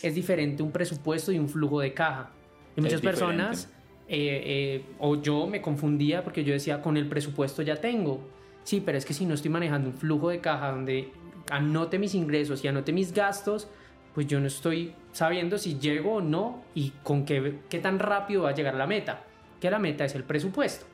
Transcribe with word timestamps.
es 0.00 0.14
diferente 0.14 0.62
un 0.62 0.70
presupuesto 0.70 1.32
y 1.32 1.38
un 1.38 1.48
flujo 1.48 1.80
de 1.80 1.92
caja. 1.92 2.30
Y 2.76 2.80
muchas 2.80 3.00
personas, 3.00 3.68
eh, 4.06 4.42
eh, 4.44 4.84
o 4.98 5.20
yo 5.20 5.46
me 5.46 5.60
confundía 5.60 6.22
porque 6.22 6.44
yo 6.44 6.52
decía, 6.52 6.80
con 6.80 6.96
el 6.96 7.08
presupuesto 7.08 7.62
ya 7.62 7.76
tengo. 7.76 8.20
Sí, 8.62 8.82
pero 8.84 8.98
es 8.98 9.04
que 9.04 9.14
si 9.14 9.26
no 9.26 9.34
estoy 9.34 9.50
manejando 9.50 9.90
un 9.90 9.94
flujo 9.94 10.28
de 10.28 10.40
caja 10.40 10.70
donde 10.70 11.10
anote 11.50 11.98
mis 11.98 12.14
ingresos 12.14 12.62
y 12.64 12.68
anote 12.68 12.92
mis 12.92 13.12
gastos, 13.12 13.68
pues 14.14 14.26
yo 14.26 14.38
no 14.38 14.46
estoy 14.46 14.94
sabiendo 15.12 15.58
si 15.58 15.78
llego 15.78 16.14
o 16.14 16.20
no 16.20 16.62
y 16.74 16.90
con 17.02 17.24
qué, 17.24 17.58
qué 17.68 17.78
tan 17.78 17.98
rápido 17.98 18.42
va 18.42 18.50
a 18.50 18.54
llegar 18.54 18.74
la 18.74 18.86
meta. 18.86 19.24
Que 19.60 19.70
la 19.70 19.80
meta 19.80 20.04
es 20.04 20.14
el 20.14 20.22
presupuesto. 20.22 20.86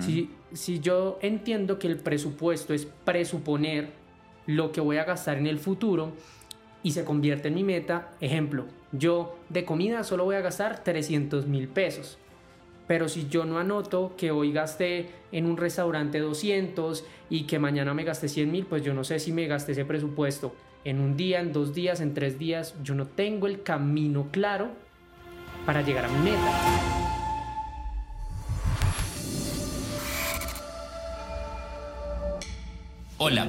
si, 0.00 0.30
si 0.52 0.80
yo 0.80 1.18
entiendo 1.22 1.78
que 1.78 1.86
el 1.86 1.96
presupuesto 1.96 2.74
es 2.74 2.84
presuponer 2.84 3.92
lo 4.46 4.72
que 4.72 4.82
voy 4.82 4.98
a 4.98 5.04
gastar 5.04 5.38
en 5.38 5.46
el 5.46 5.58
futuro, 5.58 6.12
y 6.84 6.92
se 6.92 7.04
convierte 7.04 7.48
en 7.48 7.54
mi 7.54 7.64
meta. 7.64 8.12
Ejemplo, 8.20 8.66
yo 8.92 9.36
de 9.48 9.64
comida 9.64 10.04
solo 10.04 10.24
voy 10.24 10.36
a 10.36 10.40
gastar 10.40 10.84
300 10.84 11.46
mil 11.46 11.66
pesos. 11.66 12.18
Pero 12.86 13.08
si 13.08 13.26
yo 13.28 13.46
no 13.46 13.58
anoto 13.58 14.14
que 14.16 14.30
hoy 14.30 14.52
gasté 14.52 15.08
en 15.32 15.46
un 15.46 15.56
restaurante 15.56 16.20
200 16.20 17.04
y 17.30 17.44
que 17.44 17.58
mañana 17.58 17.94
me 17.94 18.04
gasté 18.04 18.28
100 18.28 18.52
mil, 18.52 18.66
pues 18.66 18.84
yo 18.84 18.92
no 18.92 19.02
sé 19.02 19.18
si 19.18 19.32
me 19.32 19.46
gasté 19.46 19.72
ese 19.72 19.86
presupuesto 19.86 20.54
en 20.84 21.00
un 21.00 21.16
día, 21.16 21.40
en 21.40 21.54
dos 21.54 21.74
días, 21.74 22.02
en 22.02 22.12
tres 22.12 22.38
días. 22.38 22.74
Yo 22.84 22.94
no 22.94 23.06
tengo 23.06 23.46
el 23.46 23.62
camino 23.62 24.28
claro 24.30 24.68
para 25.64 25.80
llegar 25.80 26.04
a 26.04 26.08
mi 26.08 26.30
meta. 26.30 26.94
Hola, 33.16 33.48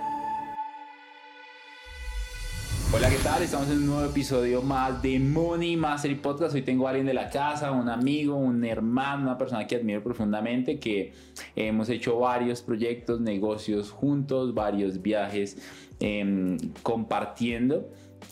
Hola, 2.93 3.09
¿qué 3.09 3.19
tal? 3.23 3.41
Estamos 3.41 3.69
en 3.69 3.77
un 3.77 3.85
nuevo 3.87 4.03
episodio 4.03 4.61
más 4.61 5.01
de 5.01 5.17
Money 5.17 5.77
Mastery 5.77 6.15
Podcast. 6.15 6.53
Hoy 6.53 6.61
tengo 6.61 6.87
a 6.87 6.89
alguien 6.89 7.05
de 7.05 7.13
la 7.13 7.29
casa, 7.29 7.71
un 7.71 7.87
amigo, 7.87 8.35
un 8.35 8.65
hermano, 8.65 9.23
una 9.23 9.37
persona 9.37 9.65
que 9.65 9.77
admiro 9.77 10.03
profundamente, 10.03 10.77
que 10.77 11.13
hemos 11.55 11.87
hecho 11.87 12.19
varios 12.19 12.61
proyectos, 12.61 13.21
negocios 13.21 13.91
juntos, 13.91 14.53
varios 14.53 15.01
viajes 15.01 15.57
em, 16.01 16.57
compartiendo. 16.83 17.87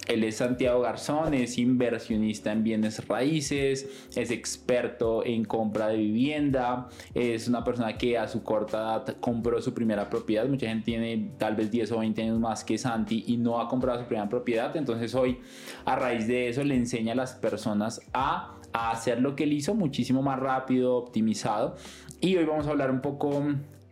Él 0.08 0.24
es 0.24 0.38
Santiago 0.38 0.82
Garzón, 0.82 1.34
es 1.34 1.58
inversionista 1.58 2.52
en 2.52 2.64
bienes 2.64 3.08
raíces, 3.08 3.88
es 4.16 4.32
experto 4.32 5.24
en 5.26 5.46
compra 5.46 5.90
de 5.90 5.98
vivienda, 5.98 6.88
es 7.14 7.48
una 7.48 7.64
persona 7.64 7.98
que 7.98 8.18
a 8.18 8.28
su 8.28 8.44
corta 8.44 8.78
edad 8.78 9.18
compró 9.20 9.62
su 9.62 9.74
primera 9.74 10.10
propiedad. 10.10 10.48
Mucha 10.48 10.68
gente 10.68 10.86
tiene 10.86 11.32
tal 11.38 11.56
vez 11.56 11.70
10 11.70 11.92
o 11.92 12.00
20 12.00 12.24
años 12.24 12.40
más 12.40 12.64
que 12.64 12.78
Santi 12.78 13.24
y 13.28 13.38
no 13.38 13.62
ha 13.62 13.68
comprado 13.68 14.00
su 14.00 14.06
primera 14.08 14.28
propiedad. 14.28 14.76
Entonces 14.76 15.14
hoy 15.14 15.40
a 15.86 15.96
raíz 15.96 16.28
de 16.28 16.50
eso 16.50 16.64
le 16.64 16.76
enseña 16.76 17.14
a 17.14 17.16
las 17.16 17.34
personas 17.34 18.02
a, 18.14 18.56
a 18.74 18.92
hacer 18.92 19.22
lo 19.22 19.36
que 19.36 19.44
él 19.44 19.54
hizo 19.54 19.76
muchísimo 19.76 20.22
más 20.22 20.40
rápido, 20.40 20.96
optimizado. 20.96 21.76
Y 22.22 22.36
hoy 22.36 22.46
vamos 22.46 22.68
a 22.68 22.72
hablar 22.72 22.92
un 22.92 23.02
poco 23.02 23.44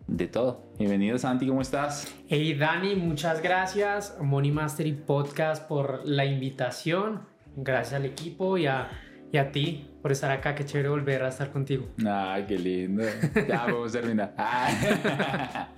de 0.08 0.28
todo. 0.28 0.64
Bienvenido 0.80 1.18
Santi, 1.18 1.48
¿cómo 1.48 1.62
estás? 1.62 2.16
Hey 2.30 2.54
Dani, 2.54 2.96
muchas 2.96 3.42
gracias 3.42 4.18
Money 4.22 4.52
Mastery 4.52 4.94
Podcast 4.94 5.68
por 5.68 6.02
la 6.06 6.26
invitación. 6.26 7.22
Gracias 7.56 7.94
al 7.96 8.06
equipo 8.06 8.58
y 8.58 8.68
a, 8.68 8.90
y 9.32 9.38
a 9.38 9.52
ti 9.52 9.90
por 10.02 10.12
estar 10.12 10.32
acá. 10.32 10.56
Qué 10.56 10.66
chévere 10.66 10.90
volver 10.90 11.24
a 11.24 11.30
estar 11.30 11.52
contigo. 11.52 11.88
Ah, 12.06 12.40
qué 12.48 12.58
lindo. 12.58 13.04
Ya 13.48 13.66
vamos 13.66 13.96
a 13.96 14.00
terminar. 14.02 14.34
Ah. 14.38 15.70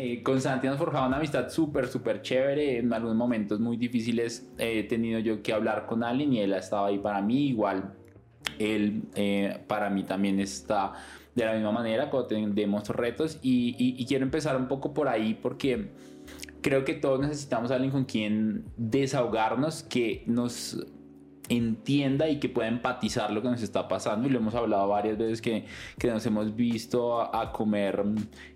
Eh, 0.00 0.22
con 0.22 0.40
Santi 0.40 0.68
hemos 0.68 0.78
forjado 0.78 1.08
una 1.08 1.16
amistad 1.16 1.48
súper, 1.48 1.88
súper 1.88 2.22
chévere. 2.22 2.78
En 2.78 2.92
algunos 2.92 3.16
momentos 3.16 3.58
muy 3.58 3.76
difíciles 3.76 4.48
he 4.56 4.84
tenido 4.84 5.18
yo 5.18 5.42
que 5.42 5.52
hablar 5.52 5.86
con 5.86 6.04
alguien 6.04 6.32
y 6.34 6.40
él 6.40 6.54
ha 6.54 6.58
estado 6.58 6.84
ahí 6.84 6.98
para 6.98 7.20
mí. 7.20 7.48
Igual 7.48 7.94
él 8.60 9.02
eh, 9.16 9.58
para 9.66 9.90
mí 9.90 10.04
también 10.04 10.38
está 10.38 10.92
de 11.38 11.46
la 11.46 11.54
misma 11.54 11.72
manera 11.72 12.10
cuando 12.10 12.28
tenemos 12.28 12.88
retos. 12.88 13.38
Y, 13.42 14.04
quiero 14.06 14.24
empezar 14.24 14.56
un 14.56 14.68
poco 14.68 14.92
por 14.92 15.08
ahí 15.08 15.34
porque 15.34 15.92
creo 16.60 16.84
que 16.84 16.94
todos 16.94 17.20
necesitamos 17.20 17.70
a 17.70 17.76
alguien 17.76 17.92
con 17.92 18.04
quien 18.04 18.64
desahogarnos 18.76 19.82
que 19.82 20.24
nos 20.26 20.86
entienda 21.48 22.28
y 22.28 22.40
que 22.40 22.50
pueda 22.50 22.68
empatizar 22.68 23.30
lo 23.30 23.40
que 23.40 23.48
nos 23.48 23.62
está 23.62 23.88
pasando. 23.88 24.28
Y 24.28 24.30
lo 24.30 24.38
hemos 24.38 24.54
hablado 24.54 24.88
varias 24.88 25.16
veces 25.16 25.40
que, 25.40 25.64
que 25.98 26.08
nos 26.08 26.26
hemos 26.26 26.54
visto 26.54 27.20
a, 27.20 27.52
comer 27.52 28.04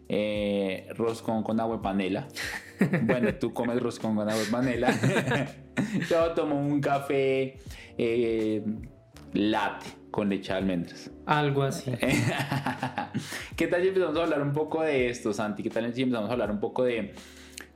eh, 0.08 0.88
roscón 0.96 1.42
con 1.42 1.60
agua 1.60 1.76
de 1.76 1.82
panela. 1.82 2.28
Bueno 3.04 3.32
tú 3.36 3.54
comes 3.54 3.80
roscón 3.80 4.16
con 4.16 4.28
agua 4.28 4.42
de 4.42 4.50
panela. 4.50 4.92
Yo 6.10 6.32
tomo 6.32 6.58
un 6.58 6.80
café 6.80 7.58
eh, 7.96 8.64
latte 9.34 10.01
con 10.12 10.28
leche 10.28 10.52
de 10.52 10.58
almendras. 10.58 11.10
Algo 11.26 11.64
así. 11.64 11.90
¿Qué 13.56 13.66
tal 13.66 13.82
si 13.82 13.88
empezamos 13.88 14.16
a 14.16 14.22
hablar 14.22 14.42
un 14.42 14.52
poco 14.52 14.82
de 14.82 15.08
esto, 15.08 15.32
Santi? 15.32 15.64
¿Qué 15.64 15.70
tal 15.70 15.92
si 15.92 16.02
empezamos 16.02 16.30
a 16.30 16.34
hablar 16.34 16.52
un 16.52 16.60
poco 16.60 16.84
de... 16.84 17.14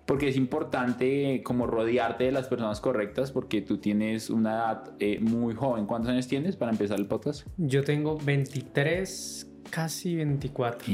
Porque 0.04 0.28
es 0.28 0.36
importante 0.36 1.42
como 1.42 1.66
rodearte 1.66 2.24
de 2.24 2.30
las 2.30 2.46
personas 2.46 2.80
correctas 2.80 3.32
porque 3.32 3.60
tú 3.60 3.78
tienes 3.78 4.30
una 4.30 4.50
edad 4.52 4.92
eh, 5.00 5.18
muy 5.18 5.54
joven. 5.54 5.86
¿Cuántos 5.86 6.12
años 6.12 6.28
tienes 6.28 6.54
para 6.54 6.70
empezar 6.70 7.00
el 7.00 7.06
podcast? 7.06 7.44
Yo 7.56 7.82
tengo 7.82 8.16
23, 8.16 9.50
casi 9.70 10.14
24. 10.14 10.86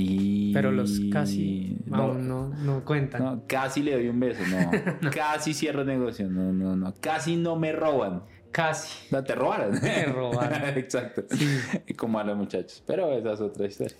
Pero 0.54 0.72
los 0.72 0.98
casi 1.12 1.76
no, 1.84 2.14
no, 2.14 2.48
no 2.48 2.84
cuentan. 2.86 3.22
No, 3.22 3.42
casi 3.46 3.82
le 3.82 3.92
doy 3.92 4.08
un 4.08 4.18
beso, 4.18 4.40
no. 4.46 5.10
Casi 5.10 5.52
cierro 5.52 5.84
negocio, 5.84 6.30
no, 6.30 6.50
no, 6.52 6.74
no. 6.74 6.94
Casi 7.00 7.36
no 7.36 7.56
me 7.56 7.72
roban. 7.72 8.22
Casi. 8.52 9.08
No, 9.10 9.24
te 9.24 9.34
robaron. 9.34 9.72
Me 9.82 10.04
robaron. 10.04 10.68
Exacto. 10.78 11.24
Sí. 11.30 11.94
Como 11.96 12.18
a 12.18 12.24
los 12.24 12.36
muchachos. 12.36 12.82
Pero 12.86 13.12
esa 13.16 13.32
es 13.32 13.40
otra 13.40 13.66
historia. 13.66 13.96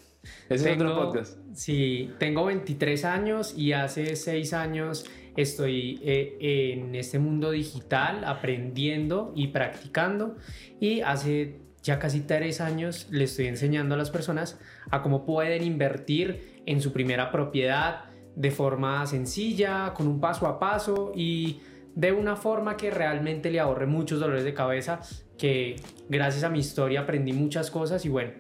Ese 0.48 0.70
es 0.70 0.76
otro 0.76 0.94
podcast. 0.94 1.38
Sí, 1.54 2.12
tengo 2.18 2.44
23 2.44 3.04
años 3.04 3.54
y 3.56 3.72
hace 3.72 4.14
6 4.14 4.52
años 4.52 5.06
estoy 5.36 5.98
eh, 6.04 6.74
en 6.74 6.94
este 6.94 7.18
mundo 7.18 7.50
digital 7.50 8.24
aprendiendo 8.24 9.32
y 9.34 9.48
practicando. 9.48 10.36
Y 10.78 11.00
hace 11.00 11.56
ya 11.82 11.98
casi 11.98 12.20
3 12.20 12.60
años 12.60 13.08
le 13.10 13.24
estoy 13.24 13.46
enseñando 13.46 13.96
a 13.96 13.98
las 13.98 14.10
personas 14.10 14.60
a 14.90 15.02
cómo 15.02 15.24
pueden 15.24 15.64
invertir 15.64 16.62
en 16.66 16.80
su 16.80 16.92
primera 16.92 17.32
propiedad 17.32 18.04
de 18.36 18.50
forma 18.50 19.04
sencilla, 19.06 19.92
con 19.94 20.06
un 20.06 20.20
paso 20.20 20.46
a 20.46 20.58
paso 20.58 21.12
y 21.14 21.60
de 21.94 22.12
una 22.12 22.36
forma 22.36 22.76
que 22.76 22.90
realmente 22.90 23.50
le 23.50 23.60
ahorre 23.60 23.86
muchos 23.86 24.20
dolores 24.20 24.44
de 24.44 24.54
cabeza, 24.54 25.00
que 25.38 25.76
gracias 26.08 26.44
a 26.44 26.48
mi 26.48 26.60
historia 26.60 27.00
aprendí 27.00 27.32
muchas 27.32 27.70
cosas 27.70 28.04
y 28.04 28.08
bueno, 28.08 28.32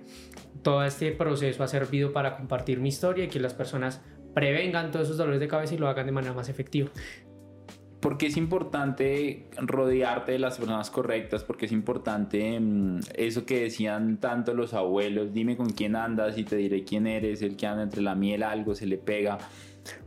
todo 0.62 0.84
este 0.84 1.12
proceso 1.12 1.62
ha 1.62 1.68
servido 1.68 2.12
para 2.12 2.36
compartir 2.36 2.80
mi 2.80 2.88
historia 2.88 3.24
y 3.24 3.28
que 3.28 3.40
las 3.40 3.54
personas 3.54 4.00
prevengan 4.34 4.90
todos 4.90 5.06
esos 5.06 5.18
dolores 5.18 5.40
de 5.40 5.48
cabeza 5.48 5.74
y 5.74 5.78
lo 5.78 5.88
hagan 5.88 6.06
de 6.06 6.12
manera 6.12 6.32
más 6.32 6.48
efectiva. 6.48 6.90
Porque 8.00 8.26
es 8.26 8.36
importante 8.36 9.48
rodearte 9.58 10.32
de 10.32 10.40
las 10.40 10.58
personas 10.58 10.90
correctas, 10.90 11.44
porque 11.44 11.66
es 11.66 11.72
importante 11.72 12.58
mm, 12.58 12.98
eso 13.14 13.46
que 13.46 13.60
decían 13.60 14.18
tanto 14.18 14.54
los 14.54 14.74
abuelos, 14.74 15.32
dime 15.32 15.56
con 15.56 15.70
quién 15.70 15.94
andas 15.94 16.36
y 16.36 16.42
te 16.42 16.56
diré 16.56 16.82
quién 16.82 17.06
eres, 17.06 17.42
el 17.42 17.56
que 17.56 17.66
anda 17.66 17.84
entre 17.84 18.02
la 18.02 18.16
miel 18.16 18.42
algo 18.42 18.74
se 18.74 18.86
le 18.86 18.98
pega 18.98 19.38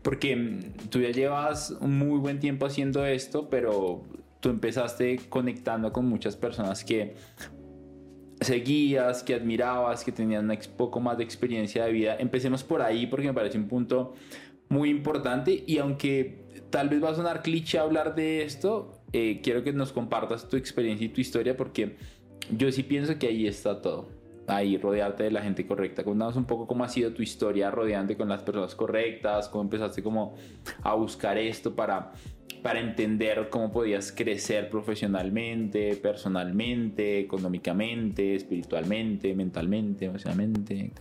porque 0.02 0.36
mm, 0.36 0.90
tú 0.90 1.00
ya 1.02 1.12
llevas 1.12 1.72
un 1.80 1.98
muy 1.98 2.20
buen 2.20 2.40
tiempo 2.40 2.66
haciendo 2.66 3.06
esto, 3.06 3.50
pero 3.50 4.04
tú 4.40 4.50
empezaste 4.50 5.20
conectando 5.30 5.92
con 5.92 6.06
muchas 6.06 6.36
personas 6.36 6.84
que 6.84 7.16
seguías, 8.42 9.24
que 9.24 9.34
admirabas, 9.34 10.04
que 10.04 10.12
tenían 10.12 10.50
un 10.50 10.58
poco 10.78 11.00
más 11.00 11.18
de 11.18 11.24
experiencia 11.24 11.86
de 11.86 11.92
vida. 11.92 12.16
Empecemos 12.20 12.64
por 12.64 12.82
ahí 12.82 13.08
porque 13.08 13.28
me 13.28 13.34
parece 13.34 13.58
un 13.58 13.68
punto 13.68 14.14
muy 14.70 14.90
importante 14.90 15.64
y 15.66 15.78
aunque 15.78 16.46
tal 16.70 16.90
vez 16.90 17.04
va 17.04 17.10
a 17.10 17.16
sonar 17.16 17.42
cliché 17.42 17.80
hablar 17.80 18.16
de 18.16 18.44
esto, 18.44 19.02
eh, 19.14 19.40
quiero 19.42 19.64
que 19.64 19.72
nos 19.74 19.92
compartas 19.92 20.50
tu 20.50 20.58
experiencia 20.58 21.06
y 21.06 21.10
tu 21.10 21.22
historia 21.22 21.56
porque 21.56 21.96
yo 22.56 22.72
sí 22.72 22.84
pienso 22.84 23.18
que 23.18 23.28
ahí 23.28 23.48
está 23.48 23.82
todo. 23.82 24.10
Ahí 24.48 24.78
rodearte 24.78 25.24
de 25.24 25.32
la 25.32 25.42
gente 25.42 25.66
correcta. 25.66 26.04
Cuéntanos 26.04 26.36
un 26.36 26.46
poco 26.46 26.68
cómo 26.68 26.84
ha 26.84 26.90
sido 26.90 27.14
tu 27.14 27.22
historia 27.22 27.72
rodeante 27.72 28.16
con 28.16 28.30
las 28.30 28.44
personas 28.44 28.76
correctas, 28.76 29.50
cómo 29.50 29.64
empezaste 29.64 30.04
como 30.04 30.36
a 30.84 30.94
buscar 30.94 31.38
esto 31.38 31.76
para, 31.76 32.12
para 32.62 32.80
entender 32.80 33.50
cómo 33.50 33.72
podías 33.72 34.12
crecer 34.12 34.70
profesionalmente, 34.70 35.96
personalmente, 35.96 37.20
económicamente, 37.20 38.36
espiritualmente, 38.36 39.34
mentalmente, 39.34 40.06
emocionalmente. 40.06 40.92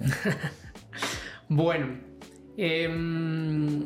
bueno, 1.48 1.98
em, 2.56 3.84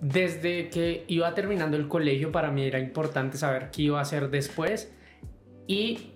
desde 0.00 0.70
que 0.70 1.04
iba 1.08 1.34
terminando 1.34 1.76
el 1.76 1.88
colegio 1.88 2.32
para 2.32 2.50
mí 2.50 2.64
era 2.64 2.78
importante 2.78 3.36
saber 3.36 3.70
qué 3.70 3.82
iba 3.82 3.98
a 3.98 4.02
hacer 4.02 4.30
después 4.30 4.92
y 5.66 6.14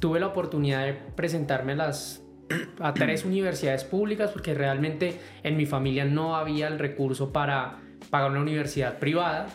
tuve 0.00 0.20
la 0.20 0.28
oportunidad 0.28 0.86
de 0.86 0.94
presentarme 0.94 1.72
a 1.72 1.76
las 1.76 2.22
a 2.80 2.94
tres 2.94 3.24
universidades 3.24 3.84
públicas 3.84 4.30
porque 4.30 4.54
realmente 4.54 5.18
en 5.42 5.56
mi 5.56 5.66
familia 5.66 6.04
no 6.04 6.36
había 6.36 6.68
el 6.68 6.78
recurso 6.78 7.32
para 7.32 7.80
pagar 8.10 8.30
una 8.30 8.40
universidad 8.40 8.98
privada 8.98 9.48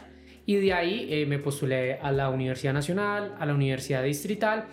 y 0.46 0.56
de 0.58 0.74
ahí 0.74 1.08
eh, 1.10 1.26
me 1.26 1.40
postulé 1.40 1.96
a 1.96 2.12
la 2.12 2.30
Universidad 2.30 2.74
Nacional, 2.74 3.36
a 3.40 3.46
la 3.46 3.54
Universidad 3.54 4.04
Distrital 4.04 4.66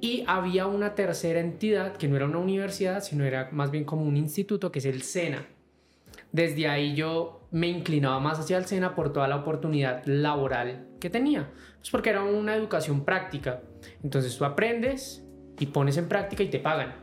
y 0.00 0.24
había 0.26 0.66
una 0.66 0.94
tercera 0.94 1.40
entidad 1.40 1.96
que 1.96 2.08
no 2.08 2.16
era 2.16 2.24
una 2.24 2.38
universidad, 2.38 3.02
sino 3.02 3.24
era 3.24 3.50
más 3.52 3.70
bien 3.70 3.84
como 3.84 4.02
un 4.02 4.16
instituto 4.16 4.72
que 4.72 4.78
es 4.78 4.86
el 4.86 5.02
SENA. 5.02 5.46
Desde 6.32 6.68
ahí 6.68 6.94
yo 6.94 7.39
me 7.50 7.68
inclinaba 7.68 8.20
más 8.20 8.38
hacia 8.38 8.58
el 8.58 8.66
SENA 8.66 8.94
por 8.94 9.12
toda 9.12 9.28
la 9.28 9.36
oportunidad 9.36 10.04
laboral 10.04 10.86
que 11.00 11.10
tenía, 11.10 11.50
pues 11.78 11.90
porque 11.90 12.10
era 12.10 12.22
una 12.22 12.54
educación 12.54 13.04
práctica. 13.04 13.62
Entonces 14.02 14.36
tú 14.36 14.44
aprendes 14.44 15.24
y 15.58 15.66
pones 15.66 15.96
en 15.96 16.08
práctica 16.08 16.42
y 16.42 16.50
te 16.50 16.58
pagan. 16.58 16.94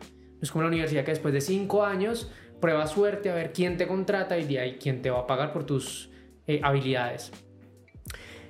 es 0.41 0.51
como 0.51 0.63
la 0.63 0.69
universidad 0.69 1.03
que 1.03 1.11
después 1.11 1.33
de 1.33 1.41
cinco 1.41 1.83
años 1.83 2.31
prueba 2.61 2.87
suerte 2.87 3.29
a 3.29 3.35
ver 3.35 3.53
quién 3.53 3.77
te 3.77 3.87
contrata 3.87 4.37
y 4.37 4.45
de 4.45 4.59
ahí 4.59 4.77
quién 4.79 5.01
te 5.01 5.09
va 5.09 5.19
a 5.19 5.27
pagar 5.27 5.51
por 5.51 5.65
tus 5.65 6.09
eh, 6.47 6.61
habilidades. 6.63 7.31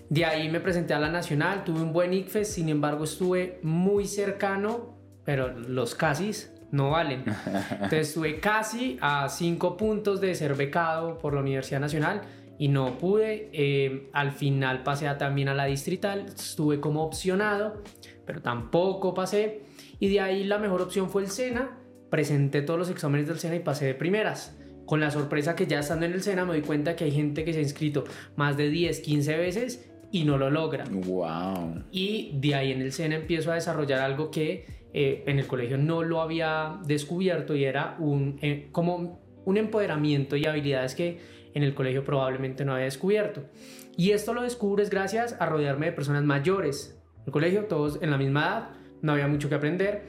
De 0.10 0.24
ahí 0.24 0.48
me 0.50 0.62
presenté 0.62 0.94
a 0.94 1.00
la 1.00 1.10
Nacional, 1.10 1.66
tuve 1.66 1.82
un 1.82 1.92
buen 1.92 2.14
ICFES, 2.14 2.48
sin 2.48 2.70
embargo 2.70 3.04
estuve 3.04 3.60
muy 3.64 4.06
cercano, 4.06 4.98
pero 5.26 5.50
los 5.50 5.96
casis 5.96 6.54
no 6.72 6.92
valen. 6.92 7.24
Entonces 7.72 8.10
estuve 8.10 8.40
casi 8.40 8.98
a 9.02 9.30
cinco 9.30 9.78
puntos 9.78 10.22
de 10.22 10.36
ser 10.36 10.56
becado 10.56 11.18
por 11.18 11.34
la 11.34 11.42
Universidad 11.42 11.80
Nacional 11.80 12.22
y 12.58 12.68
no 12.68 12.98
pude. 12.98 13.50
Eh, 13.54 14.10
al 14.14 14.32
final 14.32 14.84
pasé 14.84 15.08
también 15.18 15.50
a 15.50 15.54
la 15.54 15.66
distrital, 15.66 16.26
estuve 16.28 16.80
como 16.80 17.04
opcionado, 17.04 17.82
pero 18.26 18.42
tampoco 18.42 19.14
pasé. 19.14 19.62
Y 20.00 20.10
de 20.10 20.22
ahí 20.22 20.44
la 20.44 20.58
mejor 20.58 20.82
opción 20.82 21.10
fue 21.10 21.24
el 21.24 21.30
SENA. 21.30 21.78
Presenté 22.10 22.62
todos 22.62 22.80
los 22.80 22.90
exámenes 22.90 23.28
del 23.28 23.40
SENA 23.40 23.56
y 23.56 23.60
pasé 23.60 23.86
de 23.86 23.96
primeras. 23.96 24.58
Con 24.86 25.02
la 25.02 25.12
sorpresa 25.12 25.56
que 25.56 25.68
ya 25.68 25.80
estando 25.80 26.06
en 26.06 26.14
el 26.14 26.24
SENA 26.24 26.46
me 26.46 26.54
doy 26.54 26.62
cuenta 26.62 26.96
que 26.96 27.04
hay 27.04 27.12
gente 27.12 27.44
que 27.44 27.52
se 27.52 27.60
ha 27.60 27.62
inscrito 27.62 28.06
más 28.38 28.56
de 28.56 28.70
10, 28.70 29.02
15 29.02 29.38
veces 29.38 29.90
y 30.12 30.24
no 30.24 30.38
lo 30.38 30.50
logra. 30.50 30.86
Wow. 30.90 31.84
Y 31.92 32.32
de 32.36 32.56
ahí 32.56 32.72
en 32.72 32.82
el 32.82 32.94
SENA 32.94 33.16
empiezo 33.16 33.52
a 33.52 33.56
desarrollar 33.56 34.00
algo 34.00 34.32
que 34.32 34.77
eh, 34.94 35.24
en 35.28 35.40
el 35.40 35.48
colegio 35.48 35.78
no 35.78 36.04
lo 36.04 36.22
había 36.22 36.80
descubierto 36.86 37.56
y 37.56 37.66
era 37.66 37.96
un, 38.00 38.40
eh, 38.42 38.70
como 38.72 39.20
un 39.46 39.58
empoderamiento 39.58 40.36
y 40.36 40.46
habilidades 40.46 40.96
que 40.96 41.20
en 41.54 41.64
el 41.64 41.74
colegio 41.74 42.04
probablemente 42.04 42.66
no 42.66 42.74
había 42.74 42.86
descubierto. 42.86 43.44
Y 43.96 44.12
esto 44.12 44.34
lo 44.34 44.44
descubres 44.44 44.90
gracias 44.90 45.36
a 45.40 45.46
rodearme 45.46 45.88
de 45.88 45.92
personas 45.92 46.24
mayores. 46.24 47.00
En 47.18 47.24
el 47.28 47.32
colegio 47.32 47.66
todos 47.66 48.00
en 48.02 48.12
la 48.12 48.18
misma 48.18 48.42
edad, 48.42 48.70
no 49.02 49.14
había 49.14 49.28
mucho 49.28 49.50
que 49.50 49.56
aprender, 49.56 50.04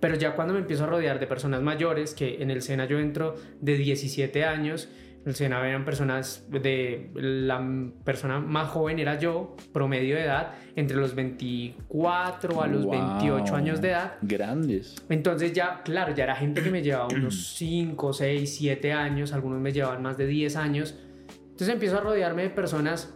pero 0.00 0.14
ya 0.16 0.34
cuando 0.34 0.54
me 0.54 0.60
empiezo 0.60 0.84
a 0.84 0.86
rodear 0.86 1.18
de 1.18 1.26
personas 1.26 1.62
mayores, 1.62 2.14
que 2.14 2.42
en 2.42 2.50
el 2.50 2.62
SENA 2.62 2.86
yo 2.86 2.98
entro 2.98 3.34
de 3.60 3.76
17 3.76 4.44
años, 4.44 4.88
el 5.26 5.34
SENA 5.34 5.68
eran 5.68 5.84
personas 5.84 6.46
de 6.48 7.10
la 7.14 7.60
persona 8.04 8.38
más 8.38 8.68
joven 8.68 9.00
era 9.00 9.18
yo, 9.18 9.56
promedio 9.72 10.14
de 10.14 10.22
edad, 10.22 10.52
entre 10.76 10.96
los 10.96 11.16
24 11.16 12.62
a 12.62 12.66
los 12.68 12.88
28 12.88 13.56
años 13.56 13.80
de 13.80 13.90
edad. 13.90 14.14
Grandes. 14.22 14.94
Entonces 15.08 15.52
ya, 15.52 15.82
claro, 15.82 16.14
ya 16.14 16.24
era 16.24 16.36
gente 16.36 16.62
que 16.62 16.70
me 16.70 16.80
llevaba 16.80 17.08
unos 17.14 17.54
5, 17.56 18.12
6, 18.12 18.56
7 18.56 18.92
años, 18.92 19.32
algunos 19.32 19.60
me 19.60 19.72
llevaban 19.72 20.00
más 20.00 20.16
de 20.16 20.28
10 20.28 20.54
años. 20.54 20.94
Entonces 21.28 21.70
empiezo 21.70 21.98
a 21.98 22.02
rodearme 22.02 22.42
de 22.42 22.50
personas 22.50 23.12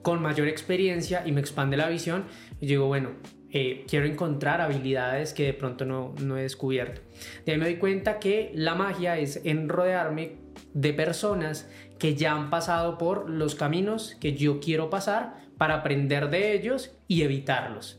con 0.00 0.22
mayor 0.22 0.48
experiencia 0.48 1.22
y 1.26 1.32
me 1.32 1.40
expande 1.40 1.76
la 1.76 1.88
visión 1.90 2.24
y 2.62 2.66
digo, 2.66 2.86
bueno, 2.86 3.10
eh, 3.52 3.84
quiero 3.86 4.06
encontrar 4.06 4.62
habilidades 4.62 5.34
que 5.34 5.44
de 5.44 5.52
pronto 5.52 5.84
no, 5.84 6.14
no 6.22 6.38
he 6.38 6.42
descubierto. 6.42 7.02
De 7.44 7.52
ahí 7.52 7.58
me 7.58 7.66
doy 7.66 7.76
cuenta 7.76 8.18
que 8.18 8.52
la 8.54 8.74
magia 8.74 9.18
es 9.18 9.42
en 9.44 9.68
rodearme 9.68 10.45
de 10.76 10.92
personas 10.92 11.66
que 11.98 12.14
ya 12.16 12.34
han 12.34 12.50
pasado 12.50 12.98
por 12.98 13.30
los 13.30 13.54
caminos 13.54 14.14
que 14.20 14.34
yo 14.34 14.60
quiero 14.60 14.90
pasar 14.90 15.36
para 15.56 15.76
aprender 15.76 16.28
de 16.28 16.52
ellos 16.52 16.94
y 17.08 17.22
evitarlos. 17.22 17.98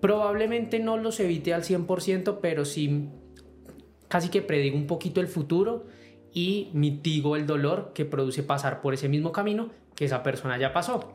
Probablemente 0.00 0.80
no 0.80 0.96
los 0.96 1.20
evite 1.20 1.54
al 1.54 1.62
100%, 1.62 2.38
pero 2.42 2.64
sí 2.64 3.08
casi 4.08 4.30
que 4.30 4.42
predigo 4.42 4.76
un 4.76 4.88
poquito 4.88 5.20
el 5.20 5.28
futuro 5.28 5.86
y 6.32 6.70
mitigo 6.72 7.36
el 7.36 7.46
dolor 7.46 7.92
que 7.94 8.04
produce 8.04 8.42
pasar 8.42 8.80
por 8.80 8.92
ese 8.92 9.08
mismo 9.08 9.30
camino 9.30 9.70
que 9.94 10.06
esa 10.06 10.24
persona 10.24 10.58
ya 10.58 10.72
pasó. 10.72 11.12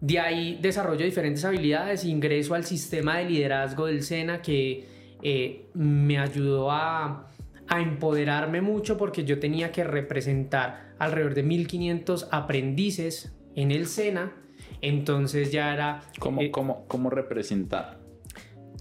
De 0.00 0.20
ahí 0.20 0.60
desarrollo 0.62 1.04
diferentes 1.04 1.44
habilidades, 1.44 2.04
ingreso 2.04 2.54
al 2.54 2.64
sistema 2.64 3.18
de 3.18 3.24
liderazgo 3.24 3.86
del 3.86 4.04
SENA 4.04 4.42
que 4.42 4.86
eh, 5.22 5.66
me 5.74 6.20
ayudó 6.20 6.70
a 6.70 7.31
a 7.68 7.80
empoderarme 7.80 8.60
mucho 8.60 8.98
porque 8.98 9.24
yo 9.24 9.38
tenía 9.38 9.72
que 9.72 9.84
representar 9.84 10.94
alrededor 10.98 11.34
de 11.34 11.42
1500 11.42 12.28
aprendices 12.30 13.32
en 13.54 13.70
el 13.70 13.86
SENA. 13.86 14.32
Entonces 14.80 15.52
ya 15.52 15.72
era... 15.72 16.00
¿Cómo, 16.18 16.42
eh, 16.42 16.50
cómo, 16.50 16.86
cómo 16.86 17.10
representar? 17.10 18.00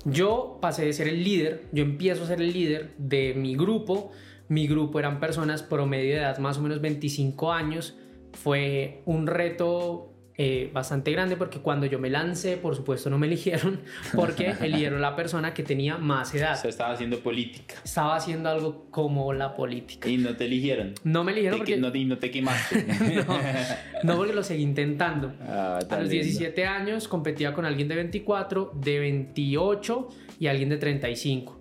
Yo 0.05 0.57
pasé 0.61 0.85
de 0.85 0.93
ser 0.93 1.07
el 1.07 1.23
líder, 1.23 1.65
yo 1.71 1.83
empiezo 1.83 2.23
a 2.23 2.27
ser 2.27 2.41
el 2.41 2.51
líder 2.51 2.93
de 2.97 3.33
mi 3.35 3.55
grupo. 3.55 4.11
Mi 4.47 4.67
grupo 4.67 4.99
eran 4.99 5.19
personas 5.19 5.61
promedio 5.61 6.15
de 6.15 6.21
edad 6.21 6.39
más 6.39 6.57
o 6.57 6.61
menos 6.61 6.81
25 6.81 7.51
años. 7.51 7.97
Fue 8.33 9.01
un 9.05 9.27
reto 9.27 10.10
eh, 10.37 10.69
bastante 10.73 11.11
grande 11.11 11.35
porque 11.35 11.59
cuando 11.59 11.85
yo 11.85 11.99
me 11.99 12.09
lancé, 12.09 12.57
por 12.57 12.75
supuesto 12.75 13.09
no 13.09 13.17
me 13.17 13.27
eligieron 13.27 13.81
porque 14.15 14.55
eligieron 14.61 15.01
la 15.01 15.15
persona 15.15 15.53
que 15.53 15.63
tenía 15.63 15.97
más 15.97 16.33
edad. 16.33 16.53
O 16.53 16.61
sea, 16.61 16.69
estaba 16.69 16.93
haciendo 16.93 17.19
política. 17.19 17.75
Estaba 17.83 18.15
haciendo 18.15 18.49
algo 18.49 18.85
como 18.91 19.33
la 19.33 19.55
política. 19.55 20.09
¿Y 20.09 20.17
no 20.17 20.35
te 20.35 20.45
eligieron? 20.45 20.93
No 21.03 21.23
me 21.23 21.33
eligieron 21.33 21.59
porque... 21.59 21.77
No, 21.77 21.93
y 21.93 22.05
no 22.05 22.17
te 22.17 22.31
quemaste. 22.31 22.85
no, 24.03 24.15
porque 24.15 24.33
lo 24.33 24.43
seguí 24.43 24.63
intentando. 24.63 25.33
Ah, 25.41 25.79
a 25.89 25.99
los 25.99 26.09
17 26.09 26.65
años 26.65 27.07
competía 27.07 27.53
con 27.53 27.65
alguien 27.65 27.87
de 27.87 27.95
24, 27.95 28.71
de 28.75 28.99
28 28.99 30.09
y 30.39 30.47
alguien 30.47 30.69
de 30.69 30.77
35. 30.77 31.59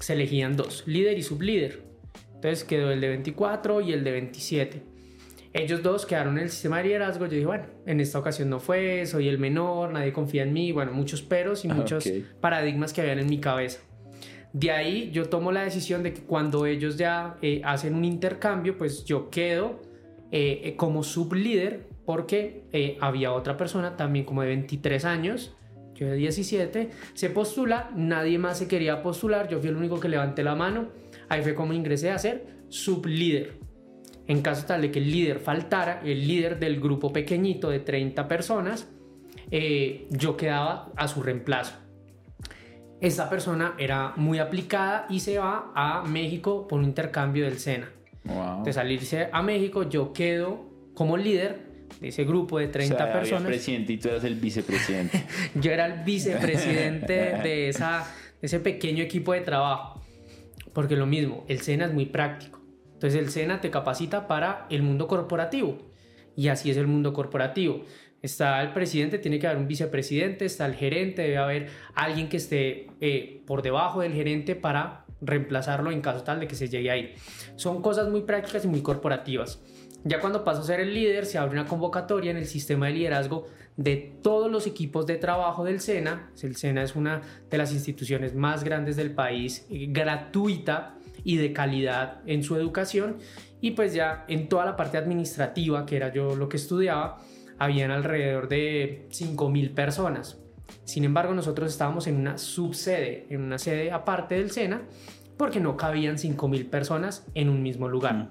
Se 0.00 0.12
elegían 0.12 0.56
dos, 0.56 0.82
líder 0.86 1.16
y 1.16 1.22
sublíder. 1.22 1.82
Entonces 2.34 2.64
quedó 2.64 2.90
el 2.90 3.00
de 3.00 3.08
24 3.08 3.80
y 3.80 3.92
el 3.92 4.04
de 4.04 4.12
27 4.12 4.87
ellos 5.58 5.82
dos 5.82 6.06
quedaron 6.06 6.38
en 6.38 6.44
el 6.44 6.50
sistema 6.50 6.78
de 6.78 6.84
liderazgo. 6.84 7.26
Yo 7.26 7.32
dije, 7.32 7.46
bueno, 7.46 7.64
en 7.86 8.00
esta 8.00 8.18
ocasión 8.18 8.48
no 8.48 8.60
fue, 8.60 9.06
soy 9.06 9.28
el 9.28 9.38
menor, 9.38 9.92
nadie 9.92 10.12
confía 10.12 10.42
en 10.42 10.52
mí. 10.52 10.72
Bueno, 10.72 10.92
muchos 10.92 11.22
peros 11.22 11.64
y 11.64 11.68
muchos 11.68 12.08
paradigmas 12.40 12.92
que 12.92 13.00
habían 13.00 13.18
en 13.18 13.28
mi 13.28 13.40
cabeza. 13.40 13.80
De 14.52 14.70
ahí 14.70 15.10
yo 15.12 15.28
tomo 15.28 15.52
la 15.52 15.62
decisión 15.62 16.02
de 16.02 16.14
que 16.14 16.22
cuando 16.22 16.66
ellos 16.66 16.96
ya 16.96 17.36
eh, 17.42 17.60
hacen 17.64 17.94
un 17.94 18.04
intercambio, 18.04 18.78
pues 18.78 19.04
yo 19.04 19.30
quedo 19.30 19.82
eh, 20.32 20.62
eh, 20.64 20.76
como 20.76 21.02
sublíder 21.02 21.86
porque 22.06 22.96
había 23.00 23.32
otra 23.32 23.58
persona 23.58 23.98
también 23.98 24.24
como 24.24 24.40
de 24.40 24.48
23 24.48 25.04
años, 25.04 25.54
yo 25.94 26.06
de 26.06 26.16
17, 26.16 26.88
se 27.12 27.28
postula, 27.28 27.90
nadie 27.94 28.38
más 28.38 28.56
se 28.58 28.66
quería 28.66 29.02
postular, 29.02 29.46
yo 29.48 29.58
fui 29.58 29.68
el 29.68 29.76
único 29.76 30.00
que 30.00 30.08
levanté 30.08 30.42
la 30.42 30.54
mano, 30.54 30.88
ahí 31.28 31.42
fue 31.42 31.54
como 31.54 31.74
ingresé 31.74 32.10
a 32.10 32.16
ser 32.16 32.46
sublíder. 32.70 33.57
En 34.28 34.42
caso 34.42 34.66
tal 34.66 34.82
de 34.82 34.90
que 34.90 34.98
el 34.98 35.10
líder 35.10 35.40
faltara, 35.40 36.02
el 36.04 36.28
líder 36.28 36.58
del 36.58 36.80
grupo 36.80 37.12
pequeñito 37.12 37.70
de 37.70 37.80
30 37.80 38.28
personas, 38.28 38.86
eh, 39.50 40.06
yo 40.10 40.36
quedaba 40.36 40.92
a 40.96 41.08
su 41.08 41.22
reemplazo. 41.22 41.74
Esta 43.00 43.30
persona 43.30 43.74
era 43.78 44.12
muy 44.16 44.38
aplicada 44.38 45.06
y 45.08 45.20
se 45.20 45.38
va 45.38 45.72
a 45.74 46.02
México 46.02 46.68
por 46.68 46.80
un 46.80 46.84
intercambio 46.84 47.44
del 47.44 47.58
SENA. 47.58 47.90
De 48.64 48.72
salirse 48.72 49.30
a 49.32 49.42
México, 49.42 49.88
yo 49.88 50.12
quedo 50.12 50.68
como 50.94 51.16
líder 51.16 51.68
de 52.00 52.08
ese 52.08 52.24
grupo 52.24 52.58
de 52.58 52.68
30 52.68 52.94
o 52.94 52.98
sea, 52.98 53.12
personas. 53.12 53.46
presidente 53.46 53.94
y 53.94 53.96
tú 53.96 54.08
eras 54.08 54.24
el 54.24 54.34
vicepresidente. 54.34 55.24
yo 55.54 55.70
era 55.70 55.86
el 55.86 56.04
vicepresidente 56.04 57.12
de, 57.42 57.68
esa, 57.70 58.06
de 58.40 58.46
ese 58.46 58.60
pequeño 58.60 59.02
equipo 59.02 59.32
de 59.32 59.40
trabajo. 59.40 60.02
Porque 60.74 60.96
lo 60.96 61.06
mismo, 61.06 61.44
el 61.48 61.60
SENA 61.60 61.86
es 61.86 61.94
muy 61.94 62.06
práctico. 62.06 62.57
Entonces 62.98 63.20
el 63.20 63.30
SENA 63.30 63.60
te 63.60 63.70
capacita 63.70 64.26
para 64.26 64.66
el 64.70 64.82
mundo 64.82 65.06
corporativo 65.06 65.78
y 66.34 66.48
así 66.48 66.68
es 66.68 66.76
el 66.76 66.88
mundo 66.88 67.12
corporativo. 67.12 67.84
Está 68.22 68.60
el 68.60 68.72
presidente, 68.72 69.18
tiene 69.20 69.38
que 69.38 69.46
haber 69.46 69.60
un 69.60 69.68
vicepresidente, 69.68 70.44
está 70.44 70.66
el 70.66 70.74
gerente, 70.74 71.22
debe 71.22 71.36
haber 71.36 71.68
alguien 71.94 72.28
que 72.28 72.38
esté 72.38 72.88
eh, 73.00 73.44
por 73.46 73.62
debajo 73.62 74.00
del 74.00 74.14
gerente 74.14 74.56
para 74.56 75.04
reemplazarlo 75.20 75.92
en 75.92 76.00
caso 76.00 76.24
tal 76.24 76.40
de 76.40 76.48
que 76.48 76.56
se 76.56 76.68
llegue 76.68 76.90
ahí. 76.90 77.14
Son 77.54 77.80
cosas 77.82 78.08
muy 78.08 78.22
prácticas 78.22 78.64
y 78.64 78.68
muy 78.68 78.82
corporativas. 78.82 79.62
Ya 80.02 80.18
cuando 80.18 80.42
paso 80.42 80.62
a 80.62 80.64
ser 80.64 80.80
el 80.80 80.92
líder, 80.92 81.24
se 81.24 81.38
abre 81.38 81.52
una 81.52 81.68
convocatoria 81.68 82.32
en 82.32 82.36
el 82.36 82.46
sistema 82.46 82.86
de 82.86 82.94
liderazgo 82.94 83.46
de 83.76 84.16
todos 84.22 84.50
los 84.50 84.66
equipos 84.66 85.06
de 85.06 85.18
trabajo 85.18 85.62
del 85.62 85.78
SENA. 85.78 86.32
El 86.42 86.56
SENA 86.56 86.82
es 86.82 86.96
una 86.96 87.22
de 87.48 87.58
las 87.58 87.72
instituciones 87.72 88.34
más 88.34 88.64
grandes 88.64 88.96
del 88.96 89.12
país, 89.12 89.66
eh, 89.70 89.86
gratuita 89.88 90.97
y 91.24 91.36
de 91.36 91.52
calidad 91.52 92.20
en 92.26 92.42
su 92.42 92.56
educación. 92.56 93.18
Y 93.60 93.72
pues 93.72 93.94
ya 93.94 94.24
en 94.28 94.48
toda 94.48 94.64
la 94.64 94.76
parte 94.76 94.98
administrativa, 94.98 95.84
que 95.86 95.96
era 95.96 96.12
yo 96.12 96.36
lo 96.36 96.48
que 96.48 96.56
estudiaba, 96.56 97.18
habían 97.58 97.90
alrededor 97.90 98.48
de 98.48 99.08
5.000 99.10 99.74
personas. 99.74 100.38
Sin 100.84 101.04
embargo, 101.04 101.34
nosotros 101.34 101.70
estábamos 101.70 102.06
en 102.06 102.16
una 102.16 102.38
subsede, 102.38 103.26
en 103.30 103.42
una 103.42 103.58
sede 103.58 103.90
aparte 103.90 104.36
del 104.36 104.50
SENA, 104.50 104.82
porque 105.36 105.60
no 105.60 105.76
cabían 105.76 106.16
5.000 106.16 106.68
personas 106.68 107.26
en 107.34 107.48
un 107.48 107.62
mismo 107.62 107.88
lugar. 107.88 108.30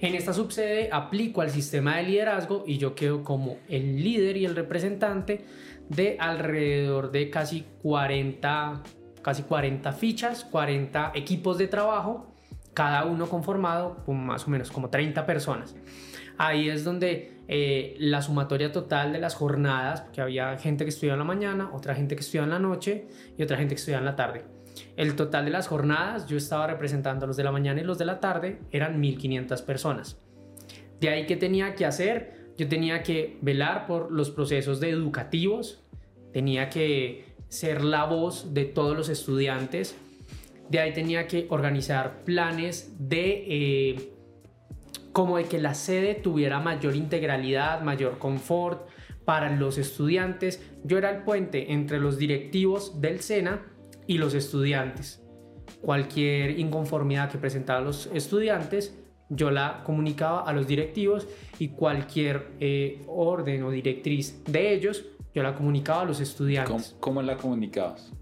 En 0.00 0.14
esta 0.14 0.32
subsede 0.32 0.90
aplico 0.92 1.40
al 1.40 1.50
sistema 1.50 1.96
de 1.96 2.04
liderazgo 2.04 2.64
y 2.66 2.78
yo 2.78 2.94
quedo 2.94 3.24
como 3.24 3.56
el 3.68 4.02
líder 4.02 4.36
y 4.36 4.44
el 4.44 4.54
representante 4.54 5.44
de 5.88 6.16
alrededor 6.20 7.10
de 7.10 7.30
casi 7.30 7.64
40, 7.82 8.82
casi 9.22 9.42
40 9.42 9.92
fichas, 9.92 10.44
40 10.44 11.12
equipos 11.14 11.58
de 11.58 11.68
trabajo, 11.68 12.32
cada 12.74 13.04
uno 13.04 13.28
conformado 13.28 14.04
con 14.04 14.24
más 14.24 14.46
o 14.46 14.50
menos 14.50 14.70
como 14.70 14.90
30 14.90 15.26
personas. 15.26 15.74
Ahí 16.36 16.68
es 16.68 16.84
donde 16.84 17.38
eh, 17.48 17.96
la 17.98 18.22
sumatoria 18.22 18.70
total 18.70 19.12
de 19.12 19.18
las 19.18 19.34
jornadas, 19.34 20.02
porque 20.02 20.20
había 20.20 20.56
gente 20.58 20.84
que 20.84 20.90
estudiaba 20.90 21.14
en 21.14 21.18
la 21.18 21.24
mañana, 21.24 21.70
otra 21.72 21.94
gente 21.94 22.14
que 22.14 22.20
estudiaba 22.20 22.44
en 22.44 22.50
la 22.50 22.58
noche 22.60 23.08
y 23.36 23.42
otra 23.42 23.56
gente 23.56 23.74
que 23.74 23.80
estudiaba 23.80 24.00
en 24.00 24.06
la 24.06 24.16
tarde. 24.16 24.44
El 24.96 25.16
total 25.16 25.46
de 25.46 25.50
las 25.50 25.66
jornadas, 25.66 26.26
yo 26.26 26.36
estaba 26.36 26.66
representando 26.66 27.24
a 27.24 27.26
los 27.26 27.36
de 27.36 27.44
la 27.44 27.50
mañana 27.50 27.80
y 27.80 27.84
los 27.84 27.98
de 27.98 28.04
la 28.04 28.20
tarde, 28.20 28.60
eran 28.70 29.02
1.500 29.02 29.64
personas. 29.64 30.18
De 31.00 31.08
ahí 31.08 31.26
que 31.26 31.36
tenía 31.36 31.74
que 31.74 31.86
hacer, 31.86 32.52
yo 32.56 32.68
tenía 32.68 33.02
que 33.02 33.38
velar 33.40 33.86
por 33.86 34.12
los 34.12 34.30
procesos 34.30 34.78
de 34.78 34.90
educativos, 34.90 35.82
tenía 36.32 36.68
que 36.68 37.27
ser 37.48 37.82
la 37.82 38.04
voz 38.04 38.54
de 38.54 38.64
todos 38.64 38.96
los 38.96 39.08
estudiantes, 39.08 39.96
de 40.68 40.80
ahí 40.80 40.92
tenía 40.92 41.26
que 41.26 41.46
organizar 41.50 42.24
planes 42.24 42.94
de... 42.98 43.44
Eh, 43.48 44.12
como 45.12 45.38
de 45.38 45.44
que 45.44 45.58
la 45.58 45.74
sede 45.74 46.14
tuviera 46.14 46.60
mayor 46.60 46.94
integralidad, 46.94 47.80
mayor 47.80 48.18
confort 48.18 48.86
para 49.24 49.50
los 49.50 49.76
estudiantes. 49.76 50.62
Yo 50.84 50.96
era 50.96 51.10
el 51.10 51.24
puente 51.24 51.72
entre 51.72 51.98
los 51.98 52.18
directivos 52.18 53.00
del 53.00 53.20
SENA 53.20 53.62
y 54.06 54.18
los 54.18 54.34
estudiantes. 54.34 55.22
Cualquier 55.80 56.58
inconformidad 56.58 57.30
que 57.30 57.38
presentaban 57.38 57.84
los 57.84 58.08
estudiantes, 58.14 58.96
yo 59.28 59.50
la 59.50 59.82
comunicaba 59.84 60.42
a 60.42 60.52
los 60.52 60.66
directivos 60.66 61.26
y 61.58 61.68
cualquier 61.68 62.52
eh, 62.60 63.02
orden 63.06 63.62
o 63.64 63.70
directriz 63.70 64.42
de 64.44 64.72
ellos, 64.72 65.04
yo 65.34 65.42
la 65.42 65.54
comunicaba 65.54 66.02
a 66.02 66.04
los 66.04 66.20
estudiantes. 66.20 66.94
¿Cómo, 67.00 67.00
cómo 67.00 67.22
la 67.22 67.36
comunicabas? 67.36 68.12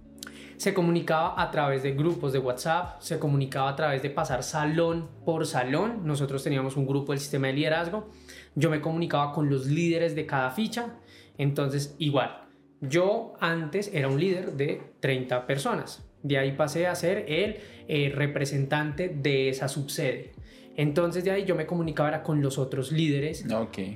se 0.57 0.73
comunicaba 0.73 1.41
a 1.41 1.51
través 1.51 1.83
de 1.83 1.93
grupos 1.93 2.33
de 2.33 2.39
WhatsApp, 2.39 3.01
se 3.01 3.19
comunicaba 3.19 3.71
a 3.71 3.77
través 3.77 4.03
de 4.03 4.11
pasar 4.11 4.43
salón 4.43 5.09
por 5.25 5.47
salón. 5.47 6.01
Nosotros 6.05 6.43
teníamos 6.43 6.77
un 6.77 6.87
grupo 6.87 7.13
del 7.13 7.21
sistema 7.21 7.49
de 7.49 7.55
liderazgo. 7.55 8.09
Yo 8.55 8.71
me 8.71 8.81
comunicaba 8.81 9.33
con 9.33 9.51
los 9.51 9.67
líderes 9.67 10.15
de 10.15 10.27
cada 10.27 10.51
ficha. 10.51 10.95
Entonces, 11.37 11.95
igual, 11.99 12.45
yo 12.81 13.35
antes 13.41 13.91
era 13.93 14.09
un 14.09 14.19
líder 14.19 14.53
de 14.53 14.83
30 15.01 15.47
personas. 15.47 16.05
De 16.23 16.39
ahí 16.39 16.53
pasé 16.53 16.87
a 16.87 16.95
ser 16.95 17.27
el 17.29 17.59
eh, 17.89 18.11
representante 18.15 19.09
de 19.09 19.51
esa 19.51 19.69
subsede. 19.69 20.33
Entonces 20.79 21.25
de 21.25 21.31
ahí 21.31 21.45
yo 21.45 21.55
me 21.55 21.65
comunicaba 21.65 22.23
con 22.23 22.43
los 22.43 22.59
otros 22.59 22.93
líderes 22.93 23.47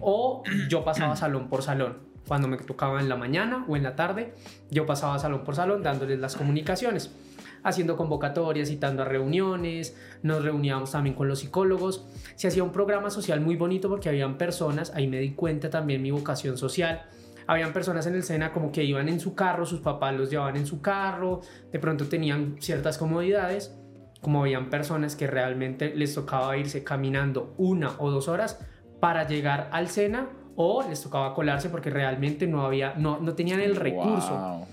o 0.00 0.42
yo 0.70 0.82
pasaba 0.82 1.14
salón 1.14 1.50
por 1.50 1.62
salón 1.62 2.09
cuando 2.26 2.48
me 2.48 2.56
tocaba 2.58 3.00
en 3.00 3.08
la 3.08 3.16
mañana 3.16 3.64
o 3.68 3.76
en 3.76 3.82
la 3.82 3.96
tarde, 3.96 4.34
yo 4.70 4.86
pasaba 4.86 5.18
salón 5.18 5.44
por 5.44 5.56
salón 5.56 5.82
dándoles 5.82 6.18
las 6.18 6.36
comunicaciones, 6.36 7.14
haciendo 7.62 7.96
convocatorias, 7.96 8.68
citando 8.68 9.02
a 9.02 9.04
reuniones, 9.04 9.96
nos 10.22 10.44
reuníamos 10.44 10.92
también 10.92 11.16
con 11.16 11.28
los 11.28 11.40
psicólogos, 11.40 12.06
se 12.36 12.48
hacía 12.48 12.62
un 12.62 12.72
programa 12.72 13.10
social 13.10 13.40
muy 13.40 13.56
bonito 13.56 13.88
porque 13.88 14.08
habían 14.08 14.38
personas, 14.38 14.92
ahí 14.94 15.06
me 15.06 15.18
di 15.18 15.32
cuenta 15.32 15.70
también 15.70 16.02
mi 16.02 16.10
vocación 16.10 16.56
social, 16.56 17.02
habían 17.46 17.72
personas 17.72 18.06
en 18.06 18.14
el 18.14 18.22
SENA 18.22 18.52
como 18.52 18.70
que 18.70 18.84
iban 18.84 19.08
en 19.08 19.18
su 19.18 19.34
carro, 19.34 19.66
sus 19.66 19.80
papás 19.80 20.14
los 20.14 20.30
llevaban 20.30 20.56
en 20.56 20.66
su 20.66 20.80
carro, 20.80 21.40
de 21.72 21.78
pronto 21.80 22.06
tenían 22.06 22.56
ciertas 22.60 22.96
comodidades, 22.96 23.76
como 24.20 24.42
habían 24.42 24.70
personas 24.70 25.16
que 25.16 25.26
realmente 25.26 25.94
les 25.94 26.14
tocaba 26.14 26.56
irse 26.56 26.84
caminando 26.84 27.54
una 27.56 27.94
o 27.98 28.10
dos 28.10 28.28
horas 28.28 28.60
para 29.00 29.26
llegar 29.26 29.68
al 29.72 29.88
SENA 29.88 30.28
o 30.56 30.82
les 30.88 31.02
tocaba 31.02 31.34
colarse 31.34 31.68
porque 31.68 31.90
realmente 31.90 32.46
no 32.46 32.64
había, 32.64 32.94
no, 32.96 33.18
no 33.20 33.34
tenían 33.34 33.60
el 33.60 33.76
recurso. 33.76 34.66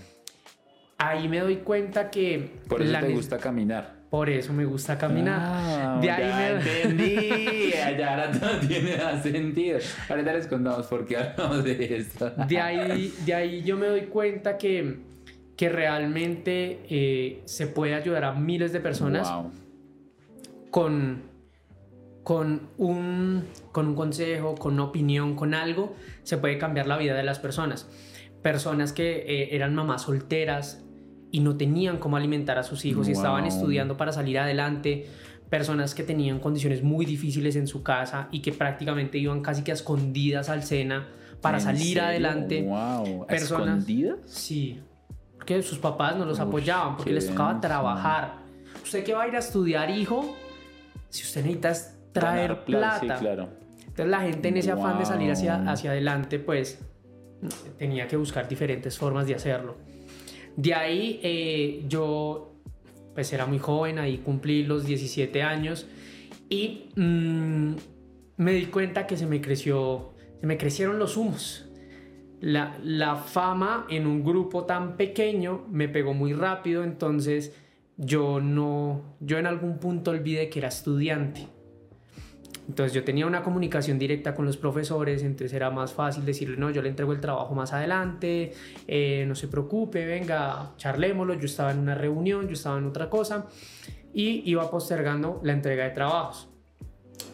Ahí 0.98 1.28
me 1.28 1.40
doy 1.40 1.58
cuenta 1.58 2.10
que... 2.10 2.60
Por 2.68 2.82
eso 2.82 3.00
te 3.00 3.14
gusta 3.14 3.38
caminar. 3.38 3.98
Por 4.10 4.30
eso 4.30 4.54
me 4.54 4.66
gusta 4.66 4.98
caminar. 4.98 5.40
Ah, 5.44 6.00
de 6.02 6.10
ahí 6.10 6.34
me... 6.34 6.62
entendí. 6.62 7.72
ya 7.98 8.10
ahora 8.10 8.32
todo 8.32 8.60
tiene 8.68 8.98
sentido. 9.22 9.80
Ahorita 10.10 10.34
les 10.34 10.48
contamos 10.48 10.88
por 10.88 11.06
qué 11.06 11.18
hablamos 11.18 11.64
de 11.64 11.98
esto. 11.98 12.32
De 12.48 12.60
ahí, 12.60 13.14
de 13.26 13.34
ahí 13.34 13.64
yo 13.64 13.76
me 13.76 13.88
doy 13.88 14.04
cuenta 14.04 14.58
que, 14.58 15.02
que 15.58 15.70
realmente 15.70 16.80
eh, 16.90 17.42
se 17.46 17.68
puede 17.68 17.96
ayudar 17.96 18.24
a 18.24 18.34
miles 18.34 18.72
de 18.72 18.80
personas 18.80 19.30
con 20.72 21.27
con 22.28 22.68
un, 22.78 23.46
con 23.72 23.88
un 23.88 23.96
consejo, 23.96 24.56
con 24.56 24.74
una 24.74 24.84
opinión, 24.84 25.34
con 25.38 25.54
algo, 25.54 25.96
se 26.24 26.38
puede 26.38 26.58
cambiar 26.58 26.86
la 26.86 26.98
vida 26.98 27.16
de 27.16 27.24
las 27.24 27.40
personas. 27.40 27.88
Personas 28.42 28.92
que 28.92 29.20
eh, 29.20 29.56
eran 29.56 29.74
mamás 29.74 30.02
solteras 30.02 30.84
y 31.32 31.40
no 31.40 31.56
tenían 31.56 32.00
cómo 32.00 32.18
alimentar 32.18 32.58
a 32.58 32.64
sus 32.64 32.84
hijos 32.84 33.08
y 33.08 33.14
estaban 33.14 33.46
estudiando 33.46 33.96
para 33.96 34.12
salir 34.12 34.40
adelante. 34.40 35.08
Personas 35.50 35.96
que 35.96 36.04
tenían 36.04 36.40
condiciones 36.40 36.84
muy 36.84 37.06
difíciles 37.06 37.56
en 37.56 37.66
su 37.66 37.82
casa 37.82 38.28
y 38.30 38.42
que 38.42 38.52
prácticamente 38.52 39.18
iban 39.20 39.42
casi 39.42 39.64
que 39.64 39.72
a 39.72 39.76
escondidas 39.76 40.50
al 40.50 40.64
Sena 40.64 41.08
para 41.40 41.62
salir 41.62 42.02
adelante. 42.02 42.62
Wow. 42.64 43.26
Personas, 43.26 43.78
¿Escondidas? 43.78 44.18
Sí, 44.26 44.82
porque 45.38 45.64
sus 45.64 45.78
papás 45.78 46.18
no 46.18 46.26
los 46.26 46.42
apoyaban, 46.42 46.98
porque 46.98 47.14
les 47.14 47.30
tocaba 47.30 47.62
trabajar. 47.62 48.40
Usted 48.84 49.06
que 49.06 49.14
va 49.14 49.24
a 49.24 49.28
ir 49.30 49.36
a 49.38 49.40
estudiar, 49.40 49.90
hijo, 49.90 50.36
si 51.10 51.24
usted 51.24 51.46
necesita 51.46 51.97
traer 52.20 52.64
plata. 52.64 53.18
claro. 53.18 53.50
Entonces 53.98 54.12
la 54.12 54.22
gente 54.22 54.50
en 54.50 54.58
ese 54.58 54.72
afán 54.72 55.00
de 55.00 55.06
salir 55.06 55.32
hacia, 55.32 55.56
hacia 55.70 55.90
adelante, 55.90 56.38
pues 56.38 56.80
tenía 57.80 58.08
que 58.08 58.16
buscar 58.16 58.48
diferentes 58.48 58.96
formas 58.96 59.26
de 59.26 59.34
hacerlo. 59.34 59.76
De 60.56 60.76
ahí 60.76 61.20
eh, 61.24 61.84
yo 61.88 62.54
pues 63.16 63.34
era 63.34 63.48
muy 63.48 63.58
joven, 63.58 63.98
ahí 63.98 64.20
cumplí 64.20 64.64
los 64.64 64.86
17 64.86 65.42
años 65.42 65.88
y 66.48 66.90
mm, 66.96 67.72
me 68.38 68.52
di 68.52 68.68
cuenta 68.68 69.08
que 69.08 69.18
se 69.18 69.26
me 69.26 69.42
creció, 69.42 70.14
se 70.40 70.46
me 70.46 70.58
crecieron 70.58 71.00
los 71.00 71.18
humos. 71.18 71.68
La, 72.40 72.78
la 72.84 73.16
fama 73.16 73.88
en 73.90 74.06
un 74.06 74.24
grupo 74.24 74.66
tan 74.66 74.96
pequeño 74.96 75.66
me 75.72 75.90
pegó 75.90 76.14
muy 76.14 76.34
rápido, 76.34 76.84
entonces 76.84 77.56
yo 77.96 78.40
no, 78.40 79.16
yo 79.20 79.40
en 79.40 79.48
algún 79.48 79.80
punto 79.80 80.12
olvidé 80.12 80.50
que 80.50 80.60
era 80.60 80.68
estudiante 80.68 81.48
entonces 82.68 82.94
yo 82.94 83.04
tenía 83.04 83.26
una 83.26 83.44
comunicación 83.44 83.98
directa 83.98 84.36
con 84.36 84.46
los 84.46 84.58
profesores, 84.58 85.24
entonces 85.24 85.54
era 85.54 85.70
más 85.70 85.94
fácil 85.94 86.26
decirle, 86.26 86.58
no, 86.58 86.70
yo 86.70 86.82
le 86.82 86.90
entrego 86.90 87.14
el 87.14 87.22
trabajo 87.22 87.56
más 87.56 87.72
adelante, 87.72 88.52
eh, 88.88 89.24
no 89.28 89.36
se 89.36 89.48
preocupe, 89.48 90.06
venga, 90.06 90.74
charlémoslo, 90.78 91.36
yo 91.36 91.46
estaba 91.46 91.72
en 91.72 91.80
una 91.80 91.96
reunión, 91.96 92.48
yo 92.48 92.54
estaba 92.54 92.78
en 92.78 92.86
otra 92.86 93.10
cosa 93.10 93.48
y 94.14 94.50
iba 94.50 94.70
postergando 94.70 95.40
la 95.44 95.54
entrega 95.54 95.86
de 95.86 95.92
trabajos. 95.92 96.50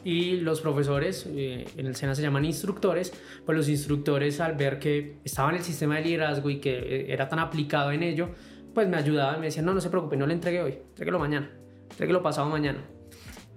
Y 0.05 0.37
los 0.37 0.61
profesores, 0.61 1.25
eh, 1.29 1.65
en 1.77 1.87
el 1.87 1.95
SENA 1.95 2.13
se 2.13 2.21
llaman 2.21 2.45
instructores, 2.45 3.13
pues 3.45 3.57
los 3.57 3.69
instructores 3.69 4.39
al 4.39 4.55
ver 4.55 4.77
que 4.77 5.17
estaba 5.23 5.49
en 5.49 5.55
el 5.55 5.63
sistema 5.63 5.95
de 5.95 6.01
liderazgo 6.01 6.49
y 6.49 6.59
que 6.59 6.77
eh, 6.77 7.13
era 7.13 7.27
tan 7.27 7.39
aplicado 7.39 7.91
en 7.91 8.03
ello, 8.03 8.29
pues 8.73 8.87
me 8.87 8.97
ayudaban, 8.97 9.39
me 9.39 9.47
decían, 9.47 9.65
no, 9.65 9.73
no 9.73 9.81
se 9.81 9.89
preocupe, 9.89 10.15
no 10.15 10.27
le 10.27 10.33
entregue 10.33 10.61
hoy, 10.61 10.77
entréguelo 10.89 11.19
mañana, 11.19 11.49
entréguelo 11.89 12.21
pasado 12.21 12.49
mañana. 12.49 12.83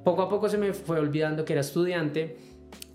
Poco 0.07 0.23
a 0.23 0.29
poco 0.29 0.49
se 0.49 0.57
me 0.57 0.73
fue 0.73 1.01
olvidando 1.01 1.45
que 1.45 1.53
era 1.53 1.63
estudiante 1.63 2.37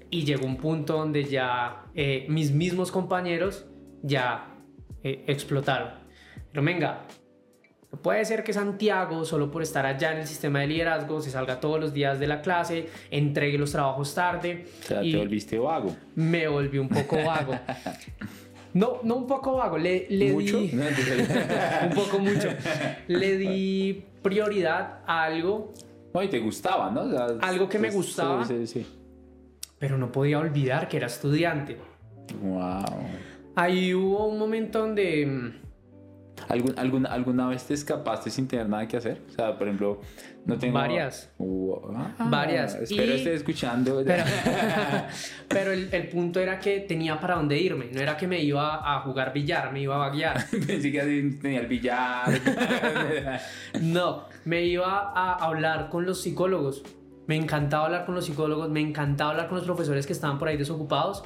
y 0.10 0.24
llegó 0.24 0.46
un 0.46 0.56
punto 0.56 0.94
donde 0.94 1.26
ya 1.26 1.84
eh, 1.94 2.26
mis 2.30 2.54
mismos 2.54 2.90
compañeros 2.90 3.66
ya 4.02 4.56
eh, 5.04 5.26
explotaron. 5.28 5.90
Pero 6.54 6.64
venga, 6.64 7.02
No 7.92 8.02
puede 8.02 8.24
ser 8.24 8.46
que 8.46 8.54
Santiago, 8.54 9.26
solo 9.26 9.52
por 9.52 9.62
estar 9.62 9.86
allá 9.86 10.14
en 10.14 10.20
el 10.20 10.28
sistema 10.28 10.62
de 10.62 10.68
liderazgo, 10.68 11.20
se 11.20 11.32
salga 11.32 11.60
todos 11.60 11.82
los 11.82 11.92
días 11.92 12.18
de 12.18 12.28
la 12.28 12.42
clase, 12.42 12.88
entregue 13.10 13.58
los 13.58 13.74
trabajos 13.74 14.16
tarde. 14.16 14.68
O 14.84 14.88
sea, 14.88 15.02
te 15.02 15.18
volviste 15.18 15.60
vago. 15.60 15.94
Me 16.16 16.48
volví 16.48 16.78
un 16.78 16.88
poco 16.88 17.18
vago. 17.22 17.60
No, 18.74 19.00
no 19.04 19.18
un 19.18 19.28
poco 19.28 19.58
vago, 19.58 19.78
le, 19.78 20.08
le 20.10 20.32
¿Mucho? 20.32 20.62
di... 20.62 20.72
Un 21.90 21.94
poco 21.94 22.20
mucho. 22.20 22.48
Le 23.10 23.36
di 23.36 24.02
prioridad 24.22 25.00
a 25.06 25.24
algo, 25.26 25.74
No, 26.14 26.24
y 26.24 26.28
te 26.28 26.40
gustaba, 26.40 26.92
¿no? 26.92 27.02
O 27.04 27.10
sea, 27.10 27.26
Algo 27.42 27.70
que 27.70 27.80
me 27.80 27.90
gustaba. 27.90 28.46
Sí, 28.46 28.68
sí, 28.68 28.82
sí. 28.82 28.88
pero 29.80 29.98
no 29.98 30.12
podía 30.12 30.40
olvidar 30.40 30.88
que 30.88 30.98
era 30.98 31.08
estudiante. 31.08 31.78
Wow. 32.42 32.84
Ahí 33.56 33.94
hubo 33.94 34.28
un 34.28 34.38
momento 34.38 34.80
donde... 34.80 35.54
¿Algún, 36.50 36.74
algún, 36.78 37.06
¿Alguna 37.06 37.48
vez 37.48 37.66
te 37.66 37.74
escapaste 37.74 38.30
sin 38.30 38.48
tener 38.48 38.68
nada 38.68 38.88
que 38.88 38.98
hacer? 38.98 39.22
O 39.30 39.32
sea, 39.32 39.58
por 39.58 39.68
ejemplo, 39.68 40.02
no 40.46 40.58
tengo... 40.58 40.74
Varias. 40.74 41.32
Wow. 41.38 41.94
Ah, 41.96 42.28
Varias. 42.30 42.76
Espero 42.76 43.14
Y- 43.14 43.18
estés 43.18 43.36
escuchando. 43.38 44.04
Pero, 44.06 44.24
pero 45.48 45.72
el, 45.72 45.90
el 45.94 46.08
punto 46.10 46.40
era 46.40 46.60
que 46.60 46.80
tenía 46.82 47.20
para 47.20 47.36
dónde 47.36 47.58
irme. 47.60 47.90
No 47.94 48.00
era 48.02 48.18
que 48.18 48.28
me 48.28 48.42
iba 48.42 48.96
a 48.96 49.02
jugar 49.02 49.34
billar, 49.34 49.72
me 49.72 49.82
iba 49.82 49.96
a 49.96 50.10
vaguear. 50.10 50.46
Pensé 50.68 50.92
que 50.92 51.02
así 51.02 51.38
tenía 51.42 51.60
el 51.62 51.68
billar. 51.68 52.26
No, 53.82 54.26
me 54.46 54.64
iba 54.66 55.12
a 55.16 55.34
hablar 55.36 55.90
con 55.90 56.06
los 56.06 56.22
psicólogos. 56.22 56.84
Me 57.28 57.36
encantaba 57.36 57.86
hablar 57.86 58.06
con 58.06 58.16
los 58.16 58.26
psicólogos, 58.26 58.70
me 58.70 58.82
encantaba 58.82 59.32
hablar 59.32 59.48
con 59.48 59.58
los 59.58 59.66
profesores 59.66 60.06
que 60.08 60.14
estaban 60.14 60.38
por 60.40 60.48
ahí 60.48 60.58
desocupados. 60.58 61.24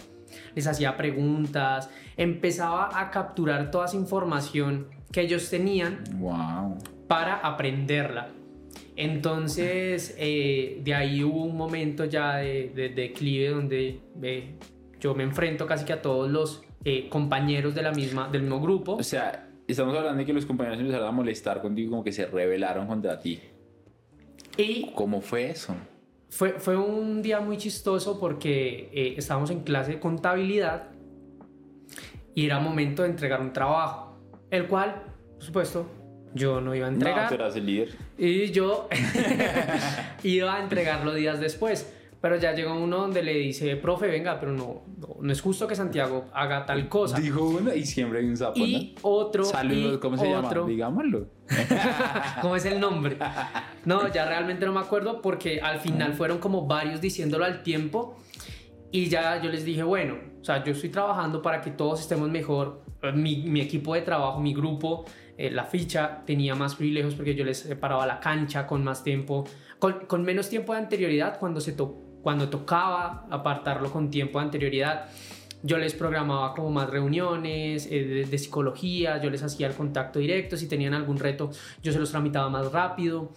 Les 0.53 0.67
hacía 0.67 0.97
preguntas, 0.97 1.89
empezaba 2.17 2.89
a 2.99 3.09
capturar 3.09 3.71
toda 3.71 3.85
esa 3.85 3.95
información 3.95 4.87
que 5.15 5.21
ellos 5.21 5.49
tenían 5.49 6.03
wow. 6.19 6.77
para 7.07 7.35
aprenderla. 7.37 8.27
Entonces, 8.97 10.13
eh, 10.19 10.81
de 10.83 10.93
ahí 10.93 11.23
hubo 11.23 11.43
un 11.45 11.55
momento 11.55 12.03
ya 12.03 12.35
de, 12.37 12.69
de- 12.75 12.89
de 12.89 13.01
declive 13.03 13.49
donde 13.49 14.01
eh, 14.21 14.55
yo 14.99 15.15
me 15.15 15.23
enfrento 15.23 15.65
casi 15.67 15.85
que 15.85 15.93
a 15.93 16.01
todos 16.01 16.29
los 16.29 16.63
eh, 16.83 17.07
compañeros 17.09 17.73
de 17.75 17.81
la 17.81 17.91
misma, 17.93 18.27
del 18.27 18.41
mismo 18.41 18.59
grupo. 18.59 18.95
O 18.95 19.03
sea, 19.03 19.47
estamos 19.67 19.95
hablando 19.97 20.19
de 20.19 20.25
que 20.25 20.33
los 20.33 20.45
compañeros 20.45 20.79
empezaron 20.81 21.07
a 21.07 21.11
molestar 21.11 21.61
contigo, 21.61 21.91
como 21.91 22.03
que 22.03 22.11
se 22.11 22.25
rebelaron 22.25 22.85
contra 22.87 23.17
ti. 23.19 23.39
Y 24.57 24.91
¿Cómo 24.95 25.21
fue 25.21 25.49
eso? 25.51 25.75
fue, 26.29 26.51
fue 26.59 26.75
un 26.75 27.21
día 27.21 27.39
muy 27.39 27.55
chistoso 27.57 28.19
porque 28.19 28.89
eh, 28.93 29.13
estábamos 29.17 29.49
en 29.49 29.61
clase 29.61 29.93
de 29.93 29.99
contabilidad 30.01 30.89
y 32.33 32.45
era 32.45 32.59
momento 32.59 33.03
de 33.03 33.09
entregar 33.09 33.39
un 33.39 33.53
trabajo, 33.53 34.19
el 34.51 34.67
cual, 34.67 35.03
por 35.35 35.43
supuesto, 35.43 35.85
yo 36.33 36.59
no 36.61 36.75
iba 36.75 36.87
a 36.87 36.91
No, 36.91 36.97
entregar. 36.97 37.29
tú 37.29 37.35
eras 37.35 37.55
el 37.55 37.65
líder. 37.65 37.89
Y 38.17 38.51
yo 38.51 38.87
iba 40.23 40.55
a 40.55 40.61
entregarlo 40.63 41.13
días 41.13 41.39
después. 41.39 41.91
Pero 42.21 42.37
ya 42.37 42.53
llegó 42.53 42.73
uno 42.73 42.97
donde 42.97 43.21
le 43.21 43.33
dice, 43.35 43.75
profe, 43.75 44.07
venga, 44.07 44.39
pero 44.39 44.51
no, 44.51 44.81
no, 44.97 45.17
no 45.21 45.31
es 45.31 45.41
justo 45.41 45.67
que 45.67 45.75
Santiago 45.75 46.25
haga 46.33 46.65
tal 46.65 46.89
cosa. 46.89 47.19
Dijo 47.19 47.43
uno 47.47 47.71
y 47.71 47.85
siempre 47.85 48.17
hay 48.19 48.25
un 48.25 48.35
sapo, 48.35 48.57
Y 48.57 48.95
otro. 49.03 49.43
¿no? 49.43 49.49
Saludos, 49.49 49.97
y 49.97 49.99
¿cómo 49.99 50.17
se 50.17 50.35
otro. 50.35 50.61
llama? 50.61 50.67
Digámoslo. 50.71 51.27
¿Cómo 52.41 52.55
es 52.55 52.65
el 52.65 52.79
nombre? 52.79 53.17
No, 53.83 54.11
ya 54.11 54.25
realmente 54.25 54.65
no 54.65 54.71
me 54.73 54.79
acuerdo 54.79 55.21
porque 55.21 55.61
al 55.61 55.79
final 55.79 56.13
fueron 56.13 56.39
como 56.39 56.65
varios 56.65 56.99
diciéndolo 56.99 57.45
al 57.45 57.61
tiempo. 57.61 58.17
Y 58.91 59.07
ya 59.07 59.39
yo 59.43 59.51
les 59.51 59.63
dije, 59.63 59.83
bueno, 59.83 60.15
o 60.41 60.43
sea, 60.43 60.63
yo 60.63 60.71
estoy 60.71 60.89
trabajando 60.89 61.43
para 61.43 61.61
que 61.61 61.69
todos 61.69 61.99
estemos 62.01 62.27
mejor. 62.29 62.81
Mi, 63.13 63.43
mi 63.43 63.61
equipo 63.61 63.93
de 63.93 64.01
trabajo, 64.01 64.39
mi 64.39 64.53
grupo, 64.55 65.05
eh, 65.37 65.51
la 65.51 65.65
ficha 65.65 66.23
tenía 66.25 66.55
más 66.55 66.75
privilegios 66.75 67.15
porque 67.15 67.35
yo 67.35 67.43
les 67.43 67.59
separaba 67.59 68.05
la 68.05 68.19
cancha 68.19 68.65
con 68.67 68.83
más 68.83 69.03
tiempo, 69.03 69.43
con, 69.79 70.05
con 70.07 70.23
menos 70.23 70.49
tiempo 70.49 70.73
de 70.73 70.79
anterioridad 70.79 71.39
cuando, 71.39 71.59
se 71.61 71.73
to- 71.73 72.19
cuando 72.21 72.49
tocaba 72.49 73.27
apartarlo 73.29 73.91
con 73.91 74.09
tiempo 74.09 74.39
de 74.39 74.45
anterioridad. 74.45 75.07
Yo 75.63 75.77
les 75.79 75.95
programaba 75.95 76.53
como 76.53 76.69
más 76.69 76.89
reuniones 76.89 77.87
eh, 77.91 78.03
de, 78.03 78.25
de 78.25 78.37
psicología, 78.37 79.19
yo 79.21 79.29
les 79.31 79.41
hacía 79.41 79.65
el 79.67 79.73
contacto 79.73 80.19
directo, 80.19 80.57
si 80.57 80.67
tenían 80.67 80.93
algún 80.93 81.17
reto 81.17 81.49
yo 81.81 81.91
se 81.91 81.97
los 81.99 82.11
tramitaba 82.11 82.49
más 82.49 82.71
rápido, 82.71 83.31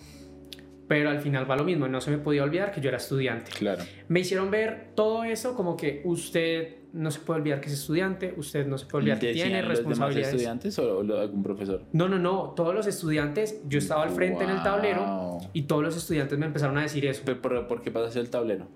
pero 0.86 1.10
al 1.10 1.20
final 1.20 1.50
va 1.50 1.56
lo 1.56 1.64
mismo, 1.64 1.88
no 1.88 2.00
se 2.00 2.10
me 2.10 2.18
podía 2.18 2.42
olvidar 2.42 2.70
que 2.72 2.80
yo 2.80 2.88
era 2.88 2.96
estudiante. 2.98 3.50
Claro. 3.58 3.82
Me 4.08 4.20
hicieron 4.20 4.50
ver 4.50 4.92
todo 4.94 5.24
eso 5.24 5.54
como 5.54 5.76
que 5.76 6.02
usted 6.04 6.76
no 6.92 7.10
se 7.10 7.20
puede 7.20 7.40
olvidar 7.40 7.60
que 7.60 7.68
es 7.68 7.74
estudiante, 7.74 8.34
usted 8.36 8.66
no 8.66 8.78
se 8.78 8.86
puede 8.86 9.02
olvidar 9.02 9.18
que 9.18 9.28
¿Decían 9.28 9.48
tiene 9.48 9.62
los 9.62 9.78
demás 9.78 9.88
responsabilidades. 9.88 10.34
estudiantes 10.34 10.78
o, 10.78 11.00
algún 11.00 11.42
profesor? 11.42 11.82
No, 11.92 12.08
no, 12.08 12.18
no, 12.18 12.54
todos 12.56 12.74
los 12.74 12.86
estudiantes, 12.86 13.60
yo 13.68 13.78
estaba 13.78 14.02
al 14.02 14.10
frente 14.10 14.44
en 14.44 14.50
el 14.50 14.62
tablero 14.62 15.38
y 15.52 15.62
todos 15.62 15.82
los 15.82 15.96
estudiantes 15.96 16.38
me 16.38 16.46
empezaron 16.46 16.78
a 16.78 16.82
decir 16.82 17.06
eso. 17.06 17.22
¿Pero 17.24 17.40
por, 17.40 17.66
por 17.66 17.82
qué 17.82 17.90
pasaste 17.90 18.20
el 18.20 18.30
tablero? 18.30 18.66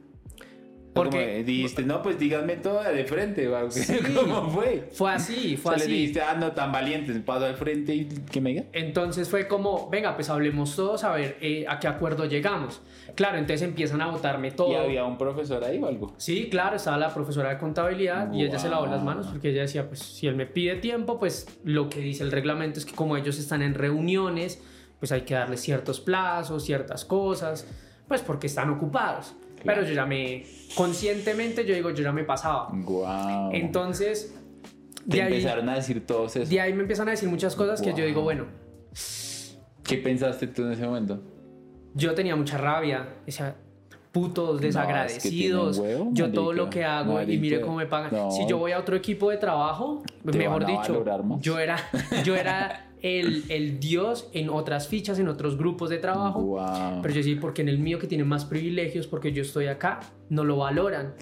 Porque- 0.94 1.42
dijiste, 1.44 1.82
no, 1.84 2.02
pues 2.02 2.18
díganme 2.18 2.56
todo 2.56 2.82
de 2.82 3.04
frente, 3.04 3.48
guau. 3.48 3.68
¿cómo 4.14 4.50
fue? 4.50 4.88
Fue 4.92 5.10
así, 5.12 5.54
O 5.54 5.58
fue 5.58 5.70
sea, 5.72 5.78
le 5.78 5.84
así. 5.84 5.92
dijiste, 5.92 6.20
ah, 6.20 6.34
no, 6.38 6.52
tan 6.52 6.70
valientes, 6.70 7.18
paso 7.20 7.46
al 7.46 7.56
frente 7.56 7.94
y 7.94 8.04
que 8.30 8.40
me 8.40 8.50
diga. 8.50 8.64
Entonces 8.72 9.28
fue 9.28 9.48
como, 9.48 9.88
venga, 9.88 10.14
pues 10.14 10.28
hablemos 10.28 10.76
todos 10.76 11.04
a 11.04 11.12
ver 11.12 11.38
eh, 11.40 11.64
a 11.68 11.78
qué 11.80 11.88
acuerdo 11.88 12.26
llegamos. 12.26 12.80
Claro, 13.14 13.38
entonces 13.38 13.62
empiezan 13.66 14.00
a 14.02 14.06
votarme 14.10 14.50
todo. 14.50 14.70
¿Y 14.70 14.74
había 14.74 15.04
un 15.04 15.16
profesor 15.18 15.64
ahí 15.64 15.78
o 15.78 15.86
algo? 15.86 16.14
Sí, 16.18 16.48
claro, 16.50 16.76
estaba 16.76 16.98
la 16.98 17.12
profesora 17.12 17.50
de 17.50 17.58
contabilidad 17.58 18.32
y 18.32 18.42
ella 18.44 18.58
se 18.58 18.68
lavó 18.68 18.86
las 18.86 19.02
manos 19.02 19.26
porque 19.28 19.50
ella 19.50 19.62
decía, 19.62 19.86
pues 19.88 20.00
si 20.00 20.26
él 20.26 20.34
me 20.36 20.46
pide 20.46 20.76
tiempo, 20.76 21.18
pues 21.18 21.46
lo 21.64 21.88
que 21.88 22.00
dice 22.00 22.22
el 22.22 22.30
reglamento 22.30 22.78
es 22.78 22.84
que 22.86 22.94
como 22.94 23.16
ellos 23.16 23.38
están 23.38 23.62
en 23.62 23.74
reuniones, 23.74 24.62
pues 24.98 25.12
hay 25.12 25.22
que 25.22 25.34
darles 25.34 25.60
ciertos 25.60 26.00
plazos, 26.00 26.64
ciertas 26.64 27.04
cosas, 27.04 27.66
pues 28.08 28.20
porque 28.22 28.46
están 28.46 28.70
ocupados. 28.70 29.34
Claro. 29.62 29.80
Pero 29.80 29.88
yo 29.88 29.94
ya 29.94 30.06
me, 30.06 30.44
conscientemente 30.74 31.64
yo 31.64 31.74
digo, 31.74 31.90
yo 31.90 32.02
ya 32.02 32.12
me 32.12 32.24
pasaba. 32.24 32.68
Wow. 32.72 33.50
Entonces, 33.52 34.34
Te 35.08 35.16
de 35.16 35.22
ahí, 35.22 35.32
empezaron 35.34 35.68
a 35.68 35.74
decir 35.76 36.06
todos 36.06 36.36
eso. 36.36 36.50
de 36.50 36.60
ahí 36.60 36.72
me 36.72 36.80
empiezan 36.82 37.08
a 37.08 37.12
decir 37.12 37.28
muchas 37.28 37.54
cosas 37.56 37.80
que 37.80 37.90
yo 37.94 38.04
digo, 38.04 38.20
Wow. 38.20 38.24
bueno, 38.24 38.46
¿Qué 39.84 39.98
pensaste 39.98 40.46
tú 40.46 40.64
en 40.64 40.72
ese 40.72 40.86
momento? 40.86 41.20
yo 41.94 42.14
tenía 42.14 42.34
mucha 42.36 42.56
rabia, 42.56 43.06
decía, 43.26 43.54
putos 44.12 44.60
desagradecidos, 44.62 45.76
tienen 45.76 45.98
huevo, 45.98 46.10
yo 46.14 46.32
todo 46.32 46.46
marica, 46.46 46.62
lo 46.64 46.70
que 46.70 46.84
hago 46.84 47.12
y 47.12 47.14
marica. 47.16 47.40
mire 47.40 47.60
cómo 47.60 47.76
me 47.76 47.86
pagan. 47.86 48.10
No. 48.12 48.30
Si 48.30 48.46
yo 48.46 48.56
voy 48.58 48.72
a 48.72 48.78
otro 48.78 48.96
equipo 48.96 49.28
de 49.30 49.36
trabajo, 49.36 50.02
mejor 50.24 50.64
dicho, 50.64 51.04
yo 51.40 51.58
era, 51.58 51.76
yo 52.24 52.34
era 52.36 52.86
el, 53.02 53.44
el 53.48 53.80
dios 53.80 54.28
en 54.32 54.48
otras 54.48 54.88
fichas, 54.88 55.18
en 55.18 55.28
otros 55.28 55.58
grupos 55.58 55.90
de 55.90 55.98
trabajo. 55.98 56.40
Wow. 56.40 57.02
Pero 57.02 57.14
yo 57.14 57.22
sí, 57.22 57.34
porque 57.34 57.62
en 57.62 57.68
el 57.68 57.78
mío 57.78 57.98
que 57.98 58.06
tiene 58.06 58.24
más 58.24 58.44
privilegios, 58.44 59.06
porque 59.06 59.32
yo 59.32 59.42
estoy 59.42 59.66
acá, 59.66 60.00
no 60.30 60.44
lo 60.44 60.56
valoran. 60.58 61.14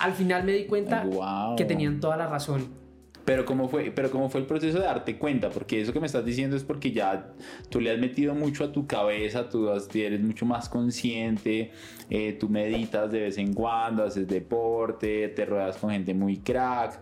Al 0.00 0.12
final 0.12 0.44
me 0.44 0.52
di 0.52 0.64
cuenta 0.64 1.04
Wow. 1.04 1.56
que 1.56 1.64
tenían 1.64 2.00
toda 2.00 2.16
la 2.16 2.26
razón. 2.26 2.80
Pero 3.22 3.44
cómo 3.44 3.68
fue, 3.68 3.92
pero 3.94 4.10
cómo 4.10 4.28
fue 4.30 4.40
el 4.40 4.46
proceso 4.46 4.78
de 4.78 4.84
darte 4.86 5.18
cuenta, 5.18 5.50
porque 5.50 5.80
eso 5.80 5.92
que 5.92 6.00
me 6.00 6.06
estás 6.06 6.24
diciendo 6.24 6.56
es 6.56 6.64
porque 6.64 6.90
ya 6.90 7.32
tú 7.68 7.78
le 7.78 7.90
has 7.90 7.98
metido 7.98 8.34
mucho 8.34 8.64
a 8.64 8.72
tu 8.72 8.86
cabeza, 8.86 9.48
tú 9.48 9.68
eres 9.94 10.20
mucho 10.20 10.46
más 10.46 10.68
consciente, 10.68 11.70
eh, 12.08 12.32
tú 12.40 12.48
meditas 12.48 13.12
de 13.12 13.20
vez 13.20 13.38
en 13.38 13.52
cuando, 13.52 14.02
haces 14.04 14.26
deporte, 14.26 15.28
te 15.28 15.44
ruedas 15.44 15.76
con 15.76 15.90
gente 15.90 16.14
muy 16.14 16.38
crack, 16.38 16.98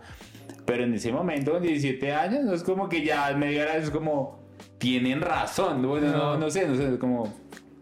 pero 0.69 0.83
en 0.83 0.93
ese 0.93 1.11
momento 1.11 1.51
con 1.53 1.63
17 1.63 2.11
años 2.13 2.43
no 2.43 2.53
es 2.53 2.63
como 2.63 2.87
que 2.87 3.03
ya 3.03 3.33
media 3.35 3.63
hora 3.63 3.77
es 3.77 3.89
como 3.89 4.39
tienen 4.77 5.21
razón, 5.21 5.81
bueno, 5.87 6.07
no, 6.11 6.37
No. 6.37 6.49
sé, 6.49 6.67
no 6.67 6.75
sé, 6.75 6.93
es 6.93 6.97
como 6.99 7.33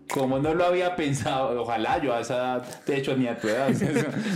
como 0.10 0.40
no 0.40 0.54
lo 0.54 0.66
había 0.66 0.96
pensado, 0.96 1.62
ojalá 1.62 2.02
yo 2.02 2.14
a 2.14 2.22
esa 2.22 2.36
edad, 2.36 2.84
de 2.86 2.98
hecho 2.98 3.16
ni 3.18 3.28
a 3.28 3.38
tu 3.38 3.50
edad, 3.50 3.70
o 3.70 3.74
sea, 3.74 3.92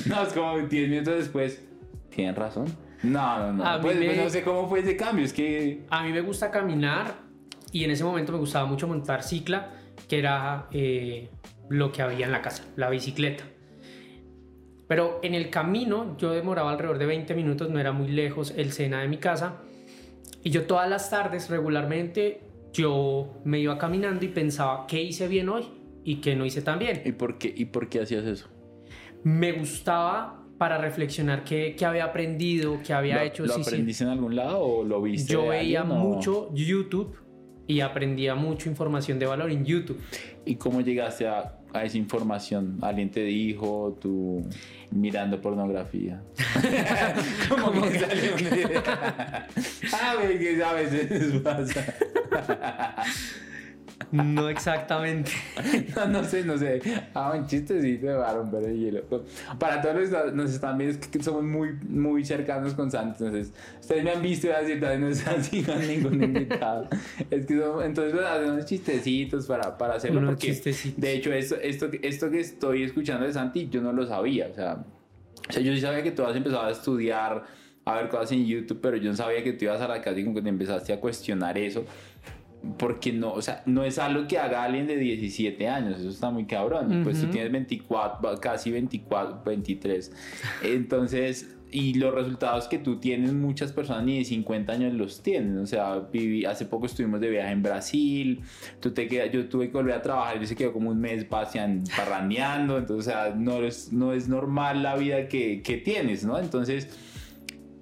no, 0.07 0.21
es 0.23 0.33
como 0.33 0.59
10 0.59 0.89
minutos 0.89 1.15
después, 1.15 1.63
tienen 2.09 2.35
razón. 2.35 2.65
No, 3.03 3.39
no, 3.39 3.53
no. 3.53 3.65
A 3.65 3.79
Pues, 3.81 3.97
me- 3.97 4.05
pues 4.05 4.17
no 4.17 4.29
sé 4.29 4.43
cómo 4.43 4.67
fue 4.67 4.81
ese 4.81 4.95
cambio. 4.97 5.25
Es 5.25 5.33
que. 5.33 5.85
A 5.89 6.03
mí 6.03 6.11
me 6.11 6.21
gusta 6.21 6.51
caminar 6.51 7.15
y 7.71 7.83
en 7.85 7.89
ese 7.91 8.03
momento 8.03 8.31
me 8.33 8.37
gustaba 8.37 8.65
mucho 8.67 8.87
montar 8.87 9.23
cicla, 9.23 9.71
que 10.07 10.19
era 10.19 10.67
eh, 10.71 11.29
lo 11.69 11.91
que 11.91 12.01
había 12.03 12.25
en 12.27 12.31
la 12.33 12.41
casa, 12.43 12.63
la 12.75 12.89
bicicleta. 12.89 13.43
Pero 14.91 15.21
en 15.23 15.36
el 15.36 15.49
camino 15.49 16.17
yo 16.17 16.32
demoraba 16.32 16.69
alrededor 16.69 16.97
de 16.97 17.06
20 17.06 17.34
minutos, 17.34 17.69
no 17.69 17.80
era 17.80 17.93
muy 17.93 18.10
lejos 18.10 18.54
el 18.58 18.73
Sena 18.73 18.99
de 18.99 19.08
mi 19.08 19.15
casa. 19.19 19.62
Y 20.43 20.49
yo 20.49 20.63
todas 20.65 20.89
las 20.89 21.10
tardes 21.10 21.49
regularmente 21.49 22.41
yo 22.73 23.39
me 23.45 23.62
iba 23.62 23.77
caminando 23.77 24.25
y 24.25 24.27
pensaba 24.27 24.86
qué 24.88 25.01
hice 25.01 25.30
bien 25.30 25.47
hoy 25.47 25.63
y 26.04 26.17
qué 26.17 26.36
no 26.36 26.45
hice 26.45 26.62
tan 26.62 26.77
bien. 26.77 27.04
¿Y 27.06 27.13
por 27.13 27.38
qué, 27.38 27.54
y 27.56 27.63
por 27.63 27.88
qué 27.88 28.01
hacías 28.01 28.25
eso? 28.25 28.49
Me 29.23 29.54
gustaba 29.54 30.43
para 30.58 30.77
reflexionar 30.77 31.45
qué, 31.45 31.73
qué 31.77 31.86
había 31.86 32.04
aprendido, 32.04 32.77
qué 32.86 32.91
había 32.91 33.15
¿Lo, 33.15 33.21
hecho. 33.21 33.45
¿Lo 33.45 33.54
sí, 33.54 33.63
sí. 33.63 33.69
aprendiste 33.69 34.04
en 34.04 34.10
algún 34.10 34.36
lado 34.36 34.60
o 34.62 34.84
lo 34.84 35.01
viste? 35.01 35.32
Yo 35.32 35.47
veía 35.47 35.84
alguien, 35.84 35.97
o- 35.99 36.04
mucho 36.04 36.49
YouTube 36.54 37.15
y 37.65 37.80
aprendía 37.80 38.36
mucho 38.36 38.67
información 38.67 39.19
de 39.19 39.25
valor 39.25 39.51
en 39.51 39.63
YouTube. 39.63 40.01
¿Y 40.45 40.56
cómo 40.58 40.82
llegaste 40.82 41.30
a, 41.30 41.61
a 41.73 41.84
esa 41.84 41.97
información? 41.97 42.77
¿Alguien 42.81 43.10
te 43.12 43.23
dijo? 43.23 43.97
¿Tú 44.01 44.45
mirando 44.91 45.39
pornografía? 45.41 46.21
¿Cómo 47.49 47.81
que 47.81 47.99
sale 47.99 48.34
una 48.34 48.55
idea? 48.55 49.47
Ah, 49.93 50.15
güey, 50.21 50.39
que 50.39 50.63
a 50.63 50.73
veces 50.73 51.41
pasa. 51.41 51.86
No 54.11 54.49
exactamente. 54.49 55.31
no, 55.95 56.07
no 56.07 56.23
sé, 56.23 56.43
no 56.43 56.57
sé. 56.57 56.81
Ah, 57.13 57.33
un 57.35 57.47
chistecito 57.47 58.07
de 58.07 58.15
varón, 58.15 58.49
pero 58.51 58.67
hielo. 58.71 59.03
Para 59.59 59.81
todos 59.81 59.95
los 59.95 60.09
que 60.09 60.31
nos 60.31 60.51
están 60.51 60.77
viendo, 60.77 60.99
es 60.99 61.07
que 61.07 61.21
somos 61.21 61.43
muy, 61.43 61.73
muy 61.87 62.25
cercanos 62.25 62.73
con 62.73 62.89
Santos. 62.89 63.21
Entonces, 63.21 63.53
ustedes 63.79 64.03
me 64.03 64.11
han 64.11 64.21
visto 64.21 64.47
y 64.47 64.51
así, 64.51 64.75
no 64.75 65.07
están 65.07 65.63
con 65.65 65.87
ningún 65.87 66.23
invitado. 66.23 66.87
es 67.29 67.45
que 67.45 67.59
son, 67.59 67.83
entonces, 67.83 68.13
pues, 68.13 68.25
hacemos 68.25 68.65
chistecitos 68.65 69.45
para, 69.45 69.77
para 69.77 69.95
hacerlo. 69.95 70.19
Unos 70.19 70.31
porque, 70.31 70.47
chistecitos. 70.47 70.99
de 70.99 71.13
hecho, 71.13 71.33
esto, 71.33 71.55
esto, 71.55 71.89
esto 72.01 72.29
que 72.29 72.39
estoy 72.39 72.83
escuchando 72.83 73.25
de 73.25 73.33
Santi, 73.33 73.69
yo 73.69 73.81
no 73.81 73.93
lo 73.93 74.05
sabía. 74.05 74.47
O 74.51 74.53
sea, 74.53 74.83
o 75.49 75.53
sea, 75.53 75.61
yo 75.61 75.73
sí 75.73 75.81
sabía 75.81 76.03
que 76.03 76.11
tú 76.11 76.23
has 76.23 76.35
empezado 76.35 76.63
a 76.63 76.71
estudiar, 76.71 77.43
a 77.83 77.95
ver 77.95 78.09
cosas 78.09 78.31
en 78.31 78.45
YouTube, 78.45 78.79
pero 78.81 78.97
yo 78.97 79.09
no 79.09 79.17
sabía 79.17 79.43
que 79.43 79.53
tú 79.53 79.65
ibas 79.65 79.81
a 79.81 79.87
la 79.87 80.01
casa 80.01 80.19
y 80.19 80.23
como 80.23 80.35
que 80.35 80.41
te 80.41 80.49
empezaste 80.49 80.93
a 80.93 80.99
cuestionar 80.99 81.57
eso. 81.57 81.83
Porque 82.78 83.12
no, 83.12 83.34
o 83.34 83.41
sea, 83.41 83.63
no 83.65 83.84
es 83.84 83.97
algo 83.97 84.28
que 84.28 84.38
haga 84.38 84.63
alguien 84.63 84.86
de 84.86 84.95
17 84.95 85.67
años, 85.67 86.00
eso 86.00 86.10
está 86.10 86.30
muy 86.30 86.45
cabrón. 86.45 87.02
Pues 87.04 87.19
tú 87.19 87.28
tienes 87.28 87.52
24, 87.52 88.39
casi 88.39 88.71
24, 88.71 89.41
23. 89.43 90.12
Entonces, 90.63 91.56
y 91.71 91.93
los 91.93 92.13
resultados 92.13 92.67
que 92.67 92.78
tú 92.78 93.00
tienes, 93.00 93.32
muchas 93.34 93.71
personas 93.71 94.04
ni 94.04 94.19
de 94.19 94.26
50 94.26 94.74
años 94.74 94.93
los 94.93 95.24
tienen. 95.24 95.58
O 95.58 95.65
sea, 95.65 96.00
viví, 96.12 96.45
hace 96.45 96.65
poco 96.65 96.86
estuvimos 96.86 97.21
de 97.21 97.30
viaje 97.30 97.52
en 97.52 97.63
Brasil, 97.63 98.41
tú 98.80 98.91
te 98.91 99.08
quedas, 99.08 99.32
yo 99.32 99.47
tuve 99.47 99.67
que 99.67 99.74
volver 99.74 99.95
a 99.95 100.02
trabajar 100.02 100.41
y 100.43 100.45
se 100.45 100.56
quedó 100.56 100.74
como 100.74 100.89
un 100.89 101.00
mes 101.00 101.24
pasean, 101.24 101.84
parrandeando. 101.95 102.78
Entonces, 102.78 103.08
o 103.08 103.10
sea, 103.10 103.34
no 103.36 103.63
es, 103.63 103.91
no 103.93 104.13
es 104.13 104.28
normal 104.28 104.84
la 104.84 104.97
vida 104.97 105.28
que, 105.28 105.62
que 105.62 105.78
tienes, 105.78 106.26
¿no? 106.26 106.38
Entonces, 106.38 106.89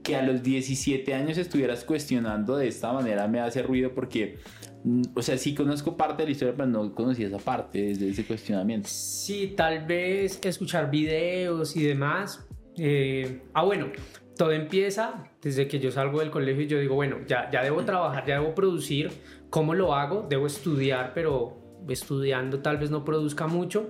que 0.04 0.16
a 0.16 0.22
los 0.22 0.44
17 0.44 1.14
años 1.14 1.38
estuvieras 1.38 1.84
cuestionando 1.84 2.58
de 2.58 2.68
esta 2.68 2.94
manera 2.94 3.28
me 3.28 3.40
hace 3.40 3.62
ruido 3.64 3.94
porque, 3.94 4.38
o 5.14 5.22
sea, 5.22 5.38
sí 5.38 5.54
conozco 5.54 5.98
parte 5.98 6.24
de 6.24 6.28
la 6.28 6.32
historia, 6.32 6.54
pero 6.56 6.68
no 6.68 6.94
conocía 6.94 7.28
esa 7.28 7.38
parte 7.38 7.82
desde 7.82 8.10
ese 8.10 8.26
cuestionamiento. 8.26 8.88
Sí, 8.90 9.54
tal 9.56 9.86
vez 9.86 10.40
escuchar 10.44 10.90
videos 10.90 11.76
y 11.76 11.84
demás. 11.84 12.46
Eh, 12.78 13.42
ah, 13.54 13.64
bueno, 13.64 13.88
todo 14.38 14.52
empieza 14.54 15.26
desde 15.42 15.68
que 15.68 15.80
yo 15.80 15.92
salgo 15.92 16.20
del 16.20 16.32
colegio 16.32 16.64
y 16.64 16.68
yo 16.68 16.80
digo, 16.80 16.96
bueno, 16.96 17.18
ya, 17.28 17.50
ya 17.52 17.62
debo 17.62 17.84
trabajar, 17.84 18.26
ya 18.26 18.40
debo 18.40 18.56
producir. 18.56 19.12
¿Cómo 19.50 19.74
lo 19.74 19.94
hago? 19.96 20.26
Debo 20.30 20.48
estudiar, 20.48 21.12
pero 21.14 21.58
estudiando 21.90 22.60
tal 22.60 22.78
vez 22.78 22.90
no 22.90 23.04
produzca 23.04 23.48
mucho. 23.48 23.90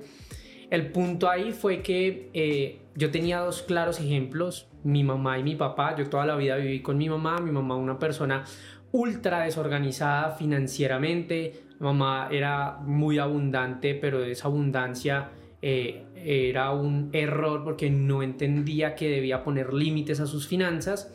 El 0.71 0.91
punto 0.91 1.29
ahí 1.29 1.51
fue 1.51 1.81
que 1.81 2.29
eh, 2.33 2.81
yo 2.95 3.11
tenía 3.11 3.39
dos 3.39 3.61
claros 3.63 3.99
ejemplos, 3.99 4.67
mi 4.83 5.03
mamá 5.03 5.37
y 5.37 5.43
mi 5.43 5.55
papá. 5.55 5.95
Yo 5.95 6.09
toda 6.09 6.25
la 6.25 6.35
vida 6.35 6.55
viví 6.55 6.81
con 6.81 6.97
mi 6.97 7.09
mamá, 7.09 7.37
mi 7.39 7.51
mamá 7.51 7.75
una 7.75 7.99
persona 7.99 8.43
ultra 8.91 9.41
desorganizada 9.41 10.31
financieramente, 10.31 11.63
mamá 11.79 12.29
era 12.31 12.77
muy 12.81 13.19
abundante, 13.19 13.95
pero 13.95 14.23
esa 14.23 14.47
abundancia 14.47 15.29
eh, 15.61 16.05
era 16.15 16.71
un 16.71 17.09
error 17.13 17.63
porque 17.63 17.89
no 17.89 18.23
entendía 18.23 18.95
que 18.95 19.09
debía 19.09 19.43
poner 19.43 19.73
límites 19.73 20.19
a 20.19 20.25
sus 20.25 20.47
finanzas. 20.47 21.13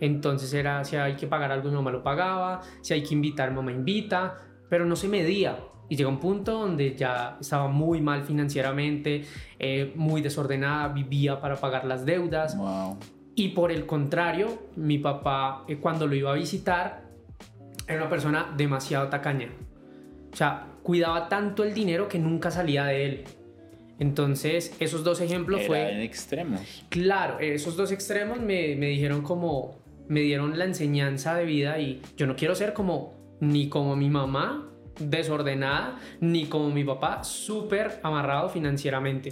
Entonces 0.00 0.52
era 0.54 0.82
si 0.84 0.96
hay 0.96 1.14
que 1.14 1.26
pagar 1.26 1.52
algo, 1.52 1.68
mi 1.68 1.76
mamá 1.76 1.90
lo 1.90 2.02
pagaba, 2.02 2.62
si 2.80 2.94
hay 2.94 3.02
que 3.02 3.14
invitar, 3.14 3.52
mamá 3.52 3.70
invita, 3.70 4.38
pero 4.68 4.86
no 4.86 4.96
se 4.96 5.08
medía. 5.08 5.58
Y 5.90 5.96
llegó 5.96 6.08
un 6.08 6.20
punto 6.20 6.52
donde 6.52 6.94
ya 6.94 7.36
estaba 7.40 7.66
muy 7.68 8.00
mal 8.00 8.24
financieramente, 8.24 9.24
eh, 9.58 9.92
muy 9.96 10.22
desordenada, 10.22 10.88
vivía 10.88 11.40
para 11.40 11.56
pagar 11.56 11.84
las 11.84 12.06
deudas. 12.06 12.56
Wow. 12.56 12.96
Y 13.34 13.48
por 13.48 13.72
el 13.72 13.86
contrario, 13.86 14.68
mi 14.76 14.98
papá, 14.98 15.64
eh, 15.66 15.78
cuando 15.78 16.06
lo 16.06 16.14
iba 16.14 16.30
a 16.30 16.34
visitar, 16.34 17.09
era 17.90 18.02
una 18.02 18.10
persona 18.10 18.52
demasiado 18.56 19.08
tacaña. 19.08 19.48
O 20.32 20.36
sea, 20.36 20.66
cuidaba 20.82 21.28
tanto 21.28 21.64
el 21.64 21.74
dinero 21.74 22.08
que 22.08 22.18
nunca 22.18 22.50
salía 22.50 22.84
de 22.84 23.04
él. 23.04 23.24
Entonces, 23.98 24.74
esos 24.80 25.04
dos 25.04 25.20
ejemplos 25.20 25.60
Era 25.60 25.68
fue... 25.68 25.92
en 25.92 26.00
extremos. 26.00 26.84
Claro, 26.88 27.38
esos 27.40 27.76
dos 27.76 27.92
extremos 27.92 28.38
me, 28.38 28.76
me 28.76 28.86
dijeron 28.86 29.22
como, 29.22 29.78
me 30.08 30.20
dieron 30.20 30.58
la 30.58 30.64
enseñanza 30.64 31.34
de 31.34 31.44
vida 31.44 31.78
y 31.78 32.00
yo 32.16 32.26
no 32.26 32.36
quiero 32.36 32.54
ser 32.54 32.72
como, 32.72 33.36
ni 33.40 33.68
como 33.68 33.96
mi 33.96 34.08
mamá, 34.08 34.70
desordenada, 34.98 35.98
ni 36.20 36.46
como 36.46 36.70
mi 36.70 36.84
papá, 36.84 37.24
súper 37.24 38.00
amarrado 38.02 38.48
financieramente. 38.48 39.30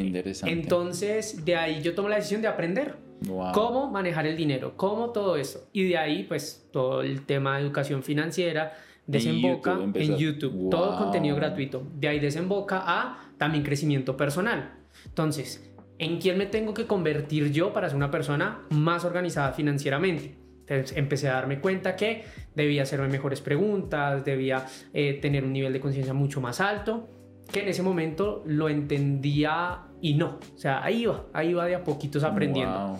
Interesante. 0.00 0.52
Entonces, 0.52 1.44
de 1.44 1.56
ahí 1.56 1.82
yo 1.82 1.94
tomé 1.94 2.08
la 2.10 2.16
decisión 2.16 2.42
de 2.42 2.48
aprender 2.48 2.96
Wow. 3.26 3.52
cómo 3.52 3.90
manejar 3.90 4.26
el 4.26 4.36
dinero, 4.36 4.74
cómo 4.76 5.10
todo 5.10 5.36
esto. 5.36 5.68
Y 5.72 5.84
de 5.88 5.96
ahí, 5.96 6.24
pues, 6.24 6.68
todo 6.72 7.00
el 7.02 7.24
tema 7.24 7.56
de 7.56 7.62
educación 7.62 8.02
financiera 8.02 8.72
desemboca 9.06 9.74
YouTube 9.78 9.96
en. 9.96 10.16
YouTube, 10.16 10.70
todo 10.70 10.90
Wow. 10.90 10.98
contenido 10.98 11.36
gratuito. 11.36 11.86
De 11.94 12.08
ahí 12.08 12.18
desemboca 12.20 12.82
a 12.84 13.30
también 13.38 13.62
crecimiento 13.64 14.16
personal. 14.16 14.74
Entonces, 15.06 15.70
¿en 15.98 16.18
quién 16.18 16.38
me 16.38 16.46
tengo 16.46 16.74
que 16.74 16.86
convertir 16.86 17.50
yo 17.52 17.72
para 17.72 17.88
ser 17.88 17.96
una 17.96 18.10
persona 18.10 18.62
más 18.70 19.04
organizada 19.04 19.52
financieramente? 19.52 20.36
Entonces 20.66 20.96
empecé 20.96 21.28
a 21.28 21.34
darme 21.34 21.60
cuenta 21.60 21.94
que 21.94 22.24
debía 22.54 22.82
hacerme 22.84 23.08
mejores 23.08 23.40
preguntas, 23.42 24.24
debía 24.24 24.66
eh, 24.94 25.18
tener 25.20 25.44
un 25.44 25.52
nivel 25.52 25.72
de 25.74 25.80
conciencia 25.80 26.14
mucho 26.14 26.40
más 26.40 26.58
alto, 26.60 27.06
que 27.52 27.60
en 27.62 27.68
ese 27.68 27.82
momento 27.82 28.42
lo 28.46 28.68
entendía 28.68 29.82
y 30.00 30.14
no. 30.14 30.38
O 30.54 30.58
sea, 30.58 30.82
ahí 30.82 31.02
iba, 31.02 31.26
ahí 31.32 31.50
iba 31.50 31.64
de 31.66 31.74
a 31.74 31.84
poquitos 31.84 32.24
aprendiendo. 32.24 32.88
Wow. 32.88 32.98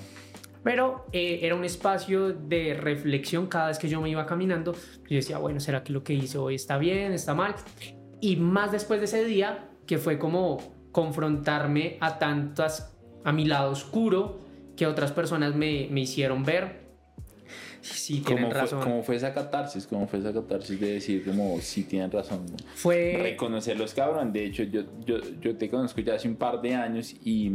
Pero 0.62 1.06
eh, 1.12 1.40
era 1.42 1.54
un 1.54 1.64
espacio 1.64 2.32
de 2.32 2.74
reflexión 2.74 3.46
cada 3.46 3.68
vez 3.68 3.78
que 3.78 3.88
yo 3.88 4.00
me 4.00 4.08
iba 4.08 4.24
caminando. 4.24 4.72
Yo 4.72 5.16
decía, 5.16 5.36
bueno, 5.38 5.60
¿será 5.60 5.84
que 5.84 5.92
lo 5.92 6.02
que 6.02 6.14
hice 6.14 6.38
hoy 6.38 6.54
está 6.54 6.78
bien, 6.78 7.12
está 7.12 7.34
mal? 7.34 7.54
Y 8.20 8.36
más 8.36 8.72
después 8.72 9.00
de 9.00 9.04
ese 9.04 9.24
día, 9.24 9.68
que 9.86 9.98
fue 9.98 10.18
como 10.18 10.58
confrontarme 10.90 11.98
a 12.00 12.18
tantas, 12.18 12.96
a 13.24 13.32
mi 13.32 13.44
lado 13.44 13.72
oscuro, 13.72 14.40
que 14.74 14.86
otras 14.86 15.12
personas 15.12 15.54
me, 15.54 15.88
me 15.90 16.00
hicieron 16.00 16.44
ver. 16.44 16.83
Sí, 17.84 18.20
tienen 18.20 18.44
¿Cómo 18.44 18.52
fue, 18.52 18.60
razón. 18.62 18.82
¿Cómo 18.82 19.02
fue 19.02 19.16
esa 19.16 19.34
catarsis? 19.34 19.86
¿Cómo 19.86 20.06
fue 20.08 20.18
esa 20.20 20.32
catarsis 20.32 20.80
de 20.80 20.92
decir 20.94 21.24
como 21.24 21.58
sí 21.60 21.84
tienen 21.84 22.10
razón? 22.10 22.46
Fue... 22.74 23.18
Reconocerlos, 23.20 23.92
cabrón. 23.94 24.32
De 24.32 24.44
hecho, 24.46 24.62
yo, 24.62 24.82
yo, 25.04 25.18
yo 25.40 25.56
te 25.56 25.68
conozco 25.68 26.00
ya 26.00 26.14
hace 26.14 26.26
un 26.28 26.36
par 26.36 26.60
de 26.62 26.74
años 26.74 27.14
y 27.24 27.52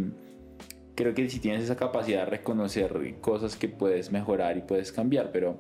creo 0.95 1.13
que 1.13 1.29
si 1.29 1.39
tienes 1.39 1.63
esa 1.63 1.75
capacidad 1.75 2.19
de 2.19 2.25
reconocer 2.25 3.15
cosas 3.21 3.55
que 3.55 3.69
puedes 3.69 4.11
mejorar 4.11 4.57
y 4.57 4.61
puedes 4.61 4.91
cambiar, 4.91 5.31
pero 5.31 5.59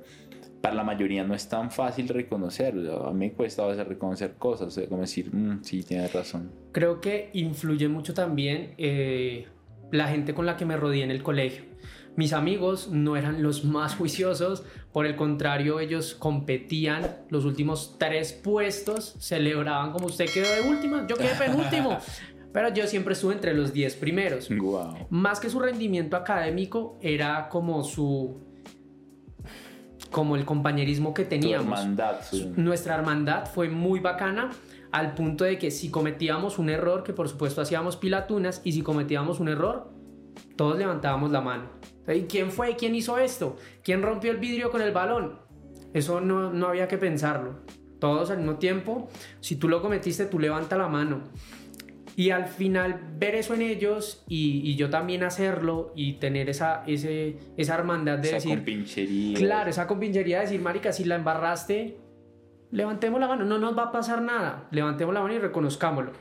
para 0.61 0.75
la 0.75 0.83
mayoría 0.83 1.23
no 1.23 1.33
es 1.33 1.47
tan 1.47 1.71
fácil 1.71 2.09
reconocer. 2.09 2.77
o 2.77 2.83
sea, 2.83 3.09
a 3.09 3.13
mí 3.13 3.27
me 3.27 3.31
cuesta 3.33 3.63
a 3.63 3.67
veces 3.67 3.87
reconocer 3.87 4.33
cosas, 4.33 4.67
o 4.67 4.71
sea, 4.71 4.87
como 4.87 5.01
decir, 5.01 5.33
"Mm, 5.33 5.63
sí, 5.63 5.83
tienes 5.83 6.11
razón. 6.13 6.51
creo 6.73 6.99
que 7.01 7.29
influye 7.33 7.87
mucho 7.87 8.13
también 8.13 8.73
eh, 8.77 9.47
la 9.91 10.07
gente 10.09 10.33
con 10.33 10.45
la 10.45 10.57
que 10.57 10.65
me 10.65 10.75
rodeé 10.77 11.03
en 11.03 11.11
el 11.11 11.23
colegio. 11.23 11.63
Mis 12.15 12.33
amigos 12.33 12.89
no 12.91 13.15
eran 13.15 13.41
los 13.41 13.63
más 13.63 13.95
juiciosos, 13.95 14.63
por 14.91 15.05
el 15.05 15.15
contrario, 15.15 15.79
ellos 15.79 16.15
competían 16.15 17.17
los 17.29 17.45
últimos 17.45 17.95
tres 17.97 18.33
puestos, 18.33 19.15
celebraban 19.19 19.91
como 19.91 20.07
usted 20.07 20.25
quedó 20.33 20.51
de 20.53 20.69
última, 20.69 21.05
yo 21.07 21.15
quedé 21.15 21.35
penúltimo, 21.35 21.97
pero 22.51 22.73
yo 22.73 22.87
siempre 22.87 23.13
estuve 23.13 23.33
entre 23.33 23.53
los 23.53 23.71
10 23.71 23.95
primeros. 23.95 24.49
Wow. 24.49 25.07
Más 25.09 25.39
que 25.39 25.49
su 25.49 25.59
rendimiento 25.59 26.17
académico, 26.17 26.97
era 27.01 27.47
como 27.49 27.83
su... 27.83 28.41
como 30.09 30.35
el 30.35 30.43
compañerismo 30.43 31.13
que 31.13 31.23
teníamos 31.23 31.79
Hermandad, 31.79 32.15
nuestra 32.57 32.95
hermandad 32.95 33.45
fue 33.45 33.69
muy 33.69 33.99
bacana 33.99 34.49
al 34.91 35.13
punto 35.13 35.43
de 35.43 35.59
que 35.59 35.69
si 35.69 35.91
cometíamos 35.91 36.57
un 36.57 36.69
error, 36.69 37.03
que 37.03 37.13
por 37.13 37.29
supuesto 37.29 37.61
hacíamos 37.61 37.95
pilatunas, 37.95 38.61
y 38.63 38.71
si 38.71 38.81
cometíamos 38.81 39.39
un 39.39 39.49
error, 39.49 39.98
todos 40.55 40.77
levantábamos 40.77 41.31
la 41.31 41.41
mano. 41.41 41.69
¿Y 42.07 42.23
quién 42.23 42.51
fue? 42.51 42.75
¿Quién 42.75 42.95
hizo 42.95 43.17
esto? 43.17 43.57
¿Quién 43.83 44.01
rompió 44.01 44.31
el 44.31 44.37
vidrio 44.37 44.71
con 44.71 44.81
el 44.81 44.91
balón? 44.91 45.39
Eso 45.93 46.21
no, 46.21 46.51
no 46.51 46.67
había 46.67 46.87
que 46.87 46.97
pensarlo. 46.97 47.59
Todos 47.99 48.31
al 48.31 48.37
mismo 48.37 48.55
tiempo, 48.55 49.09
si 49.41 49.57
tú 49.57 49.67
lo 49.67 49.81
cometiste, 49.81 50.25
tú 50.25 50.39
levanta 50.39 50.77
la 50.77 50.87
mano. 50.87 51.21
Y 52.15 52.31
al 52.31 52.47
final 52.47 52.99
ver 53.17 53.35
eso 53.35 53.53
en 53.53 53.61
ellos 53.61 54.25
y, 54.27 54.61
y 54.69 54.75
yo 54.75 54.89
también 54.89 55.23
hacerlo 55.23 55.93
y 55.95 56.13
tener 56.13 56.49
esa, 56.49 56.83
ese, 56.85 57.37
esa 57.55 57.75
hermandad 57.75 58.19
de 58.19 58.27
esa 58.27 58.35
decir, 58.35 58.55
compinchería. 58.55 59.37
Claro, 59.37 59.69
esa 59.69 59.87
compinchería 59.87 60.39
de 60.39 60.45
decir, 60.45 60.61
marica, 60.61 60.91
si 60.91 61.05
la 61.05 61.15
embarraste, 61.15 61.97
levantemos 62.71 63.19
la 63.19 63.27
mano, 63.27 63.45
no 63.45 63.57
nos 63.57 63.77
va 63.77 63.83
a 63.83 63.91
pasar 63.91 64.21
nada, 64.21 64.67
levantemos 64.71 65.13
la 65.13 65.21
mano 65.21 65.33
y 65.33 65.39
reconozcámoslo. 65.39 66.11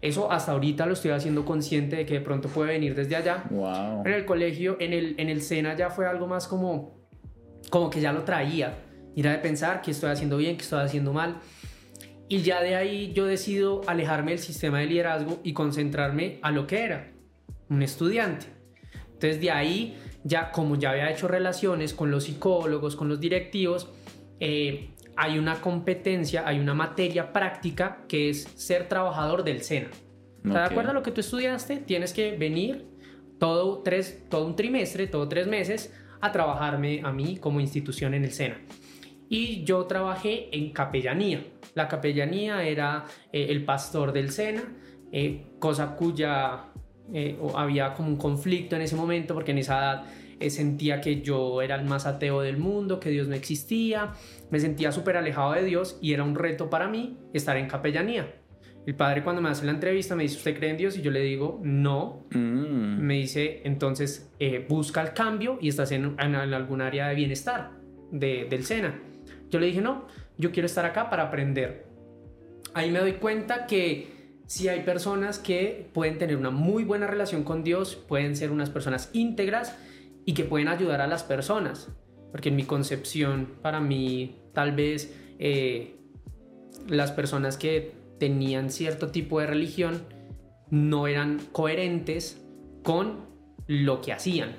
Eso 0.00 0.30
hasta 0.30 0.52
ahorita 0.52 0.86
lo 0.86 0.92
estoy 0.92 1.12
haciendo 1.12 1.44
consciente 1.44 1.96
de 1.96 2.06
que 2.06 2.14
de 2.14 2.20
pronto 2.20 2.48
puede 2.48 2.72
venir 2.72 2.94
desde 2.94 3.16
allá. 3.16 3.44
Wow. 3.50 4.02
En 4.04 4.12
el 4.12 4.24
colegio, 4.24 4.76
en 4.80 4.92
el, 4.92 5.14
en 5.18 5.28
el 5.28 5.42
SENA 5.42 5.76
ya 5.76 5.90
fue 5.90 6.06
algo 6.06 6.26
más 6.26 6.46
como, 6.46 6.94
como 7.70 7.90
que 7.90 8.00
ya 8.00 8.12
lo 8.12 8.22
traía. 8.24 8.78
Ir 9.14 9.28
a 9.28 9.40
pensar 9.40 9.80
que 9.80 9.92
estoy 9.92 10.10
haciendo 10.10 10.36
bien, 10.36 10.56
que 10.56 10.62
estoy 10.62 10.80
haciendo 10.80 11.12
mal. 11.12 11.36
Y 12.28 12.42
ya 12.42 12.62
de 12.62 12.74
ahí 12.74 13.12
yo 13.12 13.26
decido 13.26 13.82
alejarme 13.86 14.32
del 14.32 14.40
sistema 14.40 14.80
de 14.80 14.86
liderazgo 14.86 15.40
y 15.42 15.52
concentrarme 15.52 16.38
a 16.42 16.50
lo 16.50 16.66
que 16.66 16.82
era, 16.82 17.12
un 17.68 17.82
estudiante. 17.82 18.46
Entonces 19.12 19.40
de 19.40 19.50
ahí, 19.50 19.96
ya 20.24 20.50
como 20.50 20.76
ya 20.76 20.90
había 20.90 21.10
hecho 21.10 21.28
relaciones 21.28 21.94
con 21.94 22.10
los 22.10 22.24
psicólogos, 22.24 22.96
con 22.96 23.08
los 23.08 23.20
directivos, 23.20 23.90
eh, 24.40 24.90
hay 25.16 25.38
una 25.38 25.60
competencia, 25.60 26.46
hay 26.46 26.58
una 26.58 26.74
materia 26.74 27.32
práctica 27.32 28.04
que 28.08 28.30
es 28.30 28.44
ser 28.54 28.88
trabajador 28.88 29.44
del 29.44 29.62
SENA. 29.62 29.90
¿De 30.42 30.58
acuerdo 30.58 30.90
a 30.90 30.94
lo 30.94 31.02
que 31.02 31.10
tú 31.10 31.20
estudiaste? 31.20 31.78
Tienes 31.78 32.12
que 32.12 32.36
venir 32.36 32.86
todo, 33.38 33.82
tres, 33.82 34.24
todo 34.28 34.46
un 34.46 34.56
trimestre, 34.56 35.06
todo 35.06 35.28
tres 35.28 35.46
meses, 35.46 35.92
a 36.20 36.32
trabajarme 36.32 37.00
a 37.02 37.12
mí 37.12 37.36
como 37.38 37.60
institución 37.60 38.14
en 38.14 38.24
el 38.24 38.32
SENA. 38.32 38.58
Y 39.28 39.64
yo 39.64 39.84
trabajé 39.86 40.54
en 40.56 40.70
capellanía. 40.70 41.44
La 41.74 41.88
capellanía 41.88 42.62
era 42.62 43.04
eh, 43.32 43.46
el 43.48 43.64
pastor 43.64 44.12
del 44.12 44.30
SENA, 44.30 44.62
eh, 45.12 45.46
cosa 45.58 45.96
cuya 45.96 46.66
eh, 47.12 47.38
había 47.54 47.94
como 47.94 48.08
un 48.08 48.16
conflicto 48.16 48.76
en 48.76 48.82
ese 48.82 48.96
momento, 48.96 49.34
porque 49.34 49.52
en 49.52 49.58
esa 49.58 49.78
edad 49.78 50.06
sentía 50.50 51.00
que 51.00 51.22
yo 51.22 51.62
era 51.62 51.74
el 51.76 51.84
más 51.84 52.04
ateo 52.04 52.42
del 52.42 52.58
mundo, 52.58 53.00
que 53.00 53.08
Dios 53.08 53.28
no 53.28 53.34
existía, 53.34 54.12
me 54.54 54.60
sentía 54.60 54.92
súper 54.92 55.16
alejado 55.16 55.54
de 55.54 55.64
Dios 55.64 55.98
y 56.00 56.12
era 56.12 56.22
un 56.22 56.36
reto 56.36 56.70
para 56.70 56.86
mí 56.86 57.18
estar 57.32 57.56
en 57.56 57.66
capellanía. 57.66 58.36
El 58.86 58.94
padre 58.94 59.24
cuando 59.24 59.42
me 59.42 59.48
hace 59.48 59.66
la 59.66 59.72
entrevista 59.72 60.14
me 60.14 60.22
dice, 60.22 60.36
¿usted 60.36 60.56
cree 60.56 60.70
en 60.70 60.76
Dios? 60.76 60.96
Y 60.96 61.02
yo 61.02 61.10
le 61.10 61.22
digo, 61.22 61.58
no. 61.64 62.24
Mm. 62.30 63.00
Me 63.00 63.14
dice, 63.14 63.62
entonces 63.64 64.30
eh, 64.38 64.64
busca 64.68 65.02
el 65.02 65.12
cambio 65.12 65.58
y 65.60 65.70
estás 65.70 65.90
en, 65.90 66.20
algún 66.20 66.82
área 66.82 67.08
de 67.08 67.16
bienestar 67.16 67.72
del 68.12 68.64
SENA. 68.64 68.96
Yo 69.50 69.58
le 69.58 69.66
dije, 69.66 69.80
no, 69.80 70.06
yo 70.38 70.52
quiero 70.52 70.66
estar 70.66 70.84
acá 70.84 71.10
para 71.10 71.24
aprender. 71.24 71.86
Ahí 72.74 72.92
me 72.92 73.00
doy 73.00 73.14
cuenta 73.14 73.66
que 73.66 74.38
si 74.46 74.68
hay 74.68 74.84
personas 74.84 75.40
que 75.40 75.90
pueden 75.92 76.16
tener 76.18 76.36
una 76.36 76.50
muy 76.50 76.84
buena 76.84 77.08
relación 77.08 77.42
con 77.42 77.64
Dios, 77.64 77.96
pueden 77.96 78.36
ser 78.36 78.52
unas 78.52 78.70
personas 78.70 79.10
íntegras 79.14 79.76
y 80.24 80.34
que 80.34 80.44
pueden 80.44 80.68
ayudar 80.68 81.00
a 81.00 81.08
las 81.08 81.24
personas. 81.24 81.90
Porque 82.30 82.50
en 82.50 82.56
mi 82.56 82.64
concepción, 82.64 83.48
para 83.62 83.78
mí, 83.78 84.43
tal 84.54 84.72
vez 84.72 85.14
eh, 85.38 85.96
las 86.88 87.12
personas 87.12 87.56
que 87.56 87.92
tenían 88.18 88.70
cierto 88.70 89.08
tipo 89.08 89.40
de 89.40 89.46
religión 89.46 90.02
no 90.70 91.06
eran 91.06 91.40
coherentes 91.52 92.42
con 92.82 93.26
lo 93.66 94.00
que 94.00 94.12
hacían. 94.12 94.56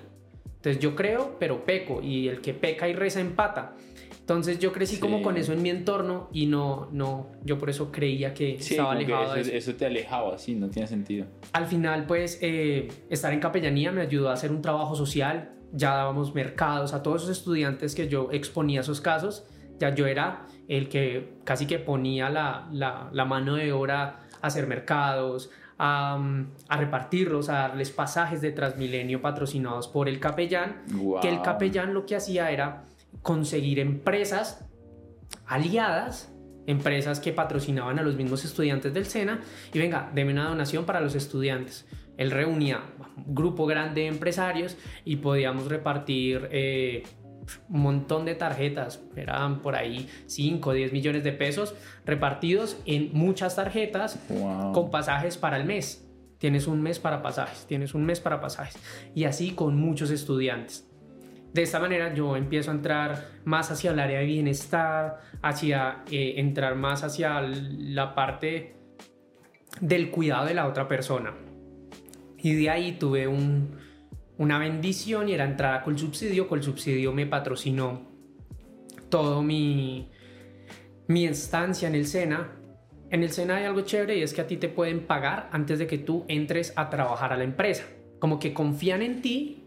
Entonces 0.57 0.81
yo 0.81 0.95
creo, 0.95 1.37
pero 1.39 1.63
peco, 1.63 2.01
y 2.01 2.27
el 2.27 2.41
que 2.41 2.53
peca 2.53 2.87
y 2.87 2.93
reza 2.93 3.19
empata. 3.21 3.75
Entonces 4.25 4.57
yo 4.57 4.73
crecí 4.73 4.97
como 4.97 5.21
con 5.21 5.37
eso 5.37 5.53
en 5.53 5.61
mi 5.61 5.69
entorno 5.69 6.29
y 6.33 6.47
no, 6.47 6.89
no, 6.91 7.27
yo 7.43 7.59
por 7.59 7.69
eso 7.69 7.91
creía 7.91 8.33
que 8.33 8.55
estaba 8.55 8.93
alejado. 8.93 9.35
eso, 9.35 9.51
eso. 9.51 9.75
te 9.75 9.85
alejaba, 9.85 10.39
sí, 10.39 10.55
no 10.55 10.69
tiene 10.69 10.87
sentido. 10.87 11.27
Al 11.53 11.67
final, 11.67 12.07
pues, 12.07 12.39
eh, 12.41 12.87
estar 13.11 13.31
en 13.33 13.39
capellanía 13.39 13.91
me 13.91 14.01
ayudó 14.01 14.31
a 14.31 14.33
hacer 14.33 14.49
un 14.49 14.63
trabajo 14.63 14.95
social. 14.95 15.51
Ya 15.73 15.91
dábamos 15.91 16.33
mercados 16.33 16.93
a 16.93 17.03
todos 17.03 17.21
esos 17.21 17.37
estudiantes 17.37 17.93
que 17.93 18.07
yo 18.07 18.29
exponía 18.31 18.81
esos 18.81 18.99
casos. 18.99 19.45
Ya 19.79 19.93
yo 19.93 20.07
era 20.07 20.45
el 20.67 20.89
que 20.89 21.37
casi 21.43 21.67
que 21.67 21.79
ponía 21.79 22.29
la, 22.29 22.67
la, 22.71 23.25
mano 23.25 23.55
de 23.55 23.71
obra 23.71 24.21
a 24.41 24.47
hacer 24.47 24.67
mercados, 24.67 25.49
a, 25.77 26.17
a, 26.69 26.77
repartirlos, 26.77 27.49
a 27.49 27.53
darles 27.53 27.91
pasajes 27.91 28.41
de 28.41 28.51
Transmilenio 28.51 29.21
patrocinados 29.21 29.87
por 29.87 30.07
el 30.07 30.19
capellán, 30.19 30.83
que 31.21 31.29
el 31.29 31.41
capellán 31.41 31.93
lo 31.93 32.05
que 32.05 32.15
hacía 32.15 32.51
era 32.51 32.85
conseguir 33.21 33.79
empresas 33.79 34.65
aliadas, 35.45 36.31
empresas 36.67 37.19
que 37.19 37.31
patrocinaban 37.31 37.99
a 37.99 38.01
los 38.01 38.15
mismos 38.15 38.45
estudiantes 38.45 38.93
del 38.93 39.05
SENA, 39.05 39.41
y 39.73 39.79
venga, 39.79 40.09
deme 40.13 40.31
una 40.31 40.49
donación 40.49 40.85
para 40.85 41.01
los 41.01 41.15
estudiantes. 41.15 41.85
Él 42.17 42.31
reunía 42.31 42.81
un 43.25 43.35
grupo 43.35 43.65
grande 43.65 44.01
de 44.01 44.07
empresarios 44.07 44.77
y 45.03 45.17
podíamos 45.17 45.67
repartir 45.67 46.47
eh, 46.51 47.03
un 47.69 47.81
montón 47.81 48.25
de 48.25 48.35
tarjetas, 48.35 49.01
eran 49.15 49.61
por 49.61 49.75
ahí 49.75 50.09
5 50.27 50.69
o 50.69 50.73
10 50.73 50.93
millones 50.93 51.23
de 51.23 51.31
pesos 51.31 51.75
repartidos 52.05 52.77
en 52.85 53.11
muchas 53.13 53.55
tarjetas 53.55 54.19
con 54.73 54.89
pasajes 54.91 55.37
para 55.37 55.57
el 55.57 55.65
mes. 55.65 56.01
Tienes 56.37 56.67
un 56.67 56.81
mes 56.81 56.99
para 56.99 57.21
pasajes, 57.21 57.65
tienes 57.65 57.93
un 57.93 58.05
mes 58.05 58.19
para 58.19 58.41
pasajes. 58.41 58.77
Y 59.15 59.23
así 59.23 59.51
con 59.51 59.77
muchos 59.77 60.11
estudiantes. 60.11 60.87
De 61.53 61.61
esta 61.61 61.79
manera 61.79 62.13
yo 62.13 62.35
empiezo 62.35 62.71
a 62.71 62.73
entrar 62.73 63.29
más 63.45 63.71
hacia 63.71 63.91
el 63.91 63.99
área 63.99 64.19
de 64.19 64.25
bienestar, 64.25 65.21
hacia 65.41 66.03
eh, 66.11 66.33
entrar 66.37 66.75
más 66.75 67.03
hacia 67.03 67.41
la 67.41 68.13
parte 68.13 68.75
del 69.79 70.11
cuidado 70.11 70.45
de 70.45 70.53
la 70.53 70.67
otra 70.67 70.87
persona. 70.87 71.33
Y 72.37 72.53
de 72.55 72.69
ahí 72.69 72.97
tuve 72.99 73.27
un, 73.27 73.77
una 74.37 74.59
bendición 74.59 75.29
y 75.29 75.33
era 75.33 75.45
entrada 75.45 75.83
con 75.83 75.97
subsidio. 75.97 76.47
Con 76.47 76.59
el 76.59 76.65
subsidio 76.65 77.13
me 77.13 77.25
patrocinó 77.25 78.01
todo 79.09 79.41
mi, 79.41 80.09
mi 81.07 81.25
estancia 81.25 81.87
en 81.87 81.95
el 81.95 82.07
SENA. 82.07 82.51
En 83.09 83.23
el 83.23 83.31
SENA 83.31 83.57
hay 83.57 83.65
algo 83.65 83.81
chévere 83.81 84.17
y 84.17 84.21
es 84.21 84.33
que 84.33 84.41
a 84.41 84.47
ti 84.47 84.57
te 84.57 84.69
pueden 84.69 85.05
pagar 85.05 85.49
antes 85.51 85.79
de 85.79 85.87
que 85.87 85.97
tú 85.97 86.25
entres 86.27 86.73
a 86.75 86.89
trabajar 86.89 87.31
a 87.31 87.37
la 87.37 87.43
empresa. 87.43 87.85
Como 88.19 88.39
que 88.39 88.53
confían 88.53 89.01
en 89.01 89.21
ti, 89.21 89.63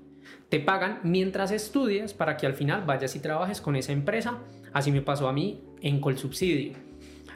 te 0.48 0.60
pagan 0.60 1.00
mientras 1.02 1.50
estudias 1.50 2.14
para 2.14 2.36
que 2.36 2.46
al 2.46 2.54
final 2.54 2.84
vayas 2.84 3.14
y 3.16 3.20
trabajes 3.20 3.60
con 3.60 3.76
esa 3.76 3.92
empresa. 3.92 4.38
Así 4.72 4.92
me 4.92 5.02
pasó 5.02 5.28
a 5.28 5.32
mí 5.32 5.62
en 5.80 6.00
Colsubsidio. 6.00 6.72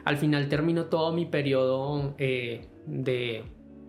Al 0.03 0.17
final 0.17 0.49
terminó 0.49 0.85
todo 0.85 1.13
mi 1.13 1.25
periodo 1.25 2.15
eh, 2.17 2.67
de 2.85 3.43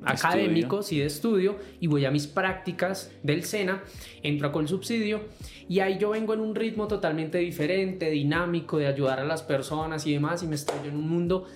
académicos 0.04 0.92
y 0.92 0.98
de 0.98 1.06
estudio 1.06 1.56
y 1.80 1.86
voy 1.86 2.04
a 2.04 2.10
mis 2.10 2.26
prácticas 2.26 3.12
del 3.22 3.44
SENA, 3.44 3.82
entro 4.22 4.52
con 4.52 4.68
subsidio 4.68 5.22
y 5.68 5.80
ahí 5.80 5.98
yo 5.98 6.10
vengo 6.10 6.34
en 6.34 6.40
un 6.40 6.54
ritmo 6.54 6.88
totalmente 6.88 7.38
diferente, 7.38 8.10
dinámico, 8.10 8.78
de 8.78 8.86
ayudar 8.86 9.20
a 9.20 9.24
las 9.24 9.42
personas 9.42 10.06
y 10.06 10.12
demás 10.12 10.42
y 10.42 10.46
me 10.46 10.54
estoy 10.54 10.88
en 10.88 10.96
un 10.96 11.08
mundo 11.08 11.46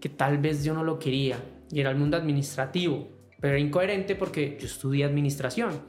que 0.00 0.08
tal 0.08 0.38
vez 0.38 0.64
yo 0.64 0.74
no 0.74 0.84
lo 0.84 0.98
quería 0.98 1.42
y 1.70 1.80
era 1.80 1.90
el 1.90 1.96
mundo 1.96 2.16
administrativo, 2.16 3.08
pero 3.40 3.54
era 3.54 3.60
incoherente 3.60 4.14
porque 4.14 4.56
yo 4.60 4.66
estudié 4.66 5.04
administración, 5.04 5.80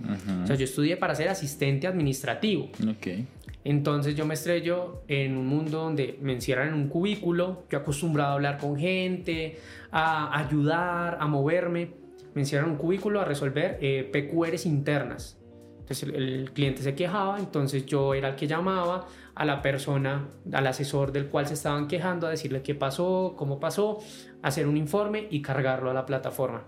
o 0.43 0.47
sea, 0.47 0.55
yo 0.55 0.63
estudié 0.63 0.97
para 0.97 1.15
ser 1.15 1.29
asistente 1.29 1.87
administrativo. 1.87 2.69
Okay. 2.97 3.27
Entonces 3.63 4.15
yo 4.15 4.25
me 4.25 4.33
estrello 4.33 5.03
en 5.07 5.37
un 5.37 5.47
mundo 5.47 5.79
donde 5.79 6.17
me 6.21 6.33
encierran 6.33 6.69
en 6.69 6.73
un 6.73 6.87
cubículo, 6.87 7.63
yo 7.69 7.79
acostumbrado 7.79 8.31
a 8.31 8.33
hablar 8.33 8.57
con 8.57 8.77
gente, 8.77 9.59
a 9.91 10.37
ayudar, 10.39 11.17
a 11.19 11.27
moverme, 11.27 11.91
me 12.33 12.41
encierran 12.41 12.69
en 12.69 12.73
un 12.73 12.77
cubículo 12.79 13.21
a 13.21 13.25
resolver 13.25 13.77
eh, 13.81 14.09
PQRs 14.11 14.65
internas. 14.65 15.37
Entonces 15.81 16.09
el, 16.09 16.51
cliente 16.53 16.81
se 16.81 16.95
quejaba, 16.95 17.37
entonces 17.37 17.85
yo 17.85 18.13
era 18.13 18.29
el 18.29 18.35
que 18.35 18.47
llamaba 18.47 19.07
a 19.35 19.45
la 19.45 19.61
persona, 19.61 20.29
al 20.51 20.65
asesor 20.65 21.11
del 21.11 21.27
cual 21.27 21.47
se 21.47 21.53
estaban 21.53 21.87
quejando, 21.87 22.27
a 22.27 22.29
decirle 22.29 22.61
qué 22.61 22.73
pasó, 22.73 23.35
cómo 23.37 23.59
pasó, 23.59 23.99
hacer 24.41 24.67
un 24.67 24.77
informe 24.77 25.27
y 25.29 25.41
cargarlo 25.41 25.91
a 25.91 25.93
la 25.93 26.05
plataforma. 26.05 26.63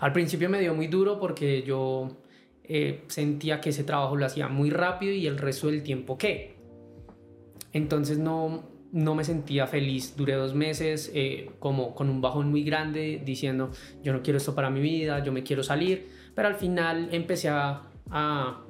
Al 0.00 0.12
principio 0.12 0.48
me 0.48 0.60
dio 0.60 0.74
muy 0.74 0.86
duro 0.86 1.18
porque 1.18 1.62
yo 1.62 2.18
eh, 2.68 3.04
sentía 3.08 3.60
que 3.60 3.70
ese 3.70 3.82
trabajo 3.82 4.16
lo 4.16 4.26
hacía 4.26 4.48
muy 4.48 4.70
rápido 4.70 5.12
y 5.12 5.26
el 5.26 5.38
resto 5.38 5.68
del 5.68 5.82
tiempo 5.82 6.18
qué. 6.18 6.56
Entonces 7.72 8.18
no, 8.18 8.68
no 8.92 9.14
me 9.14 9.24
sentía 9.24 9.66
feliz. 9.66 10.16
Duré 10.16 10.34
dos 10.34 10.54
meses 10.54 11.10
eh, 11.14 11.50
como 11.58 11.94
con 11.94 12.10
un 12.10 12.20
bajón 12.20 12.50
muy 12.50 12.62
grande 12.64 13.22
diciendo 13.24 13.70
yo 14.02 14.12
no 14.12 14.22
quiero 14.22 14.36
esto 14.36 14.54
para 14.54 14.70
mi 14.70 14.80
vida, 14.80 15.24
yo 15.24 15.32
me 15.32 15.42
quiero 15.42 15.62
salir. 15.62 16.08
Pero 16.34 16.48
al 16.48 16.54
final 16.54 17.08
empecé 17.12 17.48
a, 17.48 17.84
a 18.10 18.64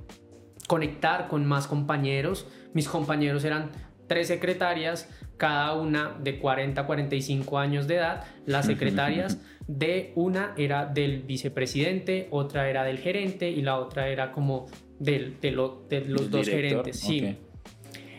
conectar 0.68 1.28
con 1.28 1.44
más 1.44 1.66
compañeros. 1.66 2.46
Mis 2.74 2.88
compañeros 2.88 3.44
eran 3.44 3.70
tres 4.06 4.28
secretarias, 4.28 5.08
cada 5.38 5.74
una 5.74 6.14
de 6.20 6.38
40 6.38 6.83
a 6.83 6.87
45 6.87 7.59
años 7.59 7.87
de 7.87 7.96
edad. 7.96 8.24
Las 8.44 8.66
secretarias 8.66 9.40
de 9.66 10.12
una 10.14 10.53
era 10.57 10.85
del 10.85 11.22
vicepresidente, 11.22 12.29
otra 12.31 12.68
era 12.68 12.85
del 12.85 12.98
gerente 12.98 13.51
y 13.51 13.62
la 13.62 13.79
otra 13.79 14.09
era 14.09 14.33
como 14.33 14.66
del, 14.98 15.40
de, 15.40 15.53
los 15.53 16.31
dos 16.31 16.48
gerentes. 16.48 17.01
Sí. 17.01 17.37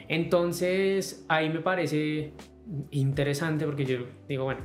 Entonces 0.08 1.24
ahí 1.28 1.50
me 1.50 1.60
parece 1.60 2.34
interesante 2.92 3.66
porque 3.66 3.86
yo 3.86 3.98
digo, 4.28 4.46
bueno, 4.46 4.62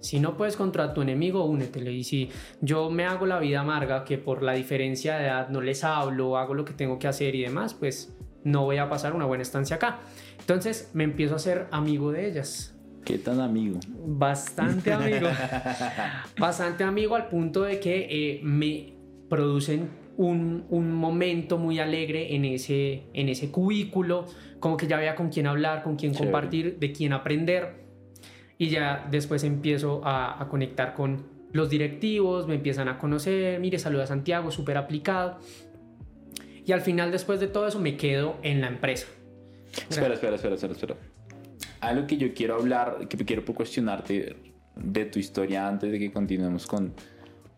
si 0.00 0.18
no 0.18 0.36
puedes 0.36 0.56
contra 0.56 0.92
tu 0.92 1.00
enemigo, 1.00 1.44
únetele. 1.44 1.92
Y 1.92 2.04
si 2.04 2.28
yo 2.60 2.90
me 2.90 3.04
hago 3.04 3.24
la 3.24 3.38
vida 3.38 3.60
amarga, 3.60 4.04
que 4.04 4.18
por 4.18 4.42
la 4.42 4.52
diferencia 4.52 5.16
de 5.16 5.26
edad 5.26 5.48
no 5.48 5.60
les 5.60 5.84
hablo, 5.84 6.36
hago 6.36 6.54
lo 6.54 6.64
que 6.64 6.72
tengo 6.72 6.98
que 6.98 7.06
hacer 7.06 7.34
y 7.36 7.42
demás, 7.42 7.74
pues 7.74 8.14
no 8.44 8.64
voy 8.64 8.78
a 8.78 8.88
pasar 8.88 9.14
una 9.14 9.26
buena 9.26 9.42
estancia 9.42 9.76
acá. 9.76 10.00
Entonces 10.42 10.90
me 10.92 11.04
empiezo 11.04 11.36
a 11.36 11.38
ser 11.38 11.68
amigo 11.70 12.10
de 12.10 12.28
ellas. 12.28 12.76
¿Qué 13.04 13.18
tan 13.18 13.40
amigo? 13.40 13.78
Bastante 14.04 14.92
amigo. 14.92 15.28
Bastante 16.38 16.84
amigo 16.84 17.14
al 17.14 17.28
punto 17.28 17.62
de 17.62 17.78
que 17.78 18.06
eh, 18.10 18.40
me 18.42 18.94
producen 19.28 19.88
un, 20.16 20.66
un, 20.68 20.92
momento 20.92 21.58
muy 21.58 21.78
alegre 21.78 22.34
en 22.34 22.44
ese, 22.44 23.04
en 23.14 23.28
ese 23.28 23.50
cubículo, 23.50 24.26
como 24.60 24.76
que 24.76 24.86
ya 24.86 24.96
había 24.96 25.14
con 25.14 25.30
quién 25.30 25.46
hablar, 25.46 25.82
con 25.82 25.96
quién 25.96 26.12
compartir, 26.12 26.78
de 26.78 26.92
quién 26.92 27.12
aprender. 27.12 27.82
Y 28.58 28.68
ya 28.68 29.08
después 29.10 29.42
empiezo 29.44 30.04
a, 30.04 30.40
a, 30.42 30.48
conectar 30.48 30.94
con 30.94 31.26
los 31.52 31.70
directivos, 31.70 32.46
me 32.46 32.56
empiezan 32.56 32.88
a 32.88 32.98
conocer, 32.98 33.58
mire, 33.60 33.78
saluda 33.78 34.04
a 34.04 34.06
Santiago, 34.06 34.50
súper 34.50 34.76
aplicado. 34.76 35.38
Y 36.64 36.72
al 36.72 36.80
final, 36.80 37.10
después 37.10 37.40
de 37.40 37.48
todo 37.48 37.66
eso, 37.66 37.80
me 37.80 37.96
quedo 37.96 38.36
en 38.42 38.60
la 38.60 38.68
empresa. 38.68 39.06
Espera, 39.88 40.14
espera, 40.14 40.36
espera, 40.36 40.54
espera, 40.54 40.72
espera. 40.72 40.96
algo 41.80 42.06
que 42.06 42.16
yo 42.16 42.34
quiero 42.34 42.56
hablar, 42.56 43.08
que 43.08 43.16
quiero 43.24 43.44
cuestionarte 43.44 44.36
de 44.76 45.04
tu 45.06 45.18
historia 45.18 45.66
antes 45.66 45.90
de 45.90 45.98
que 45.98 46.12
continuemos 46.12 46.66
con, 46.66 46.94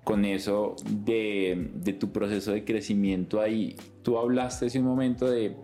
con 0.03 0.25
eso 0.25 0.77
de, 0.85 1.71
de, 1.75 1.93
tu 1.93 2.13
proceso 2.13 2.53
de 2.53 2.65
crecimiento 2.65 3.41
ahí. 3.41 3.77
Tú 4.03 4.19
hablaste 4.19 4.67
hace 4.67 4.79
un 4.79 4.87
momento 4.87 5.31
de 5.31 5.57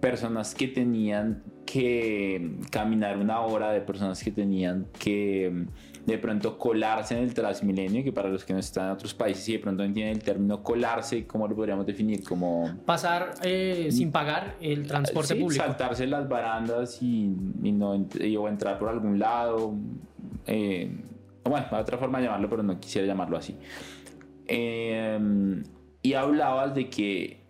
personas 0.00 0.54
que 0.54 0.68
tenían 0.68 1.42
que 1.66 2.56
caminar 2.70 3.18
una 3.18 3.40
hora, 3.40 3.72
de 3.72 3.80
personas 3.80 4.22
que 4.22 4.30
tenían 4.30 4.86
que 4.98 5.66
de 6.08 6.18
pronto 6.18 6.56
colarse 6.56 7.16
en 7.16 7.22
el 7.22 7.34
Transmilenio, 7.34 8.02
que 8.02 8.12
para 8.12 8.30
los 8.30 8.42
que 8.42 8.54
no 8.54 8.58
están 8.58 8.86
en 8.86 8.92
otros 8.92 9.12
países 9.12 9.46
y 9.50 9.52
de 9.52 9.58
pronto 9.58 9.84
entienden 9.84 10.16
el 10.16 10.22
término 10.22 10.62
colarse, 10.62 11.26
¿cómo 11.26 11.46
lo 11.46 11.54
podríamos 11.54 11.84
definir? 11.84 12.24
Como... 12.24 12.78
Pasar 12.86 13.34
eh, 13.42 13.88
sin 13.90 14.10
pagar 14.10 14.56
el 14.60 14.86
transporte 14.86 15.34
sí, 15.34 15.40
público. 15.40 15.62
Saltarse 15.62 16.06
las 16.06 16.26
barandas 16.26 17.02
y, 17.02 17.36
y 17.62 17.72
no, 17.72 17.90
o 17.90 18.48
entrar 18.48 18.78
por 18.78 18.88
algún 18.88 19.18
lado. 19.18 19.74
Eh, 20.46 20.90
bueno, 21.44 21.66
hay 21.70 21.80
otra 21.80 21.98
forma 21.98 22.18
de 22.18 22.24
llamarlo, 22.24 22.48
pero 22.48 22.62
no 22.62 22.80
quisiera 22.80 23.06
llamarlo 23.06 23.36
así. 23.36 23.58
Eh, 24.46 25.62
y 26.00 26.14
hablabas 26.14 26.74
de 26.74 26.88
que 26.88 27.47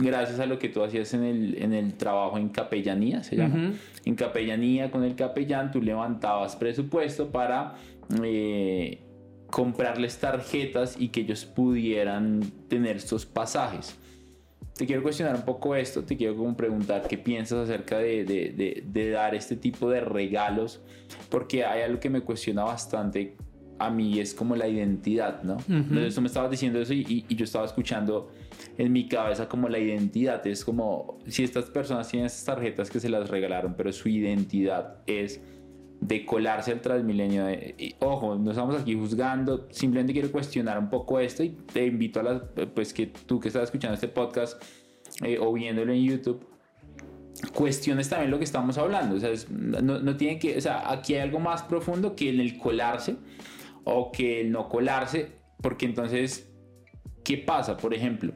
gracias 0.00 0.40
a 0.40 0.46
lo 0.46 0.58
que 0.58 0.68
tú 0.68 0.82
hacías 0.82 1.12
en 1.14 1.24
el, 1.24 1.62
en 1.62 1.72
el 1.72 1.94
trabajo 1.94 2.38
en 2.38 2.48
capellanía, 2.48 3.22
se 3.22 3.36
llama. 3.36 3.72
En 4.04 4.14
capellanía 4.14 4.90
con 4.90 5.04
el 5.04 5.14
capellán 5.14 5.70
tú 5.70 5.80
levantabas 5.80 6.56
presupuesto 6.56 7.30
para 7.30 7.74
eh, 8.22 9.00
comprarles 9.50 10.18
tarjetas 10.18 10.96
y 10.98 11.08
que 11.08 11.20
ellos 11.20 11.44
pudieran 11.44 12.40
tener 12.68 12.96
estos 12.96 13.26
pasajes. 13.26 13.96
Te 14.76 14.86
quiero 14.86 15.04
cuestionar 15.04 15.36
un 15.36 15.44
poco 15.44 15.76
esto, 15.76 16.02
te 16.02 16.16
quiero 16.16 16.36
como 16.36 16.56
preguntar 16.56 17.06
qué 17.06 17.16
piensas 17.16 17.58
acerca 17.58 17.98
de, 17.98 18.24
de, 18.24 18.82
de, 18.84 19.10
dar 19.10 19.36
este 19.36 19.54
tipo 19.54 19.88
de 19.88 20.00
regalos, 20.00 20.82
porque 21.30 21.64
hay 21.64 21.82
algo 21.82 22.00
que 22.00 22.10
me 22.10 22.22
cuestiona 22.22 22.64
bastante 22.64 23.36
a 23.78 23.88
mí, 23.90 24.18
es 24.18 24.34
como 24.34 24.56
la 24.56 24.66
identidad, 24.66 25.44
¿no? 25.44 25.58
Entonces 25.68 26.16
tú 26.16 26.20
me 26.20 26.26
estabas 26.26 26.50
diciendo 26.50 26.80
eso 26.80 26.92
y, 26.92 27.24
y 27.28 27.36
yo 27.36 27.44
estaba 27.44 27.64
escuchando 27.64 28.32
en 28.78 28.92
mi 28.92 29.08
cabeza 29.08 29.48
como 29.48 29.68
la 29.68 29.78
identidad. 29.78 30.46
Es 30.46 30.64
como 30.64 31.18
si 31.26 31.44
estas 31.44 31.66
personas 31.66 32.08
tienen 32.08 32.26
estas 32.26 32.44
tarjetas 32.44 32.90
que 32.90 33.00
se 33.00 33.08
las 33.08 33.28
regalaron, 33.30 33.74
pero 33.74 33.92
su 33.92 34.08
identidad 34.08 34.98
es 35.06 35.40
de 36.00 36.26
colarse 36.26 36.72
al 36.72 36.80
Transmilenio. 36.80 37.46
ojo, 38.00 38.36
no 38.36 38.50
estamos 38.50 38.80
aquí 38.80 38.94
juzgando, 38.94 39.68
simplemente 39.70 40.12
quiero 40.12 40.30
cuestionar 40.30 40.78
un 40.78 40.90
poco 40.90 41.18
esto 41.18 41.42
y 41.42 41.50
te 41.50 41.86
invito 41.86 42.20
a 42.20 42.22
las, 42.22 42.42
pues 42.74 42.92
que 42.92 43.06
tú 43.06 43.40
que 43.40 43.48
estás 43.48 43.64
escuchando 43.64 43.94
este 43.94 44.08
podcast 44.08 44.62
eh, 45.22 45.38
o 45.40 45.52
viéndolo 45.52 45.92
en 45.92 46.04
YouTube, 46.04 46.46
cuestiones 47.54 48.08
también 48.08 48.30
lo 48.30 48.38
que 48.38 48.44
estamos 48.44 48.76
hablando. 48.76 49.16
O 49.16 49.20
sea, 49.20 49.30
no, 49.50 50.00
no 50.00 50.16
tiene 50.16 50.38
que, 50.38 50.58
o 50.58 50.60
sea, 50.60 50.90
aquí 50.90 51.14
hay 51.14 51.20
algo 51.20 51.40
más 51.40 51.62
profundo 51.62 52.14
que 52.14 52.28
el 52.28 52.58
colarse 52.58 53.16
o 53.84 54.12
que 54.12 54.42
el 54.42 54.50
no 54.50 54.68
colarse, 54.68 55.32
porque 55.62 55.86
entonces, 55.86 56.50
¿qué 57.22 57.38
pasa? 57.38 57.76
Por 57.76 57.94
ejemplo, 57.94 58.34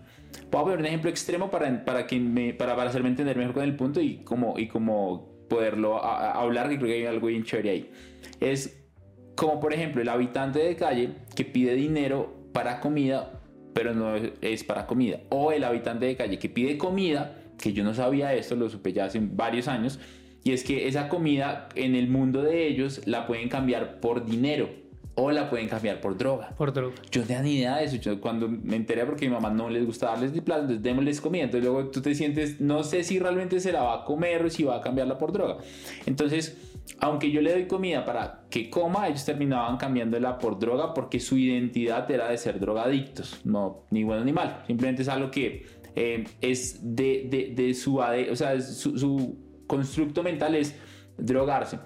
Puedo 0.50 0.64
poner 0.64 0.78
un 0.80 0.86
ejemplo 0.86 1.10
extremo 1.10 1.50
para, 1.50 1.84
para, 1.84 2.06
que 2.06 2.18
me, 2.18 2.54
para, 2.54 2.74
para 2.74 2.90
hacerme 2.90 3.10
entender 3.10 3.36
mejor 3.36 3.54
con 3.54 3.64
el 3.64 3.76
punto 3.76 4.00
y 4.00 4.18
como, 4.18 4.58
y 4.58 4.68
como 4.68 5.28
poderlo 5.48 6.02
hablar, 6.02 6.68
que 6.68 6.76
creo 6.76 6.88
que 6.88 6.94
hay 6.94 7.06
algo 7.06 7.26
bien 7.26 7.44
chévere 7.44 7.70
ahí. 7.70 7.90
Es 8.40 8.84
como 9.34 9.60
por 9.60 9.72
ejemplo 9.72 10.02
el 10.02 10.08
habitante 10.08 10.58
de 10.58 10.76
calle 10.76 11.10
que 11.34 11.44
pide 11.44 11.74
dinero 11.74 12.50
para 12.52 12.80
comida, 12.80 13.40
pero 13.74 13.94
no 13.94 14.14
es 14.16 14.64
para 14.64 14.86
comida. 14.86 15.20
O 15.30 15.52
el 15.52 15.64
habitante 15.64 16.06
de 16.06 16.16
calle 16.16 16.38
que 16.38 16.48
pide 16.48 16.78
comida, 16.78 17.36
que 17.58 17.72
yo 17.72 17.84
no 17.84 17.94
sabía 17.94 18.34
esto, 18.34 18.56
lo 18.56 18.68
supe 18.68 18.92
ya 18.92 19.06
hace 19.06 19.20
varios 19.20 19.68
años, 19.68 20.00
y 20.44 20.52
es 20.52 20.64
que 20.64 20.88
esa 20.88 21.08
comida 21.08 21.68
en 21.74 21.94
el 21.94 22.08
mundo 22.08 22.42
de 22.42 22.66
ellos 22.66 23.02
la 23.06 23.26
pueden 23.26 23.48
cambiar 23.48 24.00
por 24.00 24.24
dinero 24.24 24.87
o 25.20 25.32
la 25.32 25.50
pueden 25.50 25.68
cambiar 25.68 26.00
por 26.00 26.16
droga. 26.16 26.50
Por 26.56 26.72
droga. 26.72 26.94
Yo 27.10 27.22
no 27.22 27.26
tenía 27.26 27.42
ni 27.42 27.54
idea 27.56 27.76
de 27.78 27.84
eso. 27.86 27.96
Yo 27.96 28.20
cuando 28.20 28.48
me 28.48 28.76
enteré 28.76 29.04
porque 29.04 29.26
a 29.26 29.28
mi 29.28 29.34
mamá 29.34 29.50
no 29.50 29.68
les 29.68 29.84
gusta 29.84 30.06
darles 30.06 30.32
de 30.32 30.42
plato, 30.42 30.60
entonces 30.60 30.82
démosles 30.82 31.20
comida. 31.20 31.42
Entonces 31.42 31.68
luego 31.68 31.90
tú 31.90 32.00
te 32.00 32.14
sientes, 32.14 32.60
no 32.60 32.84
sé 32.84 33.02
si 33.02 33.18
realmente 33.18 33.58
se 33.58 33.72
la 33.72 33.82
va 33.82 33.94
a 33.94 34.04
comer 34.04 34.44
o 34.44 34.50
si 34.50 34.62
va 34.62 34.76
a 34.76 34.80
cambiarla 34.80 35.18
por 35.18 35.32
droga. 35.32 35.56
Entonces, 36.06 36.56
aunque 37.00 37.32
yo 37.32 37.40
le 37.40 37.50
doy 37.50 37.66
comida 37.66 38.04
para 38.04 38.44
que 38.48 38.70
coma, 38.70 39.08
ellos 39.08 39.24
terminaban 39.24 39.76
cambiándola 39.76 40.38
por 40.38 40.56
droga 40.60 40.94
porque 40.94 41.18
su 41.18 41.36
identidad 41.36 42.08
era 42.08 42.28
de 42.28 42.38
ser 42.38 42.60
drogadictos. 42.60 43.40
No, 43.44 43.86
ni 43.90 44.04
bueno 44.04 44.24
ni 44.24 44.32
mal. 44.32 44.62
Simplemente 44.68 45.02
es 45.02 45.08
algo 45.08 45.32
que 45.32 45.66
eh, 45.96 46.28
es 46.40 46.78
de, 46.94 47.26
de, 47.28 47.54
de 47.60 47.74
su, 47.74 47.98
o 47.98 48.36
sea, 48.36 48.60
su, 48.60 48.96
su 48.96 49.36
constructo 49.66 50.22
mental 50.22 50.54
es 50.54 50.76
drogarse. 51.18 51.80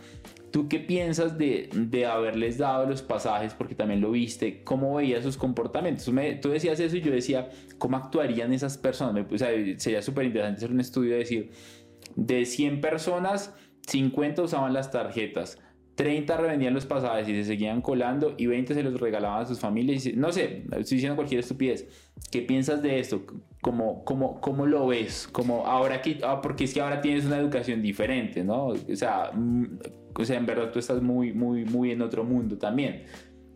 ¿Tú 0.52 0.68
qué 0.68 0.78
piensas 0.78 1.38
de, 1.38 1.70
de, 1.72 2.04
haberles 2.04 2.58
dado 2.58 2.86
los 2.86 3.00
pasajes? 3.00 3.54
Porque 3.54 3.74
también 3.74 4.02
lo 4.02 4.10
viste. 4.10 4.62
¿Cómo 4.62 4.96
veías 4.96 5.24
sus 5.24 5.38
comportamientos? 5.38 6.04
tú 6.42 6.50
decías 6.50 6.78
eso 6.78 6.96
y 6.96 7.00
yo 7.00 7.10
decía, 7.10 7.48
¿cómo 7.78 7.96
actuarían 7.96 8.52
esas 8.52 8.76
personas? 8.76 9.26
O 9.32 9.38
sea, 9.38 9.48
sería 9.78 10.02
súper 10.02 10.26
interesante 10.26 10.58
hacer 10.58 10.70
un 10.70 10.80
estudio 10.80 11.12
de 11.12 11.18
decir, 11.18 11.50
de 12.16 12.44
100 12.44 12.82
personas, 12.82 13.54
50 13.86 14.42
usaban 14.42 14.74
las 14.74 14.90
tarjetas. 14.90 15.58
30 15.94 16.36
revendían 16.36 16.74
los 16.74 16.86
pasajes 16.86 17.28
y 17.28 17.34
se 17.34 17.44
seguían 17.44 17.82
colando 17.82 18.34
y 18.38 18.46
20 18.46 18.74
se 18.74 18.82
los 18.82 19.00
regalaban 19.00 19.42
a 19.42 19.46
sus 19.46 19.58
familias. 19.58 20.04
Y, 20.06 20.12
no 20.14 20.32
sé, 20.32 20.64
estoy 20.76 20.96
diciendo 20.96 21.16
cualquier 21.16 21.40
estupidez. 21.40 21.86
¿Qué 22.30 22.42
piensas 22.42 22.82
de 22.82 22.98
esto? 22.98 23.24
¿Cómo, 23.60 24.04
cómo, 24.04 24.40
cómo 24.40 24.66
lo 24.66 24.86
ves? 24.86 25.28
Como 25.30 25.66
ahora 25.66 26.02
que, 26.02 26.18
ah, 26.24 26.40
porque 26.42 26.64
es 26.64 26.74
que 26.74 26.80
ahora 26.80 27.00
tienes 27.00 27.24
una 27.24 27.38
educación 27.38 27.82
diferente, 27.82 28.42
¿no? 28.42 28.66
O 28.68 28.96
sea, 28.96 29.32
mm, 29.34 29.78
o 30.16 30.24
sea, 30.24 30.38
en 30.38 30.46
verdad 30.46 30.70
tú 30.70 30.78
estás 30.78 31.02
muy, 31.02 31.32
muy, 31.32 31.64
muy 31.64 31.90
en 31.90 32.02
otro 32.02 32.24
mundo 32.24 32.58
también. 32.58 33.04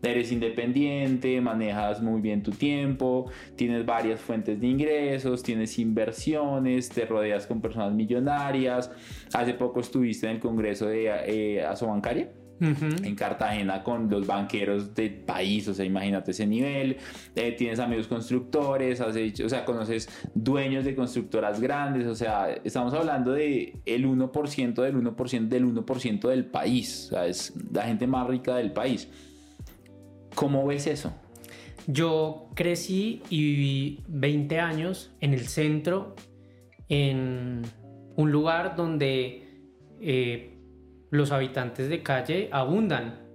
Eres 0.03 0.31
independiente, 0.31 1.41
manejas 1.41 2.01
muy 2.01 2.21
bien 2.21 2.43
tu 2.43 2.51
tiempo, 2.51 3.31
tienes 3.55 3.83
varias 3.85 4.19
fuentes 4.19 4.61
de 4.61 4.67
ingresos, 4.67 5.41
tienes 5.41 5.79
inversiones, 5.79 6.89
te 6.89 7.05
rodeas 7.05 7.47
con 7.47 7.61
personas 7.61 7.93
millonarias. 7.93 8.91
Hace 9.33 9.55
poco 9.55 9.79
estuviste 9.79 10.27
en 10.27 10.35
el 10.35 10.39
Congreso 10.39 10.85
de 10.85 11.07
eh, 11.25 11.63
Asobancaria 11.63 12.29
en 12.59 13.15
Cartagena 13.15 13.83
con 13.83 14.09
los 14.09 14.25
banqueros 14.25 14.93
del 14.95 15.15
país, 15.15 15.67
o 15.67 15.73
sea, 15.73 15.85
imagínate 15.85 16.31
ese 16.31 16.47
nivel, 16.47 16.97
eh, 17.35 17.51
tienes 17.51 17.79
amigos 17.79 18.07
constructores, 18.07 18.99
has 19.01 19.15
hecho, 19.15 19.45
o 19.45 19.49
sea, 19.49 19.63
conoces 19.65 20.09
dueños 20.33 20.85
de 20.85 20.95
constructoras 20.95 21.59
grandes, 21.59 22.07
o 22.07 22.15
sea, 22.15 22.49
estamos 22.63 22.93
hablando 22.93 23.31
de 23.31 23.79
el 23.85 24.05
1% 24.05 24.81
del 24.81 24.95
1% 24.95 25.47
del 25.47 25.65
1% 25.65 26.27
del 26.29 26.45
país, 26.45 27.07
o 27.07 27.09
sea, 27.15 27.27
es 27.27 27.53
la 27.71 27.83
gente 27.83 28.07
más 28.07 28.27
rica 28.27 28.55
del 28.55 28.71
país. 28.71 29.07
¿Cómo 30.33 30.65
ves 30.65 30.87
eso? 30.87 31.13
Yo 31.87 32.49
crecí 32.53 33.21
y 33.29 33.41
viví 33.41 34.03
20 34.07 34.59
años 34.59 35.11
en 35.21 35.33
el 35.33 35.47
centro, 35.47 36.15
en 36.89 37.61
un 38.15 38.31
lugar 38.31 38.75
donde 38.75 39.47
eh, 40.01 40.56
los 41.09 41.31
habitantes 41.31 41.89
de 41.89 42.03
calle 42.03 42.49
abundan. 42.51 43.25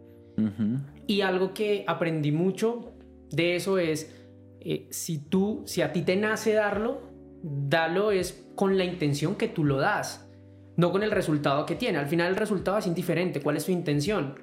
Y 1.06 1.20
algo 1.20 1.52
que 1.52 1.84
aprendí 1.86 2.32
mucho 2.32 2.92
de 3.30 3.56
eso 3.56 3.78
es, 3.78 4.14
eh, 4.60 4.86
si 4.90 5.18
tú, 5.18 5.62
si 5.66 5.82
a 5.82 5.92
ti 5.92 6.02
te 6.02 6.16
nace 6.16 6.52
darlo, 6.52 7.02
dalo 7.42 8.12
es 8.12 8.46
con 8.54 8.78
la 8.78 8.84
intención 8.84 9.34
que 9.34 9.48
tú 9.48 9.64
lo 9.64 9.78
das, 9.78 10.28
no 10.76 10.90
con 10.90 11.02
el 11.02 11.10
resultado 11.10 11.66
que 11.66 11.74
tiene. 11.74 11.98
Al 11.98 12.06
final 12.06 12.28
el 12.28 12.36
resultado 12.36 12.78
es 12.78 12.86
indiferente. 12.86 13.40
¿Cuál 13.40 13.56
es 13.56 13.66
tu 13.66 13.72
intención? 13.72 14.34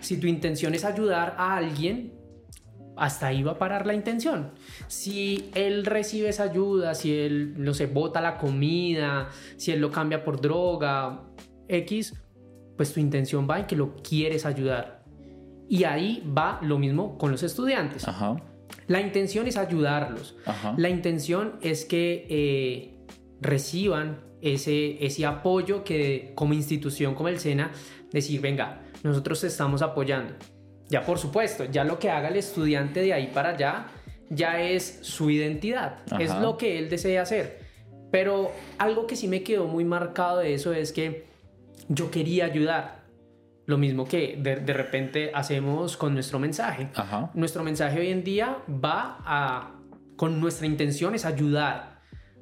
Si 0.00 0.18
tu 0.18 0.26
intención 0.26 0.74
es 0.74 0.84
ayudar 0.84 1.34
a 1.38 1.56
alguien, 1.56 2.12
hasta 2.96 3.28
ahí 3.28 3.42
va 3.42 3.52
a 3.52 3.58
parar 3.58 3.86
la 3.86 3.94
intención. 3.94 4.52
Si 4.88 5.50
él 5.54 5.84
recibe 5.84 6.28
esa 6.28 6.44
ayuda, 6.44 6.94
si 6.94 7.16
él, 7.16 7.54
no 7.56 7.74
sé, 7.74 7.86
bota 7.86 8.20
la 8.20 8.38
comida, 8.38 9.28
si 9.56 9.70
él 9.72 9.80
lo 9.80 9.90
cambia 9.90 10.24
por 10.24 10.40
droga, 10.40 11.22
X, 11.68 12.14
pues 12.76 12.92
tu 12.92 13.00
intención 13.00 13.48
va 13.48 13.60
en 13.60 13.66
que 13.66 13.76
lo 13.76 13.96
quieres 13.96 14.46
ayudar. 14.46 15.02
Y 15.68 15.84
ahí 15.84 16.22
va 16.36 16.58
lo 16.62 16.78
mismo 16.78 17.16
con 17.18 17.30
los 17.30 17.42
estudiantes. 17.42 18.04
La 18.86 19.00
intención 19.00 19.46
es 19.46 19.56
ayudarlos. 19.56 20.36
La 20.76 20.88
intención 20.88 21.54
es 21.62 21.84
que 21.84 22.26
eh, 22.28 23.06
reciban 23.40 24.20
ese, 24.40 25.04
ese 25.04 25.24
apoyo 25.24 25.84
que 25.84 26.32
como 26.34 26.52
institución, 26.54 27.14
como 27.14 27.28
el 27.28 27.38
SENA, 27.38 27.70
decir, 28.10 28.40
venga, 28.40 28.82
nosotros 29.02 29.40
te 29.40 29.46
estamos 29.46 29.82
apoyando. 29.82 30.34
Ya 30.88 31.02
por 31.02 31.18
supuesto, 31.18 31.64
ya 31.64 31.84
lo 31.84 31.98
que 31.98 32.10
haga 32.10 32.28
el 32.28 32.36
estudiante 32.36 33.00
de 33.00 33.14
ahí 33.14 33.30
para 33.32 33.50
allá, 33.50 33.86
ya 34.28 34.60
es 34.60 34.98
su 35.02 35.30
identidad, 35.30 36.00
es 36.18 36.34
lo 36.34 36.56
que 36.56 36.78
él 36.78 36.90
desea 36.90 37.22
hacer. 37.22 37.60
Pero 38.10 38.52
algo 38.78 39.06
que 39.06 39.16
sí 39.16 39.26
me 39.26 39.42
quedó 39.42 39.66
muy 39.66 39.84
marcado 39.84 40.38
de 40.38 40.54
eso 40.54 40.74
es 40.74 40.92
que 40.92 41.31
yo 41.88 42.10
quería 42.10 42.46
ayudar. 42.46 43.02
Lo 43.66 43.78
mismo 43.78 44.06
que 44.06 44.36
de, 44.40 44.72
repente 44.72 45.30
hacemos 45.34 45.96
con 45.96 46.14
nuestro 46.14 46.38
mensaje. 46.38 46.88
Nuestro 47.34 47.62
mensaje 47.62 48.00
hoy 48.00 48.08
en 48.08 48.24
día 48.24 48.58
va 48.68 49.18
a, 49.24 49.76
con 50.16 50.40
nuestra 50.40 50.66
intención 50.66 51.14
es 51.14 51.24
ayudar, 51.24 51.92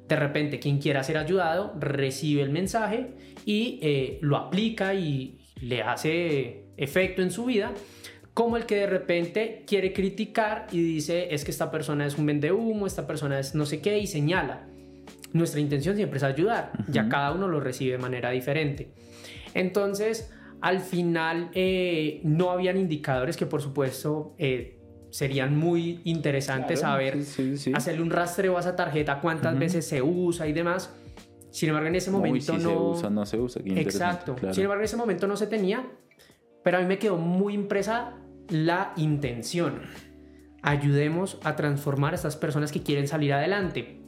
de 0.07 0.15
repente 0.15 0.59
quien 0.59 0.79
quiera 0.79 1.03
ser 1.03 1.17
ayudado 1.17 1.73
recibe 1.79 2.41
el 2.41 2.49
mensaje 2.49 3.15
y 3.45 3.79
eh, 3.81 4.19
lo 4.21 4.35
aplica 4.35 4.93
y 4.93 5.39
le 5.61 5.83
hace 5.83 6.65
efecto 6.75 7.21
en 7.21 7.31
su 7.31 7.45
vida, 7.45 7.71
como 8.33 8.57
el 8.57 8.65
que 8.65 8.75
de 8.75 8.87
repente 8.87 9.63
quiere 9.65 9.93
criticar 9.93 10.67
y 10.71 10.81
dice 10.81 11.33
es 11.33 11.45
que 11.45 11.51
esta 11.51 11.71
persona 11.71 12.05
es 12.05 12.17
un 12.17 12.25
vende 12.25 12.51
humo, 12.51 12.87
esta 12.87 13.07
persona 13.07 13.39
es 13.39 13.55
no 13.55 13.65
sé 13.65 13.79
qué 13.79 13.99
y 13.99 14.07
señala. 14.07 14.67
Nuestra 15.33 15.61
intención 15.61 15.95
siempre 15.95 16.17
es 16.17 16.23
ayudar, 16.23 16.73
ya 16.89 17.07
cada 17.07 17.31
uno 17.31 17.47
lo 17.47 17.61
recibe 17.61 17.93
de 17.93 17.97
manera 17.97 18.31
diferente. 18.31 18.91
Entonces, 19.53 20.31
al 20.61 20.79
final 20.79 21.49
eh, 21.53 22.21
no 22.23 22.51
habían 22.51 22.77
indicadores 22.77 23.35
que 23.35 23.45
por 23.45 23.61
supuesto 23.61 24.35
eh, 24.37 24.79
serían 25.09 25.57
muy 25.57 26.01
interesantes 26.05 26.81
saber, 26.81 27.17
hacerle 27.73 28.01
un 28.01 28.09
rastreo 28.09 28.57
a 28.57 28.61
esa 28.61 28.75
tarjeta, 28.75 29.19
cuántas 29.19 29.57
veces 29.57 29.85
se 29.85 30.01
usa 30.01 30.47
y 30.47 30.53
demás. 30.53 30.93
Sin 31.49 31.69
embargo, 31.69 31.89
en 31.89 31.95
ese 31.95 32.11
momento 32.11 32.53
no... 32.53 32.59
se 32.59 32.67
usa, 32.67 33.09
no 33.09 33.25
se 33.25 33.39
usa. 33.39 33.61
Exacto. 33.65 34.35
Sin 34.51 34.63
embargo, 34.63 34.81
en 34.81 34.85
ese 34.85 34.95
momento 34.95 35.27
no 35.27 35.35
se 35.35 35.47
tenía, 35.47 35.85
pero 36.63 36.77
a 36.77 36.81
mí 36.81 36.87
me 36.87 36.97
quedó 36.97 37.17
muy 37.17 37.53
impresa 37.53 38.17
la 38.47 38.93
intención. 38.95 39.81
Ayudemos 40.61 41.39
a 41.43 41.55
transformar 41.55 42.13
a 42.13 42.15
estas 42.15 42.37
personas 42.37 42.71
que 42.71 42.83
quieren 42.83 43.07
salir 43.07 43.33
adelante. 43.33 44.00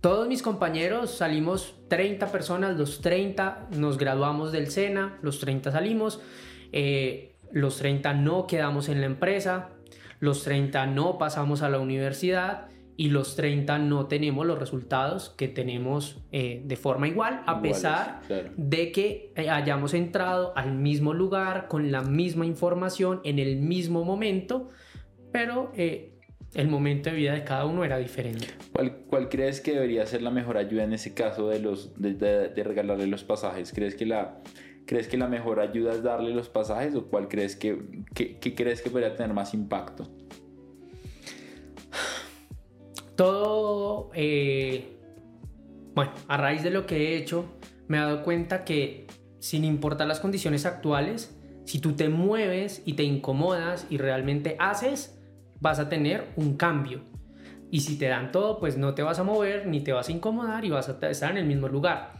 Todos 0.00 0.28
mis 0.28 0.42
compañeros 0.42 1.10
salimos 1.10 1.74
30 1.88 2.32
personas, 2.32 2.76
los 2.78 3.00
30 3.00 3.68
nos 3.76 3.98
graduamos 3.98 4.50
del 4.50 4.70
SENA, 4.70 5.18
los 5.20 5.40
30 5.40 5.72
salimos, 5.72 6.20
eh, 6.72 7.34
los 7.52 7.76
30 7.76 8.14
no 8.14 8.46
quedamos 8.46 8.88
en 8.88 9.00
la 9.00 9.06
empresa, 9.06 9.68
los 10.18 10.42
30 10.44 10.86
no 10.86 11.18
pasamos 11.18 11.60
a 11.60 11.68
la 11.68 11.80
universidad 11.80 12.68
y 13.00 13.08
los 13.08 13.34
30 13.34 13.78
no 13.78 14.06
tenemos 14.06 14.46
los 14.46 14.58
resultados 14.58 15.30
que 15.30 15.48
tenemos 15.48 16.18
eh, 16.32 16.60
de 16.64 16.76
forma 16.76 17.08
igual, 17.08 17.42
a 17.46 17.62
pesar 17.62 18.20
de 18.56 18.92
que 18.92 19.32
eh, 19.36 19.48
hayamos 19.48 19.94
entrado 19.94 20.52
al 20.54 20.74
mismo 20.74 21.14
lugar, 21.14 21.66
con 21.66 21.90
la 21.90 22.02
misma 22.02 22.44
información, 22.44 23.22
en 23.24 23.38
el 23.38 23.56
mismo 23.56 24.04
momento, 24.04 24.68
pero 25.32 25.72
eh, 25.76 26.12
el 26.54 26.68
momento 26.68 27.10
de 27.10 27.16
vida 27.16 27.34
de 27.34 27.44
cada 27.44 27.64
uno 27.64 27.84
era 27.84 27.98
diferente. 27.98 28.46
¿Cuál, 28.72 28.96
¿Cuál, 29.06 29.28
crees 29.28 29.60
que 29.60 29.72
debería 29.72 30.04
ser 30.06 30.22
la 30.22 30.30
mejor 30.30 30.56
ayuda 30.56 30.84
en 30.84 30.92
ese 30.92 31.14
caso 31.14 31.48
de, 31.48 31.60
los, 31.60 32.00
de, 32.00 32.14
de 32.14 32.64
regalarle 32.64 33.06
los 33.06 33.24
pasajes? 33.24 33.72
¿Crees 33.72 33.94
que 33.94 34.06
la 34.06 34.40
¿Crees 34.90 35.06
que 35.06 35.16
la 35.16 35.28
mejor 35.28 35.60
ayuda 35.60 35.92
es 35.92 36.02
darle 36.02 36.34
los 36.34 36.48
pasajes 36.48 36.96
o 36.96 37.06
cuál 37.06 37.28
crees 37.28 37.54
que, 37.54 37.78
crees 38.12 38.82
que 38.82 38.90
podría 38.90 39.14
tener 39.14 39.32
más 39.32 39.54
impacto? 39.54 40.10
Todo, 43.14 44.10
eh, 44.14 44.98
bueno, 45.94 46.10
a 46.26 46.36
raíz 46.36 46.64
de 46.64 46.70
lo 46.70 46.86
que 46.86 46.96
he 46.96 47.16
hecho, 47.18 47.44
me 47.86 47.98
he 47.98 48.00
dado 48.00 48.24
cuenta 48.24 48.64
que 48.64 49.06
sin 49.38 49.64
importar 49.64 50.08
las 50.08 50.18
condiciones 50.18 50.66
actuales, 50.66 51.38
si 51.66 51.78
tú 51.78 51.92
te 51.92 52.08
mueves 52.08 52.82
y 52.84 52.94
te 52.94 53.04
incomodas 53.04 53.86
y 53.90 53.98
realmente 53.98 54.56
haces, 54.58 55.19
vas 55.60 55.78
a 55.78 55.88
tener 55.88 56.28
un 56.36 56.56
cambio. 56.56 57.02
Y 57.70 57.80
si 57.80 57.96
te 57.96 58.06
dan 58.06 58.32
todo, 58.32 58.58
pues 58.58 58.76
no 58.76 58.94
te 58.94 59.02
vas 59.02 59.18
a 59.18 59.24
mover 59.24 59.66
ni 59.66 59.80
te 59.80 59.92
vas 59.92 60.08
a 60.08 60.12
incomodar 60.12 60.64
y 60.64 60.70
vas 60.70 60.88
a 60.88 61.08
estar 61.08 61.30
en 61.30 61.36
el 61.36 61.46
mismo 61.46 61.68
lugar. 61.68 62.12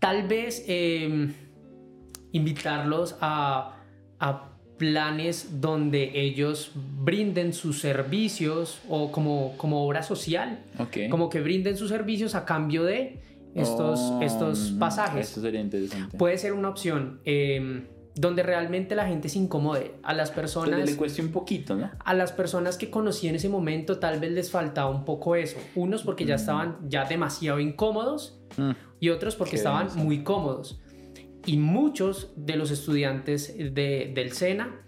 Tal 0.00 0.26
vez 0.26 0.64
em, 0.66 1.32
invitarlos 2.32 3.16
a, 3.20 3.70
planes 4.78 5.60
donde 5.60 6.10
ellos 6.14 6.72
brinden 6.74 7.52
sus 7.52 7.78
servicios 7.78 8.80
o 8.88 9.12
como, 9.12 9.54
como 9.56 9.86
obra 9.86 10.02
social, 10.02 10.64
como 11.10 11.28
que 11.28 11.40
brinden 11.40 11.76
sus 11.76 11.90
servicios 11.90 12.34
a 12.34 12.44
cambio 12.44 12.82
de 12.82 13.20
estos, 13.54 14.00
oh, 14.00 14.20
estos 14.20 14.74
pasajes. 14.78 15.28
Sería 15.28 15.60
interesante. 15.60 16.16
Puede 16.18 16.38
ser 16.38 16.54
una 16.54 16.68
opción. 16.70 17.20
Em, 17.24 17.84
donde 18.14 18.42
realmente 18.42 18.94
la 18.94 19.06
gente 19.06 19.28
se 19.28 19.38
incomode. 19.38 19.96
A 20.02 20.14
las 20.14 20.30
personas... 20.30 20.88
le 20.88 20.96
cueste 20.96 21.20
un 21.20 21.32
poquito, 21.32 21.74
¿no? 21.74 21.90
A 22.04 22.14
las 22.14 22.32
personas 22.32 22.78
que 22.78 22.90
conocí 22.90 23.28
en 23.28 23.34
ese 23.34 23.48
momento 23.48 23.98
tal 23.98 24.20
vez 24.20 24.32
les 24.32 24.50
faltaba 24.50 24.90
un 24.90 25.04
poco 25.04 25.36
eso. 25.36 25.58
Unos 25.74 26.02
porque 26.02 26.24
ya 26.24 26.34
mm. 26.34 26.38
estaban 26.38 26.78
ya 26.88 27.04
demasiado 27.04 27.60
incómodos 27.60 28.40
mm. 28.56 28.70
y 29.00 29.10
otros 29.10 29.36
porque 29.36 29.56
estaban 29.56 29.88
muy 29.96 30.22
cómodos 30.22 30.80
y 31.46 31.58
muchos 31.58 32.32
de 32.36 32.56
los 32.56 32.70
estudiantes 32.70 33.54
de, 33.56 34.12
del 34.14 34.32
SENA 34.32 34.80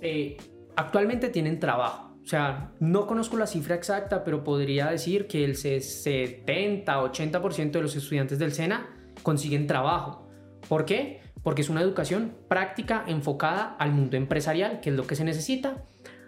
eh, 0.00 0.38
actualmente 0.76 1.28
tienen 1.28 1.60
trabajo. 1.60 2.16
O 2.22 2.26
sea, 2.26 2.72
no 2.80 3.06
conozco 3.06 3.36
la 3.36 3.46
cifra 3.46 3.74
exacta, 3.74 4.24
pero 4.24 4.42
podría 4.44 4.90
decir 4.90 5.26
que 5.26 5.44
el 5.44 5.56
70-80% 5.56 7.70
de 7.70 7.82
los 7.82 7.96
estudiantes 7.96 8.38
del 8.38 8.52
SENA 8.52 8.88
consiguen 9.22 9.66
trabajo. 9.66 10.28
¿Por 10.68 10.84
qué? 10.84 11.22
Porque 11.42 11.62
es 11.62 11.70
una 11.70 11.80
educación 11.80 12.34
práctica 12.48 13.04
enfocada 13.06 13.76
al 13.78 13.92
mundo 13.92 14.16
empresarial, 14.16 14.80
que 14.80 14.90
es 14.90 14.96
lo 14.96 15.06
que 15.06 15.16
se 15.16 15.24
necesita, 15.24 15.84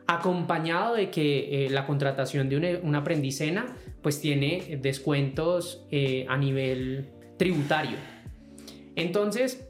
acompañado 0.06 0.94
de 0.94 1.10
que 1.10 1.66
eh, 1.66 1.70
la 1.70 1.86
contratación 1.86 2.48
de 2.48 2.56
un, 2.56 2.88
un, 2.88 2.94
aprendicena 2.94 3.76
pues 4.02 4.20
tiene 4.20 4.78
descuentos 4.80 5.86
eh, 5.90 6.26
a 6.28 6.36
nivel 6.36 7.10
tributario. 7.36 7.96
Entonces, 8.96 9.68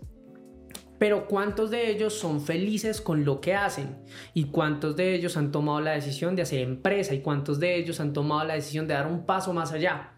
pero 1.02 1.26
¿cuántos 1.26 1.70
de 1.70 1.90
ellos 1.90 2.14
son 2.14 2.40
felices 2.40 3.00
con 3.00 3.24
lo 3.24 3.40
que 3.40 3.54
hacen? 3.54 3.96
¿Y 4.34 4.44
cuántos 4.44 4.94
de 4.94 5.14
ellos 5.14 5.36
han 5.36 5.50
tomado 5.50 5.80
la 5.80 5.92
decisión 5.92 6.36
de 6.36 6.42
hacer 6.42 6.60
empresa? 6.60 7.12
¿Y 7.12 7.20
cuántos 7.20 7.58
de 7.58 7.76
ellos 7.76 7.98
han 7.98 8.12
tomado 8.12 8.44
la 8.44 8.54
decisión 8.54 8.86
de 8.86 8.94
dar 8.94 9.06
un 9.06 9.26
paso 9.26 9.52
más 9.52 9.72
allá? 9.72 10.11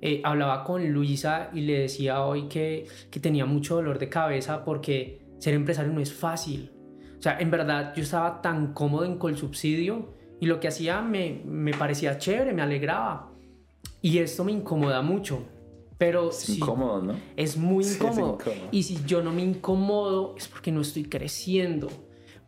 Eh, 0.00 0.20
hablaba 0.24 0.62
con 0.64 0.86
Luisa 0.92 1.50
y 1.54 1.62
le 1.62 1.80
decía 1.80 2.22
hoy 2.22 2.48
que, 2.48 2.86
que 3.10 3.18
tenía 3.20 3.46
mucho 3.46 3.76
dolor 3.76 3.98
de 3.98 4.08
cabeza 4.08 4.64
porque 4.64 5.26
ser 5.38 5.54
empresario 5.54 5.92
no 5.92 6.00
es 6.00 6.12
fácil. 6.12 6.72
O 7.18 7.22
sea, 7.22 7.38
en 7.38 7.50
verdad 7.50 7.94
yo 7.94 8.02
estaba 8.02 8.42
tan 8.42 8.74
cómodo 8.74 9.04
en 9.04 9.18
Colsubsidio 9.18 10.14
y 10.40 10.46
lo 10.46 10.60
que 10.60 10.68
hacía 10.68 11.00
me, 11.00 11.42
me 11.44 11.72
parecía 11.72 12.18
chévere, 12.18 12.52
me 12.52 12.62
alegraba. 12.62 13.32
Y 14.02 14.18
esto 14.18 14.44
me 14.44 14.52
incomoda 14.52 15.00
mucho 15.02 15.42
pero 15.98 16.28
es 16.28 16.48
incómodo, 16.48 17.02
¿no? 17.02 17.14
Es 17.36 17.56
muy 17.56 17.84
incómodo. 17.86 18.38
Y 18.70 18.82
si 18.82 19.02
yo 19.06 19.22
no 19.22 19.32
me 19.32 19.42
incomodo 19.42 20.34
es 20.36 20.48
porque 20.48 20.70
no 20.70 20.82
estoy 20.82 21.04
creciendo. 21.04 21.88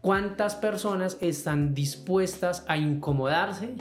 ¿Cuántas 0.00 0.54
personas 0.54 1.18
están 1.20 1.74
dispuestas 1.74 2.64
a 2.68 2.76
incomodarse? 2.76 3.74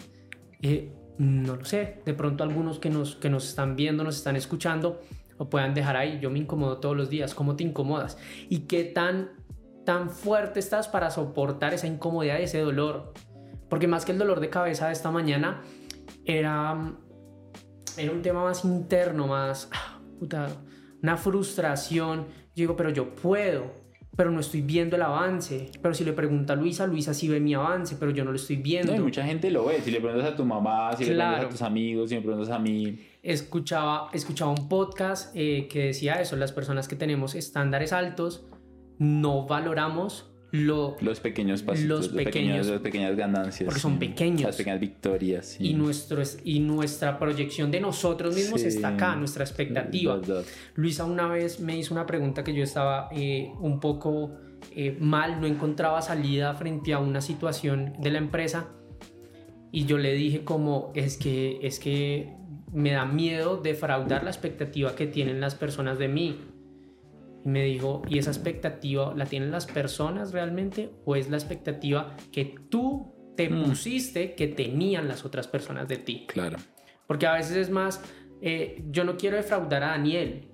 Eh, 0.62 0.92
no 1.18 1.56
lo 1.56 1.66
sé. 1.66 2.02
De 2.06 2.14
pronto 2.14 2.44
algunos 2.44 2.80
que 2.80 2.90
nos, 2.90 3.16
que 3.16 3.30
nos 3.30 3.48
están 3.48 3.76
viendo, 3.76 4.04
nos 4.04 4.18
están 4.18 4.36
escuchando, 4.36 5.02
o 5.38 5.50
puedan 5.50 5.74
dejar 5.74 5.98
ahí. 5.98 6.20
Yo 6.22 6.30
me 6.30 6.40
incomodo 6.40 6.78
todos 6.78 6.96
los 6.96 7.10
días. 7.10 7.34
¿Cómo 7.34 7.56
te 7.56 7.64
incomodas? 7.64 8.18
¿Y 8.50 8.62
qué 8.62 8.84
tan, 8.84 9.32
tan 9.86 10.10
fuerte 10.10 10.60
estás 10.60 10.88
para 10.88 11.12
soportar 11.12 11.74
esa 11.74 11.88
incomodidad 11.88 12.40
ese 12.40 12.60
dolor? 12.60 13.14
Porque 13.70 13.88
más 13.88 14.06
que 14.06 14.14
el 14.14 14.18
dolor 14.18 14.40
de 14.40 14.50
cabeza 14.50 14.88
de 14.88 14.94
esta 14.94 15.12
mañana, 15.12 15.62
era 16.26 16.98
era 17.98 18.12
un 18.12 18.22
tema 18.22 18.44
más 18.44 18.64
interno, 18.64 19.28
más, 19.28 19.70
ah, 19.74 20.00
una 21.02 21.18
frustración. 21.18 22.28
Yo 22.56 22.64
digo, 22.64 22.76
pero 22.76 22.90
yo 22.90 23.16
puedo, 23.16 23.72
pero 24.16 24.32
no 24.32 24.40
estoy 24.40 24.62
viendo 24.62 24.96
el 24.96 25.02
avance. 25.02 25.72
Pero 25.82 25.94
si 25.94 26.04
le 26.04 26.14
pregunta 26.14 26.54
a 26.54 26.56
Luisa, 26.56 26.88
Luisa 26.88 27.14
sí 27.14 27.28
ve 27.28 27.40
mi 27.40 27.54
avance, 27.54 27.98
pero 28.00 28.12
yo 28.12 28.24
no 28.24 28.32
lo 28.32 28.38
estoy 28.38 28.56
viendo. 28.56 28.96
No, 28.96 29.04
mucha 29.04 29.24
gente 29.24 29.52
lo 29.52 29.66
ve. 29.66 29.82
Si 29.82 29.92
le 29.92 30.00
preguntas 30.00 30.34
a 30.34 30.36
tu 30.36 30.46
mamá, 30.46 30.96
si 30.96 31.06
le 31.06 31.16
preguntas 31.16 31.46
a 31.46 31.50
tus 31.50 31.62
amigos, 31.62 32.10
si 32.10 32.16
le 32.16 32.22
preguntas 32.22 32.50
a 32.50 32.60
mí. 32.60 33.00
Escuchaba, 33.22 34.10
escuchaba 34.14 34.52
un 34.52 34.68
podcast 34.70 35.36
eh, 35.36 35.68
que 35.70 35.88
decía 35.88 36.16
eso, 36.22 36.36
las 36.36 36.52
personas 36.52 36.88
que 36.88 36.96
tenemos 36.96 37.36
estándares 37.36 37.94
altos 37.94 38.46
no 38.98 39.46
valoramos 39.46 40.32
los 40.52 41.20
pequeños 41.20 41.62
pasitos, 41.62 42.08
los 42.08 42.08
pequeños, 42.10 42.68
las 42.68 42.82
pequeñas 42.82 43.16
ganancias. 43.16 43.66
Porque 43.66 43.80
son 43.80 44.00
pequeños. 44.00 44.44
Las 44.44 44.56
pequeñas 44.56 44.80
victorias. 44.80 45.58
Y, 45.60 45.74
nuestro, 45.74 46.22
y 46.44 46.60
nuestra 46.60 47.20
proyección 47.20 47.70
de 47.72 47.82
nosotros 47.82 48.36
mismos 48.36 48.64
está 48.64 48.90
acá, 48.90 49.16
nuestra 49.16 49.44
expectativa. 49.44 50.20
Luisa 50.76 51.06
una 51.06 51.28
vez 51.28 51.60
me 51.60 51.78
hizo 51.78 51.94
una 51.94 52.06
pregunta 52.06 52.44
que 52.44 52.54
yo 52.54 52.64
estaba 52.64 53.10
eh, 53.12 53.52
un 53.60 53.80
poco 53.80 54.32
eh, 54.76 54.96
mal, 55.00 55.42
no 55.42 55.48
encontraba 55.48 56.02
salida 56.02 56.54
frente 56.54 56.94
a 56.94 57.00
una 57.00 57.22
situación 57.22 57.94
de 58.00 58.12
la 58.12 58.18
empresa. 58.20 58.70
Y 59.72 59.86
yo 59.86 59.98
le 59.98 60.14
dije 60.14 60.46
como, 60.46 60.92
es 60.96 61.18
que, 61.18 61.60
es 61.62 61.80
que 61.80 62.34
me 62.72 62.92
da 62.92 63.06
miedo 63.06 63.58
defraudar 63.58 64.24
la 64.24 64.30
expectativa 64.30 64.96
que 64.96 65.08
tienen 65.08 65.42
las 65.42 65.56
personas 65.56 66.00
de 66.00 66.08
mí 66.08 66.38
me 67.44 67.64
dijo, 67.64 68.02
¿y 68.10 68.18
esa 68.18 68.32
expectativa 68.32 69.14
la 69.16 69.26
tienen 69.26 69.52
las 69.52 69.66
personas 69.66 70.34
realmente 70.34 70.92
o 71.06 71.16
es 71.16 71.30
la 71.30 71.38
expectativa 71.38 72.16
que 72.32 72.56
tú 72.70 73.14
te 73.36 73.50
mm. 73.50 73.64
pusiste 73.64 74.36
que 74.36 74.48
tenían 74.48 75.08
las 75.08 75.26
otras 75.26 75.48
personas 75.48 75.88
de 75.88 75.98
ti? 75.98 76.26
Claro. 76.28 76.58
Porque 77.08 77.26
a 77.26 77.34
veces 77.34 77.56
es 77.56 77.70
más, 77.70 78.02
eh, 78.42 78.84
yo 78.90 79.04
no 79.04 79.18
quiero 79.18 79.38
defraudar 79.38 79.84
a 79.84 79.90
Daniel, 79.90 80.50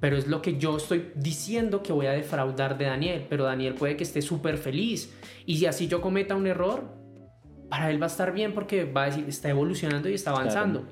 pero 0.00 0.16
es 0.16 0.28
lo 0.28 0.42
que 0.42 0.58
yo 0.58 0.76
estoy 0.76 1.12
diciendo 1.16 1.82
que 1.82 1.92
voy 1.92 2.06
a 2.06 2.12
defraudar 2.12 2.78
de 2.78 2.84
Daniel, 2.84 3.26
pero 3.28 3.44
Daniel 3.44 3.74
puede 3.74 3.96
que 3.96 4.04
esté 4.04 4.22
súper 4.22 4.58
feliz 4.58 5.14
y 5.44 5.56
si 5.56 5.66
así 5.66 5.88
yo 5.88 6.00
cometa 6.00 6.36
un 6.36 6.46
error, 6.46 6.96
para 7.68 7.90
él 7.90 8.00
va 8.00 8.06
a 8.06 8.08
estar 8.08 8.32
bien 8.32 8.54
porque 8.54 8.84
va 8.84 9.04
a 9.04 9.06
decir, 9.06 9.24
está 9.28 9.48
evolucionando 9.48 10.08
y 10.08 10.14
está 10.14 10.30
avanzando. 10.30 10.86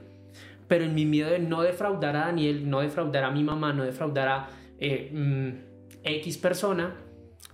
pero 0.68 0.84
en 0.84 0.94
mi 0.94 1.06
miedo 1.06 1.30
de 1.30 1.38
no 1.38 1.62
defraudar 1.62 2.16
a 2.16 2.26
Daniel, 2.26 2.68
no 2.68 2.80
defraudar 2.80 3.24
a 3.24 3.30
mi 3.30 3.44
mamá, 3.44 3.72
no 3.72 3.84
defraudar 3.84 4.28
a 4.28 4.48
eh, 4.80 5.10
mm, 5.12 6.04
X 6.04 6.38
persona, 6.38 6.96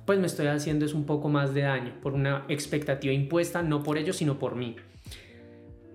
pues 0.04 0.18
me 0.18 0.26
estoy 0.26 0.46
haciendo 0.46 0.84
es 0.84 0.94
un 0.94 1.04
poco 1.04 1.28
más 1.28 1.54
de 1.54 1.62
daño 1.62 2.00
por 2.02 2.12
una 2.12 2.44
expectativa 2.48 3.12
impuesta, 3.12 3.62
no 3.62 3.82
por 3.82 3.98
ellos, 3.98 4.16
sino 4.16 4.38
por 4.38 4.56
mí. 4.56 4.76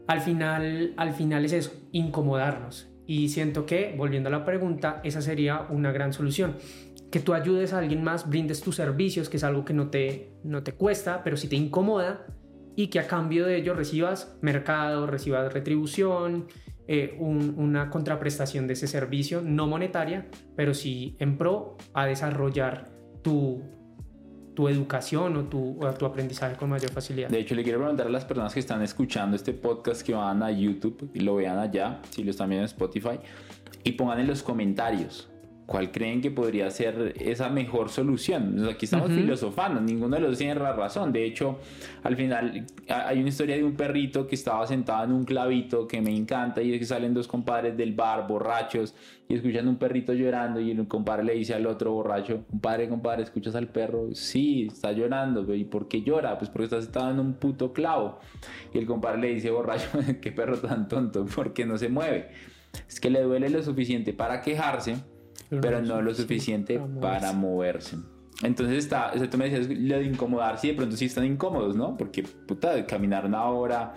Al 0.08 0.22
final, 0.22 0.94
al 0.96 1.14
final 1.14 1.46
es 1.46 1.54
eso, 1.54 1.74
incomodarnos. 1.92 2.90
Y 3.06 3.30
siento 3.30 3.66
que, 3.66 3.94
volviendo 3.98 4.30
a 4.30 4.32
la 4.32 4.46
pregunta, 4.46 5.02
esa 5.04 5.22
sería 5.22 5.68
una 5.70 5.92
gran 5.92 6.14
solución. 6.14 6.56
Que 7.12 7.20
tú 7.20 7.34
ayudes 7.34 7.74
a 7.74 7.80
alguien 7.80 8.04
más, 8.04 8.30
brindes 8.30 8.62
tus 8.62 8.76
servicios, 8.76 9.30
que 9.30 9.38
es 9.38 9.44
algo 9.44 9.66
que 9.66 9.74
no 9.74 9.90
te, 9.90 10.32
no 10.44 10.64
te 10.64 10.74
cuesta, 10.74 11.24
pero 11.24 11.38
si 11.38 11.48
te 11.48 11.56
incomoda, 11.56 12.26
y 12.76 12.88
que 12.88 13.00
a 13.00 13.08
cambio 13.08 13.46
de 13.46 13.58
ello 13.58 13.74
recibas 13.74 14.38
mercado, 14.42 15.08
recibas 15.08 15.52
retribución, 15.52 16.48
eh, 16.88 17.16
una 17.20 17.90
contraprestación 17.90 18.68
de 18.68 18.74
ese 18.74 18.88
servicio, 18.88 19.42
no 19.42 19.68
monetaria, 19.68 20.28
pero 20.56 20.74
sí 20.74 21.16
en 21.20 21.38
pro 21.38 21.78
a 21.94 22.06
desarrollar 22.06 22.90
tu, 23.22 23.62
tu 24.56 24.68
educación 24.70 25.36
o 25.36 25.44
tu, 25.46 25.78
o 25.84 25.94
tu 25.94 26.06
aprendizaje 26.06 26.56
con 26.56 26.70
mayor 26.70 26.92
facilidad. 26.92 27.30
De 27.30 27.40
hecho, 27.40 27.56
le 27.56 27.64
quiero 27.64 27.80
preguntar 27.80 28.08
a 28.08 28.10
las 28.10 28.26
personas 28.26 28.54
que 28.54 28.60
están 28.60 28.82
escuchando 28.82 29.36
este 29.36 29.54
podcast 29.54 30.02
que 30.02 30.14
van 30.14 30.42
a 30.42 30.52
YouTube 30.52 31.12
y 31.14 31.20
lo 31.20 31.36
vean 31.36 31.60
allá, 31.60 32.00
si 32.10 32.24
lo 32.24 32.32
están 32.32 32.50
viendo 32.50 32.64
en 32.64 32.68
Spotify, 32.68 33.20
y 33.84 33.92
pongan 33.92 34.20
en 34.20 34.28
los 34.28 34.42
comentarios 34.42 35.30
¿cuál 35.68 35.92
creen 35.92 36.22
que 36.22 36.32
podría 36.32 36.72
ser 36.72 37.14
esa 37.20 37.50
mejor 37.50 37.90
solución? 37.90 38.68
aquí 38.70 38.86
estamos 38.86 39.12
filosofando, 39.12 39.82
ninguno 39.82 40.16
de 40.16 40.22
los 40.22 40.38
tiene 40.38 40.56
la 40.56 40.72
razón. 40.74 41.12
De 41.12 41.26
hecho, 41.26 41.60
al 42.04 42.16
final 42.16 42.66
hay 42.88 43.20
una 43.20 43.28
historia 43.28 43.58
de 43.58 43.66
un 43.66 43.76
perrito 43.76 44.26
que 44.26 44.36
estaba 44.36 44.66
sentado 44.66 45.04
en 45.04 45.12
un 45.12 45.26
clavito 45.26 45.86
que 45.86 46.02
me 46.02 46.16
encanta 46.16 46.62
y 46.62 46.74
es 46.74 46.80
que 46.80 46.86
salen 46.86 47.14
dos 47.14 47.28
compadres 47.28 47.76
del 47.76 47.94
bar 47.94 48.28
borrachos 48.28 48.96
y 49.28 49.36
escuchan 49.36 49.68
un 49.68 49.76
perrito 49.76 50.14
llorando 50.14 50.62
y 50.62 50.72
el 50.72 50.88
compadre 50.88 51.26
le 51.26 51.34
dice 51.34 51.54
al 51.54 51.68
otro 51.68 51.92
borracho, 51.92 52.46
compadre, 52.50 52.88
compadre, 52.88 53.24
¿escuchas 53.24 53.54
al 53.56 53.68
perro? 53.68 54.08
Sí, 54.14 54.68
está 54.72 54.94
llorando. 54.94 55.54
¿Y 55.54 55.66
por 55.66 55.90
qué 55.90 56.02
llora? 56.02 56.38
Pues 56.38 56.50
porque 56.50 56.64
está 56.64 56.82
sentado 56.82 57.12
en 57.12 57.20
un 57.20 57.34
puto 57.34 57.74
clavo. 57.74 58.20
Y 58.74 58.78
el 58.78 58.86
compadre 58.86 59.20
le 59.20 59.34
dice, 59.34 59.52
borracho, 59.52 59.90
qué 60.22 60.32
perro 60.32 60.58
tan 60.60 60.88
tonto, 60.88 61.26
¿por 61.26 61.52
qué 61.52 61.66
no 61.66 61.78
se 61.78 61.90
mueve? 61.90 62.30
Es 62.88 63.02
que 63.02 63.10
le 63.10 63.22
duele 63.22 63.50
lo 63.50 63.62
suficiente 63.62 64.14
para 64.14 64.42
quejarse 64.42 64.96
pero, 65.50 65.82
no 65.82 66.02
lo 66.02 66.14
suficiente 66.14 66.80
para 67.02 67.34
moverse. 67.34 67.98
Entonces 68.44 68.78
está, 68.78 69.14
o 69.16 69.30
tú 69.30 69.38
me 69.38 69.50
decías 69.50 69.68
lo 69.68 69.98
de 69.98 70.06
incomodarse 70.06 70.68
y 70.68 70.70
de 70.72 70.76
pronto 70.76 70.96
sí 70.96 71.06
están 71.06 71.26
incómodos, 71.26 71.76
¿no? 71.76 71.98
Porque, 71.98 72.24
puta, 72.24 72.86
caminar 72.86 73.26
una 73.26 73.46
hora. 73.46 73.96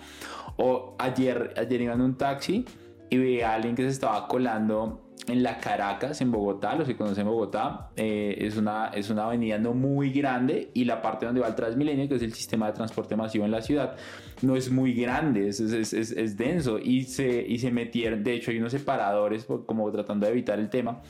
O 0.56 0.94
ayer, 0.98 1.54
ayer 1.56 1.82
iba 1.82 1.94
en 1.94 2.00
un 2.00 2.16
taxi 2.16 2.64
y 3.10 3.18
vi 3.18 3.40
a 3.42 3.54
alguien 3.54 3.74
que 3.74 3.82
se 3.82 3.88
estaba 3.88 4.26
colando 4.28 5.10
en 5.26 5.42
la 5.42 5.58
Caracas, 5.58 6.20
en 6.22 6.32
Bogotá, 6.32 6.74
los 6.74 6.88
que 6.88 6.96
conocen 6.96 7.26
Bogotá, 7.26 7.90
eh, 7.96 8.36
es, 8.38 8.56
una, 8.56 8.88
es 8.88 9.10
una 9.10 9.24
avenida 9.24 9.58
no 9.58 9.74
muy 9.74 10.10
grande 10.10 10.70
y 10.72 10.84
la 10.84 11.02
parte 11.02 11.26
donde 11.26 11.40
va 11.40 11.48
el 11.48 11.54
Transmilenio, 11.54 12.08
que 12.08 12.14
es 12.14 12.22
el 12.22 12.32
sistema 12.32 12.66
de 12.66 12.72
transporte 12.72 13.16
masivo 13.16 13.44
en 13.44 13.50
la 13.50 13.60
ciudad, 13.60 13.96
no 14.42 14.56
es 14.56 14.70
muy 14.70 14.94
grande, 14.94 15.48
es, 15.48 15.60
es, 15.60 15.92
es, 15.92 16.12
es 16.12 16.36
denso 16.36 16.78
y 16.78 17.04
se, 17.04 17.44
y 17.46 17.58
se 17.58 17.70
metieron, 17.70 18.24
de 18.24 18.34
hecho 18.34 18.50
hay 18.50 18.58
unos 18.58 18.72
separadores 18.72 19.44
como 19.44 19.90
tratando 19.92 20.26
de 20.26 20.32
evitar 20.32 20.58
el 20.58 20.70
tema 20.70 21.02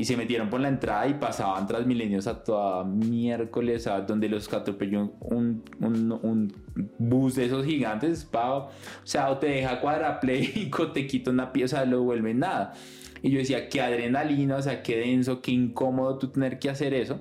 y 0.00 0.04
se 0.06 0.16
metieron 0.16 0.48
por 0.48 0.60
la 0.60 0.68
entrada 0.68 1.06
y 1.06 1.12
pasaban 1.12 1.66
Transmilenios 1.66 2.26
a 2.26 2.42
toda 2.42 2.84
miércoles, 2.84 3.86
a 3.86 4.00
donde 4.00 4.30
los 4.30 4.50
atropelló 4.50 5.12
un, 5.20 5.62
un, 5.78 6.18
un, 6.22 6.54
bus 6.98 7.34
de 7.34 7.44
esos 7.44 7.66
gigantes, 7.66 8.26
o 8.32 8.70
sea, 9.04 9.28
o 9.28 9.36
te 9.36 9.48
deja 9.48 9.78
cuadrapléjico, 9.78 10.90
te 10.92 11.06
quita 11.06 11.30
una 11.30 11.52
pieza, 11.52 11.84
lo 11.84 12.02
vuelve 12.02 12.32
nada. 12.32 12.72
Y 13.20 13.30
yo 13.30 13.40
decía, 13.40 13.68
qué 13.68 13.82
adrenalina, 13.82 14.56
o 14.56 14.62
sea, 14.62 14.82
qué 14.82 14.96
denso, 15.00 15.42
qué 15.42 15.50
incómodo 15.50 16.16
tú 16.16 16.28
tener 16.28 16.58
que 16.58 16.70
hacer 16.70 16.94
eso, 16.94 17.20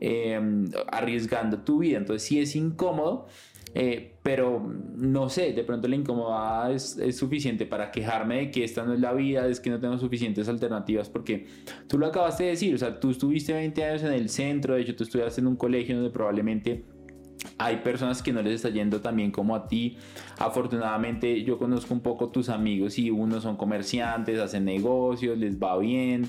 eh, 0.00 0.40
arriesgando 0.90 1.58
tu 1.58 1.80
vida. 1.80 1.98
Entonces, 1.98 2.26
sí 2.26 2.40
es 2.40 2.56
incómodo, 2.56 3.26
eh, 3.74 4.14
pero 4.22 4.60
no 4.96 5.28
sé, 5.28 5.52
de 5.52 5.64
pronto 5.64 5.88
la 5.88 5.96
incomodidad 5.96 6.72
es, 6.72 6.96
es, 6.96 7.16
suficiente 7.16 7.66
para 7.66 7.90
quejarme 7.90 8.36
de 8.36 8.50
que 8.50 8.64
esta 8.64 8.84
no 8.84 8.94
es 8.94 9.00
la 9.00 9.12
vida, 9.12 9.46
es 9.48 9.58
que 9.58 9.70
no 9.70 9.80
tengo 9.80 9.98
suficientes 9.98 10.48
alternativas, 10.48 11.10
porque 11.10 11.46
tú 11.88 11.98
lo 11.98 12.06
acabaste 12.06 12.44
de 12.44 12.50
decir, 12.50 12.74
o 12.74 12.78
sea, 12.78 13.00
tú 13.00 13.10
estuviste 13.10 13.52
20 13.52 13.84
años 13.84 14.02
en 14.04 14.12
el 14.12 14.28
centro, 14.28 14.74
de 14.74 14.82
hecho 14.82 14.94
tú 14.94 15.02
estudiaste 15.04 15.40
en 15.40 15.48
un 15.48 15.56
colegio 15.56 15.96
donde 15.96 16.10
probablemente 16.10 16.84
hay 17.58 17.78
personas 17.78 18.22
que 18.22 18.32
no 18.32 18.42
les 18.42 18.54
está 18.54 18.68
yendo 18.70 19.00
tan 19.00 19.16
bien 19.16 19.30
como 19.30 19.54
a 19.54 19.66
ti. 19.66 19.98
Afortunadamente 20.38 21.42
yo 21.44 21.58
conozco 21.58 21.94
un 21.94 22.00
poco 22.00 22.30
tus 22.30 22.48
amigos 22.48 22.98
y 22.98 23.10
unos 23.10 23.42
son 23.42 23.56
comerciantes, 23.56 24.38
hacen 24.38 24.64
negocios, 24.64 25.36
les 25.38 25.58
va 25.58 25.76
bien, 25.78 26.28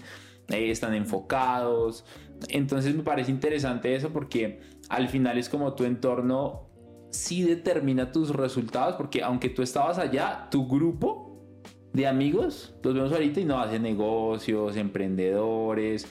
eh, 0.50 0.72
están 0.72 0.93
enfocados. 0.93 2.06
Entonces 2.50 2.96
me 2.96 3.04
parece 3.04 3.32
interesante 3.32 3.96
eso 3.96 4.10
porque 4.10 4.60
al 4.89 5.08
final 5.10 5.38
es 5.38 5.50
como 5.50 5.74
tu 5.74 5.86
entorno 5.86 6.64
sí 7.16 7.43
determina 7.43 8.11
tus 8.11 8.30
resultados, 8.30 8.95
porque 8.95 9.24
aunque 9.24 9.49
tú 9.49 9.61
estabas 9.61 9.97
allá, 9.97 10.47
tu 10.51 10.68
grupo 10.68 11.41
de 11.93 12.07
amigos, 12.07 12.76
los 12.84 12.93
vemos 12.93 13.11
ahorita 13.11 13.39
y 13.39 13.45
no 13.45 13.59
hacen 13.59 13.84
negocios, 13.84 14.76
emprendedores, 14.76 16.07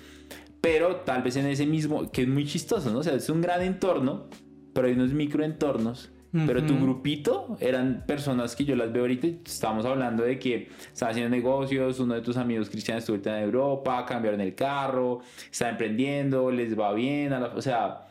pero 0.61 0.96
tal 0.96 1.22
vez 1.22 1.36
en 1.36 1.46
ese 1.46 1.66
mismo, 1.66 2.11
que 2.11 2.22
es 2.22 2.28
muy 2.28 2.46
chistoso, 2.46 2.90
¿no? 2.90 3.00
O 3.00 3.02
sea, 3.02 3.14
es 3.14 3.28
un 3.28 3.42
gran 3.42 3.62
entorno, 3.62 4.28
pero 4.72 4.86
hay 4.86 4.94
unos 4.94 5.12
microentornos 5.12 6.11
pero 6.46 6.66
tu 6.66 6.76
grupito 6.76 7.57
eran 7.61 8.02
personas 8.09 8.57
que 8.57 8.64
yo 8.64 8.74
las 8.74 8.92
veo 8.92 9.02
ahorita 9.02 9.26
y 9.28 9.40
estamos 9.46 9.86
hablando 9.86 10.24
de 10.24 10.36
que 10.40 10.68
están 10.92 11.11
haciendo 11.11 11.30
negocios, 11.30 12.00
uno 12.00 12.14
de 12.14 12.22
tus 12.22 12.36
amigos 12.36 12.68
cristianos 12.68 13.09
estuvo 13.09 13.16
en 13.32 13.42
Europa, 13.44 14.05
cambiaron 14.05 14.40
el 14.40 14.52
carro, 14.57 15.20
está 15.50 15.68
emprendiendo, 15.68 16.50
les 16.50 16.76
va 16.78 16.92
bien, 16.92 17.32
o 17.32 17.62
sea, 17.62 18.09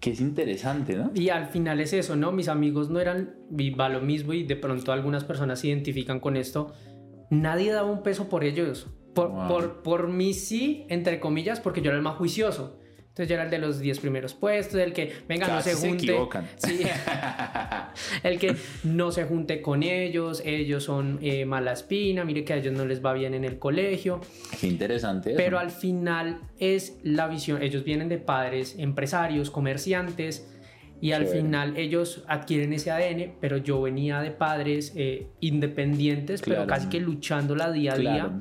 que 0.00 0.10
es 0.10 0.20
interesante, 0.20 0.96
¿no? 0.96 1.12
Y 1.14 1.28
al 1.28 1.46
final 1.46 1.78
es 1.80 1.92
eso, 1.92 2.16
¿no? 2.16 2.32
Mis 2.32 2.48
amigos 2.48 2.88
no 2.88 3.00
eran, 3.00 3.36
va 3.78 3.88
lo 3.90 4.00
mismo 4.00 4.32
y 4.32 4.44
de 4.44 4.56
pronto 4.56 4.92
algunas 4.92 5.24
personas 5.24 5.60
se 5.60 5.68
identifican 5.68 6.20
con 6.20 6.36
esto. 6.36 6.72
Nadie 7.28 7.70
daba 7.70 7.90
un 7.90 8.02
peso 8.02 8.28
por 8.28 8.42
ellos. 8.42 8.88
Por, 9.14 9.30
por, 9.48 9.82
por 9.82 10.08
mí 10.08 10.32
sí, 10.32 10.86
entre 10.88 11.20
comillas, 11.20 11.60
porque 11.60 11.82
yo 11.82 11.90
era 11.90 11.98
el 11.98 12.02
más 12.02 12.16
juicioso. 12.16 12.79
Entonces 13.20 13.28
yo 13.28 13.34
era 13.34 13.44
el 13.44 13.50
de 13.50 13.58
los 13.58 13.80
10 13.80 14.00
primeros 14.00 14.32
puestos, 14.32 14.80
el 14.80 14.94
que, 14.94 15.12
venga, 15.28 15.46
no 15.46 15.60
se 15.60 15.74
junte. 15.74 16.06
Se 16.06 16.12
equivocan. 16.12 16.48
Sí, 16.56 16.80
el 18.22 18.38
que 18.38 18.56
no 18.84 19.12
se 19.12 19.24
junte 19.24 19.60
con 19.60 19.82
ellos, 19.82 20.40
ellos 20.42 20.84
son 20.84 21.18
eh, 21.20 21.44
mala 21.44 21.72
espina, 21.72 22.24
mire 22.24 22.44
que 22.44 22.54
a 22.54 22.56
ellos 22.56 22.72
no 22.72 22.86
les 22.86 23.04
va 23.04 23.12
bien 23.12 23.34
en 23.34 23.44
el 23.44 23.58
colegio. 23.58 24.22
Qué 24.58 24.68
interesante. 24.68 25.34
Pero 25.36 25.58
al 25.58 25.70
final 25.70 26.40
es 26.58 26.96
la 27.02 27.28
visión, 27.28 27.62
ellos 27.62 27.84
vienen 27.84 28.08
de 28.08 28.16
padres 28.16 28.76
empresarios, 28.78 29.50
comerciantes, 29.50 30.48
y 31.02 31.12
al 31.12 31.26
final 31.26 31.76
ellos 31.76 32.24
adquieren 32.26 32.72
ese 32.72 32.90
ADN, 32.90 33.34
pero 33.38 33.58
yo 33.58 33.82
venía 33.82 34.22
de 34.22 34.30
padres 34.30 34.94
eh, 34.96 35.26
independientes, 35.40 36.40
pero 36.40 36.66
casi 36.66 36.88
que 36.88 37.00
luchando 37.00 37.54
la 37.54 37.70
día 37.70 37.92
a 37.92 37.96
día. 37.96 38.40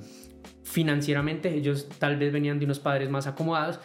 Financieramente 0.64 1.54
ellos 1.54 1.90
tal 1.98 2.16
vez 2.16 2.32
venían 2.32 2.60
de 2.60 2.66
unos 2.66 2.80
padres 2.80 3.10
más 3.10 3.28
acomodados 3.28 3.80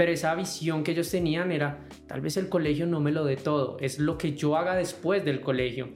pero 0.00 0.12
esa 0.12 0.34
visión 0.34 0.82
que 0.82 0.92
ellos 0.92 1.10
tenían 1.10 1.52
era, 1.52 1.80
tal 2.06 2.22
vez 2.22 2.38
el 2.38 2.48
colegio 2.48 2.86
no 2.86 3.00
me 3.00 3.12
lo 3.12 3.22
dé 3.22 3.36
todo, 3.36 3.76
es 3.80 3.98
lo 3.98 4.16
que 4.16 4.32
yo 4.32 4.56
haga 4.56 4.74
después 4.74 5.26
del 5.26 5.42
colegio. 5.42 5.90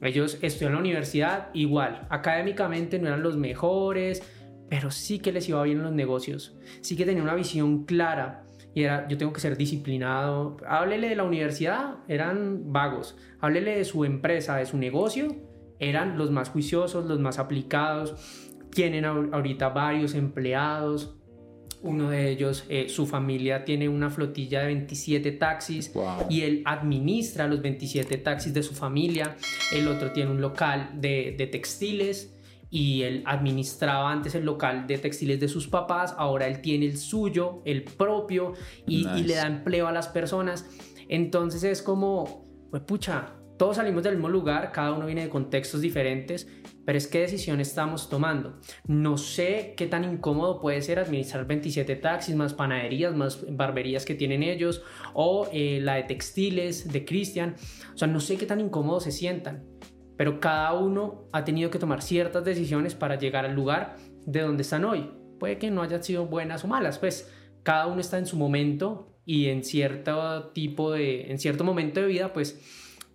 Ellos 0.00 0.38
estudiaron 0.40 0.78
en 0.78 0.84
la 0.84 0.88
universidad 0.88 1.48
igual, 1.52 2.06
académicamente 2.08 2.98
no 2.98 3.08
eran 3.08 3.22
los 3.22 3.36
mejores, 3.36 4.22
pero 4.70 4.90
sí 4.90 5.18
que 5.18 5.32
les 5.32 5.50
iba 5.50 5.62
bien 5.64 5.76
en 5.76 5.82
los 5.82 5.92
negocios, 5.92 6.56
sí 6.80 6.96
que 6.96 7.04
tenían 7.04 7.24
una 7.24 7.34
visión 7.34 7.84
clara 7.84 8.46
y 8.74 8.84
era 8.84 9.06
yo 9.06 9.18
tengo 9.18 9.34
que 9.34 9.40
ser 9.42 9.58
disciplinado. 9.58 10.56
Háblele 10.66 11.10
de 11.10 11.16
la 11.16 11.24
universidad, 11.24 11.96
eran 12.08 12.72
vagos. 12.72 13.18
Háblele 13.40 13.76
de 13.76 13.84
su 13.84 14.06
empresa, 14.06 14.56
de 14.56 14.64
su 14.64 14.78
negocio, 14.78 15.28
eran 15.78 16.16
los 16.16 16.30
más 16.30 16.48
juiciosos, 16.48 17.04
los 17.04 17.20
más 17.20 17.38
aplicados. 17.38 18.48
Tienen 18.70 19.04
ahorita 19.04 19.68
varios 19.68 20.14
empleados, 20.14 21.18
uno 21.82 22.10
de 22.10 22.30
ellos, 22.30 22.64
eh, 22.68 22.88
su 22.88 23.06
familia 23.06 23.64
tiene 23.64 23.88
una 23.88 24.08
flotilla 24.08 24.60
de 24.60 24.66
27 24.66 25.32
taxis 25.32 25.92
y 26.28 26.42
él 26.42 26.62
administra 26.64 27.48
los 27.48 27.60
27 27.60 28.18
taxis 28.18 28.54
de 28.54 28.62
su 28.62 28.74
familia. 28.74 29.36
El 29.72 29.88
otro 29.88 30.12
tiene 30.12 30.30
un 30.30 30.40
local 30.40 30.90
de, 30.94 31.48
textiles 31.50 32.34
y 32.70 33.02
él 33.02 33.22
administraba 33.26 34.10
antes 34.10 34.34
el 34.34 34.44
local 34.44 34.86
de 34.86 34.98
textiles 34.98 35.40
de 35.40 35.48
sus 35.48 35.68
papás, 35.68 36.14
ahora 36.16 36.46
él 36.46 36.60
tiene 36.62 36.86
el 36.86 36.96
suyo, 36.96 37.60
el 37.64 37.82
propio, 37.82 38.54
y, 38.86 39.06
y 39.08 39.24
le 39.24 39.34
da 39.34 39.46
empleo 39.46 39.88
a 39.88 39.92
las 39.92 40.08
personas. 40.08 40.66
Entonces 41.08 41.64
es 41.64 41.82
como, 41.82 42.46
pues 42.70 42.82
pucha, 42.84 43.34
todos 43.58 43.76
salimos 43.76 44.02
del 44.02 44.14
mismo 44.14 44.28
lugar, 44.28 44.72
cada 44.72 44.92
uno 44.92 45.06
viene 45.06 45.22
de 45.22 45.28
contextos 45.28 45.80
diferentes, 45.80 46.48
pero 46.84 46.98
es 46.98 47.06
qué 47.06 47.20
decisión 47.20 47.60
estamos 47.60 48.08
tomando. 48.08 48.58
No 48.86 49.16
sé 49.16 49.74
qué 49.76 49.86
tan 49.86 50.04
incómodo 50.04 50.60
puede 50.60 50.82
ser 50.82 50.98
administrar 50.98 51.46
27 51.46 51.96
taxis, 51.96 52.34
más 52.34 52.54
panaderías, 52.54 53.14
más 53.14 53.44
barberías 53.48 54.04
que 54.04 54.14
tienen 54.14 54.42
ellos, 54.42 54.82
o 55.14 55.48
eh, 55.52 55.80
la 55.82 55.94
de 55.94 56.04
textiles 56.04 56.92
de 56.92 57.04
Christian. 57.04 57.56
O 57.94 57.98
sea, 57.98 58.08
no 58.08 58.20
sé 58.20 58.36
qué 58.36 58.46
tan 58.46 58.60
incómodo 58.60 59.00
se 59.00 59.12
sientan. 59.12 59.64
pero 60.16 60.38
cada 60.38 60.74
uno 60.74 61.28
ha 61.32 61.44
tenido 61.44 61.70
que 61.70 61.80
tomar 61.80 62.00
ciertas 62.00 62.44
decisiones 62.44 62.94
para 62.94 63.18
llegar 63.18 63.44
al 63.44 63.54
lugar 63.54 63.96
de 64.24 64.40
donde 64.40 64.62
están 64.62 64.84
hoy. 64.84 65.10
Puede 65.40 65.58
que 65.58 65.70
no 65.70 65.82
hayan 65.82 66.02
sido 66.02 66.26
buenas 66.26 66.64
o 66.64 66.68
malas, 66.68 66.98
pues 66.98 67.32
cada 67.64 67.86
uno 67.86 68.00
está 68.00 68.18
en 68.18 68.26
su 68.26 68.36
momento 68.36 69.16
y 69.24 69.46
en 69.46 69.64
cierto 69.64 70.50
tipo 70.52 70.92
de, 70.92 71.30
en 71.30 71.38
cierto 71.38 71.64
momento 71.64 72.00
de 72.00 72.06
vida, 72.06 72.32
pues 72.32 72.60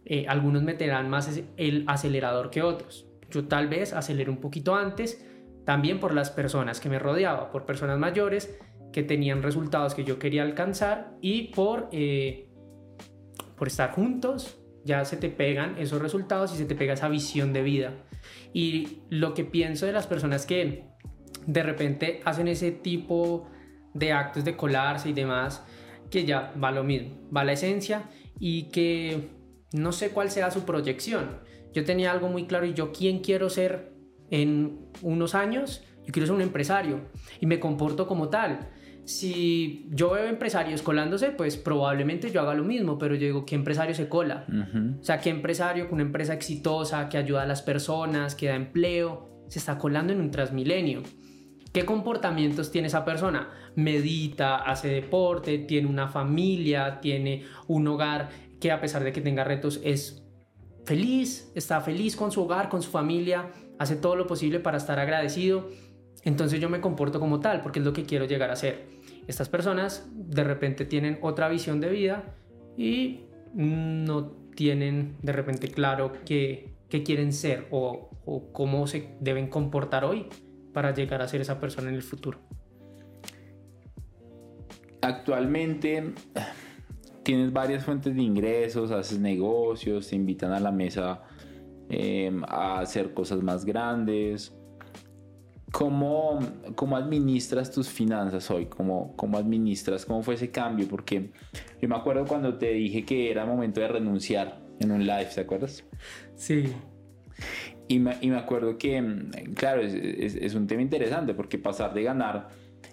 eh, 0.05 0.25
algunos 0.27 0.63
meterán 0.63 1.09
más 1.09 1.41
el 1.57 1.83
acelerador 1.87 2.49
que 2.49 2.61
otros. 2.61 3.06
Yo 3.29 3.47
tal 3.47 3.67
vez 3.67 3.93
aceleré 3.93 4.29
un 4.29 4.39
poquito 4.39 4.75
antes, 4.75 5.25
también 5.65 5.99
por 5.99 6.13
las 6.13 6.31
personas 6.31 6.79
que 6.79 6.89
me 6.89 6.99
rodeaba, 6.99 7.51
por 7.51 7.65
personas 7.65 7.99
mayores 7.99 8.57
que 8.93 9.03
tenían 9.03 9.43
resultados 9.43 9.95
que 9.95 10.03
yo 10.03 10.17
quería 10.17 10.43
alcanzar 10.43 11.17
y 11.21 11.49
por, 11.53 11.89
eh, 11.91 12.49
por 13.57 13.67
estar 13.67 13.91
juntos, 13.91 14.57
ya 14.85 15.03
se 15.03 15.17
te 15.17 15.29
pegan 15.29 15.77
esos 15.77 16.01
resultados 16.01 16.53
y 16.53 16.57
se 16.57 16.65
te 16.65 16.75
pega 16.75 16.93
esa 16.93 17.09
visión 17.09 17.51
de 17.51 17.61
vida. 17.61 17.93
Y 18.53 18.99
lo 19.09 19.33
que 19.33 19.43
pienso 19.43 19.85
de 19.85 19.91
las 19.91 20.07
personas 20.07 20.45
que 20.45 20.85
de 21.45 21.63
repente 21.63 22.21
hacen 22.25 22.47
ese 22.47 22.71
tipo 22.71 23.49
de 23.93 24.13
actos 24.13 24.45
de 24.45 24.55
colarse 24.55 25.09
y 25.09 25.13
demás, 25.13 25.63
que 26.09 26.25
ya 26.25 26.53
va 26.61 26.71
lo 26.71 26.83
mismo, 26.83 27.17
va 27.35 27.43
la 27.43 27.53
esencia 27.53 28.09
y 28.39 28.69
que 28.69 29.29
no 29.73 29.91
sé 29.91 30.11
cuál 30.11 30.31
sea 30.31 30.51
su 30.51 30.63
proyección. 30.65 31.39
Yo 31.73 31.85
tenía 31.85 32.11
algo 32.11 32.29
muy 32.29 32.45
claro 32.45 32.65
y 32.65 32.73
yo 32.73 32.91
quién 32.91 33.19
quiero 33.19 33.49
ser 33.49 33.93
en 34.29 34.79
unos 35.01 35.35
años, 35.35 35.83
yo 36.05 36.11
quiero 36.11 36.25
ser 36.25 36.35
un 36.35 36.41
empresario 36.41 37.01
y 37.39 37.45
me 37.45 37.59
comporto 37.59 38.07
como 38.07 38.29
tal. 38.29 38.69
Si 39.05 39.87
yo 39.91 40.11
veo 40.11 40.25
empresarios 40.25 40.81
colándose, 40.81 41.31
pues 41.31 41.55
probablemente 41.55 42.29
yo 42.29 42.41
haga 42.41 42.53
lo 42.53 42.65
mismo, 42.65 42.97
pero 42.97 43.15
yo 43.15 43.25
digo, 43.25 43.45
¿qué 43.45 43.55
empresario 43.55 43.95
se 43.95 44.09
cola? 44.09 44.45
O 44.99 45.03
sea, 45.03 45.19
¿qué 45.19 45.29
empresario 45.29 45.85
con 45.85 45.95
una 45.95 46.03
empresa 46.03 46.33
exitosa 46.33 47.07
que 47.07 47.17
ayuda 47.17 47.43
a 47.43 47.45
las 47.45 47.61
personas, 47.61 48.35
que 48.35 48.47
da 48.47 48.55
empleo, 48.55 49.45
se 49.47 49.59
está 49.59 49.77
colando 49.77 50.11
en 50.11 50.19
un 50.19 50.29
transmilenio? 50.29 51.03
¿Qué 51.71 51.85
comportamientos 51.85 52.69
tiene 52.71 52.87
esa 52.87 53.05
persona? 53.05 53.49
Medita, 53.75 54.57
hace 54.57 54.89
deporte, 54.89 55.59
tiene 55.59 55.87
una 55.87 56.09
familia, 56.09 56.99
tiene 56.99 57.45
un 57.67 57.87
hogar 57.87 58.29
que 58.59 58.71
a 58.71 58.81
pesar 58.81 59.03
de 59.05 59.13
que 59.13 59.21
tenga 59.21 59.43
retos 59.45 59.79
es 59.83 60.26
feliz, 60.87 61.51
está 61.53 61.81
feliz 61.81 62.15
con 62.15 62.31
su 62.31 62.41
hogar, 62.41 62.69
con 62.69 62.81
su 62.81 62.89
familia, 62.89 63.51
hace 63.77 63.97
todo 63.97 64.15
lo 64.15 64.25
posible 64.25 64.61
para 64.61 64.77
estar 64.77 64.97
agradecido. 64.99 65.69
Entonces 66.23 66.61
yo 66.61 66.69
me 66.69 66.79
comporto 66.79 67.19
como 67.19 67.41
tal 67.41 67.61
porque 67.61 67.79
es 67.79 67.85
lo 67.85 67.91
que 67.91 68.05
quiero 68.05 68.23
llegar 68.25 68.51
a 68.51 68.55
ser. 68.55 68.85
Estas 69.27 69.49
personas 69.49 70.09
de 70.15 70.45
repente 70.45 70.85
tienen 70.85 71.19
otra 71.21 71.49
visión 71.49 71.81
de 71.81 71.89
vida 71.89 72.23
y 72.77 73.25
no 73.53 74.31
tienen 74.55 75.17
de 75.21 75.33
repente 75.33 75.67
claro 75.67 76.13
qué, 76.25 76.73
quieren 76.89 77.33
ser 77.33 77.67
o, 77.69 78.09
o 78.25 78.53
cómo 78.53 78.87
se 78.87 79.09
deben 79.19 79.49
comportar 79.49 80.05
hoy 80.05 80.27
para 80.73 80.93
llegar 80.93 81.21
a 81.21 81.27
ser 81.27 81.41
esa 81.41 81.59
persona 81.59 81.89
en 81.89 81.95
el 81.95 82.03
futuro. 82.03 82.39
Actualmente 85.01 86.13
tienes 87.27 87.51
varias 87.51 87.83
fuentes 87.83 88.15
de 88.15 88.21
ingresos, 88.21 88.89
haces 88.89 89.19
negocios, 89.19 90.07
te 90.07 90.15
invitan 90.15 90.53
a 90.53 90.61
la 90.61 90.71
mesa 90.71 91.23
em, 91.89 92.41
a 92.45 92.79
hacer 92.79 93.13
cosas 93.13 93.43
más 93.43 93.65
grandes. 93.65 94.55
¿Cómo, 95.73 96.39
¿Cómo, 96.75 96.95
administras 96.95 97.69
tus 97.69 97.89
finanzas 97.89 98.49
hoy? 98.49 98.67
¿Cómo, 98.67 99.13
¿Cómo 99.17 99.37
administras? 99.37 100.05
¿Cómo 100.05 100.23
fue 100.23 100.35
ese 100.35 100.51
cambio? 100.51 100.87
Porque 100.87 101.31
yo 101.81 101.89
me 101.89 101.97
acuerdo 101.97 102.23
cuando 102.25 102.57
te 102.57 102.71
dije 102.71 103.03
que 103.03 103.29
era 103.29 103.45
momento 103.45 103.81
de 103.81 103.89
renunciar 103.89 104.61
en 104.79 104.91
un 104.91 105.05
live, 105.05 105.27
¿te 105.35 105.41
acuerdas? 105.41 105.83
Sí. 106.33 106.71
Y 107.89 107.99
me, 107.99 108.15
y 108.21 108.29
me 108.29 108.37
acuerdo 108.37 108.77
que, 108.77 109.03
claro, 109.53 109.81
es, 109.81 109.93
es, 109.93 110.35
es, 110.35 110.55
un 110.55 110.65
tema 110.65 110.81
interesante 110.81 111.33
porque 111.33 111.57
pasar 111.57 111.93
de 111.93 112.03
ganar 112.03 112.47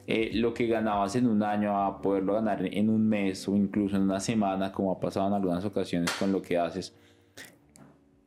eh, 0.06 0.32
lo 0.34 0.52
que 0.52 0.66
ganabas 0.66 1.16
en 1.16 1.26
un 1.26 1.42
año 1.42 1.82
a 1.82 2.02
poderlo 2.02 2.34
ganar 2.34 2.66
en 2.66 2.90
un 2.90 3.08
mes 3.08 3.48
o 3.48 3.56
incluso 3.56 3.96
en 3.96 4.02
una 4.02 4.20
semana, 4.20 4.70
como 4.70 4.92
ha 4.92 5.00
pasado 5.00 5.28
en 5.28 5.32
algunas 5.32 5.64
ocasiones 5.64 6.10
con 6.18 6.30
lo 6.30 6.42
que 6.42 6.58
haces. 6.58 6.94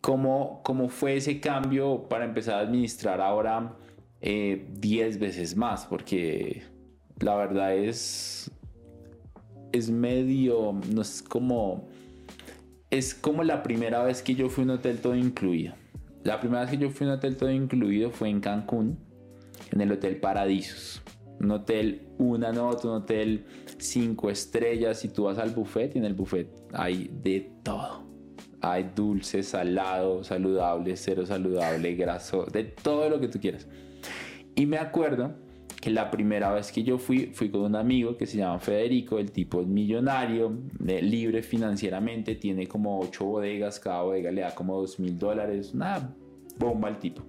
¿Cómo, 0.01 0.61
cómo 0.63 0.89
fue 0.89 1.17
ese 1.17 1.39
cambio 1.39 2.07
para 2.09 2.25
empezar 2.25 2.55
a 2.55 2.59
administrar 2.61 3.21
ahora 3.21 3.75
10 4.21 4.21
eh, 4.21 5.17
veces 5.19 5.55
más? 5.55 5.86
Porque 5.86 6.63
la 7.19 7.36
verdad 7.36 7.75
es, 7.75 8.49
es 9.71 9.91
medio, 9.91 10.80
no 10.91 11.01
es 11.01 11.21
como, 11.21 11.88
es 12.89 13.13
como 13.13 13.43
la 13.43 13.61
primera 13.61 14.01
vez 14.01 14.23
que 14.23 14.34
yo 14.34 14.49
fui 14.49 14.63
a 14.63 14.65
un 14.65 14.71
hotel 14.71 14.99
todo 14.99 15.15
incluido. 15.15 15.75
La 16.23 16.39
primera 16.39 16.61
vez 16.61 16.71
que 16.71 16.78
yo 16.78 16.89
fui 16.89 17.05
a 17.05 17.11
un 17.11 17.15
hotel 17.17 17.38
todo 17.38 17.51
incluido 17.51 18.09
fue 18.09 18.30
en 18.30 18.39
Cancún, 18.39 18.97
en 19.71 19.82
el 19.82 19.91
Hotel 19.91 20.17
Paradisos 20.19 21.03
un 21.39 21.51
hotel, 21.51 22.07
una 22.17 22.51
nota, 22.51 22.88
un 22.88 22.95
hotel 22.95 23.45
cinco 23.77 24.29
estrellas 24.29 25.03
y 25.05 25.09
tú 25.09 25.23
vas 25.23 25.38
al 25.38 25.51
buffet 25.51 25.95
y 25.95 25.99
en 25.99 26.05
el 26.05 26.13
buffet 26.13 26.49
hay 26.73 27.09
de 27.23 27.51
todo. 27.63 28.05
Hay 28.61 28.91
dulce, 28.95 29.43
salado, 29.43 30.23
saludable, 30.23 30.97
cero 30.97 31.25
saludable, 31.25 31.95
graso, 31.95 32.45
de 32.45 32.63
todo 32.63 33.09
lo 33.09 33.19
que 33.19 33.27
tú 33.27 33.39
quieras. 33.39 33.67
Y 34.55 34.65
me 34.65 34.77
acuerdo 34.77 35.35
que 35.79 35.91
la 35.91 36.09
primera 36.09 36.51
vez 36.51 36.71
que 36.71 36.83
yo 36.83 36.97
fui, 36.97 37.27
fui 37.33 37.49
con 37.49 37.61
un 37.61 37.75
amigo 37.75 38.17
que 38.17 38.25
se 38.25 38.38
llama 38.38 38.59
Federico, 38.59 39.19
el 39.19 39.31
tipo 39.31 39.61
es 39.61 39.67
millonario, 39.67 40.57
libre 40.79 41.43
financieramente, 41.43 42.35
tiene 42.35 42.67
como 42.67 42.99
ocho 42.99 43.25
bodegas, 43.25 43.79
cada 43.79 44.01
bodega 44.01 44.31
le 44.31 44.41
da 44.41 44.55
como 44.55 44.79
dos 44.79 44.99
mil 44.99 45.17
dólares, 45.17 45.73
una 45.73 46.15
bomba 46.57 46.89
el 46.89 46.97
tipo. 46.97 47.21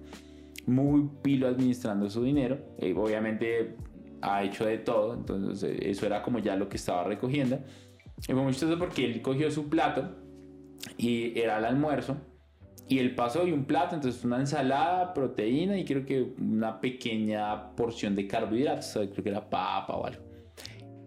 Muy 0.65 1.09
pilo 1.21 1.47
administrando 1.47 2.09
su 2.09 2.23
dinero, 2.23 2.57
eh, 2.79 2.93
obviamente 2.97 3.75
ha 4.21 4.43
hecho 4.43 4.65
de 4.65 4.77
todo, 4.77 5.13
entonces 5.13 5.63
eh, 5.63 5.89
eso 5.89 6.05
era 6.05 6.21
como 6.21 6.39
ya 6.39 6.55
lo 6.55 6.69
que 6.69 6.77
estaba 6.77 7.03
recogiendo. 7.03 7.59
Y 8.27 8.33
fue 8.33 8.41
muy 8.41 8.51
chistoso 8.51 8.77
porque 8.77 9.05
él 9.05 9.21
cogió 9.21 9.49
su 9.49 9.69
plato 9.69 10.09
y 10.97 11.39
era 11.39 11.57
el 11.57 11.65
almuerzo 11.65 12.17
y 12.89 12.97
él 12.97 13.13
pasó 13.13 13.47
y 13.47 13.51
un 13.51 13.65
plato, 13.65 13.95
entonces 13.95 14.25
una 14.25 14.39
ensalada, 14.39 15.13
proteína 15.13 15.77
y 15.77 15.85
creo 15.85 16.05
que 16.05 16.33
una 16.39 16.81
pequeña 16.81 17.75
porción 17.75 18.15
de 18.15 18.27
carbohidratos, 18.27 18.91
creo 18.93 19.23
que 19.23 19.29
era 19.29 19.47
papa 19.47 19.93
o 19.95 20.05
algo. 20.05 20.28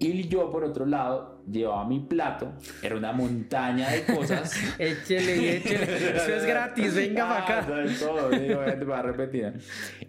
Y 0.02 0.26
yo, 0.26 0.50
por 0.50 0.64
otro 0.64 0.84
lado, 0.84 1.44
llevaba 1.48 1.86
mi 1.86 2.00
plato, 2.00 2.54
era 2.82 2.96
una 2.96 3.12
montaña 3.12 3.88
de 3.88 4.02
cosas. 4.02 4.52
échele, 4.80 5.58
échele, 5.58 6.16
eso 6.16 6.34
es 6.34 6.44
gratis, 6.44 6.96
venga 6.96 7.28
para 7.28 7.44
acá. 7.44 7.66
Ah, 7.68 7.84
todo, 8.00 8.26
obviamente 8.26 8.84
para 8.84 9.02
repetir. 9.02 9.52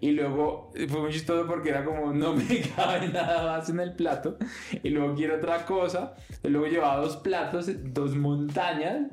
Y 0.00 0.10
luego 0.10 0.72
fue 0.88 1.00
muy 1.00 1.12
chistoso 1.12 1.46
porque 1.46 1.68
era 1.68 1.84
como, 1.84 2.12
no 2.12 2.34
me 2.34 2.60
cabe 2.76 3.06
nada 3.06 3.44
más 3.44 3.68
en 3.68 3.78
el 3.78 3.94
plato. 3.94 4.36
Y 4.82 4.90
luego 4.90 5.14
quiero 5.14 5.36
otra 5.36 5.64
cosa. 5.64 6.14
Y 6.42 6.48
luego 6.48 6.66
llevaba 6.66 6.96
dos 6.96 7.16
platos, 7.18 7.70
dos 7.92 8.16
montañas, 8.16 9.12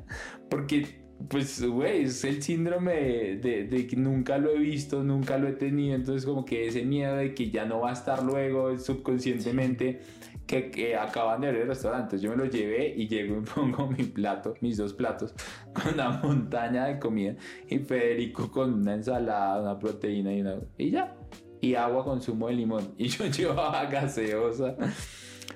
porque 0.50 1.00
pues, 1.28 1.64
güey, 1.64 2.04
es 2.04 2.24
el 2.24 2.42
síndrome 2.42 3.36
de, 3.36 3.64
de, 3.64 3.86
que 3.86 3.96
nunca 3.96 4.38
lo 4.38 4.50
he 4.50 4.58
visto, 4.58 5.02
nunca 5.02 5.38
lo 5.38 5.48
he 5.48 5.52
tenido, 5.52 5.94
entonces 5.94 6.26
como 6.26 6.44
que 6.44 6.66
ese 6.66 6.84
miedo 6.84 7.16
de 7.16 7.34
que 7.34 7.50
ya 7.50 7.64
no 7.64 7.80
va 7.80 7.90
a 7.90 7.92
estar 7.92 8.22
luego 8.22 8.76
subconscientemente 8.78 10.00
que, 10.46 10.96
acaban 10.96 11.40
de 11.40 11.48
abrir 11.48 11.62
el 11.62 11.68
restaurante. 11.68 12.18
Yo 12.18 12.30
me 12.30 12.36
lo 12.36 12.44
llevé 12.46 12.94
y 12.96 13.08
llego 13.08 13.38
y 13.38 13.40
pongo 13.54 13.88
mi 13.88 14.04
plato, 14.04 14.54
mis 14.60 14.76
dos 14.76 14.92
platos, 14.92 15.34
con 15.72 15.94
una 15.94 16.10
montaña 16.10 16.86
de 16.86 16.98
comida 16.98 17.36
y 17.68 17.78
Federico 17.78 18.50
con 18.50 18.74
una 18.74 18.94
ensalada, 18.94 19.60
una 19.62 19.78
proteína 19.78 20.32
y 20.34 20.40
una... 20.40 20.56
Y 20.78 20.90
ya. 20.90 21.16
Y 21.60 21.74
agua 21.74 22.04
con 22.04 22.20
zumo 22.20 22.48
de 22.48 22.54
limón. 22.54 22.94
Y 22.98 23.08
yo 23.08 23.26
llevaba 23.26 23.84
gaseosa. 23.86 24.76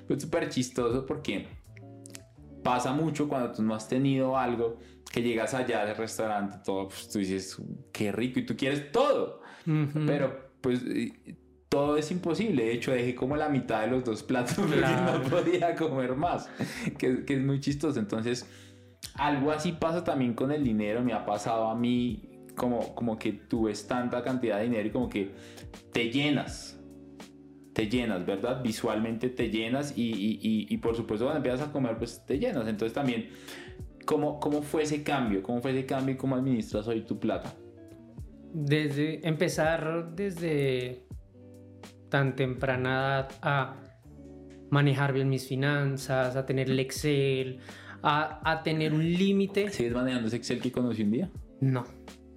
Fue 0.07 0.19
súper 0.19 0.49
chistoso 0.49 1.05
porque 1.05 1.47
pasa 2.63 2.93
mucho 2.93 3.27
cuando 3.27 3.51
tú 3.51 3.63
no 3.63 3.75
has 3.75 3.87
tenido 3.87 4.37
algo 4.37 4.77
que 5.11 5.21
llegas 5.21 5.53
allá 5.53 5.85
del 5.85 5.95
restaurante, 5.95 6.57
todo, 6.65 6.89
pues 6.89 7.09
tú 7.09 7.19
dices, 7.19 7.61
qué 7.93 8.11
rico 8.11 8.39
y 8.39 8.45
tú 8.45 8.55
quieres 8.55 8.91
todo. 8.91 9.41
Pero 10.05 10.51
pues 10.61 10.81
todo 11.77 11.95
es 11.95 12.09
imposible. 12.09 12.65
De 12.65 12.71
hecho, 12.73 12.91
dejé 12.91 13.13
como 13.13 13.37
la 13.37 13.49
mitad 13.49 13.81
de 13.81 13.87
los 13.87 14.03
dos 14.03 14.23
platos 14.23 14.55
porque 14.57 14.81
no 14.81 15.21
podía 15.29 15.75
comer 15.75 16.15
más, 16.15 16.49
que, 16.97 17.23
que, 17.23 17.35
es 17.35 17.43
muy 17.43 17.59
chistoso. 17.59 17.99
Entonces, 17.99 18.49
algo 19.13 19.51
así 19.51 19.73
pasa 19.73 20.03
también 20.03 20.33
con 20.33 20.51
el 20.51 20.63
dinero. 20.63 21.03
Me 21.03 21.13
ha 21.13 21.23
pasado 21.23 21.67
a 21.67 21.75
mí 21.75 22.47
como, 22.55 22.95
como 22.95 23.19
que 23.19 23.31
tú 23.31 23.65
ves 23.65 23.85
tanta 23.87 24.23
cantidad 24.23 24.57
de 24.57 24.63
dinero 24.63 24.87
y 24.87 24.91
como 24.91 25.07
que 25.07 25.35
te 25.93 26.09
llenas. 26.09 26.79
Te 27.73 27.87
llenas, 27.87 28.25
¿verdad? 28.25 28.63
Visualmente 28.63 29.29
te 29.29 29.51
llenas 29.51 29.95
y, 29.95 30.01
y, 30.01 30.65
y, 30.67 30.77
por 30.77 30.95
supuesto 30.95 31.25
cuando 31.25 31.37
empiezas 31.37 31.69
a 31.69 31.71
comer, 31.71 31.95
pues 31.99 32.25
te 32.25 32.39
llenas. 32.39 32.67
Entonces 32.67 32.93
también, 32.93 33.29
¿cómo, 34.03 34.39
¿cómo 34.39 34.63
fue 34.63 34.81
ese 34.81 35.03
cambio? 35.03 35.43
¿Cómo 35.43 35.61
fue 35.61 35.77
ese 35.77 35.85
cambio 35.85 36.15
y 36.15 36.17
cómo 36.17 36.35
administras 36.35 36.87
hoy 36.87 37.01
tu 37.01 37.19
plata? 37.19 37.53
Desde 38.51 39.27
empezar 39.27 40.15
desde 40.15 41.06
tan 42.09 42.35
temprana 42.35 42.89
edad 42.89 43.31
a 43.41 43.75
manejar 44.69 45.13
bien 45.13 45.29
mis 45.29 45.47
finanzas, 45.47 46.35
a 46.35 46.45
tener 46.45 46.69
el 46.69 46.79
Excel, 46.79 47.59
a, 48.03 48.41
a 48.49 48.63
tener 48.63 48.93
un 48.93 49.03
límite. 49.03 49.69
¿Sigues 49.69 49.93
manejando 49.93 50.27
ese 50.27 50.37
Excel 50.37 50.59
que 50.59 50.71
conocí 50.71 51.03
un 51.03 51.11
día? 51.11 51.29
No. 51.61 51.85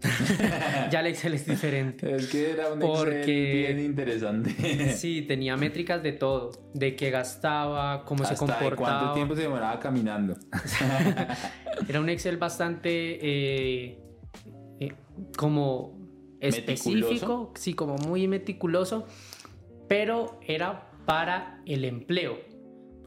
ya 0.91 1.01
el 1.01 1.09
Excel 1.09 1.35
es 1.35 1.47
diferente. 1.47 2.14
Es 2.14 2.29
que 2.29 2.51
era 2.51 2.73
un 2.73 2.83
Excel 2.83 3.25
bien 3.27 3.81
interesante. 3.81 4.95
sí, 4.97 5.23
tenía 5.23 5.57
métricas 5.57 6.03
de 6.03 6.12
todo, 6.12 6.53
de 6.75 6.97
qué 6.97 7.11
gastaba, 7.11 8.05
cómo 8.05 8.25
se 8.25 8.35
comportaba. 8.35 8.77
cuánto 8.77 9.14
tiempo 9.14 9.37
se 9.37 9.43
demoraba 9.43 9.79
caminando. 9.79 10.37
era 11.89 12.01
un 12.01 12.09
Excel 12.09 12.39
bastante 12.39 12.91
eh, 12.91 13.99
eh, 14.81 14.93
como 15.37 15.99
específico, 16.41 17.53
sí, 17.55 17.75
como 17.75 17.97
muy 17.97 18.27
meticuloso, 18.27 19.07
pero 19.91 20.38
era 20.47 20.88
para 21.05 21.61
el 21.66 21.84
empleo. 21.84 22.38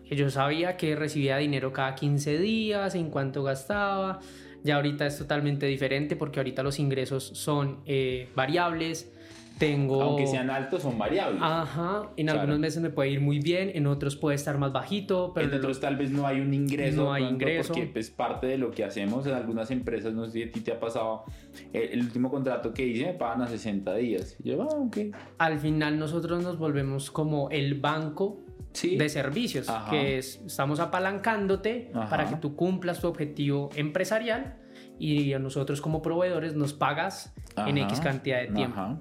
Yo 0.03 0.29
sabía 0.29 0.75
que 0.75 0.97
recibía 0.97 1.37
dinero 1.37 1.71
cada 1.71 1.95
15 1.95 2.37
días, 2.39 2.93
en 2.95 3.09
cuánto 3.09 3.41
gastaba, 3.41 4.19
ya 4.65 4.75
ahorita 4.75 5.07
es 5.07 5.17
totalmente 5.17 5.65
diferente 5.65 6.17
porque 6.17 6.41
ahorita 6.41 6.61
los 6.61 6.79
ingresos 6.79 7.23
son 7.23 7.79
eh, 7.85 8.27
variables. 8.35 9.13
Tengo... 9.57 10.01
Aunque 10.01 10.27
sean 10.27 10.49
altos, 10.49 10.81
son 10.81 10.97
variables. 10.97 11.41
Ajá, 11.41 12.09
en 12.17 12.29
algunos 12.29 12.59
meses 12.59 12.81
me 12.81 12.89
puede 12.89 13.11
ir 13.11 13.21
muy 13.21 13.39
bien, 13.39 13.71
en 13.73 13.87
otros 13.87 14.15
puede 14.15 14.35
estar 14.35 14.57
más 14.57 14.71
bajito, 14.71 15.31
pero 15.33 15.47
en 15.47 15.57
otros 15.57 15.79
tal 15.79 15.95
vez 15.95 16.11
no 16.11 16.25
hay 16.25 16.39
un 16.39 16.53
ingreso. 16.53 17.03
No 17.03 17.13
hay 17.13 17.23
ingreso. 17.23 17.73
Porque 17.73 17.99
es 17.99 18.09
parte 18.09 18.47
de 18.47 18.57
lo 18.57 18.71
que 18.71 18.83
hacemos 18.83 19.25
en 19.27 19.33
algunas 19.33 19.71
empresas, 19.71 20.13
no 20.13 20.25
sé 20.25 20.31
si 20.31 20.43
a 20.43 20.51
ti 20.51 20.61
te 20.61 20.71
ha 20.71 20.79
pasado, 20.79 21.23
el, 21.71 22.01
último 22.01 22.29
contrato 22.29 22.73
que 22.73 22.85
hice 22.85 23.05
me 23.05 23.13
pagan 23.13 23.41
a 23.41 23.47
60 23.47 23.95
días. 23.95 24.35
yo, 24.43 24.63
ah, 24.63 24.75
ok. 24.75 24.97
Al 25.37 25.59
final 25.59 25.99
nosotros 25.99 26.43
nos 26.43 26.57
volvemos 26.57 27.11
como 27.11 27.49
el 27.49 27.79
banco 27.79 28.43
de 28.81 29.09
servicios, 29.09 29.67
que 29.89 30.17
es, 30.17 30.41
estamos 30.45 30.79
apalancándote 30.79 31.91
para 31.93 32.27
que 32.27 32.35
tú 32.37 32.55
cumplas 32.55 32.99
tu 32.99 33.07
objetivo 33.07 33.69
empresarial 33.75 34.57
y 34.99 35.33
a 35.33 35.39
nosotros 35.39 35.81
como 35.81 36.01
proveedores 36.01 36.55
nos 36.55 36.73
pagas 36.73 37.33
en 37.55 37.77
X 37.77 37.99
cantidad 37.99 38.41
de 38.41 38.47
tiempo. 38.47 38.99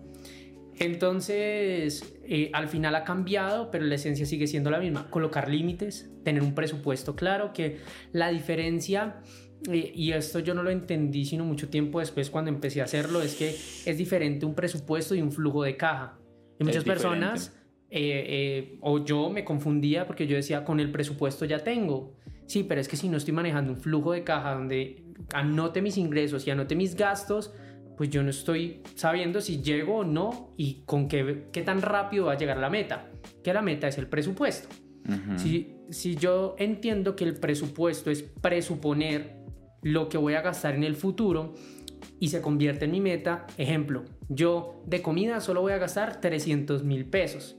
Entonces, 0.78 2.14
eh, 2.24 2.50
al 2.52 2.68
final 2.68 2.94
ha 2.94 3.04
cambiado, 3.04 3.70
pero 3.70 3.84
la 3.84 3.94
esencia 3.94 4.26
sigue 4.26 4.46
siendo 4.46 4.70
la 4.70 4.78
misma. 4.78 5.10
Colocar 5.10 5.48
límites, 5.48 6.10
tener 6.24 6.42
un 6.42 6.54
presupuesto 6.54 7.14
claro, 7.14 7.52
que 7.52 7.78
la 8.12 8.30
diferencia, 8.30 9.20
eh, 9.70 9.92
y 9.94 10.12
esto 10.12 10.38
yo 10.38 10.54
no 10.54 10.62
lo 10.62 10.70
entendí 10.70 11.24
sino 11.24 11.44
mucho 11.44 11.68
tiempo 11.68 12.00
después 12.00 12.30
cuando 12.30 12.50
empecé 12.50 12.80
a 12.80 12.84
hacerlo, 12.84 13.22
es 13.22 13.34
que 13.34 13.50
es 13.50 13.98
diferente 13.98 14.46
un 14.46 14.54
presupuesto 14.54 15.14
y 15.14 15.22
un 15.22 15.32
flujo 15.32 15.62
de 15.62 15.76
caja. 15.76 16.18
Y 16.58 16.64
muchas 16.64 16.84
personas 16.84 17.54
eh, 17.90 18.78
o 18.80 19.04
yo 19.04 19.28
me 19.30 19.44
confundía 19.44 20.06
porque 20.06 20.26
yo 20.26 20.36
decía, 20.36 20.64
con 20.64 20.80
el 20.80 20.90
presupuesto 20.90 21.44
ya 21.44 21.58
tengo. 21.58 22.14
Sí, 22.46 22.64
pero 22.64 22.80
es 22.80 22.88
que 22.88 22.96
si 22.96 23.08
no 23.08 23.18
estoy 23.18 23.34
manejando 23.34 23.72
un 23.72 23.78
flujo 23.78 24.12
de 24.12 24.24
caja 24.24 24.54
donde 24.54 25.02
anote 25.32 25.80
mis 25.82 25.96
ingresos 25.96 26.46
y 26.46 26.50
anote 26.50 26.74
mis 26.74 26.96
gastos, 26.96 27.52
pues 27.96 28.10
yo 28.10 28.22
no 28.22 28.30
estoy 28.30 28.82
sabiendo 28.94 29.40
si 29.40 29.62
llego 29.62 29.98
o 29.98 30.04
no 30.04 30.52
y 30.56 30.82
con 30.84 31.08
qué, 31.08 31.48
qué 31.52 31.62
tan 31.62 31.82
rápido 31.82 32.26
va 32.26 32.32
a 32.32 32.38
llegar 32.38 32.58
la 32.58 32.70
meta. 32.70 33.10
Que 33.42 33.52
la 33.52 33.62
meta 33.62 33.88
es 33.88 33.98
el 33.98 34.06
presupuesto. 34.06 34.68
si, 35.36 35.74
si 35.90 36.16
yo 36.16 36.54
entiendo 36.58 37.16
que 37.16 37.24
el 37.24 37.34
presupuesto 37.34 38.10
es 38.10 38.22
presuponer 38.22 39.36
lo 39.82 40.08
que 40.08 40.18
voy 40.18 40.34
a 40.34 40.42
gastar 40.42 40.74
en 40.74 40.84
el 40.84 40.94
futuro 40.94 41.54
y 42.20 42.28
se 42.28 42.40
convierte 42.40 42.84
en 42.84 42.92
mi 42.92 43.00
meta, 43.00 43.46
ejemplo, 43.58 44.04
yo 44.28 44.82
de 44.86 45.02
comida 45.02 45.40
solo 45.40 45.60
voy 45.60 45.72
a 45.72 45.78
gastar 45.78 46.20
300 46.20 46.84
mil 46.84 47.04
pesos 47.06 47.56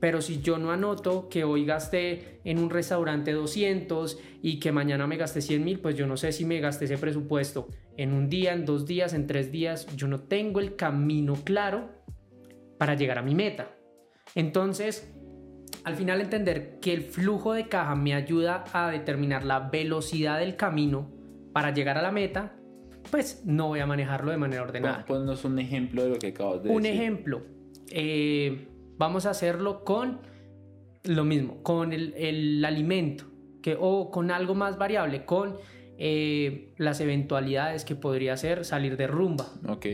pero 0.00 0.20
si 0.20 0.40
yo 0.40 0.58
no 0.58 0.70
anoto 0.70 1.28
que 1.28 1.44
hoy 1.44 1.64
gasté 1.64 2.40
en 2.44 2.58
un 2.58 2.70
restaurante 2.70 3.32
200 3.32 4.18
y 4.42 4.60
que 4.60 4.70
mañana 4.70 5.06
me 5.06 5.16
gasté 5.16 5.40
100 5.40 5.64
mil, 5.64 5.80
pues 5.80 5.96
yo 5.96 6.06
no 6.06 6.16
sé 6.16 6.32
si 6.32 6.44
me 6.44 6.60
gasté 6.60 6.84
ese 6.84 6.98
presupuesto 6.98 7.68
en 7.96 8.12
un 8.12 8.28
día, 8.28 8.52
en 8.52 8.64
dos 8.64 8.86
días, 8.86 9.12
en 9.12 9.26
tres 9.26 9.50
días. 9.50 9.86
Yo 9.96 10.06
no 10.06 10.20
tengo 10.20 10.60
el 10.60 10.76
camino 10.76 11.34
claro 11.44 11.90
para 12.78 12.94
llegar 12.94 13.18
a 13.18 13.22
mi 13.22 13.34
meta. 13.34 13.72
Entonces, 14.34 15.12
al 15.84 15.96
final 15.96 16.20
entender 16.20 16.78
que 16.80 16.92
el 16.92 17.02
flujo 17.02 17.52
de 17.52 17.68
caja 17.68 17.96
me 17.96 18.14
ayuda 18.14 18.64
a 18.72 18.90
determinar 18.90 19.44
la 19.44 19.60
velocidad 19.60 20.38
del 20.38 20.54
camino 20.54 21.10
para 21.52 21.72
llegar 21.72 21.98
a 21.98 22.02
la 22.02 22.12
meta, 22.12 22.54
pues 23.10 23.42
no 23.46 23.68
voy 23.68 23.80
a 23.80 23.86
manejarlo 23.86 24.30
de 24.30 24.36
manera 24.36 24.62
ordenada. 24.62 25.04
Ponnos 25.06 25.44
un 25.44 25.58
ejemplo 25.58 26.04
de 26.04 26.10
lo 26.10 26.18
que 26.18 26.28
acabas 26.28 26.62
de 26.62 26.68
decir. 26.68 26.76
Un 26.76 26.86
ejemplo. 26.86 27.42
Eh, 27.90 28.68
Vamos 28.98 29.26
a 29.26 29.30
hacerlo 29.30 29.84
con 29.84 30.20
lo 31.04 31.24
mismo, 31.24 31.62
con 31.62 31.92
el, 31.92 32.64
alimento, 32.64 33.24
que, 33.62 33.76
o 33.78 34.10
con 34.10 34.30
algo 34.30 34.54
más 34.54 34.76
variable, 34.76 35.24
con 35.24 35.56
eh, 35.96 36.74
las 36.76 37.00
eventualidades 37.00 37.84
que 37.84 37.94
podría 37.94 38.36
ser 38.36 38.64
salir 38.64 38.96
de 38.96 39.06
rumba. 39.06 39.46
Ok. 39.66 39.86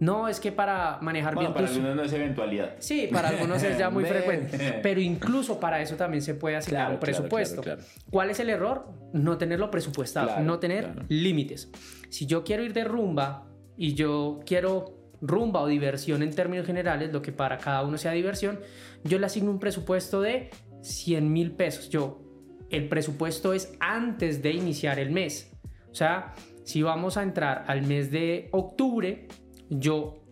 No, 0.00 0.28
es 0.28 0.40
que 0.40 0.50
para 0.50 0.98
manejar 1.02 1.38
bien 1.38 1.52
para 1.52 1.68
algunos 1.68 1.94
no 1.94 2.02
es 2.02 2.12
eventualidad. 2.14 2.76
Sí, 2.78 3.10
para 3.12 3.28
algunos 3.28 3.62
es 3.62 3.76
ya 3.76 3.90
muy 3.90 4.04
frecuente. 4.06 4.80
Pero 4.82 4.98
incluso 4.98 5.60
para 5.60 5.82
eso 5.82 5.96
también 5.96 6.22
se 6.22 6.34
puede 6.34 6.56
asignar 6.56 6.92
un 6.92 6.98
presupuesto. 6.98 7.62
¿Cuál 8.10 8.30
es 8.30 8.40
el 8.40 8.48
error? 8.48 8.88
No 9.12 9.36
tenerlo 9.36 9.70
presupuestado, 9.70 10.40
no 10.40 10.58
tener 10.58 11.04
límites. 11.08 11.70
Si 12.08 12.24
yo 12.24 12.44
quiero 12.44 12.64
ir 12.64 12.72
de 12.72 12.84
rumba 12.84 13.46
y 13.76 13.94
yo 13.94 14.40
quiero 14.46 14.99
rumba 15.20 15.60
o 15.60 15.66
diversión 15.66 16.22
en 16.22 16.30
términos 16.30 16.66
generales, 16.66 17.12
lo 17.12 17.22
que 17.22 17.32
para 17.32 17.58
cada 17.58 17.82
uno 17.82 17.98
sea 17.98 18.12
diversión, 18.12 18.60
yo 19.04 19.18
le 19.18 19.26
asigno 19.26 19.50
un 19.50 19.58
presupuesto 19.58 20.20
de 20.20 20.50
100 20.82 21.32
mil 21.32 21.52
pesos. 21.52 21.90
Yo, 21.90 22.22
el 22.70 22.88
presupuesto 22.88 23.52
es 23.52 23.76
antes 23.80 24.42
de 24.42 24.52
iniciar 24.52 24.98
el 24.98 25.10
mes. 25.10 25.52
O 25.90 25.94
sea, 25.94 26.34
si 26.64 26.82
vamos 26.82 27.16
a 27.16 27.22
entrar 27.22 27.64
al 27.66 27.82
mes 27.82 28.10
de 28.10 28.48
octubre, 28.52 29.26
yo 29.68 30.22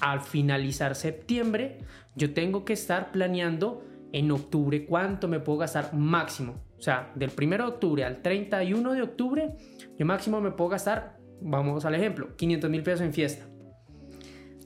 al 0.00 0.20
finalizar 0.20 0.94
septiembre, 0.94 1.78
yo 2.14 2.32
tengo 2.32 2.64
que 2.64 2.72
estar 2.72 3.12
planeando 3.12 3.84
en 4.12 4.30
octubre 4.30 4.86
cuánto 4.86 5.28
me 5.28 5.40
puedo 5.40 5.58
gastar 5.58 5.94
máximo. 5.94 6.64
O 6.78 6.82
sea, 6.82 7.12
del 7.14 7.30
1 7.36 7.56
de 7.56 7.62
octubre 7.62 8.04
al 8.04 8.22
31 8.22 8.92
de 8.92 9.02
octubre, 9.02 9.54
yo 9.98 10.06
máximo 10.06 10.40
me 10.40 10.50
puedo 10.50 10.70
gastar, 10.70 11.18
vamos 11.40 11.84
al 11.84 11.94
ejemplo, 11.94 12.34
500 12.36 12.70
mil 12.70 12.82
pesos 12.82 13.02
en 13.02 13.12
fiesta. 13.12 13.49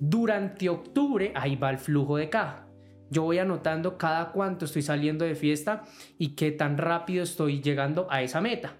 Durante 0.01 0.68
octubre, 0.68 1.32
ahí 1.34 1.57
va 1.57 1.70
el 1.70 1.78
flujo 1.78 2.16
de 2.16 2.28
caja. 2.28 2.66
Yo 3.11 3.22
voy 3.22 3.38
anotando 3.38 3.97
cada 3.97 4.32
cuánto 4.32 4.64
estoy 4.64 4.82
saliendo 4.82 5.24
de 5.24 5.34
fiesta 5.34 5.84
y 6.18 6.34
qué 6.34 6.51
tan 6.51 6.78
rápido 6.78 7.22
estoy 7.22 7.61
llegando 7.61 8.07
a 8.11 8.22
esa 8.22 8.40
meta. 8.40 8.76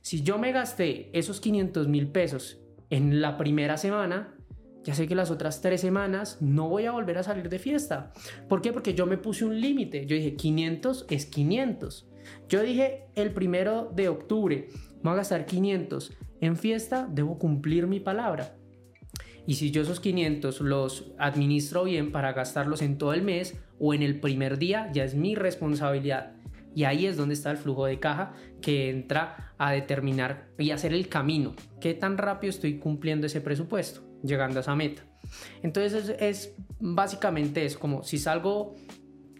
Si 0.00 0.22
yo 0.22 0.38
me 0.38 0.52
gasté 0.52 1.10
esos 1.12 1.40
500 1.40 1.88
mil 1.88 2.08
pesos 2.08 2.58
en 2.90 3.20
la 3.20 3.36
primera 3.36 3.76
semana, 3.76 4.34
ya 4.82 4.94
sé 4.94 5.06
que 5.08 5.14
las 5.14 5.30
otras 5.30 5.60
tres 5.60 5.80
semanas 5.80 6.38
no 6.40 6.68
voy 6.68 6.86
a 6.86 6.92
volver 6.92 7.18
a 7.18 7.22
salir 7.22 7.48
de 7.48 7.58
fiesta. 7.58 8.12
¿Por 8.48 8.62
qué? 8.62 8.72
Porque 8.72 8.94
yo 8.94 9.06
me 9.06 9.18
puse 9.18 9.44
un 9.44 9.60
límite. 9.60 10.06
Yo 10.06 10.16
dije 10.16 10.36
500 10.36 11.06
es 11.10 11.26
500. 11.26 12.08
Yo 12.48 12.62
dije 12.62 13.06
el 13.14 13.32
primero 13.32 13.90
de 13.94 14.08
octubre, 14.08 14.68
voy 15.02 15.12
a 15.12 15.16
gastar 15.16 15.46
500 15.46 16.12
en 16.40 16.56
fiesta, 16.56 17.08
debo 17.10 17.38
cumplir 17.38 17.86
mi 17.86 18.00
palabra. 18.00 18.55
Y 19.46 19.54
si 19.54 19.70
yo 19.70 19.82
esos 19.82 20.00
500 20.00 20.60
los 20.60 21.12
administro 21.18 21.84
bien 21.84 22.12
para 22.12 22.32
gastarlos 22.32 22.82
en 22.82 22.98
todo 22.98 23.12
el 23.12 23.22
mes 23.22 23.56
o 23.78 23.94
en 23.94 24.02
el 24.02 24.20
primer 24.20 24.58
día, 24.58 24.90
ya 24.92 25.04
es 25.04 25.14
mi 25.14 25.34
responsabilidad. 25.34 26.32
Y 26.74 26.84
ahí 26.84 27.06
es 27.06 27.16
donde 27.16 27.34
está 27.34 27.50
el 27.50 27.56
flujo 27.56 27.86
de 27.86 27.98
caja 27.98 28.34
que 28.60 28.90
entra 28.90 29.54
a 29.56 29.72
determinar 29.72 30.48
y 30.58 30.72
hacer 30.72 30.92
el 30.92 31.08
camino. 31.08 31.54
¿Qué 31.80 31.94
tan 31.94 32.18
rápido 32.18 32.50
estoy 32.50 32.78
cumpliendo 32.78 33.26
ese 33.26 33.40
presupuesto? 33.40 34.02
Llegando 34.22 34.58
a 34.58 34.60
esa 34.60 34.74
meta. 34.74 35.02
Entonces 35.62 36.14
es, 36.20 36.54
básicamente 36.78 37.64
es 37.64 37.78
como 37.78 38.02
si 38.02 38.18
salgo 38.18 38.74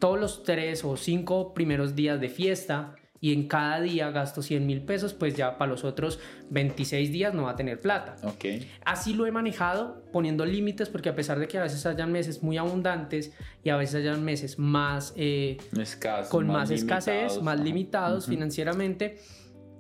todos 0.01 0.19
los 0.19 0.43
tres 0.45 0.85
o 0.85 0.97
cinco 0.97 1.53
primeros 1.53 1.95
días 1.95 2.21
de 2.21 2.29
fiesta 2.29 2.95
y 3.21 3.33
en 3.33 3.49
cada 3.49 3.81
día 3.81 4.11
gasto 4.11 4.43
100 4.43 4.67
mil 4.67 4.83
pesos, 4.83 5.15
pues 5.15 5.35
ya 5.35 5.59
para 5.59 5.71
los 5.71 5.85
otros 5.85 6.19
26 6.51 7.11
días 7.13 7.35
no 7.35 7.45
va 7.45 7.53
a 7.53 7.57
tener 7.57 7.81
plata. 7.81 8.17
Okay. 8.23 8.71
Así 8.85 9.15
lo 9.15 9.27
he 9.27 9.33
manejado 9.33 10.05
poniendo 10.13 10.45
límites 10.45 10.89
porque 10.89 11.09
a 11.09 11.15
pesar 11.15 11.39
de 11.39 11.49
que 11.49 11.59
a 11.59 11.63
veces 11.63 11.85
hayan 11.87 12.13
meses 12.13 12.43
muy 12.43 12.57
abundantes 12.57 13.33
y 13.63 13.71
a 13.71 13.77
veces 13.77 13.97
hayan 13.97 14.25
meses 14.25 14.59
más 14.59 15.13
eh, 15.17 15.57
con 16.31 16.47
más, 16.47 16.71
escasez, 16.71 17.41
más 17.43 17.61
limitados 17.61 18.27
financieramente, 18.27 19.19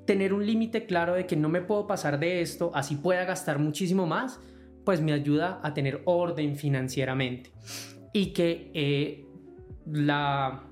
tener 0.06 0.32
un 0.32 0.46
límite 0.46 0.86
claro 0.86 1.14
de 1.14 1.26
que 1.26 1.36
no 1.36 1.48
me 1.48 1.60
puedo 1.60 1.86
pasar 1.86 2.18
de 2.18 2.40
esto, 2.40 2.70
así 2.74 2.96
pueda 2.96 3.24
gastar 3.24 3.58
muchísimo 3.58 4.06
más, 4.06 4.40
pues 4.84 5.00
me 5.00 5.12
ayuda 5.12 5.60
a 5.62 5.74
tener 5.74 6.02
orden 6.04 6.56
financieramente 6.56 7.50
y 8.12 8.32
que 8.32 8.70
eh, 8.72 9.26
la 9.86 10.65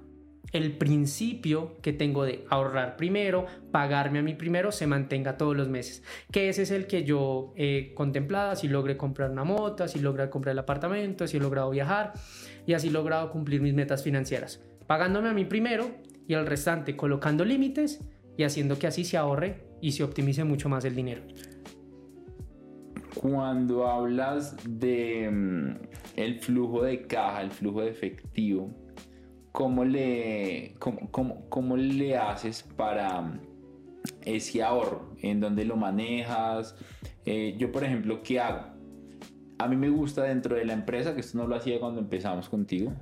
el 0.55 0.71
principio 0.79 1.77
que 1.83 1.93
tengo 1.93 2.25
de 2.25 2.45
ahorrar 2.49 2.97
primero, 2.97 3.45
pagarme 3.73 4.21
a 4.21 4.23
mí 4.23 4.35
primero, 4.35 4.71
se 4.71 4.87
mantenga 4.87 5.37
todos 5.37 5.57
los 5.57 5.69
meses. 5.69 6.05
Que 6.31 6.49
ese 6.49 6.63
es 6.63 6.71
el 6.71 6.87
que 6.87 7.03
yo 7.03 7.53
he 7.57 7.93
contemplado, 7.95 8.53
así 8.53 8.69
logré 8.69 8.97
comprar 8.97 9.33
una 9.33 9.43
moto, 9.43 9.83
así 9.83 9.99
logré 9.99 10.31
comprar 10.31 10.53
el 10.53 10.61
apartamento, 10.61 11.25
así 11.25 11.39
he 11.39 11.41
logrado 11.41 11.71
viajar 11.71 12.13
y 12.67 12.75
así 12.75 12.87
he 12.87 12.93
logrado 12.93 13.31
cumplir 13.31 13.61
mis 13.61 13.75
metas 13.75 14.05
financieras. 14.05 14.65
Pagándome 14.87 15.29
a 15.29 15.33
mí 15.33 15.45
primero 15.45 15.91
y 16.29 16.35
el 16.35 16.47
restante 16.47 16.97
colocando 16.97 17.45
límites 17.45 18.05
y 18.37 18.45
haciendo 18.45 18.79
que 18.79 18.87
así 18.87 19.05
se 19.05 19.17
ahorre 19.17 19.67
y 19.81 19.91
se 19.91 20.05
optimice 20.05 20.45
mucho 20.45 20.69
más 20.69 20.85
el 20.85 20.95
dinero. 20.95 21.23
cuando 23.15 23.89
hablas 23.89 24.57
de 24.69 25.31
mm, 25.31 25.77
el 26.17 26.39
flujo 26.41 26.83
de 26.83 27.07
caja, 27.07 27.43
el 27.43 27.51
flujo 27.51 27.81
de 27.81 27.91
efectivo, 27.91 28.84
¿cómo 29.55 29.85
le, 29.85 30.75
cómo, 30.81 31.13
cómo, 31.13 31.49
cómo 31.49 31.77
le 31.77 32.17
haces 32.17 32.65
para 32.77 33.21
mm, 33.21 33.41
ese 34.23 34.65
ahorro? 34.65 35.15
¿En 35.23 35.39
dónde 35.39 35.65
lo 35.65 35.77
manejas? 35.77 36.75
Eh, 37.25 37.55
yo, 37.57 37.71
por 37.71 37.85
ejemplo, 37.85 38.21
¿qué 38.25 38.41
hago? 38.41 38.67
A 39.61 39.69
mí 39.69 39.77
me 39.77 39.91
gusta 39.91 40.25
dentro 40.25 40.57
de 40.57 40.65
la 40.65 40.73
empresa, 40.73 41.15
que 41.15 41.21
esto 41.21 41.39
no 41.39 41.47
lo 41.47 41.55
hacía 41.55 41.79
cuando 41.79 42.01
empezamos 42.01 42.49
contigo, 42.49 42.93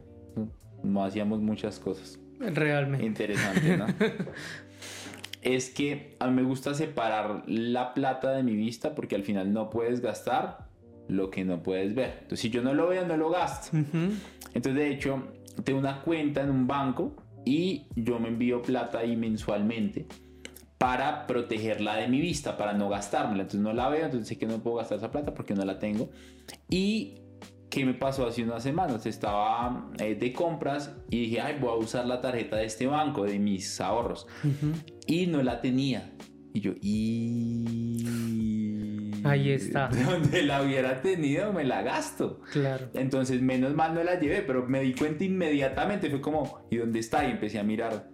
no 0.84 1.02
hacíamos 1.02 1.40
muchas 1.40 1.78
cosas. 1.78 2.20
Realmente. 2.38 3.06
Interesante, 3.06 3.76
¿no? 3.78 3.86
es 5.40 5.70
que 5.70 6.16
a 6.18 6.26
mí 6.26 6.34
me 6.34 6.42
gusta 6.42 6.74
separar 6.74 7.44
la 7.46 7.94
plata 7.94 8.30
de 8.32 8.42
mi 8.42 8.54
vista 8.54 8.94
porque 8.94 9.14
al 9.14 9.22
final 9.22 9.54
no 9.54 9.70
puedes 9.70 10.02
gastar 10.02 10.68
lo 11.08 11.30
que 11.30 11.46
no 11.46 11.62
puedes 11.62 11.94
ver. 11.94 12.18
Entonces, 12.24 12.40
si 12.40 12.50
yo 12.50 12.62
no 12.62 12.74
lo 12.74 12.88
veo, 12.88 13.06
no 13.06 13.16
lo 13.16 13.30
gasto. 13.30 13.74
Entonces, 14.54 14.74
de 14.74 14.90
hecho, 14.90 15.32
tengo 15.64 15.78
una 15.78 16.02
cuenta 16.02 16.42
en 16.42 16.50
un 16.50 16.66
banco 16.66 17.16
y 17.44 17.86
yo 17.96 18.18
me 18.18 18.28
envío 18.28 18.62
plata 18.62 19.00
ahí 19.00 19.16
mensualmente 19.16 20.06
para 20.78 21.26
protegerla 21.26 21.96
de 21.96 22.08
mi 22.08 22.20
vista, 22.20 22.56
para 22.56 22.72
no 22.72 22.88
gastármela. 22.88 23.42
Entonces 23.42 23.60
no 23.60 23.72
la 23.72 23.88
veo, 23.88 24.04
entonces 24.06 24.28
sé 24.28 24.38
que 24.38 24.46
no 24.46 24.62
puedo 24.62 24.78
gastar 24.78 24.98
esa 24.98 25.10
plata 25.10 25.32
porque 25.32 25.54
no 25.54 25.64
la 25.64 25.78
tengo. 25.78 26.10
Y 26.68 27.20
¿qué 27.70 27.84
me 27.84 27.94
pasó 27.94 28.26
hace 28.26 28.42
unas 28.42 28.62
semanas? 28.62 29.06
Estaba 29.06 29.90
eh, 29.98 30.14
de 30.14 30.32
compras 30.32 30.94
y 31.08 31.20
dije, 31.20 31.40
ay, 31.40 31.58
voy 31.60 31.70
a 31.70 31.74
usar 31.74 32.06
la 32.06 32.20
tarjeta 32.20 32.56
de 32.56 32.66
este 32.66 32.86
banco, 32.86 33.24
de 33.24 33.38
mis 33.38 33.80
ahorros. 33.80 34.26
Y 35.06 35.26
no 35.26 35.42
la 35.42 35.60
tenía. 35.60 36.12
Y 36.52 36.60
yo, 36.60 36.72
y... 36.82 38.71
Ahí 39.24 39.50
está. 39.50 39.88
Donde 40.06 40.42
la 40.42 40.62
hubiera 40.62 41.00
tenido, 41.00 41.52
me 41.52 41.64
la 41.64 41.82
gasto. 41.82 42.40
Claro. 42.52 42.88
Entonces, 42.94 43.40
menos 43.42 43.74
mal 43.74 43.94
no 43.94 44.02
la 44.02 44.18
llevé, 44.18 44.42
pero 44.42 44.66
me 44.66 44.80
di 44.80 44.94
cuenta 44.94 45.24
inmediatamente. 45.24 46.10
Fue 46.10 46.20
como, 46.20 46.66
¿y 46.70 46.76
dónde 46.76 47.00
está? 47.00 47.26
Y 47.26 47.32
empecé 47.32 47.58
a 47.58 47.62
mirar 47.62 48.11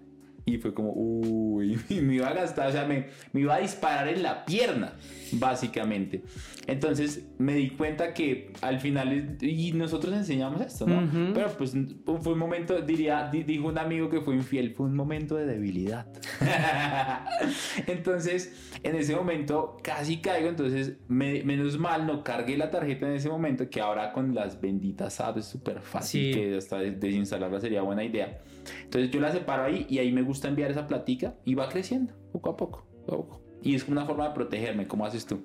y 0.54 0.58
fue 0.58 0.72
como, 0.72 0.92
uy, 0.94 1.78
me 2.02 2.16
iba 2.16 2.28
a 2.28 2.34
gastar, 2.34 2.68
o 2.68 2.72
sea, 2.72 2.84
me, 2.84 3.06
me, 3.32 3.40
iba 3.42 3.54
a 3.54 3.60
disparar 3.60 4.08
en 4.08 4.22
la 4.22 4.44
pierna, 4.44 4.94
básicamente. 5.32 6.22
Entonces 6.66 7.28
me 7.38 7.54
di 7.54 7.70
cuenta 7.70 8.14
que 8.14 8.52
al 8.60 8.80
final, 8.80 9.36
y 9.40 9.72
nosotros 9.72 10.14
enseñamos 10.14 10.60
esto, 10.60 10.86
¿no? 10.86 11.32
Pero 11.34 11.48
pues 11.56 11.74
fue 12.04 12.32
un 12.32 12.38
momento, 12.38 12.80
diría, 12.82 13.30
dijo 13.30 13.68
un 13.68 13.78
amigo 13.78 14.08
que 14.08 14.20
fue 14.20 14.34
infiel, 14.34 14.74
fue 14.74 14.86
un 14.86 14.94
momento 14.94 15.36
de 15.36 15.46
debilidad. 15.46 16.06
entonces, 17.86 18.70
en 18.82 18.96
ese 18.96 19.14
momento 19.16 19.78
casi 19.82 20.18
caigo, 20.18 20.48
entonces 20.48 20.96
menos 21.08 21.78
mal 21.78 22.06
no 22.06 22.22
cargué 22.22 22.56
la 22.56 22.70
tarjeta 22.70 23.06
en 23.06 23.14
ese 23.14 23.28
momento, 23.28 23.68
que 23.70 23.80
ahora 23.80 24.12
con 24.12 24.34
las 24.34 24.60
benditas 24.60 25.20
apps 25.20 25.38
es 25.38 25.46
súper 25.46 25.80
fácil, 25.80 26.34
que 26.34 26.56
hasta 26.56 26.78
desinstalarla 26.78 27.60
sería 27.60 27.82
buena 27.82 28.04
idea. 28.04 28.40
Entonces 28.84 29.10
yo 29.10 29.20
la 29.20 29.32
separo 29.32 29.64
ahí 29.64 29.86
y 29.88 29.98
ahí 29.98 30.12
me 30.12 30.22
gusta 30.22 30.48
enviar 30.48 30.70
esa 30.70 30.86
platica 30.86 31.34
y 31.44 31.54
va 31.54 31.68
creciendo 31.68 32.14
poco 32.32 32.50
a 32.50 32.56
poco, 32.56 32.86
poco. 33.06 33.42
Y 33.62 33.74
es 33.74 33.88
una 33.88 34.04
forma 34.04 34.28
de 34.28 34.34
protegerme. 34.34 34.86
¿Cómo 34.86 35.04
haces 35.06 35.26
tú? 35.26 35.44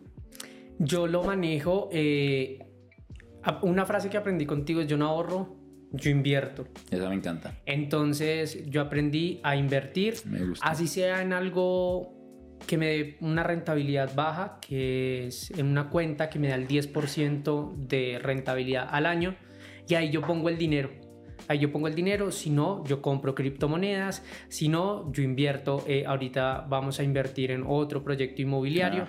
Yo 0.79 1.07
lo 1.07 1.23
manejo. 1.23 1.89
Eh, 1.91 2.59
una 3.61 3.85
frase 3.85 4.09
que 4.09 4.17
aprendí 4.17 4.45
contigo 4.45 4.81
es: 4.81 4.87
Yo 4.87 4.97
no 4.97 5.07
ahorro, 5.07 5.55
yo 5.91 6.11
invierto. 6.11 6.67
Esa 6.91 7.09
me 7.09 7.15
encanta. 7.15 7.59
Entonces 7.65 8.69
yo 8.69 8.81
aprendí 8.81 9.39
a 9.43 9.55
invertir. 9.55 10.15
Me 10.25 10.43
gusta. 10.45 10.67
Así 10.67 10.87
sea 10.87 11.21
en 11.21 11.33
algo 11.33 12.13
que 12.67 12.77
me 12.77 12.87
dé 12.87 13.17
una 13.19 13.43
rentabilidad 13.43 14.13
baja, 14.15 14.59
que 14.61 15.27
es 15.27 15.51
en 15.51 15.67
una 15.67 15.89
cuenta 15.89 16.29
que 16.29 16.39
me 16.39 16.47
da 16.49 16.55
el 16.55 16.67
10% 16.67 17.75
de 17.75 18.19
rentabilidad 18.21 18.87
al 18.89 19.05
año. 19.05 19.35
Y 19.87 19.95
ahí 19.95 20.11
yo 20.11 20.21
pongo 20.21 20.49
el 20.49 20.57
dinero 20.57 21.02
ahí 21.47 21.59
yo 21.59 21.71
pongo 21.71 21.87
el 21.87 21.95
dinero, 21.95 22.31
si 22.31 22.49
no, 22.49 22.83
yo 22.85 23.01
compro 23.01 23.35
criptomonedas, 23.35 24.23
si 24.49 24.69
no, 24.69 25.11
yo 25.11 25.23
invierto, 25.23 25.83
eh, 25.87 26.05
ahorita 26.05 26.65
vamos 26.69 26.99
a 26.99 27.03
invertir 27.03 27.51
en 27.51 27.63
otro 27.67 28.03
proyecto 28.03 28.41
inmobiliario 28.41 29.05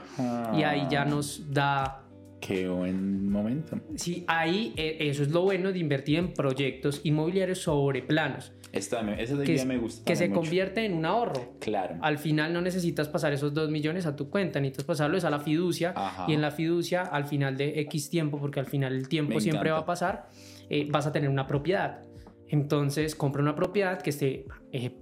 y 0.57 0.63
ahí 0.63 0.87
ya 0.91 1.05
nos 1.05 1.53
da... 1.53 2.01
Qué 2.41 2.69
buen 2.69 3.31
momento. 3.31 3.81
Sí, 3.97 4.25
ahí 4.29 4.75
eh, 4.77 4.99
eso 5.01 5.23
es 5.23 5.31
lo 5.31 5.43
bueno 5.43 5.73
de 5.73 5.79
invertir 5.79 6.19
en 6.19 6.35
proyectos 6.35 7.01
inmobiliarios 7.05 7.61
sobre 7.61 8.03
planos. 8.03 8.53
Esta, 8.71 9.01
esa 9.15 9.43
idea 9.43 9.65
me 9.65 9.79
gusta. 9.79 10.05
Que 10.05 10.17
se 10.17 10.31
convierte 10.31 10.85
en 10.85 10.95
un 10.95 11.07
ahorro. 11.07 11.55
Claro. 11.61 11.97
Al 12.03 12.19
final 12.19 12.53
no 12.53 12.61
necesitas 12.61 13.09
pasar 13.09 13.33
esos 13.33 13.55
dos 13.55 13.71
millones 13.71 14.05
a 14.05 14.17
tu 14.17 14.29
cuenta, 14.29 14.61
necesitas 14.61 14.85
pasarlos 14.85 15.25
a 15.25 15.31
la 15.31 15.39
fiducia 15.39 15.95
y 16.27 16.35
en 16.35 16.43
la 16.43 16.51
fiducia 16.51 17.03
al 17.03 17.25
final 17.25 17.57
de 17.57 17.81
X 17.83 18.11
tiempo, 18.11 18.39
porque 18.39 18.61
al 18.61 18.67
final 18.67 18.93
el 18.93 19.09
tiempo 19.09 19.41
siempre 19.41 19.71
va 19.71 19.79
a 19.79 19.87
pasar, 19.87 20.29
eh, 20.69 20.87
vas 20.91 21.07
a 21.07 21.13
tener 21.13 21.31
una 21.31 21.47
propiedad. 21.47 22.03
Entonces, 22.49 23.15
compra 23.15 23.43
una 23.43 23.55
propiedad 23.55 24.01
que 24.01 24.11
esté 24.11 24.47
eh, 24.73 24.97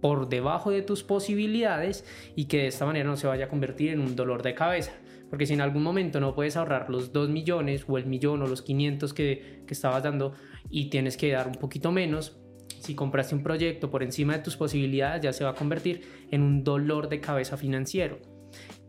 por 0.00 0.28
debajo 0.28 0.70
de 0.70 0.82
tus 0.82 1.02
posibilidades 1.02 2.04
y 2.34 2.46
que 2.46 2.58
de 2.58 2.66
esta 2.66 2.86
manera 2.86 3.08
no 3.08 3.16
se 3.16 3.26
vaya 3.26 3.46
a 3.46 3.48
convertir 3.48 3.90
en 3.90 4.00
un 4.00 4.16
dolor 4.16 4.42
de 4.42 4.54
cabeza. 4.54 4.92
Porque 5.30 5.46
si 5.46 5.54
en 5.54 5.62
algún 5.62 5.82
momento 5.82 6.20
no 6.20 6.34
puedes 6.34 6.56
ahorrar 6.56 6.90
los 6.90 7.12
2 7.12 7.30
millones 7.30 7.84
o 7.88 7.96
el 7.96 8.06
millón 8.06 8.42
o 8.42 8.46
los 8.46 8.62
500 8.62 9.14
que, 9.14 9.62
que 9.66 9.72
estabas 9.72 10.02
dando 10.02 10.34
y 10.68 10.90
tienes 10.90 11.16
que 11.16 11.32
dar 11.32 11.46
un 11.46 11.54
poquito 11.54 11.90
menos, 11.90 12.38
si 12.80 12.94
compraste 12.94 13.34
un 13.34 13.42
proyecto 13.42 13.90
por 13.90 14.02
encima 14.02 14.36
de 14.36 14.40
tus 14.40 14.56
posibilidades 14.56 15.22
ya 15.22 15.32
se 15.32 15.44
va 15.44 15.50
a 15.50 15.54
convertir 15.54 16.02
en 16.30 16.42
un 16.42 16.64
dolor 16.64 17.08
de 17.08 17.20
cabeza 17.20 17.56
financiero. 17.56 18.18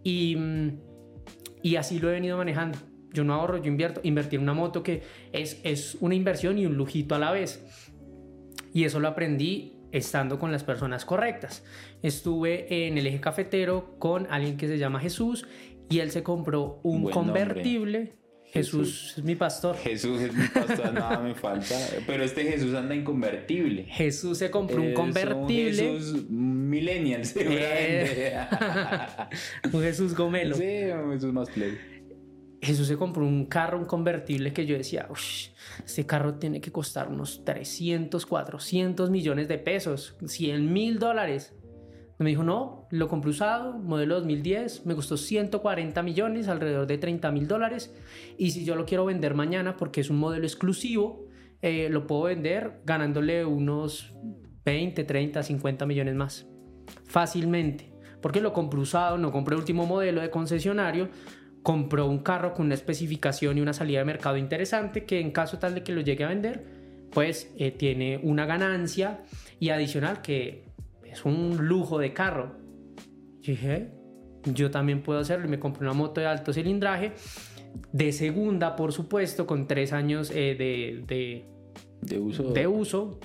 Y, 0.03 0.37
y 1.61 1.75
así 1.75 1.99
lo 1.99 2.09
he 2.09 2.13
venido 2.13 2.37
manejando. 2.37 2.77
Yo 3.13 3.23
no 3.23 3.35
ahorro, 3.35 3.57
yo 3.57 3.67
invierto. 3.67 4.01
Invertir 4.03 4.39
en 4.39 4.43
una 4.43 4.53
moto 4.53 4.81
que 4.81 5.03
es, 5.31 5.61
es 5.63 5.95
una 6.01 6.15
inversión 6.15 6.57
y 6.57 6.65
un 6.65 6.75
lujito 6.75 7.13
a 7.15 7.19
la 7.19 7.31
vez. 7.31 7.82
Y 8.73 8.85
eso 8.85 8.99
lo 8.99 9.07
aprendí 9.07 9.73
estando 9.91 10.39
con 10.39 10.51
las 10.51 10.63
personas 10.63 11.05
correctas. 11.05 11.63
Estuve 12.01 12.87
en 12.87 12.97
el 12.97 13.07
eje 13.07 13.21
cafetero 13.21 13.95
con 13.99 14.27
alguien 14.29 14.57
que 14.57 14.67
se 14.67 14.77
llama 14.77 14.99
Jesús 14.99 15.47
y 15.89 15.99
él 15.99 16.11
se 16.11 16.23
compró 16.23 16.79
un 16.83 17.09
convertible. 17.09 18.15
Jesús, 18.45 19.15
es 19.17 19.23
mi 19.23 19.35
pastor. 19.35 19.75
Jesús 19.77 20.21
es 20.21 20.33
mi 20.33 20.47
pastor, 20.47 20.93
nada 20.93 21.19
me 21.19 21.33
falta. 21.33 21.75
Pero 22.05 22.23
este 22.23 22.43
Jesús 22.43 22.75
anda 22.75 22.93
inconvertible. 22.93 23.85
Jesús 23.85 24.37
se 24.37 24.51
compró 24.51 24.79
un 24.79 24.93
convertible. 24.93 25.89
Un 25.89 25.97
Jesús 25.97 26.29
millennial, 26.29 27.25
seguramente. 27.25 28.27
Eh, 28.27 28.39
un 29.73 29.81
Jesús 29.81 30.15
gomelo. 30.15 30.55
Sí, 30.55 30.63
un 30.63 31.13
Jesús 31.13 31.33
más 31.33 31.49
play. 31.49 31.92
Jesús 32.63 32.87
se 32.87 32.97
compró 32.97 33.25
un 33.25 33.45
carro, 33.45 33.77
un 33.77 33.85
convertible 33.85 34.53
que 34.53 34.65
yo 34.65 34.77
decía, 34.77 35.07
este 35.85 36.05
carro 36.05 36.35
tiene 36.35 36.61
que 36.61 36.71
costar 36.71 37.09
unos 37.09 37.43
300, 37.43 38.25
400 38.25 39.09
millones 39.09 39.47
de 39.47 39.57
pesos, 39.57 40.15
100 40.25 40.71
mil 40.71 40.99
dólares. 40.99 41.53
Me 42.19 42.29
dijo, 42.29 42.43
no, 42.43 42.87
lo 42.91 43.09
compré 43.09 43.31
usado, 43.31 43.73
modelo 43.73 44.15
2010, 44.15 44.85
me 44.85 44.95
costó 44.95 45.17
140 45.17 46.01
millones, 46.03 46.47
alrededor 46.47 46.87
de 46.87 46.97
30 46.97 47.31
mil 47.31 47.47
dólares. 47.47 47.93
Y 48.37 48.51
si 48.51 48.63
yo 48.63 48.75
lo 48.75 48.85
quiero 48.85 49.05
vender 49.05 49.33
mañana 49.33 49.75
porque 49.75 50.01
es 50.01 50.09
un 50.09 50.17
modelo 50.17 50.45
exclusivo, 50.45 51.25
eh, 51.61 51.89
lo 51.89 52.07
puedo 52.07 52.23
vender 52.23 52.81
ganándole 52.85 53.43
unos 53.45 54.13
20, 54.63 55.03
30, 55.03 55.43
50 55.43 55.85
millones 55.85 56.15
más. 56.15 56.47
Fácilmente. 57.05 57.93
Porque 58.21 58.39
lo 58.39 58.53
compré 58.53 58.79
usado, 58.79 59.17
no 59.17 59.31
compré 59.31 59.57
último 59.57 59.85
modelo 59.85 60.21
de 60.21 60.29
concesionario, 60.29 61.09
compró 61.63 62.07
un 62.07 62.19
carro 62.19 62.53
con 62.53 62.65
una 62.67 62.75
especificación 62.75 63.57
y 63.57 63.61
una 63.61 63.73
salida 63.73 63.99
de 63.99 64.05
mercado 64.05 64.37
interesante 64.37 65.05
que 65.05 65.19
en 65.19 65.31
caso 65.31 65.57
tal 65.57 65.73
de 65.73 65.83
que 65.83 65.93
lo 65.93 66.01
llegue 66.01 66.25
a 66.25 66.27
vender, 66.27 66.63
pues 67.11 67.51
eh, 67.57 67.71
tiene 67.71 68.19
una 68.21 68.45
ganancia 68.45 69.21
y 69.59 69.69
adicional 69.69 70.21
que 70.21 70.65
es 71.05 71.23
un 71.25 71.67
lujo 71.67 71.99
de 71.99 72.13
carro. 72.13 72.57
dije, 73.39 73.91
yo 74.45 74.71
también 74.71 75.01
puedo 75.01 75.19
hacerlo 75.19 75.45
y 75.47 75.49
me 75.49 75.59
compré 75.59 75.85
una 75.85 75.93
moto 75.93 76.19
de 76.19 76.27
alto 76.27 76.51
cilindraje, 76.51 77.13
de 77.93 78.11
segunda 78.11 78.75
por 78.75 78.91
supuesto, 78.91 79.47
con 79.47 79.65
tres 79.65 79.93
años 79.93 80.31
eh, 80.31 80.55
de, 80.57 81.45
de, 82.01 82.19
uso. 82.19 82.51
de 82.51 82.67
uso, 82.67 83.19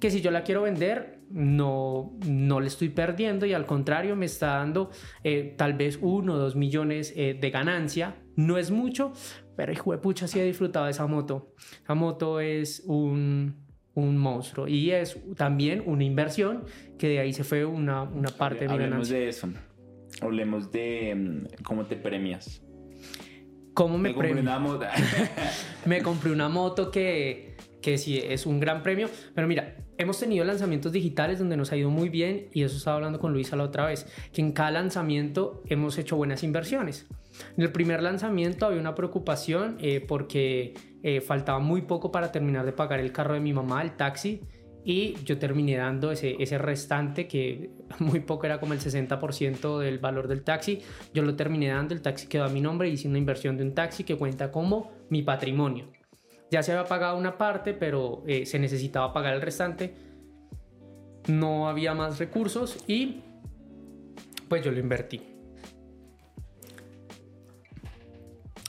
que 0.00 0.10
si 0.10 0.20
yo 0.20 0.32
la 0.32 0.42
quiero 0.42 0.62
vender, 0.62 1.19
no, 1.30 2.12
no 2.26 2.60
le 2.60 2.66
estoy 2.66 2.88
perdiendo 2.88 3.46
y 3.46 3.52
al 3.52 3.66
contrario 3.66 4.16
me 4.16 4.26
está 4.26 4.56
dando 4.56 4.90
eh, 5.24 5.54
tal 5.56 5.74
vez 5.74 5.98
uno 6.02 6.34
o 6.34 6.36
dos 6.36 6.56
millones 6.56 7.12
eh, 7.16 7.38
de 7.40 7.50
ganancia. 7.50 8.16
No 8.36 8.58
es 8.58 8.70
mucho, 8.70 9.12
pero 9.56 9.72
hijo 9.72 9.92
de 9.92 9.98
pucha, 9.98 10.26
sí 10.26 10.40
he 10.40 10.44
disfrutado 10.44 10.86
de 10.86 10.92
esa 10.92 11.06
moto. 11.06 11.54
La 11.88 11.94
moto 11.94 12.40
es 12.40 12.82
un, 12.86 13.54
un 13.94 14.16
monstruo 14.16 14.66
y 14.66 14.90
es 14.90 15.18
también 15.36 15.82
una 15.86 16.04
inversión 16.04 16.64
que 16.98 17.08
de 17.08 17.18
ahí 17.20 17.32
se 17.32 17.44
fue 17.44 17.64
una, 17.64 18.02
una 18.02 18.28
parte 18.30 18.60
de 18.60 18.68
mi 18.68 18.74
Hablemos 18.74 19.08
de 19.08 19.28
eso. 19.28 19.48
Hablemos 20.20 20.70
de 20.72 21.14
mm, 21.14 21.62
cómo 21.62 21.86
te 21.86 21.96
premias. 21.96 22.62
¿Cómo 23.72 23.98
me, 23.98 24.08
me 24.08 24.14
compré 24.14 24.40
una 24.40 24.58
moto. 24.58 24.86
me 25.86 26.02
compré 26.02 26.32
una 26.32 26.48
moto 26.48 26.90
que 26.90 27.49
que 27.80 27.98
sí 27.98 28.18
es 28.18 28.46
un 28.46 28.60
gran 28.60 28.82
premio. 28.82 29.08
Pero 29.34 29.46
mira, 29.46 29.76
hemos 29.98 30.18
tenido 30.18 30.44
lanzamientos 30.44 30.92
digitales 30.92 31.38
donde 31.38 31.56
nos 31.56 31.72
ha 31.72 31.76
ido 31.76 31.90
muy 31.90 32.08
bien 32.08 32.48
y 32.52 32.62
eso 32.62 32.76
estaba 32.76 32.96
hablando 32.96 33.18
con 33.18 33.32
Luisa 33.32 33.56
la 33.56 33.64
otra 33.64 33.86
vez, 33.86 34.06
que 34.32 34.40
en 34.40 34.52
cada 34.52 34.70
lanzamiento 34.70 35.62
hemos 35.66 35.98
hecho 35.98 36.16
buenas 36.16 36.42
inversiones. 36.42 37.06
En 37.56 37.62
el 37.62 37.72
primer 37.72 38.02
lanzamiento 38.02 38.66
había 38.66 38.80
una 38.80 38.94
preocupación 38.94 39.76
eh, 39.80 40.00
porque 40.00 40.74
eh, 41.02 41.20
faltaba 41.20 41.58
muy 41.58 41.82
poco 41.82 42.10
para 42.10 42.32
terminar 42.32 42.66
de 42.66 42.72
pagar 42.72 43.00
el 43.00 43.12
carro 43.12 43.34
de 43.34 43.40
mi 43.40 43.52
mamá, 43.52 43.82
el 43.82 43.96
taxi, 43.96 44.40
y 44.84 45.14
yo 45.24 45.38
terminé 45.38 45.76
dando 45.76 46.10
ese, 46.10 46.36
ese 46.38 46.56
restante 46.56 47.28
que 47.28 47.70
muy 47.98 48.20
poco 48.20 48.46
era 48.46 48.58
como 48.60 48.72
el 48.72 48.80
60% 48.80 49.78
del 49.78 49.98
valor 49.98 50.28
del 50.28 50.42
taxi. 50.42 50.80
Yo 51.12 51.22
lo 51.22 51.36
terminé 51.36 51.68
dando, 51.68 51.94
el 51.94 52.02
taxi 52.02 52.26
quedó 52.26 52.44
a 52.44 52.48
mi 52.48 52.60
nombre 52.60 52.88
y 52.88 52.92
hice 52.92 53.08
una 53.08 53.18
inversión 53.18 53.56
de 53.56 53.64
un 53.64 53.74
taxi 53.74 54.04
que 54.04 54.16
cuenta 54.16 54.50
como 54.50 54.90
mi 55.10 55.22
patrimonio. 55.22 55.99
Ya 56.50 56.62
se 56.62 56.72
había 56.72 56.84
pagado 56.84 57.16
una 57.16 57.38
parte, 57.38 57.74
pero 57.74 58.22
eh, 58.26 58.44
se 58.44 58.58
necesitaba 58.58 59.12
pagar 59.12 59.34
el 59.34 59.40
restante. 59.40 59.94
No 61.28 61.68
había 61.68 61.94
más 61.94 62.18
recursos 62.18 62.82
y 62.88 63.22
pues 64.48 64.64
yo 64.64 64.72
lo 64.72 64.80
invertí. 64.80 65.22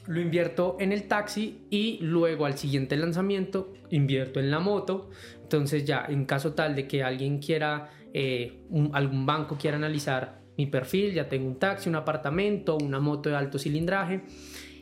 Lo 0.08 0.20
invierto 0.20 0.78
en 0.80 0.92
el 0.92 1.08
taxi 1.08 1.66
y 1.70 2.00
luego 2.02 2.46
al 2.46 2.58
siguiente 2.58 2.98
lanzamiento 2.98 3.74
invierto 3.90 4.40
en 4.40 4.52
la 4.52 4.60
moto. 4.60 5.10
Entonces 5.42 5.86
ya 5.86 6.06
en 6.08 6.26
caso 6.26 6.54
tal 6.54 6.76
de 6.76 6.88
que 6.88 7.04
alguien 7.04 7.40
quiera, 7.40 7.90
eh, 8.14 8.64
algún 8.94 9.26
banco 9.26 9.58
quiera 9.60 9.78
analizar 9.78 10.42
mi 10.58 10.68
perfil, 10.68 11.14
ya 11.14 11.28
tengo 11.28 11.48
un 11.48 11.58
taxi, 11.58 11.90
un 11.90 11.96
apartamento, 11.96 12.78
una 12.78 13.00
moto 13.00 13.30
de 13.30 13.36
alto 13.36 13.58
cilindraje 13.58 14.22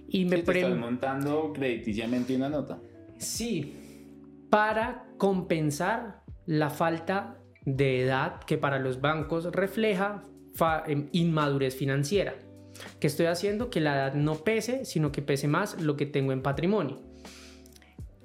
y 0.10 0.26
me 0.26 0.38
sí, 0.38 0.44
te 0.44 0.60
estás 0.60 0.78
montando 0.78 1.54
crediticiamente 1.54 2.36
una 2.36 2.50
nota. 2.50 2.80
Sí, 3.20 4.48
para 4.50 5.06
compensar 5.18 6.24
la 6.46 6.70
falta 6.70 7.38
de 7.66 8.02
edad 8.02 8.40
que 8.40 8.58
para 8.58 8.80
los 8.80 9.02
bancos 9.02 9.52
refleja 9.52 10.24
em, 10.88 11.10
inmadurez 11.12 11.76
financiera. 11.76 12.34
¿Qué 13.00 13.08
estoy 13.08 13.28
haciendo? 13.28 13.70
Que 13.70 13.82
la 13.82 13.96
edad 13.96 14.14
no 14.14 14.36
pese, 14.36 14.86
sino 14.86 15.12
que 15.12 15.22
pese 15.22 15.48
más 15.48 15.82
lo 15.82 15.98
que 15.98 16.06
tengo 16.06 16.32
en 16.32 16.42
patrimonio. 16.42 17.09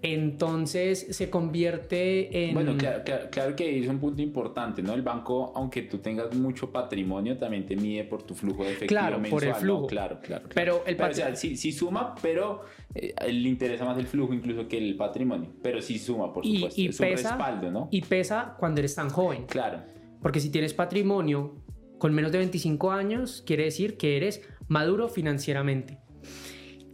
Entonces 0.06 1.06
se 1.16 1.30
convierte 1.30 2.48
en... 2.48 2.52
Bueno, 2.52 2.76
claro, 2.76 3.56
que 3.56 3.80
es 3.80 3.88
un 3.88 3.98
punto 3.98 4.20
importante, 4.20 4.82
¿no? 4.82 4.92
El 4.92 5.00
banco, 5.00 5.50
aunque 5.56 5.80
tú 5.80 5.96
tengas 5.96 6.34
mucho 6.34 6.70
patrimonio, 6.70 7.38
también 7.38 7.64
te 7.64 7.74
mide 7.74 8.04
por 8.04 8.22
tu 8.22 8.34
flujo 8.34 8.64
de 8.64 8.72
efectivo 8.72 9.00
claro, 9.00 9.22
Por 9.30 9.44
el 9.44 9.54
flujo. 9.54 9.86
Claro, 9.86 10.20
claro, 10.22 10.46
Pero 10.54 10.84
el 10.86 10.96
patrimonio... 10.96 11.32
o 11.32 11.36
sea, 11.36 11.56
sí, 11.56 11.72
suma, 11.72 12.14
pero 12.20 12.64
eh, 12.94 13.14
le 13.32 13.48
interesa 13.48 13.86
más 13.86 13.96
el 13.96 14.06
flujo 14.06 14.34
incluso 14.34 14.68
que 14.68 14.76
el 14.76 14.94
patrimonio. 14.94 15.48
Pero 15.62 15.80
sí 15.80 15.98
suma, 15.98 16.34
por 16.34 16.44
supuesto. 16.44 16.78
Y, 16.78 16.88
es 16.88 16.98
pesa, 16.98 17.28
un 17.32 17.38
respaldo, 17.38 17.70
¿no? 17.70 17.88
Y 17.90 18.02
pesa 18.02 18.56
cuando 18.58 18.80
eres 18.80 18.94
tan 18.94 19.08
joven. 19.08 19.46
Claro. 19.46 19.80
Porque 20.20 20.38
si 20.38 20.50
tienes 20.50 20.74
patrimonio 20.74 21.54
con 21.96 22.12
menos 22.12 22.30
de 22.30 22.36
25 22.36 22.92
años, 22.92 23.42
quiere 23.46 23.64
decir 23.64 23.96
que 23.96 24.18
eres 24.18 24.42
maduro 24.68 25.08
financieramente. 25.08 26.03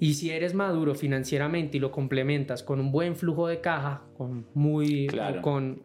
Y 0.01 0.15
si 0.15 0.31
eres 0.31 0.55
maduro 0.55 0.95
financieramente 0.95 1.77
y 1.77 1.81
lo 1.81 1.93
complementas 1.93 2.63
con 2.63 2.81
un 2.81 2.91
buen 2.91 3.17
flujo 3.17 3.47
de 3.49 3.61
caja, 3.61 4.03
con 4.17 4.47
muy 4.55 5.09
con 5.43 5.83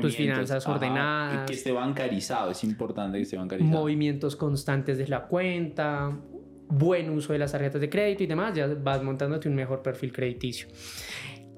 tus 0.00 0.16
finanzas 0.16 0.66
ordenadas, 0.66 1.42
y 1.42 1.46
que 1.46 1.52
esté 1.52 1.72
bancarizado, 1.72 2.50
es 2.50 2.64
importante 2.64 3.18
que 3.18 3.24
esté 3.24 3.36
bancarizado. 3.36 3.70
Movimientos 3.70 4.36
constantes 4.36 4.96
de 4.96 5.06
la 5.06 5.26
cuenta, 5.26 6.18
buen 6.68 7.10
uso 7.10 7.34
de 7.34 7.40
las 7.40 7.52
tarjetas 7.52 7.80
de 7.80 7.90
crédito 7.90 8.22
y 8.22 8.26
demás, 8.26 8.54
ya 8.54 8.66
vas 8.66 9.02
montándote 9.02 9.50
un 9.50 9.54
mejor 9.54 9.82
perfil 9.82 10.12
crediticio. 10.12 10.68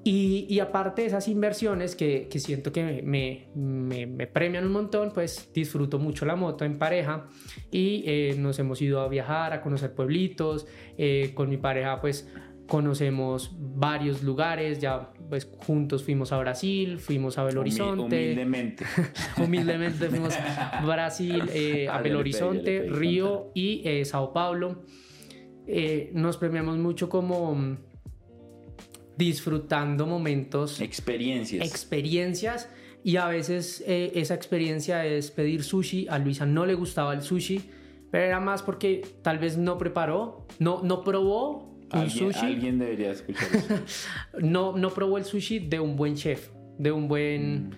Y, 0.03 0.59
aparte 0.59 1.03
de 1.03 1.09
esas 1.09 1.27
inversiones 1.27 1.95
que, 1.95 2.27
siento 2.37 2.71
que 2.71 3.03
me, 3.03 3.49
me, 3.53 4.27
premian 4.27 4.65
un 4.65 4.71
montón, 4.71 5.11
pues 5.13 5.51
disfruto 5.53 5.99
mucho 5.99 6.25
la 6.25 6.35
moto 6.35 6.65
en 6.65 6.79
pareja 6.79 7.27
y 7.69 8.03
eh, 8.07 8.35
nos 8.37 8.57
hemos 8.57 8.81
ido 8.81 9.01
a 9.01 9.07
viajar, 9.07 9.53
a 9.53 9.61
conocer 9.61 9.93
pueblitos. 9.93 10.65
Eh, 10.97 11.31
con 11.35 11.49
mi 11.49 11.57
pareja 11.57 12.01
pues 12.01 12.27
conocemos 12.67 13.55
varios 13.59 14.23
lugares, 14.23 14.79
ya 14.79 15.11
pues 15.29 15.47
juntos 15.59 16.03
fuimos 16.03 16.31
a 16.31 16.39
Brasil, 16.39 16.97
fuimos 16.97 17.37
a 17.37 17.43
Belo 17.43 17.61
Horizonte. 17.61 18.01
Humildemente. 18.01 18.85
humildemente 19.37 20.09
fuimos 20.09 20.33
a 20.35 20.81
Brasil, 20.83 21.43
eh, 21.53 21.87
a 21.91 22.01
Belo 22.01 22.19
Horizonte, 22.19 22.87
Río 22.89 23.51
y 23.53 23.83
Sao 24.05 24.33
Paulo. 24.33 24.83
nos 26.13 26.37
premiamos 26.37 26.79
mucho 26.79 27.07
como 27.07 27.77
disfrutando 29.25 30.07
momentos. 30.07 30.81
Experiencias. 30.81 31.65
Experiencias. 31.67 32.69
Y 33.03 33.17
a 33.17 33.27
veces 33.27 33.83
eh, 33.87 34.11
esa 34.15 34.33
experiencia 34.33 35.05
es 35.05 35.31
pedir 35.31 35.63
sushi. 35.63 36.07
A 36.09 36.17
Luisa 36.19 36.45
no 36.45 36.65
le 36.65 36.73
gustaba 36.73 37.13
el 37.13 37.21
sushi, 37.21 37.61
pero 38.11 38.25
era 38.25 38.39
más 38.39 38.61
porque 38.61 39.03
tal 39.21 39.39
vez 39.39 39.57
no 39.57 39.77
preparó, 39.77 40.45
no, 40.59 40.81
no 40.83 41.03
probó 41.03 41.71
un 41.93 42.09
sushi. 42.09 42.45
Alguien 42.45 42.79
debería 42.79 43.11
escuchar 43.11 43.47
no, 44.41 44.77
no 44.77 44.89
probó 44.91 45.17
el 45.17 45.25
sushi 45.25 45.59
de 45.59 45.79
un 45.79 45.95
buen 45.95 46.15
chef, 46.15 46.49
de 46.77 46.91
un 46.91 47.07
buen. 47.07 47.67
Mm. 47.67 47.71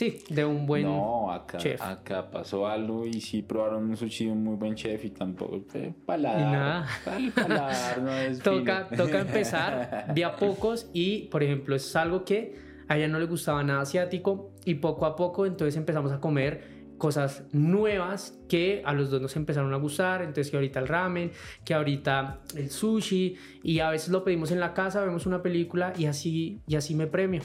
Sí, 0.00 0.16
de 0.30 0.46
un 0.46 0.64
buen 0.64 0.84
no, 0.84 1.30
acá, 1.30 1.58
acá 1.78 2.30
pasó 2.30 2.66
algo 2.66 3.04
y 3.04 3.20
sí 3.20 3.42
probaron 3.42 3.90
un 3.90 3.98
sushi 3.98 4.24
de 4.24 4.32
un 4.32 4.42
muy 4.42 4.56
buen 4.56 4.74
chef 4.74 5.04
y 5.04 5.10
tampoco 5.10 5.62
paladar, 6.06 6.86
paladar 7.34 8.00
no 8.00 8.10
es 8.16 8.38
toca, 8.38 8.88
toca 8.88 9.20
empezar 9.26 10.14
de 10.14 10.24
a 10.24 10.36
pocos 10.36 10.88
y, 10.94 11.24
por 11.24 11.42
ejemplo, 11.42 11.76
es 11.76 11.94
algo 11.96 12.24
que 12.24 12.56
a 12.88 12.96
ella 12.96 13.08
no 13.08 13.18
le 13.18 13.26
gustaba 13.26 13.62
nada 13.62 13.82
asiático 13.82 14.54
y 14.64 14.76
poco 14.76 15.04
a 15.04 15.16
poco 15.16 15.44
entonces 15.44 15.76
empezamos 15.76 16.12
a 16.12 16.18
comer 16.18 16.80
cosas 16.96 17.44
nuevas 17.52 18.40
que 18.48 18.80
a 18.86 18.94
los 18.94 19.10
dos 19.10 19.20
nos 19.20 19.36
empezaron 19.36 19.74
a 19.74 19.76
gustar, 19.76 20.22
entonces 20.22 20.50
que 20.50 20.56
ahorita 20.56 20.80
el 20.80 20.88
ramen, 20.88 21.30
que 21.62 21.74
ahorita 21.74 22.40
el 22.56 22.70
sushi 22.70 23.36
y 23.62 23.80
a 23.80 23.90
veces 23.90 24.08
lo 24.08 24.24
pedimos 24.24 24.50
en 24.50 24.60
la 24.60 24.72
casa, 24.72 25.04
vemos 25.04 25.26
una 25.26 25.42
película 25.42 25.92
y 25.98 26.06
así 26.06 26.62
y 26.66 26.76
así 26.76 26.94
me 26.94 27.06
premio 27.06 27.42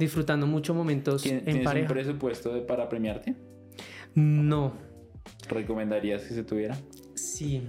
disfrutando 0.00 0.46
mucho 0.46 0.74
momentos 0.74 1.24
en 1.26 1.44
¿Tienes 1.44 1.62
pareja. 1.62 1.86
un 1.86 1.92
presupuesto 1.92 2.54
de, 2.54 2.62
para 2.62 2.88
premiarte? 2.88 3.36
No. 4.14 4.72
¿Recomendarías 5.48 6.22
que 6.22 6.34
se 6.34 6.42
tuviera? 6.42 6.76
Sí, 7.14 7.62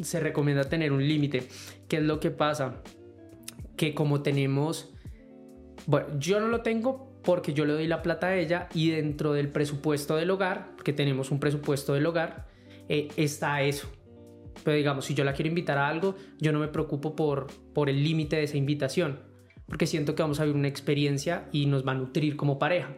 se 0.00 0.20
recomienda 0.20 0.64
tener 0.64 0.92
un 0.92 1.06
límite. 1.06 1.48
¿Qué 1.88 1.96
es 1.96 2.02
lo 2.04 2.20
que 2.20 2.30
pasa? 2.30 2.80
Que 3.76 3.92
como 3.92 4.22
tenemos, 4.22 4.94
bueno, 5.86 6.06
yo 6.18 6.38
no 6.38 6.46
lo 6.46 6.62
tengo 6.62 7.20
porque 7.24 7.52
yo 7.52 7.64
le 7.64 7.72
doy 7.72 7.88
la 7.88 8.02
plata 8.02 8.28
a 8.28 8.36
ella 8.36 8.68
y 8.72 8.90
dentro 8.90 9.32
del 9.32 9.48
presupuesto 9.48 10.14
del 10.14 10.30
hogar, 10.30 10.76
que 10.84 10.92
tenemos 10.92 11.32
un 11.32 11.40
presupuesto 11.40 11.94
del 11.94 12.06
hogar, 12.06 12.46
eh, 12.88 13.08
está 13.16 13.62
eso. 13.62 13.90
Pero 14.62 14.76
digamos, 14.76 15.06
si 15.06 15.14
yo 15.14 15.24
la 15.24 15.32
quiero 15.32 15.48
invitar 15.48 15.76
a 15.78 15.88
algo, 15.88 16.14
yo 16.38 16.52
no 16.52 16.60
me 16.60 16.68
preocupo 16.68 17.16
por, 17.16 17.48
por 17.72 17.90
el 17.90 18.04
límite 18.04 18.36
de 18.36 18.44
esa 18.44 18.56
invitación 18.56 19.33
porque 19.66 19.86
siento 19.86 20.14
que 20.14 20.22
vamos 20.22 20.40
a 20.40 20.44
vivir 20.44 20.56
una 20.56 20.68
experiencia 20.68 21.48
y 21.52 21.66
nos 21.66 21.86
va 21.86 21.92
a 21.92 21.94
nutrir 21.94 22.36
como 22.36 22.58
pareja. 22.58 22.96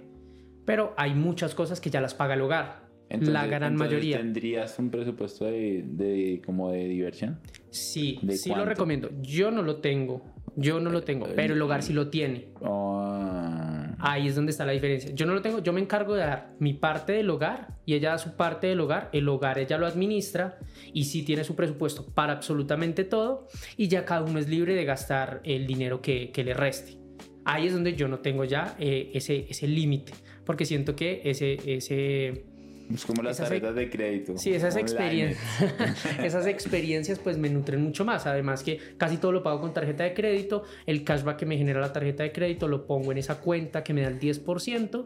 Pero 0.64 0.95
hay 0.97 1.14
muchas 1.14 1.55
cosas 1.55 1.81
que 1.81 1.91
ya 1.91 2.01
las 2.01 2.14
paga 2.14 2.35
el 2.35 2.41
hogar. 2.41 2.89
la 3.09 3.47
gran 3.47 3.77
mayoría. 3.77 4.19
¿Tendrías 4.19 4.79
un 4.79 4.91
presupuesto 4.91 5.45
de, 5.45 6.43
como 6.45 6.73
de 6.73 6.89
diversión? 6.89 7.41
Sí, 7.71 8.19
sí 8.31 8.51
lo 8.51 8.64
recomiendo. 8.64 9.11
Yo 9.23 9.51
no 9.51 9.62
lo 9.62 9.77
tengo. 9.77 10.23
Yo 10.57 10.81
no 10.81 10.91
lo 10.91 11.03
tengo, 11.03 11.29
pero 11.37 11.55
el 11.55 11.62
hogar 11.62 11.83
sí 11.83 11.93
lo 11.93 12.09
tiene. 12.09 12.49
Ah. 12.62 13.76
Ahí 13.99 14.29
es 14.29 14.35
donde 14.35 14.51
está 14.51 14.67
la 14.67 14.73
diferencia. 14.73 15.11
Yo 15.15 15.27
no 15.27 15.35
lo 15.35 15.43
tengo, 15.43 15.61
yo 15.63 15.73
me 15.73 15.81
encargo 15.81 16.15
de 16.15 16.21
dar 16.21 16.55
mi 16.59 16.75
parte 16.75 17.13
del 17.13 17.31
hogar 17.31 17.69
y 17.87 17.95
ella 17.95 18.11
da 18.11 18.19
su 18.19 18.37
parte 18.37 18.67
del 18.67 18.81
hogar. 18.81 19.09
El 19.13 19.29
hogar 19.29 19.59
ella 19.59 19.79
lo 19.79 19.87
administra 19.87 20.59
y 20.93 21.05
sí 21.05 21.23
tiene 21.23 21.45
su 21.45 21.55
presupuesto 21.57 22.07
para 22.07 22.35
absolutamente 22.35 23.05
todo 23.05 23.49
y 23.77 23.89
ya 23.89 24.05
cada 24.05 24.23
uno 24.23 24.39
es 24.39 24.49
libre 24.49 24.75
de 24.75 24.85
gastar 24.85 25.41
el 25.45 25.67
dinero 25.67 26.03
que, 26.03 26.33
le 26.37 26.55
reste. 26.55 26.99
Ahí 27.45 27.67
es 27.67 27.73
donde 27.73 27.95
yo 27.95 28.09
no 28.09 28.19
tengo 28.19 28.45
ya 28.45 28.77
eh, 28.79 29.11
ese, 29.15 29.47
ese 29.49 29.67
límite, 29.67 30.13
porque 30.45 30.65
siento 30.65 30.95
que 30.95 31.23
ese, 31.25 31.59
ese 31.65 32.45
es 32.93 33.05
como 33.05 33.22
las 33.22 33.39
tarjetas 33.39 33.74
de 33.74 33.91
crédito. 33.91 34.39
Sí, 34.39 34.53
esas 34.53 34.76
experiencias, 34.76 35.43
esas 36.22 36.47
experiencias 36.47 37.18
pues 37.18 37.39
me 37.39 37.49
nutren 37.49 37.82
mucho 37.82 38.05
más. 38.05 38.26
Además 38.26 38.62
que 38.62 38.78
casi 38.97 39.16
todo 39.16 39.32
lo 39.32 39.43
pago 39.43 39.61
con 39.61 39.72
tarjeta 39.72 40.05
de 40.05 40.14
crédito. 40.14 40.64
El 40.87 41.05
cashback 41.05 41.39
que 41.39 41.47
me 41.47 41.57
genera 41.57 41.80
la 41.80 41.93
tarjeta 41.93 42.22
de 42.22 42.32
crédito 42.32 42.68
lo 42.68 42.87
pongo 42.87 43.12
en 43.12 43.18
esa 43.18 43.41
cuenta 43.41 43.82
que 43.82 43.93
me 43.93 44.03
da 44.03 44.09
el 44.09 44.20
10%. 44.20 45.05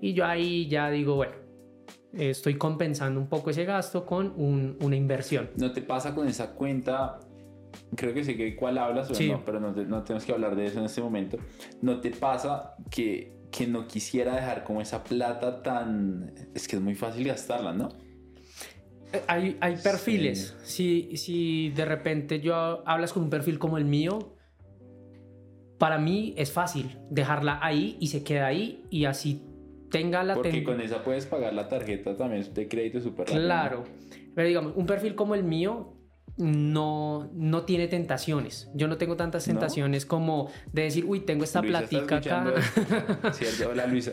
Y 0.00 0.14
yo 0.14 0.26
ahí 0.26 0.68
ya 0.68 0.90
digo, 0.90 1.14
bueno, 1.14 1.34
estoy 2.12 2.56
compensando 2.56 3.20
un 3.20 3.28
poco 3.28 3.50
ese 3.50 3.64
gasto 3.64 4.04
con 4.04 4.34
una 4.36 4.96
inversión. 4.96 5.50
¿No 5.56 5.72
te 5.72 5.82
pasa 5.82 6.14
con 6.14 6.28
esa 6.28 6.52
cuenta? 6.54 7.20
Creo 7.94 8.14
que 8.14 8.24
sé 8.24 8.36
que 8.36 8.56
cuál 8.56 8.78
hablas, 8.78 9.10
no, 9.10 9.44
pero 9.44 9.60
no, 9.60 9.72
no 9.72 10.02
tenemos 10.02 10.24
que 10.24 10.32
hablar 10.32 10.56
de 10.56 10.66
eso 10.66 10.78
en 10.78 10.86
este 10.86 11.02
momento. 11.02 11.38
¿No 11.82 12.00
te 12.00 12.10
pasa 12.10 12.74
que 12.90 13.36
que 13.56 13.66
no 13.66 13.86
quisiera 13.86 14.34
dejar 14.34 14.64
como 14.64 14.80
esa 14.80 15.02
plata 15.02 15.62
tan... 15.62 16.32
Es 16.54 16.68
que 16.68 16.76
es 16.76 16.82
muy 16.82 16.94
fácil 16.94 17.26
gastarla, 17.26 17.72
¿no? 17.72 17.88
Eh, 19.12 19.22
hay, 19.26 19.56
hay 19.60 19.76
perfiles. 19.76 20.56
Si, 20.62 21.16
si 21.16 21.70
de 21.70 21.84
repente 21.84 22.40
yo 22.40 22.82
hablas 22.86 23.12
con 23.12 23.24
un 23.24 23.30
perfil 23.30 23.58
como 23.58 23.78
el 23.78 23.84
mío, 23.84 24.36
para 25.78 25.98
mí 25.98 26.34
es 26.36 26.52
fácil 26.52 26.98
dejarla 27.10 27.58
ahí 27.62 27.96
y 28.00 28.08
se 28.08 28.22
queda 28.22 28.46
ahí 28.46 28.84
y 28.90 29.06
así 29.06 29.42
tenga 29.90 30.22
la 30.22 30.34
Porque 30.34 30.62
con 30.62 30.80
esa 30.80 31.02
puedes 31.02 31.26
pagar 31.26 31.54
la 31.54 31.68
tarjeta 31.68 32.16
también 32.16 32.52
de 32.52 32.68
crédito 32.68 33.00
súper 33.00 33.26
rápido. 33.26 33.44
Claro. 33.44 33.84
Pero 34.34 34.48
digamos, 34.48 34.72
un 34.76 34.86
perfil 34.86 35.14
como 35.14 35.34
el 35.34 35.44
mío 35.44 35.95
no, 36.36 37.30
no 37.32 37.62
tiene 37.62 37.88
tentaciones. 37.88 38.70
Yo 38.74 38.88
no 38.88 38.98
tengo 38.98 39.16
tantas 39.16 39.44
tentaciones 39.44 40.04
como 40.04 40.50
de 40.72 40.82
decir, 40.82 41.04
uy, 41.06 41.20
tengo 41.20 41.44
esta 41.44 41.62
platica 41.62 42.18
acá. 42.18 42.52
Cierto, 43.32 43.70
hola 43.72 43.86
Luisa. 43.86 44.12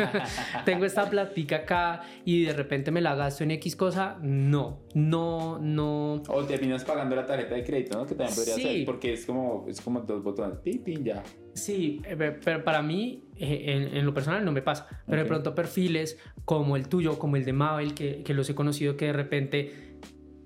tengo 0.64 0.84
esta 0.84 1.10
platica 1.10 1.56
acá 1.56 2.02
y 2.24 2.44
de 2.44 2.52
repente 2.52 2.90
me 2.92 3.00
la 3.00 3.16
gasto 3.16 3.42
en 3.42 3.50
X 3.52 3.74
cosa. 3.74 4.18
No, 4.22 4.84
no, 4.94 5.58
no. 5.58 6.22
O 6.28 6.44
terminas 6.44 6.84
pagando 6.84 7.16
la 7.16 7.26
tarjeta 7.26 7.56
de 7.56 7.64
crédito, 7.64 7.98
¿no? 7.98 8.06
Que 8.06 8.14
también 8.14 8.36
podría 8.36 8.54
ser, 8.54 8.84
porque 8.84 9.12
es 9.14 9.26
como, 9.26 9.66
es 9.68 9.80
como 9.80 10.00
dos 10.00 10.22
botones, 10.22 10.58
pim, 10.58 11.02
ya. 11.02 11.24
Sí, 11.54 12.00
eh, 12.04 12.38
pero 12.44 12.62
para 12.62 12.82
mí, 12.82 13.24
eh, 13.36 13.90
en, 13.92 14.06
lo 14.06 14.14
personal, 14.14 14.44
no 14.44 14.52
me 14.52 14.62
pasa. 14.62 14.86
Pero 15.06 15.22
de 15.22 15.28
pronto 15.28 15.56
perfiles 15.56 16.18
como 16.44 16.76
el 16.76 16.88
tuyo, 16.88 17.18
como 17.18 17.34
el 17.34 17.44
de 17.44 17.52
Mabel, 17.52 17.94
que, 17.94 18.22
que 18.22 18.32
los 18.32 18.48
he 18.48 18.54
conocido 18.54 18.96
que 18.96 19.06
de 19.06 19.12
repente 19.12 19.87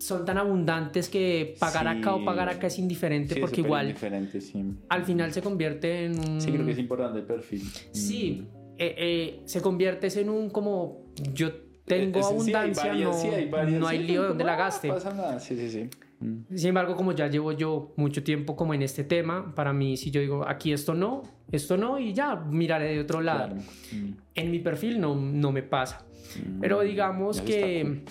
son 0.03 0.25
tan 0.25 0.37
abundantes 0.37 1.09
que 1.09 1.55
pagar 1.61 1.87
acá 1.87 2.15
o 2.15 2.25
pagar 2.25 2.49
acá 2.49 2.67
es 2.67 2.79
indiferente 2.79 3.37
porque 3.37 3.61
igual 3.61 3.95
al 4.89 5.05
final 5.05 5.33
se 5.33 5.41
convierte 5.41 6.07
en 6.07 6.19
un... 6.19 6.41
Sí, 6.41 6.51
creo 6.51 6.67
que 6.67 6.73
es 6.73 6.79
importante 6.79 7.21
el 7.21 7.25
perfil. 7.25 7.63
Sí, 7.93 8.43
mm. 8.43 8.47
eh, 8.79 8.95
eh, 8.99 9.41
se 9.45 9.63
convierte 9.63 10.09
en 10.21 10.29
un 10.29 10.51
como 10.51 11.05
yo 11.33 11.53
tengo 11.85 12.27
abundancia, 12.27 12.95
no, 12.95 13.13
hay 13.13 13.51
no 13.79 13.87
hay 13.87 13.99
lío 14.01 14.25
donde 14.25 14.43
la 14.43 14.57
gaste. 14.57 14.89
No 14.89 14.95
pasa 14.95 15.15
nada, 15.15 15.39
sí, 15.39 15.57
sí, 15.57 15.71
sí. 15.71 15.89
Mm. 16.19 16.57
Sin 16.57 16.69
embargo, 16.69 16.97
como 16.97 17.13
ya 17.13 17.29
llevo 17.29 17.53
yo 17.53 17.93
mucho 17.97 18.25
tiempo 18.25 18.57
como 18.57 18.75
en 18.75 18.83
este 18.83 19.05
tema, 19.05 19.55
para 19.55 19.73
mí 19.73 19.97
si 19.97 20.11
yo 20.11 20.21
digo 20.21 20.49
aquí 20.49 20.73
esto 20.73 20.95
no, 20.95 21.23
esto 21.53 21.77
no 21.77 22.01
y 22.01 22.13
ya 22.13 22.35
miraré 22.35 22.95
de 22.95 23.01
otro 23.01 23.21
lado. 23.21 23.55
Mm. 23.55 24.15
En 24.35 24.51
mi 24.51 24.59
perfil 24.59 25.01
no, 25.01 25.15
no 25.15 25.53
me 25.53 25.63
pasa. 25.63 26.05
Pero 26.61 26.81
digamos 26.81 27.41
que 27.41 28.05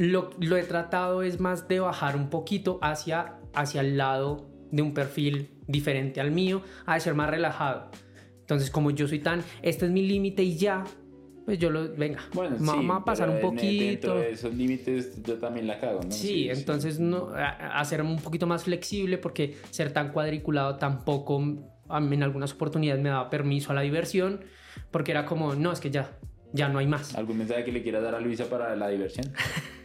lo, 0.00 0.56
he 0.56 0.62
tratado 0.62 1.22
es 1.22 1.40
más 1.40 1.68
de 1.68 1.78
bajar 1.78 2.16
un 2.16 2.30
poquito 2.30 2.78
hacia, 2.80 3.34
hacia 3.52 3.82
el 3.82 3.98
lado 3.98 4.48
de 4.70 4.80
un 4.80 4.94
perfil 4.94 5.50
diferente 5.66 6.22
al 6.22 6.30
mío, 6.30 6.62
a 6.86 6.98
ser 7.00 7.14
más 7.14 7.28
relajado. 7.28 7.90
Entonces, 8.40 8.70
como 8.70 8.90
yo 8.90 9.06
soy 9.06 9.18
tan, 9.18 9.44
este 9.60 9.84
es 9.84 9.92
mi 9.92 10.06
límite 10.06 10.42
y 10.42 10.56
ya, 10.56 10.84
pues 11.44 11.58
yo 11.58 11.68
lo, 11.68 11.94
venga, 11.94 12.20
bueno, 12.32 12.56
vamos 12.60 13.02
a 13.02 13.04
pasar 13.04 13.28
un 13.28 13.40
poquito. 13.42 14.14
De 14.14 14.30
esos 14.30 14.54
límites 14.54 15.22
yo 15.22 15.36
también 15.36 15.66
la 15.66 15.78
cago, 15.78 16.00
¿no? 16.02 16.10
Sí, 16.10 16.48
entonces 16.48 16.98
No, 16.98 17.28
hacer 17.34 18.00
un 18.00 18.16
poquito 18.20 18.46
más 18.46 18.64
flexible 18.64 19.18
porque 19.18 19.58
ser 19.68 19.92
tan 19.92 20.12
cuadriculado 20.12 20.76
tampoco 20.76 21.42
en 21.42 22.22
algunas 22.22 22.54
oportunidades 22.54 23.02
me 23.02 23.10
daba 23.10 23.28
permiso 23.28 23.72
a 23.72 23.74
la 23.74 23.82
diversión 23.82 24.40
porque 24.90 25.10
era 25.10 25.26
como, 25.26 25.54
no, 25.54 25.72
es 25.72 25.80
que 25.80 25.90
ya, 25.90 26.16
ya 26.54 26.70
no 26.70 26.78
hay 26.78 26.86
más. 26.86 27.14
¿Algún 27.14 27.36
mensaje 27.36 27.64
que 27.64 27.72
le 27.72 27.82
quieras 27.82 28.02
dar 28.02 28.14
a 28.14 28.20
Luisa 28.20 28.46
para 28.46 28.74
la 28.76 28.88
diversión? 28.88 29.30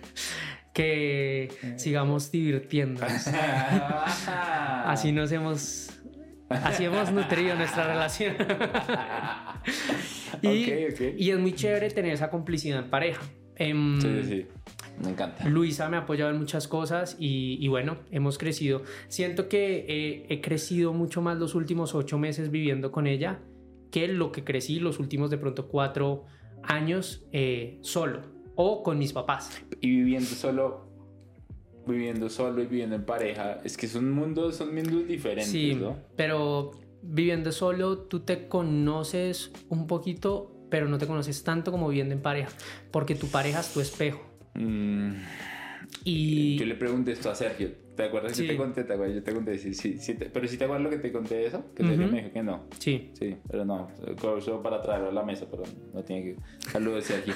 que 0.76 1.48
sigamos 1.78 2.32
divirtiéndonos. 2.32 3.28
así 4.28 5.14
nos 5.14 5.32
hemos, 5.32 5.90
así 6.50 6.84
hemos 6.84 7.14
nutrido 7.14 7.56
nuestra 7.56 7.88
relación. 7.88 8.36
y, 10.42 10.70
y, 11.18 11.32
es 11.32 11.40
muy 11.40 11.54
chévere 11.54 11.90
tener 11.92 12.14
esa 12.14 12.30
complicidad 12.30 12.84
en 12.84 12.90
pareja. 12.90 13.22
Em, 13.56 14.02
sí, 14.02 14.24
sí. 14.26 14.48
Me 15.02 15.12
encanta. 15.12 15.48
Luisa 15.48 15.90
me 15.90 15.96
ha 15.96 16.02
apoyado 16.02 16.32
en 16.32 16.38
muchas 16.38 16.68
cosas 16.68 17.16
y, 17.18 17.58
y 17.62 17.70
bueno, 17.70 18.00
hemos 18.12 18.38
crecido. 18.38 18.84
Siento 19.08 19.48
que 19.48 20.26
he 20.28 20.42
crecido 20.42 20.92
mucho 20.92 21.22
más 21.22 21.38
los 21.38 21.56
últimos 21.56 21.96
ocho 21.96 22.18
meses 22.18 22.52
viviendo 22.52 22.92
con 22.92 23.08
ella 23.08 23.40
que 23.92 24.10
lo 24.10 24.34
que 24.34 24.44
crecí 24.44 24.82
los 24.82 25.00
últimos 25.00 25.32
de 25.32 25.38
pronto 25.38 25.70
cuatro 25.70 26.26
años 26.64 27.26
eh, 27.32 27.78
solo 27.82 28.35
o 28.56 28.84
con 28.84 28.98
mis 28.98 29.14
papás. 29.14 29.62
Y 29.82 29.90
viviendo 29.90 30.30
solo, 30.30 30.88
viviendo 31.86 32.30
solo 32.30 32.62
y 32.62 32.66
viviendo 32.66 32.96
en 32.96 33.06
pareja, 33.06 33.60
es 33.64 33.78
que 33.78 33.88
son 33.88 34.12
mundos, 34.12 34.56
son 34.56 34.74
mundos 34.74 35.08
diferentes, 35.08 35.52
sí, 35.52 35.80
Pero 36.16 36.72
viviendo 37.02 37.52
solo, 37.52 38.00
tú 38.00 38.22
te 38.22 38.48
conoces 38.48 39.52
un 39.70 39.88
poquito, 39.88 40.52
pero 40.70 40.88
no 40.88 40.98
te 40.98 41.08
conoces 41.08 41.44
tanto 41.44 41.72
como 41.72 41.88
viviendo 41.90 42.14
en 42.14 42.22
pareja, 42.22 42.50
porque 42.92 43.16
tu 43.16 43.28
pareja 43.28 43.60
es 43.60 43.74
tu 43.74 43.82
espejo. 43.82 44.22
Mm. 44.56 45.14
Y 46.04 46.58
yo 46.58 46.66
le 46.66 46.76
pregunté 46.76 47.12
esto 47.12 47.30
a 47.30 47.36
Sergio. 47.36 47.85
¿Te 47.96 48.04
acuerdas 48.04 48.38
que 48.40 48.48
te 48.48 48.58
conté? 48.58 48.84
¿Te 48.84 48.94
acuerdas? 48.94 49.16
Yo 49.16 49.24
te 49.24 49.34
conté, 49.34 49.58
sí, 49.58 49.74
sí, 49.74 49.98
sí 49.98 50.14
pero 50.16 50.48
si 50.48 50.58
te 50.58 50.66
acuerdas 50.66 50.84
lo 50.84 50.90
que 50.90 50.98
te 50.98 51.12
conté 51.12 51.36
de 51.36 51.48
eso, 51.48 51.64
que 51.74 51.84
Sergio 51.84 52.08
me 52.08 52.18
dijo 52.22 52.34
que 52.34 52.44
no. 52.44 52.66
Sí. 52.80 53.12
Sí, 53.14 53.38
pero 53.48 53.66
no, 53.66 53.90
solo 54.20 54.62
para 54.62 54.82
traerlo 54.82 55.10
a 55.10 55.14
la 55.14 55.24
mesa, 55.24 55.46
pero 55.50 55.64
no 55.94 56.04
tiene 56.04 56.24
que... 56.24 56.36
Saludos, 56.70 57.06
Sergio. 57.06 57.34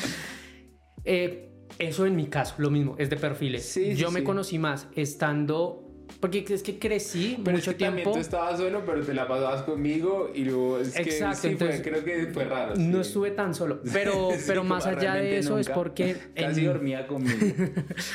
eh, 1.04 1.50
eso 1.78 2.06
en 2.06 2.16
mi 2.16 2.26
caso, 2.26 2.56
lo 2.58 2.70
mismo, 2.70 2.96
es 2.98 3.08
de 3.08 3.16
perfiles. 3.16 3.64
Sí, 3.64 3.94
yo 3.94 4.10
me 4.10 4.24
conocí 4.24 4.58
más 4.58 4.88
estando 4.94 5.88
porque 6.20 6.44
es 6.48 6.62
que 6.62 6.78
crecí 6.78 7.38
pero 7.42 7.56
mucho 7.56 7.70
es 7.70 7.76
que 7.76 7.90
tiempo. 7.90 8.12
tú 8.12 8.18
estabas 8.18 8.58
solo, 8.58 8.82
pero 8.84 9.04
te 9.04 9.14
la 9.14 9.26
pasabas 9.26 9.62
conmigo 9.62 10.30
y 10.34 10.44
luego 10.44 10.78
es 10.78 10.96
Exacto, 10.96 11.42
que 11.42 11.48
entonces, 11.48 11.82
creo 11.82 12.04
que 12.04 12.26
fue 12.26 12.44
raro. 12.44 12.74
No 12.76 13.00
estuve 13.00 13.30
tan 13.30 13.54
solo, 13.54 13.80
pero, 13.92 14.30
pero 14.46 14.64
más 14.64 14.86
allá 14.86 15.14
de 15.14 15.38
eso 15.38 15.58
es 15.58 15.68
porque 15.68 16.16
casi 16.34 16.64
dormía 16.64 17.06
conmigo. 17.06 17.38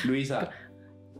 Luisa, 0.04 0.50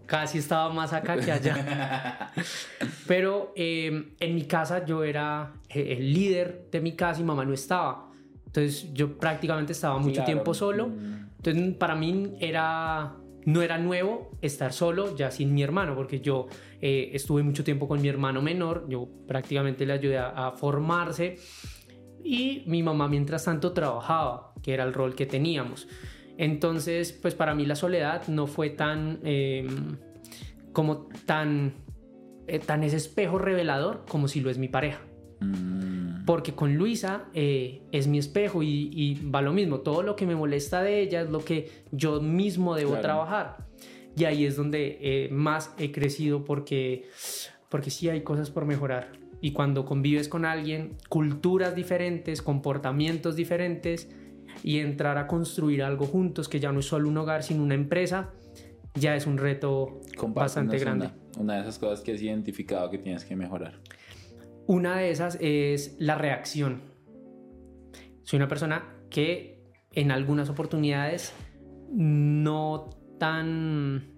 casi 0.08 0.38
estaba 0.38 0.72
más 0.72 0.92
acá 0.92 1.16
que 1.18 1.30
allá. 1.30 2.32
Pero 3.06 3.52
em, 3.54 4.14
en 4.18 4.34
mi 4.34 4.44
casa 4.44 4.84
yo 4.84 5.04
era 5.04 5.52
eh, 5.68 5.96
el 5.98 6.12
líder 6.12 6.68
de 6.72 6.80
mi 6.80 6.92
casa 6.96 7.20
y 7.20 7.24
mamá 7.24 7.44
no 7.44 7.52
estaba. 7.52 8.10
Entonces 8.46 8.92
yo 8.94 9.18
prácticamente 9.18 9.72
estaba 9.72 9.98
mucho 9.98 10.24
tiempo 10.24 10.54
solo. 10.54 10.88
Mm. 10.88 11.28
Entonces 11.36 11.74
para 11.76 11.94
mí 11.94 12.36
era 12.40 13.14
no 13.44 13.62
era 13.62 13.78
nuevo 13.78 14.30
estar 14.42 14.72
solo 14.72 15.14
ya 15.14 15.30
sin 15.30 15.54
mi 15.54 15.62
hermano, 15.62 15.94
porque 15.94 16.20
yo 16.20 16.48
eh, 16.80 17.10
estuve 17.12 17.42
mucho 17.42 17.64
tiempo 17.64 17.86
con 17.86 18.00
mi 18.00 18.08
hermano 18.08 18.42
menor, 18.42 18.86
yo 18.88 19.08
prácticamente 19.26 19.86
le 19.86 19.92
ayudé 19.94 20.18
a, 20.18 20.52
formarse 20.52 21.38
y 22.24 22.62
mi 22.66 22.82
mamá 22.82 23.08
mientras 23.08 23.44
tanto 23.44 23.72
trabajaba, 23.72 24.52
que 24.62 24.74
era 24.74 24.84
el 24.84 24.92
rol 24.92 25.14
que 25.14 25.26
teníamos. 25.26 25.86
Entonces, 26.38 27.12
pues 27.12 27.34
para 27.34 27.54
mí 27.56 27.66
la 27.66 27.74
soledad 27.74 28.28
no 28.28 28.46
fue 28.46 28.70
tan, 28.70 29.18
em, 29.24 29.96
como 30.72 31.08
tan, 31.26 31.74
eh, 32.46 32.60
tan 32.60 32.84
ese 32.84 32.96
espejo 32.96 33.38
revelador 33.38 34.04
como 34.08 34.28
si 34.28 34.40
lo 34.40 34.48
es 34.48 34.56
mi 34.56 34.68
pareja. 34.68 35.00
Mm. 35.40 36.24
Porque 36.24 36.54
con 36.54 36.76
Luisa 36.76 37.24
eh, 37.34 37.82
es 37.90 38.06
mi 38.06 38.18
espejo 38.18 38.62
y, 38.62 39.20
va 39.34 39.42
lo 39.42 39.52
mismo. 39.52 39.80
Todo 39.80 40.02
lo 40.02 40.14
que 40.14 40.26
me 40.26 40.36
molesta 40.36 40.80
de 40.82 41.00
ella 41.00 41.22
es 41.22 41.30
lo 41.30 41.44
que 41.44 41.70
yo 41.90 42.20
mismo 42.20 42.76
debo 42.76 42.98
trabajar. 42.98 43.66
Y 44.16 44.24
ahí 44.24 44.44
es 44.44 44.56
donde 44.56 44.98
eh, 45.00 45.28
más 45.32 45.74
he 45.76 45.90
crecido 45.90 46.44
porque, 46.44 47.08
porque 47.68 47.90
sí 47.90 48.08
hay 48.08 48.20
cosas 48.22 48.50
por 48.50 48.64
mejorar. 48.64 49.10
Y 49.40 49.52
cuando 49.52 49.84
convives 49.84 50.28
con 50.28 50.44
alguien, 50.44 50.96
culturas 51.08 51.74
diferentes, 51.74 52.42
comportamientos 52.42 53.34
diferentes, 53.34 54.08
y 54.62 54.78
entrar 54.78 55.18
a 55.18 55.26
construir 55.26 55.82
algo 55.82 56.06
juntos, 56.06 56.48
que 56.48 56.60
ya 56.60 56.72
no 56.72 56.80
es 56.80 56.86
solo 56.86 57.08
un 57.08 57.16
hogar, 57.16 57.42
sino 57.42 57.62
una 57.62 57.74
empresa, 57.74 58.30
ya 58.94 59.14
es 59.14 59.26
un 59.26 59.38
reto 59.38 60.00
bastante 60.28 60.78
grande. 60.78 61.10
Una, 61.38 61.56
de 61.56 61.60
esas 61.62 61.78
cosas 61.78 62.00
que 62.00 62.12
has 62.12 62.22
identificado 62.22 62.90
que 62.90 62.98
tienes 62.98 63.24
que 63.24 63.36
mejorar. 63.36 63.80
Una 64.66 64.96
de 64.98 65.10
esas 65.10 65.38
es 65.40 65.96
la 65.98 66.16
reacción. 66.16 66.82
Soy 68.24 68.38
una 68.38 68.48
persona 68.48 68.84
que 69.08 69.62
en 69.92 70.10
algunas 70.10 70.50
oportunidades 70.50 71.32
no 71.90 72.90
tan... 73.18 74.14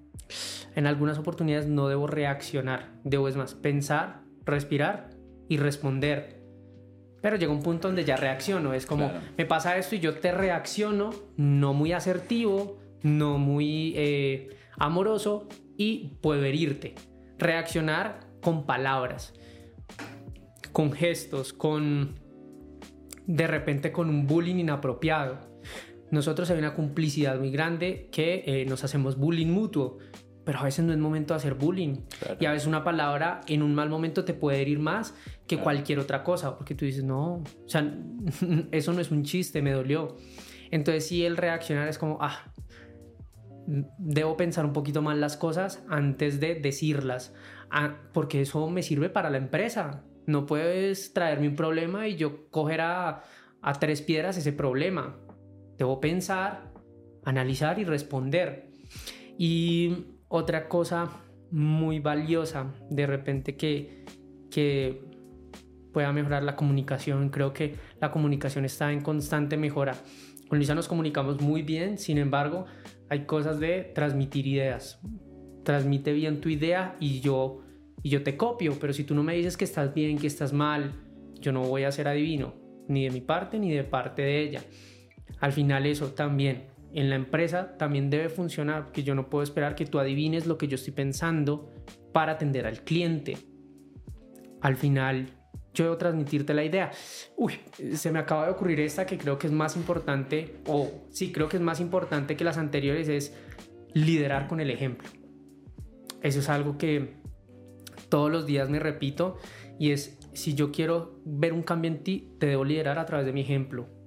En 0.77 0.86
algunas 0.86 1.19
oportunidades 1.19 1.66
no 1.66 1.89
debo 1.89 2.06
reaccionar, 2.06 2.93
debo 3.02 3.28
es 3.28 3.36
más 3.36 3.55
pensar, 3.55 4.23
respirar 4.44 5.10
y 5.48 5.56
responder 5.56 6.39
pero 7.20 7.36
llega 7.36 7.52
un 7.52 7.62
punto 7.62 7.88
donde 7.88 8.05
ya 8.05 8.16
reacciono. 8.16 8.74
Es 8.74 8.86
como, 8.86 9.10
me 9.36 9.47
pasa 9.47 9.76
esto 9.76 9.94
y 9.94 10.01
yo 10.01 10.14
te 10.14 10.32
reacciono, 10.32 11.10
no 11.36 11.74
muy 11.74 11.92
asertivo, 11.92 12.78
no 13.02 13.38
muy 13.38 13.94
eh, 13.97 14.56
amoroso 14.78 15.48
y 15.76 16.16
puedo 16.20 16.44
herirte. 16.44 16.94
Reaccionar 17.38 18.20
con 18.40 18.64
palabras, 18.66 19.34
con 20.72 20.92
gestos, 20.92 21.52
con 21.52 22.18
de 23.26 23.47
repente 23.47 23.92
con 23.92 24.09
un 24.09 24.26
bullying 24.26 24.56
inapropiado. 24.56 25.38
Nosotros 26.10 26.51
hay 26.51 26.59
una 26.59 26.74
complicidad 26.74 27.38
muy 27.38 27.51
grande 27.51 28.09
que 28.10 28.42
eh, 28.47 28.66
nos 28.66 28.82
hacemos 28.82 29.16
bullying 29.16 29.47
mutuo 29.47 29.98
pero 30.44 30.60
a 30.60 30.64
veces 30.64 30.84
no 30.84 30.92
es 30.92 30.98
momento 30.98 31.34
de 31.34 31.38
hacer 31.38 31.54
bullying. 31.54 31.96
Y 32.38 32.46
a 32.46 32.52
veces 32.52 32.66
una 32.66 32.82
palabra 32.82 33.40
en 33.46 33.62
un 33.62 33.74
mal 33.74 33.90
momento 33.90 34.24
te 34.24 34.34
puede 34.34 34.60
herir 34.60 34.78
más 34.78 35.14
que 35.46 35.58
cualquier 35.58 35.98
otra 35.98 36.22
cosa, 36.22 36.56
porque 36.56 36.74
tú 36.74 36.84
dices, 36.84 37.04
no, 37.04 37.34
o 37.34 37.68
sea, 37.68 37.94
eso 38.70 38.92
no 38.92 39.00
es 39.00 39.10
un 39.10 39.24
chiste, 39.24 39.62
me 39.62 39.72
dolió. 39.72 40.16
Entonces 40.70 41.06
sí, 41.06 41.24
el 41.24 41.36
reaccionar 41.36 41.88
es 41.88 41.98
como, 41.98 42.18
ah, 42.20 42.52
debo 43.98 44.36
pensar 44.36 44.64
un 44.64 44.72
poquito 44.72 45.02
más 45.02 45.16
las 45.16 45.36
cosas 45.36 45.84
antes 45.88 46.40
de 46.40 46.54
decirlas, 46.54 47.34
ah, 47.70 47.98
porque 48.12 48.40
eso 48.40 48.68
me 48.70 48.82
sirve 48.82 49.10
para 49.10 49.30
la 49.30 49.38
empresa. 49.38 50.04
No 50.26 50.46
puedes 50.46 51.12
traerme 51.12 51.48
un 51.48 51.56
problema 51.56 52.08
y 52.08 52.16
yo 52.16 52.48
coger 52.50 52.80
a, 52.80 53.22
a 53.62 53.72
tres 53.74 54.02
piedras 54.02 54.36
ese 54.36 54.52
problema. 54.52 55.16
Debo 55.76 56.00
pensar, 56.00 56.72
analizar 57.24 57.78
y 57.78 57.84
responder. 57.84 58.70
Y 59.38 60.06
otra 60.31 60.69
cosa 60.69 61.11
muy 61.51 61.98
valiosa 61.98 62.73
de 62.89 63.07
repente 63.07 63.57
que, 63.57 64.05
que 64.51 65.02
pueda 65.93 66.12
mejorar 66.12 66.44
la 66.44 66.57
comunicación. 66.57 67.28
Creo 67.31 67.52
que 67.52 67.74
la 68.01 68.11
comunicación 68.12 68.65
está 68.65 68.93
en 68.93 69.02
constante 69.02 69.57
mejora. 69.57 69.94
Con 70.48 70.59
Lisa 70.59 70.74
nos 70.74 70.89
comunicamos 70.89 71.40
muy 71.40 71.62
bien, 71.62 71.98
sin 71.98 72.16
embargo, 72.16 72.66
hay 73.09 73.27
cosas 73.27 73.59
de 73.59 73.90
transmitir 73.94 74.47
ideas. 74.47 75.01
Transmite 75.65 76.12
bien 76.12 76.40
tu 76.40 76.48
idea 76.48 76.97
y 77.01 77.20
yo, 77.20 77.62
y 78.02 78.11
yo 78.11 78.23
te 78.23 78.36
copio, 78.36 78.77
pero 78.81 78.93
si 78.93 79.02
tú 79.02 79.15
no 79.16 79.24
me 79.24 79.35
dices 79.35 79.57
que 79.57 79.65
estás 79.65 79.93
bien, 79.93 80.16
que 80.16 80.28
estás 80.28 80.52
mal, 80.52 80.93
yo 81.40 81.51
no 81.51 81.62
voy 81.62 81.82
a 81.82 81.93
ser 81.93 82.07
adivino, 82.07 82.55
ni 82.89 83.05
de 83.05 83.11
mi 83.11 83.20
parte 83.20 83.59
ni 83.59 83.73
de 83.73 83.82
parte 83.82 84.23
de 84.23 84.40
ella. 84.40 84.62
Al 85.40 85.52
final 85.52 85.86
eso 85.86 86.12
también 86.12 86.69
en 86.92 87.10
la 87.10 87.16
empresa 87.16 87.76
también 87.76 88.10
debe 88.10 88.28
funcionar, 88.28 88.84
porque 88.84 89.02
yo 89.02 89.14
no 89.14 89.28
puedo 89.30 89.42
esperar 89.42 89.74
que 89.74 89.86
tú 89.86 89.98
adivines 89.98 90.46
lo 90.46 90.58
que 90.58 90.68
yo 90.68 90.74
estoy 90.74 90.92
pensando 90.92 91.70
para 92.12 92.32
atender 92.32 92.66
al 92.66 92.80
cliente. 92.82 93.38
Al 94.60 94.76
final, 94.76 95.28
yo 95.72 95.84
debo 95.84 95.96
transmitirte 95.96 96.52
la 96.52 96.64
idea. 96.64 96.90
Uy, 97.36 97.54
se 97.94 98.10
me 98.10 98.18
acaba 98.18 98.46
de 98.46 98.52
ocurrir 98.52 98.80
esta 98.80 99.06
que 99.06 99.18
creo 99.18 99.38
que 99.38 99.46
es 99.46 99.52
más 99.52 99.76
importante, 99.76 100.56
o 100.66 100.90
sí, 101.10 101.32
creo 101.32 101.48
que 101.48 101.56
es 101.56 101.62
más 101.62 101.80
importante 101.80 102.36
que 102.36 102.44
las 102.44 102.58
anteriores, 102.58 103.08
es 103.08 103.34
liderar 103.94 104.48
con 104.48 104.60
el 104.60 104.70
ejemplo. 104.70 105.08
Eso 106.22 106.40
es 106.40 106.48
algo 106.48 106.76
que 106.76 107.14
todos 108.08 108.30
los 108.30 108.46
días 108.46 108.68
me 108.68 108.80
repito 108.80 109.38
y 109.78 109.92
es, 109.92 110.18
si 110.32 110.54
yo 110.54 110.72
quiero 110.72 111.20
ver 111.24 111.52
un 111.52 111.62
cambio 111.62 111.90
en 111.90 112.02
ti, 112.02 112.34
te 112.38 112.46
debo 112.46 112.64
liderar 112.64 112.98
a 112.98 113.06
través 113.06 113.24
de 113.24 113.32
mi 113.32 113.40
ejemplo 113.40 113.99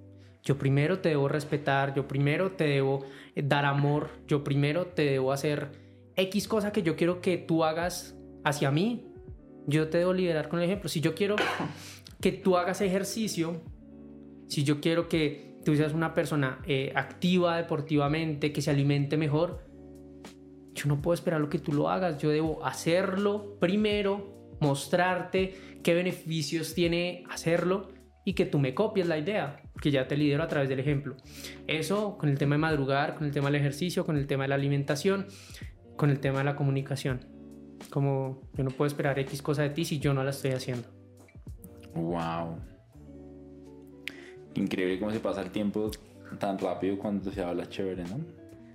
yo 0.43 0.57
primero 0.57 0.99
te 0.99 1.09
debo 1.09 1.29
respetar, 1.29 1.95
yo 1.95 2.07
primero 2.07 2.51
te 2.51 2.65
debo 2.65 3.05
eh, 3.33 3.41
dar 3.43 3.65
amor, 3.65 4.09
yo 4.27 4.43
primero 4.43 4.87
te 4.87 5.03
debo 5.03 5.31
hacer 5.31 5.71
X 6.15 6.47
cosa 6.47 6.71
que 6.71 6.83
yo 6.83 6.95
quiero 6.95 7.21
que 7.21 7.37
tú 7.37 7.63
hagas 7.63 8.15
hacia 8.43 8.69
mí, 8.69 9.07
yo 9.65 9.89
te 9.89 9.99
debo 9.99 10.13
liderar 10.13 10.49
con 10.49 10.59
el 10.59 10.65
ejemplo. 10.65 10.89
Si 10.89 10.99
yo 10.99 11.15
quiero 11.15 11.37
que 12.21 12.33
tú 12.33 12.57
hagas 12.57 12.81
ejercicio, 12.81 13.61
si 14.49 14.65
yo 14.65 14.81
quiero 14.81 15.07
que 15.07 15.59
tú 15.63 15.75
seas 15.75 15.93
una 15.93 16.13
persona 16.13 16.59
eh, 16.67 16.91
activa 16.93 17.55
deportivamente, 17.55 18.51
que 18.51 18.61
se 18.61 18.69
alimente 18.69 19.15
mejor, 19.15 19.65
yo 20.73 20.87
no 20.87 21.01
puedo 21.01 21.13
esperar 21.13 21.39
lo 21.39 21.49
que 21.49 21.59
tú 21.59 21.71
lo 21.71 21.89
hagas, 21.89 22.17
yo 22.17 22.29
debo 22.29 22.65
hacerlo 22.65 23.57
primero, 23.59 24.49
mostrarte 24.59 25.55
qué 25.83 25.93
beneficios 25.93 26.73
tiene 26.73 27.23
hacerlo 27.29 27.89
y 28.25 28.33
que 28.33 28.45
tú 28.45 28.59
me 28.59 28.73
copies 28.73 29.07
la 29.07 29.17
idea, 29.17 29.62
que 29.81 29.91
ya 29.91 30.07
te 30.07 30.17
lidero 30.17 30.43
a 30.43 30.47
través 30.47 30.69
del 30.69 30.79
ejemplo. 30.79 31.15
Eso 31.67 32.17
con 32.17 32.29
el 32.29 32.37
tema 32.37 32.55
de 32.55 32.59
madrugar, 32.59 33.15
con 33.15 33.25
el 33.25 33.31
tema 33.31 33.47
del 33.47 33.55
ejercicio, 33.55 34.05
con 34.05 34.17
el 34.17 34.27
tema 34.27 34.43
de 34.43 34.49
la 34.49 34.55
alimentación, 34.55 35.27
con 35.95 36.09
el 36.09 36.19
tema 36.19 36.39
de 36.39 36.45
la 36.45 36.55
comunicación. 36.55 37.25
Como 37.89 38.41
yo 38.53 38.63
no 38.63 38.71
puedo 38.71 38.87
esperar 38.87 39.19
X 39.19 39.41
cosa 39.41 39.63
de 39.63 39.69
ti 39.69 39.85
si 39.85 39.99
yo 39.99 40.13
no 40.13 40.23
la 40.23 40.29
estoy 40.29 40.51
haciendo. 40.51 40.87
Wow. 41.95 42.57
Increíble 44.55 44.99
cómo 44.99 45.11
se 45.11 45.19
pasa 45.19 45.41
el 45.41 45.51
tiempo 45.51 45.91
tan 46.39 46.57
rápido 46.57 46.97
cuando 46.97 47.31
se 47.31 47.43
habla 47.43 47.67
chévere, 47.67 48.03
¿no? 48.03 48.19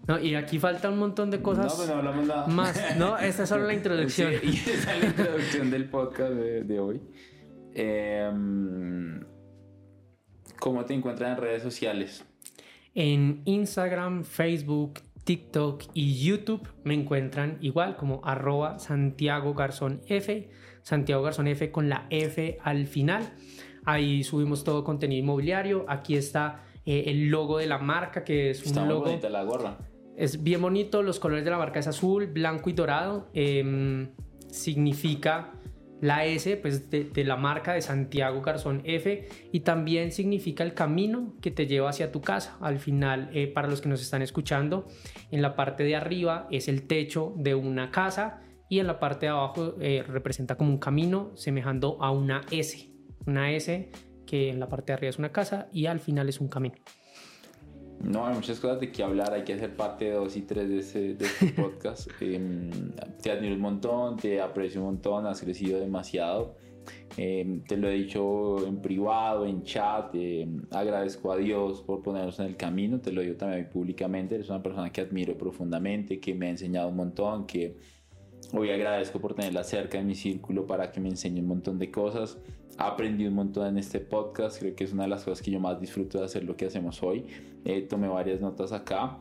No, 0.06 0.18
y 0.18 0.34
aquí 0.34 0.58
falta 0.58 0.88
un 0.88 0.98
montón 0.98 1.30
de 1.30 1.42
cosas. 1.42 1.66
No, 1.66 1.76
pues 1.76 1.88
no 1.88 1.94
hablamos 1.96 2.26
nada. 2.26 2.46
Más. 2.46 2.96
No, 2.96 3.18
esta 3.18 3.42
es 3.42 3.48
solo 3.48 3.66
la 3.66 3.74
introducción. 3.74 4.32
Sí, 4.40 4.48
y 4.48 4.70
esa 4.70 4.94
es 4.94 5.02
la 5.02 5.08
introducción 5.08 5.70
del 5.70 5.84
podcast 5.90 6.32
de, 6.32 6.64
de 6.64 6.80
hoy. 6.80 7.00
Eh, 7.74 8.30
¿Cómo 10.60 10.84
te 10.84 10.94
encuentran 10.94 11.32
en 11.32 11.38
redes 11.38 11.62
sociales? 11.62 12.24
En 12.94 13.42
Instagram, 13.44 14.24
Facebook, 14.24 15.00
TikTok 15.24 15.84
y 15.94 16.24
YouTube 16.24 16.66
me 16.84 16.94
encuentran 16.94 17.58
igual 17.60 17.96
como 17.96 18.20
arroba 18.24 18.78
Santiago 18.78 19.54
Garzón 19.54 20.00
F, 20.08 20.50
Santiago 20.82 21.22
Garzón 21.22 21.48
F 21.48 21.70
con 21.70 21.88
la 21.88 22.06
F 22.10 22.58
al 22.62 22.86
final. 22.86 23.34
Ahí 23.84 24.24
subimos 24.24 24.64
todo 24.64 24.84
contenido 24.84 25.20
inmobiliario. 25.22 25.84
Aquí 25.88 26.16
está 26.16 26.64
eh, 26.84 27.04
el 27.06 27.28
logo 27.28 27.58
de 27.58 27.66
la 27.66 27.78
marca, 27.78 28.24
que 28.24 28.50
es 28.50 28.64
está 28.64 28.82
un 28.82 28.88
logo. 28.88 29.04
bonita 29.04 29.28
la 29.28 29.44
gorra. 29.44 29.78
Es 30.16 30.42
bien 30.42 30.60
bonito. 30.60 31.02
Los 31.02 31.20
colores 31.20 31.44
de 31.44 31.50
la 31.50 31.58
marca 31.58 31.78
es 31.78 31.86
azul, 31.86 32.26
blanco 32.26 32.68
y 32.70 32.72
dorado. 32.72 33.28
Eh, 33.32 34.08
significa 34.50 35.52
la 36.00 36.24
S 36.24 36.56
pues 36.56 36.90
de, 36.90 37.24
la 37.24 37.36
marca 37.36 37.72
de 37.72 37.82
Santiago 37.82 38.40
Garzón 38.42 38.82
F 38.84 39.28
y 39.52 39.60
también 39.60 40.12
significa 40.12 40.64
el 40.64 40.74
camino 40.74 41.34
que 41.40 41.50
te 41.50 41.66
lleva 41.66 41.90
hacia 41.90 42.12
tu 42.12 42.20
casa. 42.20 42.56
Al 42.60 42.78
final, 42.78 43.30
eh, 43.32 43.48
para 43.48 43.68
los 43.68 43.80
que 43.80 43.88
nos 43.88 44.00
están 44.00 44.22
escuchando, 44.22 44.86
en 45.30 45.42
la 45.42 45.56
parte 45.56 45.84
de 45.84 45.96
arriba 45.96 46.46
es 46.50 46.68
el 46.68 46.86
techo 46.86 47.34
de 47.36 47.54
una 47.54 47.90
casa 47.90 48.40
y 48.68 48.78
en 48.80 48.86
la 48.86 49.00
parte 49.00 49.26
de 49.26 49.30
abajo 49.30 49.74
eh, 49.80 50.04
representa 50.06 50.56
como 50.56 50.70
un 50.70 50.78
camino 50.78 51.32
semejando 51.34 51.96
a 52.00 52.10
una 52.10 52.42
S. 52.50 52.90
Una 53.26 53.52
S 53.52 53.90
que 54.26 54.50
en 54.50 54.60
la 54.60 54.68
parte 54.68 54.92
de 54.92 54.94
arriba 54.94 55.10
es 55.10 55.18
una 55.18 55.32
casa 55.32 55.68
y 55.72 55.86
al 55.86 56.00
final 56.00 56.28
es 56.28 56.40
un 56.40 56.48
camino. 56.48 56.76
No, 58.02 58.26
hay 58.26 58.34
muchas 58.34 58.60
cosas 58.60 58.80
de 58.80 58.92
qué 58.92 59.02
hablar, 59.02 59.32
hay 59.32 59.42
que 59.44 59.54
hacer 59.54 59.74
parte 59.74 60.10
2 60.10 60.36
y 60.36 60.42
3 60.42 60.68
de, 60.68 60.78
ese, 60.78 61.14
de 61.14 61.24
este 61.24 61.46
podcast. 61.62 62.08
Em, 62.20 62.70
te 63.20 63.30
admiro 63.30 63.54
un 63.54 63.60
montón, 63.60 64.16
te 64.16 64.40
aprecio 64.40 64.80
un 64.80 64.86
montón, 64.86 65.26
has 65.26 65.40
crecido 65.40 65.80
demasiado. 65.80 66.56
Em, 67.16 67.62
te 67.64 67.76
lo 67.76 67.88
he 67.88 67.94
dicho 67.94 68.66
en 68.66 68.80
privado, 68.80 69.44
en 69.44 69.62
chat, 69.62 70.14
em, 70.14 70.62
agradezco 70.70 71.32
a 71.32 71.36
Dios 71.36 71.82
por 71.82 72.02
ponernos 72.02 72.38
en 72.38 72.46
el 72.46 72.56
camino, 72.56 73.00
te 73.00 73.12
lo 73.12 73.20
digo 73.20 73.36
también 73.36 73.68
públicamente, 73.68 74.36
eres 74.36 74.48
una 74.48 74.62
persona 74.62 74.90
que 74.90 75.00
admiro 75.00 75.36
profundamente, 75.36 76.20
que 76.20 76.34
me 76.34 76.46
ha 76.46 76.50
enseñado 76.50 76.88
un 76.88 76.96
montón, 76.96 77.46
que 77.46 77.76
hoy 78.52 78.70
agradezco 78.70 79.20
por 79.20 79.34
tenerla 79.34 79.64
cerca 79.64 79.98
en 79.98 80.06
mi 80.06 80.14
círculo 80.14 80.66
para 80.66 80.92
que 80.92 81.00
me 81.00 81.08
enseñe 81.08 81.40
un 81.40 81.48
montón 81.48 81.78
de 81.78 81.90
cosas. 81.90 82.38
Aprendí 82.78 83.26
un 83.26 83.34
montón 83.34 83.66
en 83.66 83.76
este 83.76 83.98
podcast, 83.98 84.60
creo 84.60 84.76
que 84.76 84.84
es 84.84 84.92
una 84.92 85.02
de 85.02 85.08
las 85.08 85.24
cosas 85.24 85.42
que 85.42 85.50
yo 85.50 85.58
más 85.58 85.80
disfruto 85.80 86.18
de 86.18 86.24
hacer 86.24 86.44
lo 86.44 86.56
que 86.56 86.66
hacemos 86.66 87.02
hoy. 87.02 87.26
Eh, 87.64 87.82
tomé 87.82 88.06
varias 88.06 88.40
notas 88.40 88.70
acá. 88.70 89.18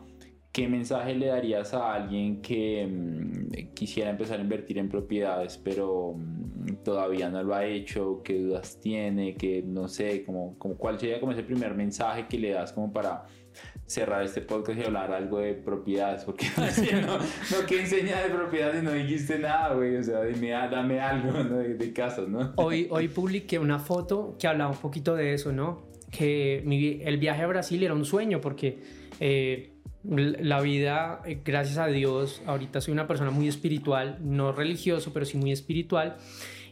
¿Qué 0.52 0.68
mensaje 0.68 1.16
le 1.16 1.28
darías 1.28 1.74
a 1.74 1.94
alguien 1.94 2.42
que 2.42 2.88
mm, 2.88 3.74
quisiera 3.74 4.12
empezar 4.12 4.40
a 4.40 4.44
invertir 4.44 4.78
en 4.78 4.90
propiedades, 4.90 5.58
pero 5.58 6.14
mm, 6.16 6.84
todavía 6.84 7.30
no 7.30 7.42
lo 7.42 7.56
ha 7.56 7.66
hecho? 7.66 8.22
¿Qué 8.24 8.40
dudas 8.40 8.80
tiene? 8.80 9.34
Que 9.34 9.64
no 9.64 9.88
sé, 9.88 10.24
como, 10.24 10.58
como, 10.60 10.78
¿cuál 10.78 11.00
sería 11.00 11.20
como 11.20 11.32
ese 11.32 11.44
primer 11.44 11.74
mensaje 11.74 12.28
que 12.28 12.38
le 12.38 12.52
das 12.52 12.74
como 12.74 12.94
para 12.94 13.26
cerrar 13.88 14.24
este 14.24 14.42
podcast 14.42 14.80
y 14.80 14.84
hablar 14.84 15.14
algo 15.14 15.40
de 15.40 15.54
propiedades, 15.54 16.26
porque 16.26 16.46
no, 17.02 17.18
no, 17.18 17.66
que 17.66 17.80
enseña 17.80 18.22
de 18.22 18.30
propiedades 18.30 18.84
y 18.84 18.86
no 18.86 18.92
dijiste 18.92 19.40
nada, 19.40 19.74
güey, 19.74 19.96
o 19.96 20.04
sea, 20.04 20.24
dime, 20.24 20.50
dame 20.50 21.00
algo 21.00 21.32
de, 21.32 21.76
de, 21.76 21.94
casas, 21.94 22.28
¿no? 22.28 22.54
Hoy, 22.58 22.88
hoy 22.92 23.08
publiqué 23.08 23.58
una 23.58 23.80
foto 23.80 24.36
que 24.38 24.48
hablaba 24.48 24.72
un 24.72 24.78
poquito 24.78 25.16
de 25.16 25.34
eso, 25.34 25.54
¿no? 25.54 25.88
Que 26.12 26.62
mi, 26.66 27.02
el 27.02 27.18
viaje 27.18 27.44
a 27.44 27.48
Brasil 27.48 27.82
era 27.82 27.94
un 27.94 28.04
sueño, 28.04 28.42
porque 28.42 28.84
eh, 29.22 29.78
la 30.04 30.60
vida, 30.60 31.22
eh, 31.26 31.40
gracias 31.44 31.78
a 31.78 31.88
Dios, 31.88 32.42
ahorita 32.46 32.82
soy 32.82 32.92
una 32.92 33.08
persona 33.08 33.32
muy 33.32 33.48
espiritual, 33.48 34.18
no 34.22 34.52
religioso, 34.52 35.14
pero 35.14 35.26
sí 35.26 35.38
muy 35.38 35.54
espiritual. 35.54 36.18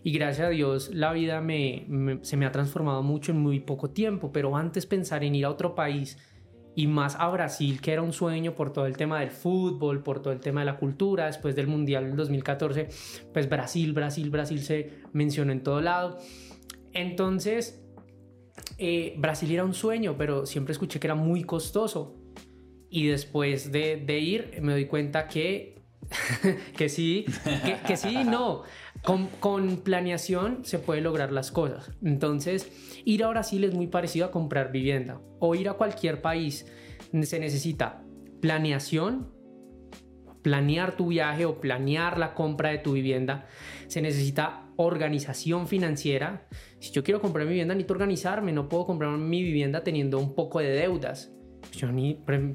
Y 0.03 0.11
gracias 0.11 0.47
a 0.47 0.49
Dios 0.49 0.93
la 0.93 1.13
vida 1.13 1.41
me, 1.41 1.85
me, 1.87 2.23
se 2.23 2.37
me 2.37 2.45
ha 2.45 2.51
transformado 2.51 3.01
mucho 3.01 3.31
en 3.31 3.39
muy 3.39 3.61
poco 3.61 3.89
tiempo, 3.89 4.31
pero 4.31 4.55
antes 4.55 4.85
pensar 4.85 5.23
en 5.23 5.33
ir 5.33 5.45
a 5.45 5.49
otro 5.49 5.73
país, 5.73 6.19
y 6.75 6.87
más 6.87 7.15
a 7.15 7.29
Brasil, 7.29 7.79
que 7.81 7.93
era 7.93 8.01
un 8.01 8.11
sueño 8.11 8.53
por 8.53 8.73
todo 8.73 8.85
el 8.85 8.97
tema 8.97 9.21
del 9.21 9.31
fútbol, 9.31 10.03
por 10.03 10.21
todo 10.21 10.33
el 10.33 10.41
tema 10.41 10.59
de 10.59 10.65
la 10.65 10.77
cultura, 10.77 11.27
después 11.27 11.55
del 11.55 11.67
Mundial 11.67 12.05
del 12.05 12.15
2014, 12.17 12.89
pues 13.33 13.47
Brasil, 13.49 13.93
Brasil, 13.93 14.29
Brasil 14.29 14.61
se 14.61 14.91
mencionó 15.13 15.53
en 15.53 15.63
todo 15.63 15.79
lado. 15.79 16.19
Entonces, 16.91 17.81
eh, 18.77 19.15
Brasil 19.17 19.51
era 19.51 19.63
un 19.63 19.73
sueño, 19.73 20.15
pero 20.17 20.45
siempre 20.45 20.73
escuché 20.73 20.99
que 20.99 21.07
era 21.07 21.15
muy 21.15 21.43
costoso. 21.43 22.17
Y 22.89 23.07
después 23.07 23.71
de, 23.71 24.19
ir, 24.19 24.59
me 24.61 24.73
doy 24.73 24.85
cuenta 24.85 25.27
que, 25.27 25.81
que 26.77 26.89
sí, 26.89 27.25
que, 27.63 27.77
que 27.85 27.97
sí, 27.97 28.23
no. 28.25 28.63
Con, 29.05 29.77
planeación 29.83 30.65
se 30.65 30.79
puede 30.79 31.01
lograr 31.01 31.31
las 31.31 31.51
cosas. 31.51 31.91
Entonces, 32.03 32.71
ir 33.05 33.23
a 33.23 33.29
Brasil 33.29 33.63
es 33.63 33.73
muy 33.73 33.85
parecido 33.85 34.25
a 34.25 34.31
comprar 34.31 34.71
vivienda 34.71 35.21
o 35.39 35.53
ir 35.53 35.69
a 35.69 35.73
cualquier 35.73 36.21
país. 36.23 36.65
Se 37.21 37.39
necesita 37.39 38.03
planeación, 38.41 39.31
planear 40.41 40.97
tu 40.97 41.09
viaje 41.09 41.45
o 41.45 41.61
planear 41.61 42.17
la 42.17 42.33
compra 42.33 42.69
de 42.69 42.79
tu 42.79 42.93
vivienda. 42.93 43.45
Se 43.87 44.01
necesita 44.01 44.71
organización 44.75 45.67
financiera. 45.67 46.47
Si 46.79 46.91
yo 46.91 47.03
quiero 47.03 47.21
comprar 47.21 47.45
mi 47.45 47.51
vivienda, 47.51 47.75
necesito 47.75 47.93
organizarme. 47.93 48.51
No 48.53 48.69
puedo 48.69 48.87
comprar 48.87 49.15
mi 49.17 49.43
vivienda 49.43 49.83
teniendo 49.83 50.17
un 50.17 50.33
poco 50.33 50.59
de 50.59 50.69
deudas. 50.69 51.31
Yo 51.73 51.87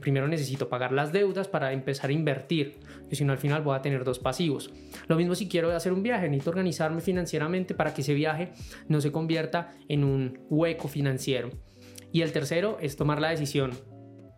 primero 0.01 0.27
necesito 0.27 0.69
pagar 0.69 0.93
las 0.93 1.13
deudas 1.13 1.47
para 1.47 1.73
empezar 1.73 2.11
a 2.11 2.13
invertir. 2.13 2.81
Si 3.17 3.25
no 3.25 3.33
al 3.33 3.39
final 3.39 3.63
voy 3.63 3.77
a 3.77 3.83
tener 3.83 4.05
dos 4.05 4.19
pasivos. 4.19 4.71
Lo 5.09 5.17
mismo 5.17 5.35
si 5.35 5.49
quiero 5.49 5.71
hacer 5.75 5.93
un 5.93 6.03
viaje, 6.03 6.29
necesito 6.29 6.51
organizarme 6.51 7.01
financieramente 7.01 7.75
para 7.75 7.95
que 7.95 8.03
ese 8.03 8.15
viaje 8.15 8.53
no 8.89 9.01
se 9.01 9.13
convierta 9.13 9.73
en 9.89 10.05
un 10.05 10.41
hueco 10.49 10.89
financiero. 10.89 11.51
Y 12.13 12.23
el 12.23 12.33
tercero 12.33 12.79
es 12.81 12.97
tomar 12.97 13.21
la 13.21 13.31
decisión. 13.31 13.73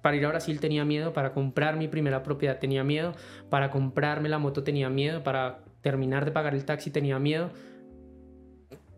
Para 0.02 0.16
ir 0.16 0.26
a 0.26 0.28
Brasil 0.28 0.58
tenía 0.58 0.84
miedo, 0.84 1.12
para 1.12 1.32
comprar 1.32 1.76
mi 1.76 1.88
primera 1.88 2.22
propiedad 2.22 2.58
tenía 2.58 2.82
miedo, 2.82 3.14
para 3.50 3.70
comprarme 3.70 4.28
la 4.28 4.38
moto 4.38 4.64
tenía 4.64 4.90
miedo, 4.90 5.22
para 5.22 5.64
terminar 5.80 6.24
de 6.24 6.32
pagar 6.32 6.54
el 6.54 6.64
taxi 6.64 6.90
tenía 6.90 7.18
miedo, 7.18 7.50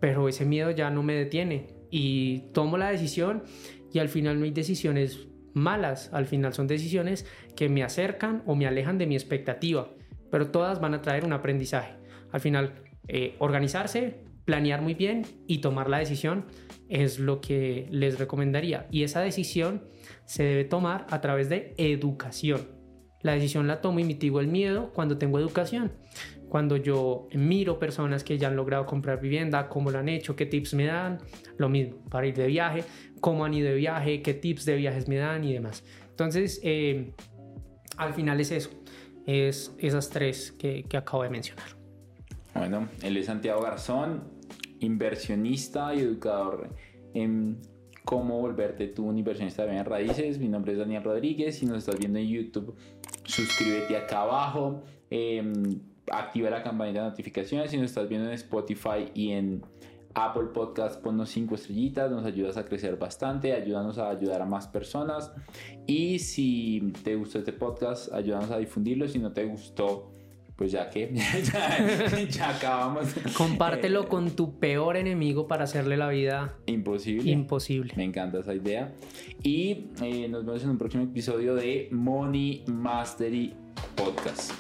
pero 0.01 0.29
ese 0.29 0.45
miedo 0.45 0.71
ya 0.71 0.91
no 0.91 1.03
me 1.03 1.15
detiene 1.15 1.67
y 1.91 2.41
tomo 2.53 2.77
la 2.77 2.91
decisión 2.91 3.43
y 3.93 3.99
al 3.99 4.09
final 4.09 4.39
no 4.39 4.45
hay 4.45 4.51
decisiones 4.51 5.27
malas, 5.55 6.11
al 6.13 6.27
final 6.27 6.53
son 6.53 6.67
decisiones 6.67 7.27
que 7.57 7.69
me 7.69 7.83
acercan 7.83 8.43
o 8.47 8.55
me 8.55 8.67
alejan 8.67 8.99
de 8.99 9.07
mi 9.07 9.15
expectativa, 9.15 9.89
pero 10.31 10.51
todas 10.51 10.81
van 10.81 10.95
a 10.95 11.03
traer 11.03 11.25
un 11.25 11.33
aprendizaje. 11.33 11.95
Al 12.33 12.41
final, 12.41 12.75
eh, 13.09 13.37
organizarse, 13.39 14.25
planear 14.45 14.83
muy 14.83 14.95
bien 14.95 15.23
y 15.47 15.59
tomar 15.59 15.89
la 15.89 15.99
decisión 15.99 16.47
es 16.89 17.19
lo 17.19 17.41
que 17.41 17.87
les 17.91 18.19
recomendaría. 18.19 18.87
Y 18.91 19.05
esa 19.05 19.21
decisión 19.21 19.85
se 20.25 20.43
debe 20.43 20.65
tomar 20.65 21.07
a 21.11 21.21
través 21.21 21.49
de 21.49 21.75
educación. 21.77 22.69
La 23.23 23.33
decisión 23.33 23.67
la 23.67 23.81
tomo 23.81 24.01
y 24.01 24.05
mitigo 24.05 24.41
el 24.41 24.49
miedo 24.49 24.93
cuando 24.93 25.17
tengo 25.17 25.39
educación. 25.39 25.93
Cuando 26.49 26.77
yo 26.77 27.27
miro 27.33 27.79
personas 27.79 28.23
que 28.23 28.39
ya 28.39 28.49
han 28.49 28.55
logrado 28.55 28.87
comprar 28.87 29.21
vivienda, 29.21 29.69
cómo 29.69 29.91
lo 29.91 29.99
han 29.99 30.09
hecho, 30.09 30.37
qué 30.37 30.47
tips 30.47 30.75
me 30.75 30.85
dan, 30.85 31.19
lo 31.57 31.69
mismo, 31.69 32.05
para 32.11 32.27
ir 32.27 32.35
de 32.35 32.47
viaje, 32.47 32.85
cómo 33.25 33.47
han 33.47 33.55
ido 33.55 33.71
de 33.71 33.77
viaje, 33.77 34.21
qué 34.21 34.35
tips 34.35 34.67
de 34.67 34.77
viajes 34.77 35.09
me 35.09 35.17
dan 35.17 35.45
y 35.45 35.55
demás. 35.55 35.83
Entonces, 36.11 36.61
eh, 36.63 37.15
al 37.97 38.13
final 38.13 38.39
es 38.39 38.51
eso, 38.51 38.69
es 39.25 39.75
esas 39.79 40.11
tres 40.11 40.53
que, 40.53 40.85
acabo 40.95 41.23
de 41.23 41.31
mencionar. 41.31 41.65
Bueno, 42.55 42.87
él 43.01 43.17
es 43.17 43.25
Santiago 43.25 43.63
Garzón, 43.63 44.25
inversionista 44.81 45.95
y 45.95 46.01
educador 46.01 46.69
en 47.15 47.63
cómo 48.05 48.43
volverte 48.43 48.89
tú 48.89 49.07
un 49.07 49.17
inversionista 49.17 49.63
de 49.63 49.71
bienes 49.71 49.89
raíces. 49.89 50.39
Mi 50.39 50.49
nombre 50.49 50.73
es 50.73 50.79
Daniel 50.79 51.03
Rodríguez. 51.03 51.57
Si 51.57 51.65
nos 51.65 51.79
estás 51.79 51.99
viendo 51.99 52.19
en 52.19 52.29
YouTube, 52.29 52.77
suscríbete 53.25 53.97
acá 53.97 54.21
abajo. 54.21 54.83
Eh, 55.11 55.43
activa 56.13 56.51
la 56.51 56.63
campanita 56.63 57.05
de 57.05 57.09
notificaciones. 57.09 57.71
Si 57.71 57.79
nos 57.79 57.87
estás 57.87 58.07
viendo 58.07 58.29
en 58.29 58.35
Spotify 58.35 59.11
y 59.15 59.31
en 59.31 59.63
Apple 60.15 60.49
Podcast, 60.55 61.01
ponnos 61.03 61.31
5 61.31 61.55
estrellitas, 61.57 62.11
nos 62.11 62.25
ayudas 62.25 62.57
a 62.57 62.65
crecer 62.65 62.97
bastante, 62.97 63.53
ayúdanos 63.53 63.99
a 63.99 64.11
ayudar 64.11 64.43
a 64.43 64.47
más 64.47 64.69
personas. 64.69 65.33
Y 65.87 66.21
si 66.21 66.93
te 67.03 67.17
gustó 67.17 67.39
este 67.39 67.53
podcast, 67.53 68.13
ayúdanos 68.13 68.51
a 68.51 68.59
difundirlo. 68.59 69.09
Si 69.09 69.19
no 69.19 69.33
te 69.33 69.45
gustó, 69.45 70.15
pues 70.57 70.71
ya 70.71 70.89
que 70.89 71.13
ya, 72.31 72.51
acabamos. 72.51 73.09
Compártelo 73.37 74.05
eh, 74.05 74.09
con 74.09 74.31
tu 74.31 74.59
peor 74.59 74.97
enemigo 74.97 75.49
para 75.49 75.65
hacerle 75.65 75.97
la 75.97 76.09
vida 76.09 76.55
imposible. 76.67 77.31
Imposible. 77.31 77.93
Me 77.97 78.05
encanta 78.05 78.39
esa 78.39 78.55
idea. 78.55 78.93
Y 79.43 79.87
eh, 80.01 80.29
nos 80.29 80.45
vemos 80.45 80.63
en 80.63 80.71
un 80.71 80.79
próximo 80.79 81.03
episodio 81.03 81.55
de 81.57 81.89
Money 81.91 82.65
Mastery 82.69 83.55
Podcast. 83.97 84.53